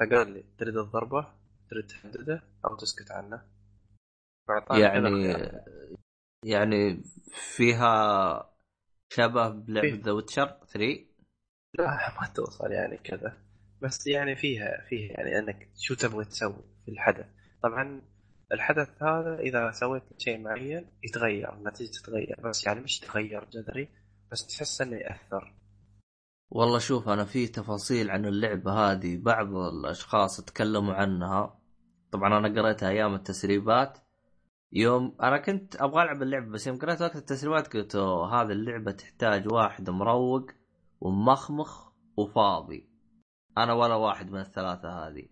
فقال 0.00 0.32
لي 0.32 0.44
تريد 0.58 0.76
الضربة؟ 0.76 1.34
تريد 1.70 1.86
تحدده؟ 1.86 2.42
أو 2.64 2.76
تسكت 2.76 3.10
عنه؟ 3.10 3.42
يعني. 4.70 5.52
يعني 6.44 7.02
فيها 7.56 8.54
شبه 9.12 9.48
بلعبة. 9.48 10.00
The 10.04 10.12
Witcher 10.12 10.46
3 10.46 11.06
لا 11.78 12.20
ما 12.20 12.26
توصل 12.34 12.72
يعني 12.72 12.96
كذا. 12.96 13.36
بس 13.82 14.06
يعني 14.06 14.36
فيها 14.36 14.86
فيها 14.88 15.12
يعني 15.12 15.38
أنك 15.38 15.68
شو 15.76 15.94
تبغى 15.94 16.24
تسوي 16.24 16.64
في 16.84 16.90
الحدث. 16.90 17.26
طبعا 17.62 18.02
الحدث 18.52 19.02
هذا 19.02 19.38
إذا 19.38 19.70
سويت 19.70 20.02
شيء 20.18 20.38
معين 20.38 20.90
يتغير 21.02 21.52
النتيجة 21.52 21.90
تتغير. 21.90 22.40
بس 22.44 22.66
يعني 22.66 22.80
مش 22.80 23.00
تغير 23.00 23.44
جذري 23.44 23.88
بس 24.32 24.46
تحس 24.46 24.80
إنه 24.80 24.96
يأثر. 24.96 25.54
والله 26.54 26.78
شوف 26.78 27.08
أنا 27.08 27.24
في 27.24 27.46
تفاصيل 27.46 28.10
عن 28.10 28.24
اللعبة 28.26 28.72
هذه 28.72 29.18
بعض 29.22 29.56
الأشخاص 29.56 30.40
تكلموا 30.40 30.94
عنها. 30.94 31.58
طبعا 32.10 32.38
أنا 32.38 32.60
قريتها 32.62 32.88
أيام 32.88 33.14
التسريبات. 33.14 33.98
يوم 34.72 35.16
أنا 35.22 35.38
كنت 35.38 35.76
أبغى 35.76 36.02
ألعب 36.02 36.22
اللعبة 36.22 36.50
بس 36.50 36.66
يوم 36.66 36.78
قريت 36.78 37.02
وقت 37.02 37.16
التسريبات 37.16 37.76
قلت 37.76 37.96
"أوه، 37.96 38.42
هذه 38.42 38.52
اللعبة 38.52 38.90
تحتاج 38.92 39.52
واحد 39.52 39.90
مروق 39.90 40.50
ومخمخ 41.00 41.88
وفاضي. 42.16 42.88
أنا 43.58 43.72
ولا 43.72 43.94
واحد 43.94 44.30
من 44.30 44.40
الثلاثة 44.40 44.88
هذه. 44.88 45.26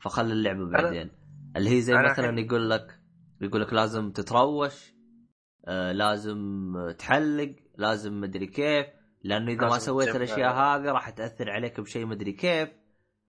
فخلي 0.00 0.32
اللعبة 0.32 0.70
بعدين. 0.70 1.10
اللي 1.56 1.70
هي 1.70 1.80
زي 1.80 1.92
مثلا 2.10 2.40
يقول 2.40 2.70
لك 2.70 3.00
يقول 3.40 3.60
لك 3.60 3.72
لازم 3.72 4.10
تتروش 4.12 4.92
آه 5.64 5.92
لازم 5.92 6.72
تحلق 6.98 7.54
لازم 7.78 8.20
مدري 8.20 8.46
كيف. 8.46 8.86
لأنه 9.24 9.52
إذا 9.52 9.68
ما 9.68 9.78
سويت 9.78 10.16
الأشياء 10.16 10.52
هذه 10.54 10.92
راح 10.92 11.10
تأثر 11.10 11.50
عليك 11.50 11.80
بشيء 11.80 12.06
مدري 12.06 12.32
كيف 12.32 12.68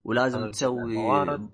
ولازم 0.04 0.40
لازم 0.40 0.52
تسوي 0.52 0.94
موارد، 0.98 1.50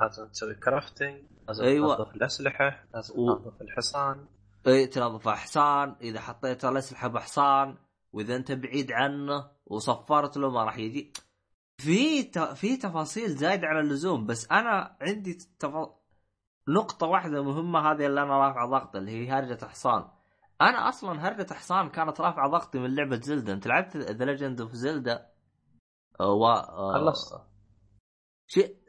لازم 0.00 0.26
تسوي 0.28 0.54
crafting 0.54 1.22
لازم 1.48 1.64
أيوة. 1.64 1.96
تنظف 1.96 2.14
الأسلحة 2.14 2.84
لازم 2.94 3.14
و- 3.18 3.34
تنظف 3.34 3.62
الحصان. 3.62 4.26
إي 4.66 4.86
تنظف 4.86 5.28
حصان. 5.28 5.96
إذا 6.00 6.20
حطيت 6.20 6.64
الأسلحة 6.64 7.08
بحصان 7.08 7.76
وإذا 8.12 8.36
أنت 8.36 8.52
بعيد 8.52 8.92
عنه 8.92 9.50
وصفرت 9.66 10.36
له 10.36 10.50
ما 10.50 10.64
راح 10.64 10.78
يجي. 10.78 11.12
في 11.78 12.22
ت... 12.22 12.38
في 12.38 12.76
تفاصيل 12.76 13.30
زايدة 13.30 13.66
على 13.66 13.80
اللزوم 13.80 14.26
بس 14.26 14.50
أنا 14.52 14.96
عندي 15.00 15.34
تف... 15.58 15.72
نقطة 16.68 17.06
واحدة 17.06 17.42
مهمة 17.42 17.78
هذه 17.92 18.06
اللي 18.06 18.22
أنا 18.22 18.38
رافعه 18.38 18.66
ضغط 18.66 18.96
اللي 18.96 19.10
هي 19.10 19.30
هرجة 19.30 19.64
حصان 19.64 20.04
أنا 20.60 20.88
أصلا 20.88 21.28
هرجة 21.28 21.54
حصان 21.54 21.88
كانت 21.88 22.20
رافعة 22.20 22.48
ضغطي 22.48 22.78
من 22.78 22.94
لعبة 22.94 23.20
زلدا 23.20 23.52
أنت 23.52 23.66
لعبت 23.66 23.96
The 23.96 24.24
Legend 24.24 24.60
of 24.60 24.72
Zelda 24.72 25.30
و... 26.20 26.46
آه، 26.46 26.92
خلصت 26.92 27.42
شيء 28.46 28.80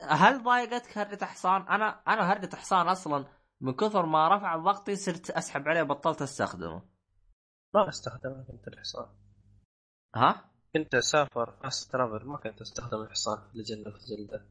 هل 0.00 0.42
ضايقتك 0.42 0.98
هرجة 0.98 1.24
حصان؟ 1.24 1.62
أنا 1.62 2.02
أنا 2.08 2.32
هرجة 2.32 2.56
حصان 2.56 2.88
أصلا 2.88 3.26
من 3.60 3.72
كثر 3.72 4.06
ما 4.06 4.36
رفع 4.36 4.56
ضغطي 4.56 4.96
صرت 4.96 5.30
أسحب 5.30 5.68
عليه 5.68 5.82
بطلت 5.82 6.22
أستخدمه. 6.22 6.82
ما 7.74 7.88
استخدمها 7.88 8.42
كنت 8.42 8.68
الحصان 8.68 9.06
ها؟ 10.14 10.50
كنت 10.74 10.94
اسافر 10.94 11.56
fast 11.62 11.92
travel 11.92 12.26
ما 12.26 12.36
كنت 12.36 12.60
أستخدم 12.60 13.02
الحصان 13.02 13.38
في 13.38 13.58
Legend 13.58 13.86
of 13.86 13.96
Zelda 13.96 14.48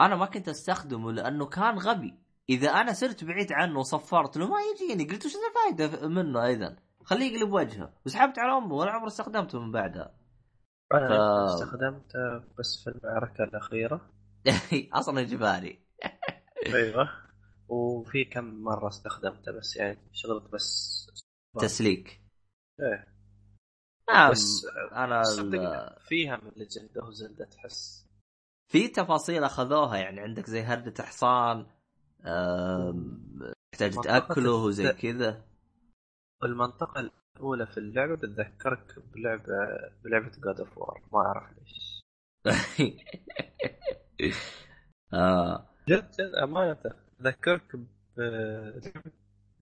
أنا 0.00 0.16
ما 0.16 0.26
كنت 0.26 0.48
أستخدمه 0.48 1.12
لأنه 1.12 1.46
كان 1.46 1.78
غبي. 1.78 2.18
إذا 2.48 2.70
أنا 2.70 2.92
صرت 2.92 3.24
بعيد 3.24 3.52
عنه 3.52 3.78
وصفرت 3.78 4.36
له 4.36 4.48
ما 4.48 4.56
يجيني 4.62 5.04
قلت 5.10 5.26
وش 5.26 5.32
الفائده 5.36 6.08
منه 6.08 6.46
اذا؟ 6.50 6.76
خليه 7.04 7.32
يقلب 7.36 7.52
وجهه 7.52 7.94
وسحبت 8.06 8.38
على 8.38 8.52
أمه 8.58 8.74
ولا 8.74 8.90
عمري 8.92 9.06
استخدمته 9.06 9.60
من 9.60 9.72
بعدها. 9.72 10.14
أنا 10.94 11.08
ف- 11.08 11.52
استخدمته 11.54 12.38
بس 12.58 12.84
في 12.84 12.90
المعركة 12.90 13.44
الأخيرة 13.44 14.10
أصلا 15.00 15.20
إجباري. 15.20 15.82
أيوه 16.74 17.08
وفي 17.68 18.24
كم 18.24 18.44
مرة 18.44 18.88
استخدمته 18.88 19.52
بس 19.52 19.76
يعني 19.76 19.98
شغلت 20.12 20.52
بس 20.52 21.06
تسليك. 21.60 22.20
إيه 22.80 23.18
نعم 24.12 24.30
بس 24.30 24.66
أنا 24.92 25.22
صدقني 25.22 25.96
فيها 26.08 26.36
من 26.36 26.50
Legend 26.56 26.98
of 26.98 27.10
Zelda 27.10 27.44
تحس 27.44 28.06
في 28.68 28.88
تفاصيل 28.88 29.44
أخذوها 29.44 29.96
يعني 29.96 30.20
عندك 30.20 30.46
زي 30.46 30.62
هرجة 30.62 31.02
حصان 31.02 31.66
تحتاج 33.72 33.94
تأكله 34.04 34.52
وزي 34.52 34.92
كذا. 34.92 35.44
المنطقة 36.44 37.10
الأولى 37.36 37.66
في 37.66 37.78
اللعبة 37.78 38.16
تتذكرك 38.16 38.98
بلعبه 39.14 39.44
بلعبة 40.04 40.30
God 40.44 40.60
of 40.60 40.78
War 40.78 41.02
ما 41.12 41.18
أعرف 41.18 41.58
ليش. 41.58 42.00
آه. 45.14 45.70
جد 45.88 46.10
جد 46.10 46.34
أمانة. 46.42 46.78
تذكرك 47.18 47.76
ب 47.76 48.20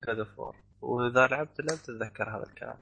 God 0.06 0.18
of 0.18 0.38
War 0.38 0.56
وإذا 0.80 1.26
لعبت 1.26 1.60
اللعبة 1.60 1.80
تتذكر 1.80 2.36
هذا 2.36 2.46
الكلام. 2.46 2.78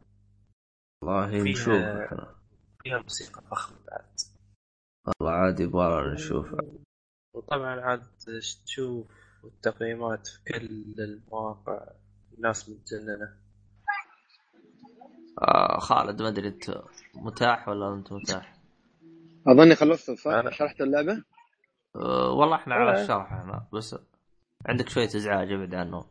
والله 1.02 1.42
نشوف 1.42 1.68
إحنا. 1.68 2.34
فيها 2.82 2.98
موسيقى 3.02 3.42
فخمة 3.50 3.78
بعد. 3.86 4.20
والله 5.06 5.32
عادي 5.34 5.62
يبغى 5.62 6.12
نشوف 6.12 6.46
وطبعا 7.34 7.80
عاد 7.80 8.02
تشوف 8.66 9.23
التقييمات 9.46 10.26
في 10.26 10.38
كل 10.52 10.94
المواقع 10.98 11.86
الناس 12.38 12.68
متجننة 12.68 13.36
آه 15.42 15.78
خالد 15.78 16.22
ما 16.22 16.28
أدري 16.28 16.48
أنت 16.48 16.82
متاح 17.14 17.68
ولا 17.68 17.94
أنت 17.94 18.12
متاح؟ 18.12 18.54
أظني 19.48 19.74
خلصت 19.74 20.10
صح؟ 20.10 20.30
أنا- 20.42 20.50
شرحت 20.50 20.80
اللعبة؟ 20.80 21.24
آه 21.96 22.32
والله 22.32 22.56
إحنا 22.56 22.74
على 22.74 22.98
آه. 22.98 23.02
الشرح 23.02 23.32
إحنا 23.32 23.68
بس 23.72 23.96
عندك 24.66 24.88
شوية 24.88 25.04
إزعاج 25.06 25.52
ابعد 25.52 25.74
عنه 25.74 26.04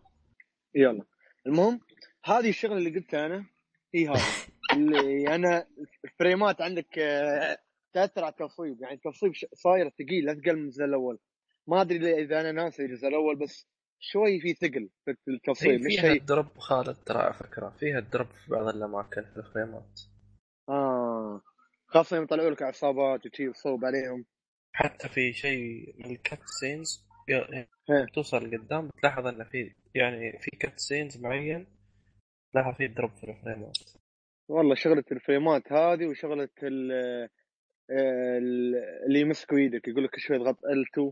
يلا 0.76 1.06
المهم 1.48 1.80
هذه 2.26 2.50
الشغلة 2.50 2.78
اللي 2.78 2.90
قلتها 3.00 3.26
أنا 3.26 3.46
هي 3.96 4.08
هذه 4.10 4.22
اللي 4.74 5.36
أنا 5.36 5.68
ال 6.06 6.13
frames 6.13 6.55
ات 6.55 6.62
عندك 6.62 7.00
آه، 7.00 7.58
تأثر 7.94 8.24
على 8.24 8.32
التصويب 8.34 8.82
يعني 8.82 8.94
التصويب 8.96 9.34
صاير 9.54 9.90
ثقيل 9.90 10.30
اثقل 10.30 10.56
من 10.56 10.64
الجزء 10.64 10.86
الأول 10.86 11.20
ما 11.68 11.82
أدري 11.82 12.22
إذا 12.24 12.42
أنا 12.42 12.52
ناسي 12.52 12.86
الجزء 12.86 13.08
الأول 13.08 13.36
بس 13.36 13.68
شوي 14.00 14.40
في 14.40 14.54
ثقل 14.54 14.90
في 15.06 15.12
هي 15.12 15.34
التصويب 15.36 15.82
مش 15.82 16.00
فيها 16.00 16.14
ال 16.14 16.23
drop 16.23 16.58
خالد 16.58 16.96
ترى 16.96 17.18
على 17.20 17.34
فكرة. 17.34 17.70
فيها 17.80 18.00
ال 18.00 18.05
drop 18.05 18.28
في 18.28 18.52
بعض 18.52 18.68
الأماكن 18.68 19.22
في 19.22 19.38
ال 19.38 19.45
frames 19.45 19.86
ات. 19.86 20.00
آه. 20.70 21.42
خاصة 21.88 22.16
يوم 22.16 22.24
يطلعوا 22.26 22.50
لك 22.50 22.62
عصابات 22.64 23.26
وشي 23.26 23.48
وصوب 23.50 23.86
عليهم. 23.86 24.26
حتى 24.76 25.10
في 25.10 25.34
شيء 25.34 25.94
من 25.98 26.12
ال 26.12 26.40
cutscenes 26.60 27.06
إيه. 27.30 27.68
توصل 28.14 28.50
لقدام 28.52 28.88
بتلاحظ 28.88 29.28
انه 29.28 29.44
في 29.44 29.74
يعني 29.96 30.40
في 30.40 30.52
cutscenes 30.60 31.18
معين 31.18 31.68
تلاحظ 32.54 32.76
فيه 32.76 32.86
drop 32.88 33.12
في 33.12 33.24
ال 33.24 33.30
frames 33.30 33.66
ات. 33.66 33.78
والله 34.50 34.76
شغلة 34.76 35.04
ال 35.12 35.19
frames 35.19 35.64
ات 35.64 35.72
هذه 35.72 36.06
وشغلة 36.08 36.50
ال 36.64 36.92
ال- 37.92 38.76
اللي 39.08 39.20
يمسكوا 39.20 39.58
إيدك 39.58 39.88
يقول 39.88 40.04
لك 40.04 40.20
شوي 40.20 40.38
اضغط 40.38 40.56
L2 40.58 41.12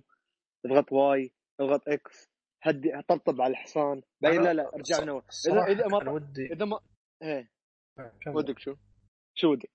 اضغط 0.65 0.91
Y 0.91 1.31
اضغط 1.59 1.87
X 1.89 2.29
هدي 2.63 3.01
طبطب 3.07 3.41
على 3.41 3.51
الحصان. 3.51 4.01
بعدين 4.21 4.41
لا 4.43 4.53
لا 4.53 4.75
ارجع 4.75 4.97
الصراحة 5.29 5.67
إذا 5.71 5.87
ما- 5.87 6.11
ودي. 6.11 6.45
إذا 6.53 6.65
ما 6.65 6.79
إيه. 7.23 7.51
كمل. 8.21 8.35
ودك 8.35 8.59
شو؟ 8.59 8.75
شو 9.35 9.51
ودك؟ 9.51 9.69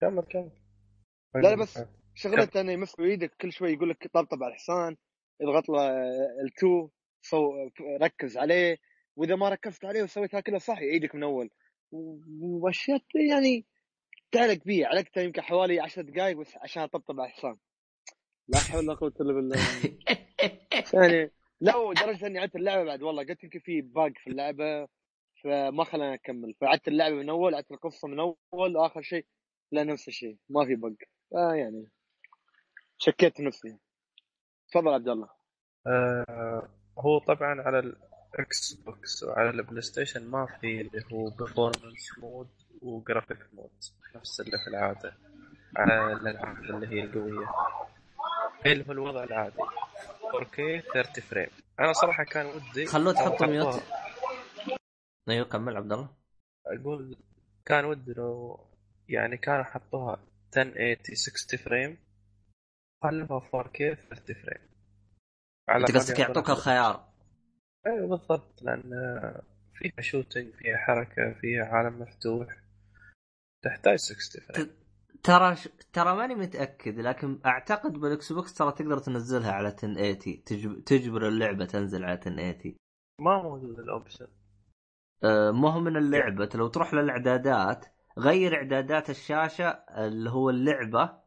كمل 0.00 0.22
كمل. 0.22 0.50
لا 1.34 1.40
لا 1.48 1.54
بس 1.56 1.78
شغلة 2.14 2.48
انه 2.56 2.72
يمسكوا 2.72 3.04
إيدك 3.04 3.34
كل 3.40 3.52
شوي 3.52 3.72
يقول 3.72 3.90
لك 3.90 4.06
طبطب 4.12 4.42
على 4.42 4.52
الحصان 4.52 4.96
اضغط 5.42 5.68
له 5.68 5.78
ال2 6.46 6.88
صو 7.22 7.52
ركز 8.02 8.36
عليه 8.38 8.76
وإذا 9.16 9.36
ما 9.36 9.48
ركزت 9.48 9.84
عليه 9.84 10.02
وسويتها 10.02 10.40
كلها 10.40 10.58
صح 10.58 10.78
يعيدك 10.80 11.14
من 11.14 11.22
أول. 11.22 11.50
وأشياء 12.40 13.00
يعني 13.30 13.66
تعلق 14.32 14.62
فيها 14.62 14.86
علقتها 14.88 15.22
يمكن 15.22 15.42
حوالي 15.42 15.80
10 15.80 16.02
دقائق 16.02 16.36
بس 16.36 16.56
عشان 16.56 16.82
أطبطب 16.82 17.20
على 17.20 17.28
الحصان. 17.28 17.56
لا 18.48 18.58
حول 18.60 18.84
ولا 18.84 18.94
قوة 18.94 19.12
إلا 19.20 19.32
بالله. 19.32 19.56
يعني 20.92 21.30
لو 21.60 21.92
درجه 21.92 22.26
إني 22.26 22.38
عدت 22.38 22.56
اللعبة 22.56 22.84
بعد 22.84 23.02
والله. 23.02 23.24
قلت 23.24 23.44
يمكن 23.44 23.58
في 23.58 23.80
باق 23.80 24.12
في 24.16 24.30
اللعبة 24.30 24.88
فما 25.44 25.84
خلاني 25.84 26.14
أكمل. 26.14 26.54
فعدت 26.60 26.88
اللعبة 26.88 27.14
من 27.14 27.28
أول 27.28 27.54
عدت 27.54 27.72
القصة 27.72 28.08
من 28.08 28.20
أول 28.20 28.76
وآخر 28.76 29.02
شيء 29.02 29.26
لا 29.72 29.84
نفس 29.84 30.08
الشيء. 30.08 30.36
ما 30.48 30.64
في 30.64 30.74
bug 30.74 30.92
آه 31.36 31.54
يعني 31.54 31.90
شكيت 32.98 33.40
نفسي. 33.40 33.78
تفضل 34.68 34.88
عبد 34.88 35.08
الله. 35.08 35.28
آه 35.86 36.68
هو 36.98 37.18
طبعا 37.18 37.62
على 37.62 37.78
ال 38.34 38.72
Xbox 38.72 39.22
وعلى 39.22 39.50
ال 39.50 39.82
PlayStation 39.82 40.30
ما 40.30 40.46
في 40.46 40.80
اللي 40.80 41.04
هو 41.12 41.30
performance 41.30 42.18
mode 42.18 42.48
و 42.82 42.89
graphic 42.89 43.38
mode 43.52 43.70
نفس 44.16 44.40
اللي 44.40 44.58
في 44.64 44.70
العادة. 44.70 45.16
على 45.76 46.12
الألعاب 46.12 46.56
اللي 46.56 46.86
هي 46.86 47.04
القويه 47.04 47.46
اللي 48.66 48.84
هو 48.88 48.92
الوضع 48.92 49.24
العادي. 49.24 49.56
4K 50.40 50.92
30 50.92 51.24
frame. 51.24 51.48
أنا 51.80 51.92
صراحة 51.92 52.24
كان 52.24 52.46
ودي 52.46 52.86
خلوه 52.86 53.12
تحط 53.12 53.42
mute. 53.42 53.82
أيوه 55.28 55.46
كمل 55.48 55.76
عبد 55.76 55.92
الله 55.92 56.08
أقول 56.66 57.16
كان 57.64 57.84
ودي 57.84 58.12
لو 58.12 58.60
يعني 59.08 59.36
كانوا 59.36 59.64
حطوها 59.64 60.20
1080 60.56 60.96
60 61.14 61.58
frame 61.58 61.98
خلوها 63.02 63.40
4K 63.40 63.78
30 63.78 64.34
فريم. 64.34 64.68
على 65.68 65.80
أنت 65.80 65.96
قصدك 65.96 66.18
يعطوك 66.18 66.50
الخيار. 66.50 67.08
أيوه 67.86 68.08
بالضبط 68.08 68.62
لأن 68.62 68.90
فيها 69.74 70.00
shooting 70.00 70.54
فيها 70.54 70.76
حركة 70.76 71.32
فيها 71.40 71.64
عالم 71.64 72.02
مفتوح. 72.02 72.56
تحتاج 73.64 73.98
60 73.98 74.42
frame. 74.42 74.83
ترى 75.24 75.56
ش... 75.56 75.68
ترى 75.92 76.16
ماني 76.16 76.34
متأكد 76.34 77.00
لكن 77.00 77.40
أعتقد 77.46 77.92
بال 77.92 78.32
Xbox 78.32 78.54
ترى 78.54 78.72
تقدر 78.72 78.98
تنزلها 78.98 79.52
على 79.52 79.68
1080 79.68 80.18
تجب... 80.44 80.84
تجبر 80.84 81.28
اللعبة 81.28 81.64
تنزل 81.64 82.04
على 82.04 82.12
1080 82.14 82.76
ما 83.20 83.42
موجود 83.42 83.78
الأوبشن. 83.78 84.26
أه 85.24 85.50
مو 85.50 85.68
هو 85.68 85.80
من 85.80 85.96
اللعبة 85.96 86.48
لو 86.54 86.68
تروح 86.68 86.94
للإعدادات 86.94 87.86
غير 88.18 88.54
إعدادات 88.54 89.10
الشاشة 89.10 89.68
اللي 89.68 90.30
هو 90.30 90.50
اللعبة 90.50 91.18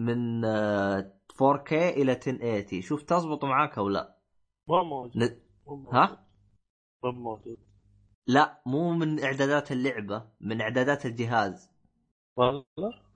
من 0.00 0.44
آه، 0.44 1.12
4K 1.32 1.72
إلى 1.72 2.12
1080 2.12 2.82
شوف 2.82 3.02
تزبط 3.02 3.44
معاك 3.44 3.78
أو 3.78 3.88
لا. 3.88 4.16
مو 4.68 4.84
موجود. 4.84 5.16
ن... 5.16 5.40
ها؟ 5.92 6.26
مو 7.04 7.12
موجود. 7.12 7.58
لا 8.26 8.62
مو 8.66 8.92
من 8.92 9.24
إعدادات 9.24 9.72
اللعبة 9.72 10.28
من 10.40 10.60
إعدادات 10.60 11.06
الجهاز. 11.06 11.70
والله؟ 12.36 13.09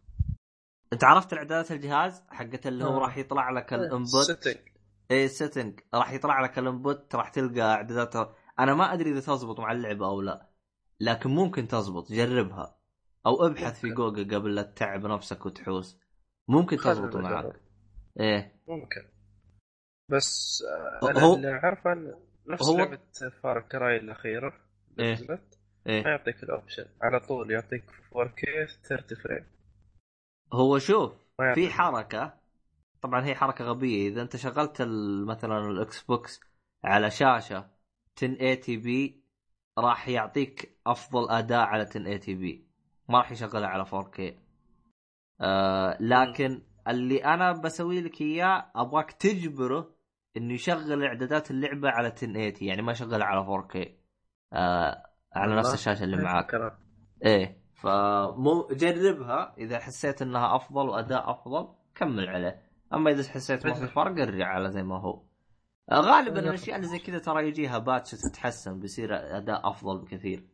انت 0.95 1.05
عرفت 1.05 1.33
اعدادات 1.35 1.73
الجهاز 1.73 2.23
حقت 2.31 2.67
اللي 2.67 2.85
هو 2.85 2.97
آه. 2.97 2.99
راح 2.99 3.17
يطلع 3.17 3.51
لك 3.51 3.75
ال 3.75 3.83
input؟ 3.83 4.31
Setting. 4.33 4.59
اي 5.11 5.29
setting 5.29 5.81
راح 5.95 6.13
يطلع 6.13 6.41
لك 6.41 6.59
ال 6.59 6.68
input 6.68 7.15
راح 7.15 7.29
تلقى 7.29 7.61
اعدادات 7.61 8.17
أنا 8.59 8.75
ما 8.75 8.93
أدري 8.95 9.11
إذا 9.11 9.21
تزبط 9.21 9.61
مع 9.61 9.73
اللعبة 9.73 10.07
أو 10.07 10.21
لا 10.23 10.51
لكن 11.01 11.31
ممكن 11.31 11.69
تزبط. 11.69 12.13
جربها. 12.13 12.79
أو 13.27 13.47
ابحث 13.47 13.81
في. 13.81 13.91
جوجل 13.91 14.35
قبل 14.35 14.55
لا 14.55 14.63
تتعب 14.63 15.07
نفسك 15.07 15.47
وتحوس. 15.47 15.99
ممكن 16.49 16.77
تزبط 16.77 17.17
معك. 17.17 17.61
إيه. 18.21 18.61
ممكن. 18.69 19.03
بس 20.11 20.63
آه، 21.03 21.11
أنا 21.11 21.21
هو- 21.21 21.35
اللي 21.35 21.51
أعرفه 21.51 21.95
نفس 22.49 22.69
هو- 22.69 22.77
لعبة 22.79 22.99
Far 23.43 23.61
Cry 23.61 23.97
الأخيرة 23.97 24.53
اللي 24.91 25.07
إيه. 25.09 25.13
نزلت. 25.13 25.59
ما 25.87 25.93
إيه 25.93 26.03
يعطيك 26.07 26.43
ال 26.43 26.49
option 26.49 26.85
على 27.03 27.21
طول 27.21 27.51
يعطيك 27.51 27.85
4K 28.13 28.67
30 28.89 29.19
frame 29.25 29.47
هو 30.55 30.79
شوف 30.79 31.13
في 31.55 31.71
حركة 31.71 32.35
طبعا 33.01 33.25
هي 33.25 33.35
حركة 33.35 33.65
غبية. 33.65 34.09
إذا 34.09 34.23
أنت 34.23 34.37
شغلت 34.37 34.83
مثلا 35.27 35.59
ال 35.59 36.03
Xbox 36.03 36.41
على 36.85 37.11
شاشة 37.11 37.71
1080 38.23 38.81
P 38.81 39.25
راح 39.79 40.09
يعطيك 40.09 40.79
أفضل 40.87 41.31
اداء 41.31 41.61
على 41.67 41.83
1080 41.83 42.39
P 42.39 42.67
ما 43.09 43.19
راح 43.19 43.33
يشغلها 43.33 43.69
على 43.69 43.85
4K 43.85 44.21
آه 45.41 45.99
لكن 46.01 46.63
اللي 46.89 47.25
أنا 47.25 47.53
بسوي 47.53 48.01
لك 48.01 48.21
إياه 48.21 48.71
أبغاك 48.77 49.13
تجبره 49.13 49.95
إنه 50.37 50.55
يشغل 50.55 51.05
إعدادات 51.05 51.51
اللعبة 51.51 51.91
على 51.91 52.09
1080 52.09 52.53
يعني 52.61 52.83
ما 52.83 52.93
يشغلها 52.93 53.27
على 53.27 53.47
4K 53.47 53.89
آه 54.53 55.07
على 55.33 55.57
نفس. 55.57 55.75
الشاشة 55.75 56.05
اللي 56.05 56.17
معاك. 56.17 56.55
إيه. 57.25 57.64
فمو 57.85 58.69
جربها. 58.71 59.55
إذا 59.59 59.79
حسيت 59.79 60.23
إنها 60.23 60.57
أفضل 60.57 60.89
وأداء 60.89 61.31
أفضل 61.31 61.69
كمل 61.95 62.29
عليه. 62.29 62.63
أما 62.93 63.11
إذا 63.11 63.29
حسيت 63.31 63.67
ما 63.67 63.75
في 63.75 63.87
فرق 63.87 64.21
ارجع 64.23 64.47
على 64.47 64.71
زي 64.71 64.83
ما 64.83 64.99
هو. 65.01 65.23
آه، 65.91 66.01
غالبا 66.01 66.41
الأشياء 66.41 66.77
اللي 66.77 66.89
زي 66.89 66.99
كذا 66.99 67.19
ترى 67.19 67.49
يجيها 67.49 67.79
باتش 67.79 68.11
تتحسن 68.11 68.81
بيصير 68.81 69.37
أداء 69.37 69.69
أفضل 69.71 69.99
بكثير. 69.99 70.49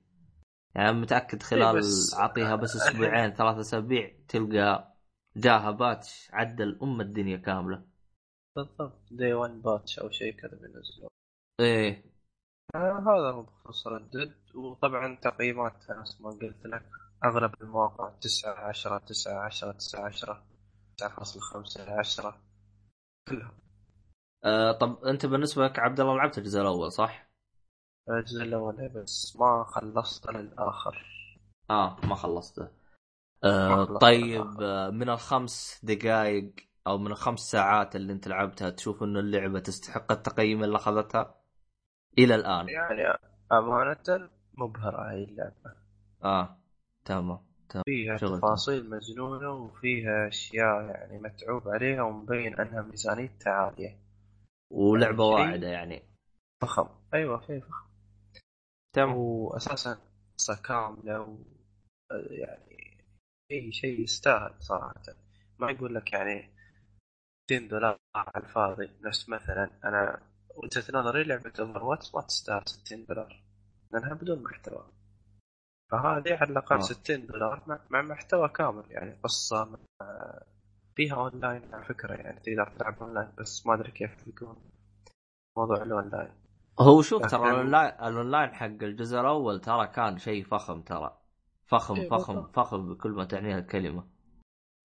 يعني 0.75 0.93
متأكد 0.93 1.43
خلال 1.43 1.63
إيه، 1.63 1.73
بس- 1.73 2.15
أعطيها 2.19 2.57
بس 2.57 2.77
أسبوعين 2.77 3.31
ثلاث 3.31 3.57
أسابيع 3.59 4.13
تلقى 4.29 4.95
جاها 5.37 5.71
باتش 5.71 6.29
عدل 6.33 6.79
أم 6.83 7.01
الدنيا 7.01 7.37
كاملة. 7.37 7.85
بالضبط. 8.57 9.01
دي 9.11 9.33
1 9.33 9.63
باتش 9.63 9.99
أو 9.99 10.11
شيء 10.11 10.33
كذا 10.33 10.51
بينزلوه 10.51 11.09
إيه. 11.61 12.05
آه 12.75 12.99
هذا 12.99 13.31
هو 13.31 13.43
بخصوص 13.43 13.87
ردد 13.87 14.35
وطبعا 14.55 15.17
تقييمات 15.23 15.91
نفس 15.91 16.21
ما 16.21 16.31
قلت 16.31 16.67
لك. 16.67 16.83
أغلب 17.25 17.55
المواقع 17.63 18.09
9 18.21 18.55
10 18.55 18.99
9 18.99 19.41
10 19.41 19.73
9 19.73 20.05
10 20.05 20.43
9.5 21.03 21.81
10 21.99 22.41
كلهم. 23.29 23.53
آه 24.45 24.73
طب 24.73 25.05
أنت 25.05 25.27
بالنسبة 25.27 25.65
لك 25.65 25.79
عبد 25.79 26.01
الله 26.01 26.17
لعبت 26.17 26.39
الجزء 26.39 26.61
الأول 26.61 26.93
صح؟ 26.93 27.31
الجزء 28.11 28.43
الأول 28.43 28.89
بس 28.89 29.37
ما 29.37 29.65
خلصت 29.65 30.31
للآخر. 30.31 31.07
آه 31.71 31.97
ما 32.05 32.15
خلصته. 32.15 32.69
آه 33.45 33.85
طيب. 33.85 34.61
آه 34.63 34.91
من 34.91 35.11
الخمس 35.11 35.81
دقائق 35.83 36.55
أو 36.87 36.99
من 36.99 37.07
الخمس 37.11 37.41
ساعات 37.41 37.97
اللي 37.97 38.13
أنت 38.13 38.29
لعبتها 38.29 38.71
تشوف 38.71 39.03
إنه 39.03 39.21
اللعبة 39.21 39.61
تستحق 39.61 40.13
التقييم 40.13 40.65
اللي 40.65 40.77
أخذتها؟ 40.77 41.35
إلى 42.19 42.35
الآن. 42.35 42.69
يعني 42.69 43.19
أمانة 43.53 44.31
مبهرة 44.55 45.11
هاي 45.11 45.25
اللعبة. 45.25 45.75
آه. 46.25 46.60
تمام 47.05 47.39
فيها 47.85 48.17
شغل. 48.17 48.39
تفاصيل 48.39 48.91
مجنونة 48.91 49.51
وفيها 49.51 50.29
أشياء 50.29 50.83
يعني 50.85 51.19
متعوب 51.19 51.69
عليها 51.69 52.03
ومبين 52.03 52.61
أنها 52.61 52.83
ميزانيتها 52.83 53.53
عالية. 53.53 53.99
ولعبة 54.71 55.25
واعدة 55.25 55.69
يعني. 55.69 56.03
فخم. 56.63 56.89
أيوه 57.15 57.39
في 57.39 57.61
فخم. 57.61 57.91
تمام. 58.93 59.17
واساسا 59.17 59.99
قصه 60.39 60.63
كامله 60.63 61.21
و 61.21 61.37
يعني 62.31 63.05
أي 63.53 63.73
شيء 63.73 64.01
يستاهل 64.01 64.55
صراحة. 64.59 65.03
ما 65.59 65.71
يقول 65.71 65.95
لك 65.95 66.13
يعني 66.13 66.51
200 67.51 67.69
دولار 67.69 67.99
على 68.15 68.45
الفاضي 68.45 68.91
نفس 69.01 69.29
مثلا. 69.29 69.71
أنا 69.85 70.23
وجهه 70.57 70.85
نظري 70.95 71.25
لعبة 71.25 71.53
Overwatch 71.61 72.15
ما 72.15 72.21
تستاهل 72.21 72.63
60 72.67 73.05
دولار. 73.05 73.43
لأنها 73.93 74.15
بدون 74.15 74.43
محتوى. 74.43 75.00
فهذه 75.91 76.35
على 76.35 76.51
الاقل 76.51 76.77
آه. 76.77 76.81
60 76.81 77.27
دولار 77.27 77.63
مع, 77.67 77.81
مع 77.91 78.03
محتوى 78.03 78.49
كامل 78.49 78.85
يعني 78.91 79.21
قصة 79.25 79.65
مع 79.65 79.79
فيها 80.97 81.15
اونلاين 81.15 81.75
على 81.75 81.85
فكرة 81.85 82.15
يعني 82.15 82.41
تقدر 82.41 82.73
تلعب 82.79 83.03
اونلاين 83.03 83.29
بس 83.39 83.67
ما 83.67 83.75
أدري 83.75 83.91
كيف 83.91 84.25
بيكون 84.27 84.57
موضوع 85.57 85.83
الاونلاين 85.83 86.31
هو 86.81 87.03
شوف 87.03 87.27
ترى 87.27 87.51
ال 87.51 87.57
online 87.57 87.93
ال 88.03 88.10
online 88.10 88.55
حق 88.55 88.65
الجزء 88.67 89.21
الأول 89.21 89.61
ترى 89.61 89.87
كان 89.87 90.19
شيء 90.19 90.45
فخم 90.45 90.83
ترى 90.83 91.17
فخم 91.67 91.95
إيه، 91.97 92.09
فخم 92.09 92.35
بالضبط. 92.35 92.57
فخم 92.57 92.95
بكل 92.95 93.11
ما 93.11 93.25
تعنيها 93.25 93.59
الكلمة 93.59 94.05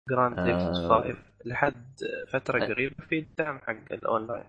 Grand 0.10 0.40
آه. 0.40 0.44
Theft 0.46 0.76
5 0.88 1.18
لحد 1.46 1.96
فترة 2.34 2.64
آه. 2.64 2.68
قريبة 2.68 3.06
في 3.10 3.20
الدعم 3.20 3.60
حق 3.60 3.92
الاونلاين 3.92 4.46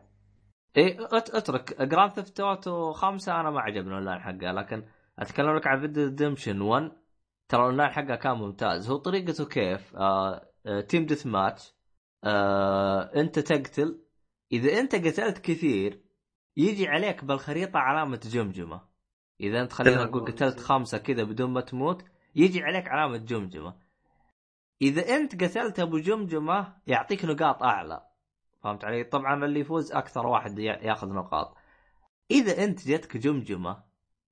إيه 0.76 0.98
أت- 0.98 1.34
أترك 1.34 1.82
Grand 1.82 2.12
Theft 2.12 2.40
Auto 2.40 2.92
خمسة 2.92 3.40
أنا 3.40 3.50
ما 3.50 3.60
عجبني 3.60 3.88
الاونلاين 3.88 4.20
حقها 4.20 4.52
لكن 4.52 4.82
أتكلم 5.18 5.56
لك 5.56 5.66
عن 5.66 5.80
Red 5.80 5.98
Redemption 5.98 6.60
1 6.60 6.92
ترى 7.48 7.60
الأونلاين 7.60 7.90
حقها 7.90 8.16
كان 8.16 8.36
ممتاز. 8.36 8.90
هو 8.90 8.96
طريقته 8.96 9.44
كيف؟ 9.46 9.96
آه 9.96 10.50
team 10.88 11.06
deathmatch 11.06 11.74
آه 12.24 13.10
أنت 13.16 13.38
تقتل. 13.38 14.02
إذا 14.52 14.80
أنت 14.80 14.94
قتلت 14.94 15.38
كثير 15.38 16.02
يجي 16.56 16.88
عليك 16.88 17.24
بالخريطة 17.24 17.78
علامة 17.78 18.20
جمجمة. 18.24 18.80
إذا 19.40 19.62
أنت 19.62 19.72
خلينا. 19.72 20.04
نقول 20.04 20.24
قتلت 20.24 20.60
خمسة 20.60 20.98
كذا 20.98 21.22
بدون 21.22 21.50
ما 21.50 21.60
تموت 21.60 22.04
يجي 22.34 22.62
عليك 22.62 22.88
علامة 22.88 23.16
جمجمة. 23.16 23.76
إذا 24.82 25.16
أنت 25.16 25.44
قتلت 25.44 25.80
أبو 25.80 25.98
جمجمة 25.98 26.76
يعطيك 26.86 27.24
نقاط 27.24 27.62
أعلى. 27.62 28.06
فهمت 28.62 28.84
علي؟ 28.84 29.04
طبعا 29.04 29.44
اللي 29.44 29.60
يفوز 29.60 29.92
أكثر 29.92 30.26
واحد 30.26 30.58
يا- 30.58 30.78
ياخذ 30.82 31.08
نقاط. 31.08 31.56
إذا 32.30 32.64
أنت 32.64 32.88
جتك 32.88 33.16
جمجمة 33.16 33.85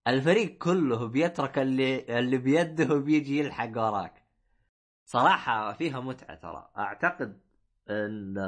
الفريق 0.09 0.59
كله 0.59 1.09
بيترك 1.09 1.59
اللي 1.59 2.19
اللي 2.19 2.39
بيده 2.39 2.95
وبيجي 2.95 3.39
يلحق 3.39 3.71
وراك. 3.77 4.25
صراحة 5.07 5.73
فيها 5.73 6.01
متعة 6.01 6.35
ترى، 6.35 6.71
أعتقد 6.79 7.41
إن 7.91 8.39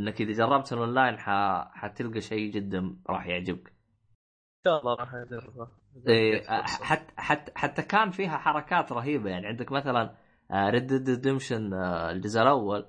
إنك 0.00 0.20
إذا 0.20 0.32
جربت 0.32 0.72
الأونلاين 0.72 1.18
ح... 1.18 1.30
حتلقى 1.74 2.20
شيء 2.20 2.52
جدا 2.52 2.96
راح 3.10 3.26
يعجبك. 3.26 3.68
إن 3.68 4.62
شاء 4.64 4.80
الله 4.80 4.94
راح 4.94 5.14
اجربها 5.14 5.70
إيه، 6.08 6.42
حتى 6.66 7.12
حتى 7.16 7.52
حتى 7.54 7.82
كان 7.82 8.10
فيها 8.10 8.38
حركات 8.38 8.92
رهيبة 8.92 9.30
يعني 9.30 9.46
عندك 9.46 9.72
مثلا 9.72 10.14
Red 10.52 10.86
Dead 10.86 11.08
Redemption 11.10 11.74
الجزء 11.74 12.42
الأول 12.42 12.86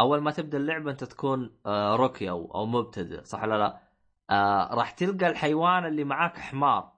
أول 0.00 0.20
ما 0.22 0.30
تبدأ 0.30 0.58
اللعبة 0.58 0.90
أنت 0.90 1.04
تكون 1.04 1.58
آه، 1.66 1.96
rookie 1.96 2.30
أو 2.30 2.54
أو 2.54 2.66
مبتدئ 2.66 3.24
صح 3.24 3.42
ولا 3.42 3.58
لا؟ 3.58 3.87
آه، 4.30 4.74
راح 4.74 4.90
تلقى 4.90 5.26
الحيوان 5.26 5.86
اللي 5.86 6.04
معاك 6.04 6.38
حمار 6.38 6.92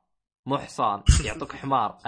مو 0.47 0.59
حصان 0.59 1.03
يعطوك 1.25 1.53
حمار. 1.57 1.99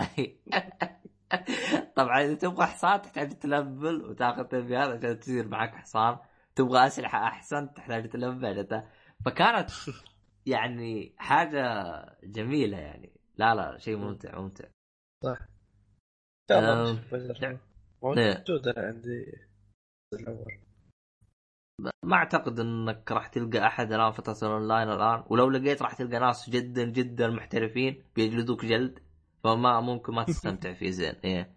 طبعا 1.97 2.20
إذا 2.23 2.35
تبغى 2.35 2.66
حصان 2.66 3.03
تحتاج 3.03 3.39
تلفل 3.39 4.03
وتاخذ 4.03 4.44
تنبيهات 4.44 4.89
عشان 4.99 5.20
تصير 5.20 5.49
معك 5.49 5.74
حصان. 5.74 6.19
تبغى 6.55 6.86
أسلحة 6.86 7.24
أحسن 7.28 7.74
تحتاج 7.74 8.09
تلفل 8.09 8.47
عشان- 8.47 8.89
فكانت 9.24 9.70
يعني 10.47 11.15
حاجة 11.19 11.85
جميلة 12.24 12.78
يعني. 12.78 13.12
لا 13.36 13.55
لا 13.55 13.78
شيء 13.78 13.97
ممتع 13.97 14.39
ممتع. 14.39 14.65
ان 15.24 15.36
شاء 16.51 16.59
الله 16.59 16.90
آم، 16.90 16.97
نشوف 16.97 17.15
أجربها. 17.15 17.61
إيه. 18.19 18.23
موجود 18.39 18.69
أنا 18.69 18.86
عندي. 18.86 19.32
الأول. 20.12 20.59
ما 22.03 22.16
أعتقد 22.16 22.61
إنك 22.61 23.12
راح 23.12 23.27
تلقى 23.27 23.66
أحد 23.66 23.93
الآن 23.93 24.12
فتره 24.12 24.36
الأونلاين 24.43 24.89
الآن. 24.89 25.24
ولو 25.27 25.51
لقيت 25.51 25.82
راح 25.82 25.94
تلقى 25.94 26.19
ناس 26.19 26.51
جدا 26.51 26.85
جدا 26.85 27.28
محترفين 27.28 28.05
بيجلدوك 28.16 28.65
جلد 28.65 28.99
فما 29.44 29.81
ممكن 29.81 30.15
ما 30.15 30.24
تستمتع 30.24 30.73
فيه. 30.73 30.90
زين 30.90 31.15
إيه. 31.24 31.57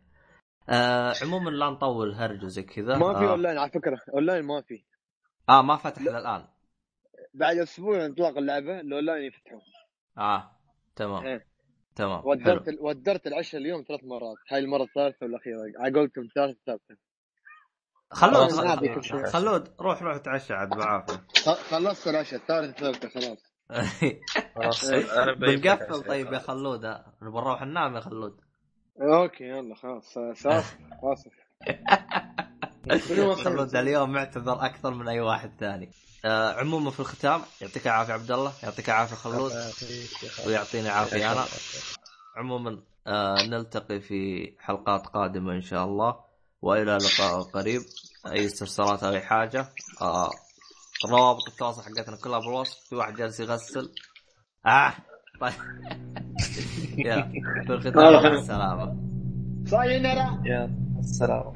آه 0.69 1.13
عموما 1.23 1.49
لا 1.49 1.69
نطول 1.69 2.13
هرج 2.13 2.43
وزي 2.43 2.63
كذا. 2.63 2.97
ما 2.97 3.13
في 3.19 3.25
آه, 3.25 3.31
أونلاين 3.31 3.57
على 3.57 3.71
فكرة. 3.71 4.01
أونلاين 4.13 4.43
ما 4.45 4.61
في. 4.61 4.83
آه 5.49 5.61
ما 5.61 5.75
فتح 5.75 6.01
الان 6.01 6.47
بعد 7.33 7.57
أسبوع 7.57 7.97
من 7.97 8.11
اطلاق 8.11 8.37
اللعبة 8.37 8.79
الأونلاين 8.79 9.23
يفتحوا 9.23 9.59
آه 10.17 10.51
تمام. 10.95 11.25
إيه. 11.25 11.45
تمام. 11.95 12.21
ودرت 12.25 12.63
ودرت 12.81 13.27
العشاء 13.27 13.61
اليوم 13.61 13.83
ثلاث 13.87 14.03
مرات. 14.03 14.37
هاي 14.51 14.59
المرة 14.59 14.83
الثالثة 14.83 15.25
والأخيرة. 15.25 15.57
على 15.79 15.99
قولتهم 15.99 16.27
ثالثه 16.35 16.59
ثالثه 16.65 16.97
خلود. 18.11 18.51
خلود 19.27 19.73
روح 19.79 20.01
روح 20.03 20.17
تعشى 20.17 20.53
عاد 20.53 20.69
بعافية 20.69 21.23
خلصت 21.71 22.07
العشاء 22.07 22.39
الثالث 22.39 22.79
ثالثة 22.79 23.09
خلاص 23.09 23.37
بنقفل. 25.39 26.03
طيب 26.03 26.33
يا 26.33 26.39
خلود. 26.39 26.85
نبغى 27.21 27.41
نروح 27.41 27.61
ننام 27.61 27.95
يا 27.95 27.99
خلود 27.99 28.41
أوكي 29.01 29.43
يلا 29.43 29.75
خلاص 29.75 30.17
اسف 30.17 30.45
اسف 32.89 33.43
خلود؟ 33.43 33.75
اليوم 33.75 34.11
معتذر 34.11 34.65
أكثر 34.65 34.91
من 34.93 35.07
أي 35.07 35.19
واحد 35.21 35.51
ثاني 35.59 35.91
آه 36.25 36.53
عموما 36.53 36.91
في 36.91 36.99
الختام 36.99 37.41
يعطيك 37.61 37.87
العافية 37.87 38.13
عبد 38.13 38.31
الله 38.31 38.51
يعطيك 38.63 38.89
العافية 38.89 39.15
خلود. 39.15 39.51
ويعطيني 40.47 40.89
عافيه 40.89 41.31
أنا. 41.31 41.45
عموما 42.37 42.79
آه 43.07 43.35
نلتقي 43.47 43.99
في 43.99 44.51
حلقات 44.59 45.07
قادمة 45.07 45.53
إن 45.53 45.61
شاء 45.61 45.85
الله 45.85 46.24
وإلى 46.65 46.97
لقاء 46.97 47.41
قريب. 47.41 47.81
أي 48.31 48.45
استفسارات 48.45 49.03
أو 49.03 49.11
أي 49.11 49.21
حاجة 49.21 49.69
آه 50.01 50.31
روابط 51.09 51.47
التواصل 51.47 51.81
حقتنا 51.81 52.17
كلها 52.23 52.39
بالوصف. 52.39 52.77
في 52.89 52.95
واحد 52.95 53.15
جالس 53.15 53.39
يغسل. 53.39 53.89
آه 54.65 54.93
طيب. 55.41 55.53
يلا 57.05 57.31
في 57.65 57.73
الختام. 57.73 58.33
السلامه 58.33 58.95
ساينرا 59.67 60.41
يلا 60.45 60.69
السلام. 60.99 61.53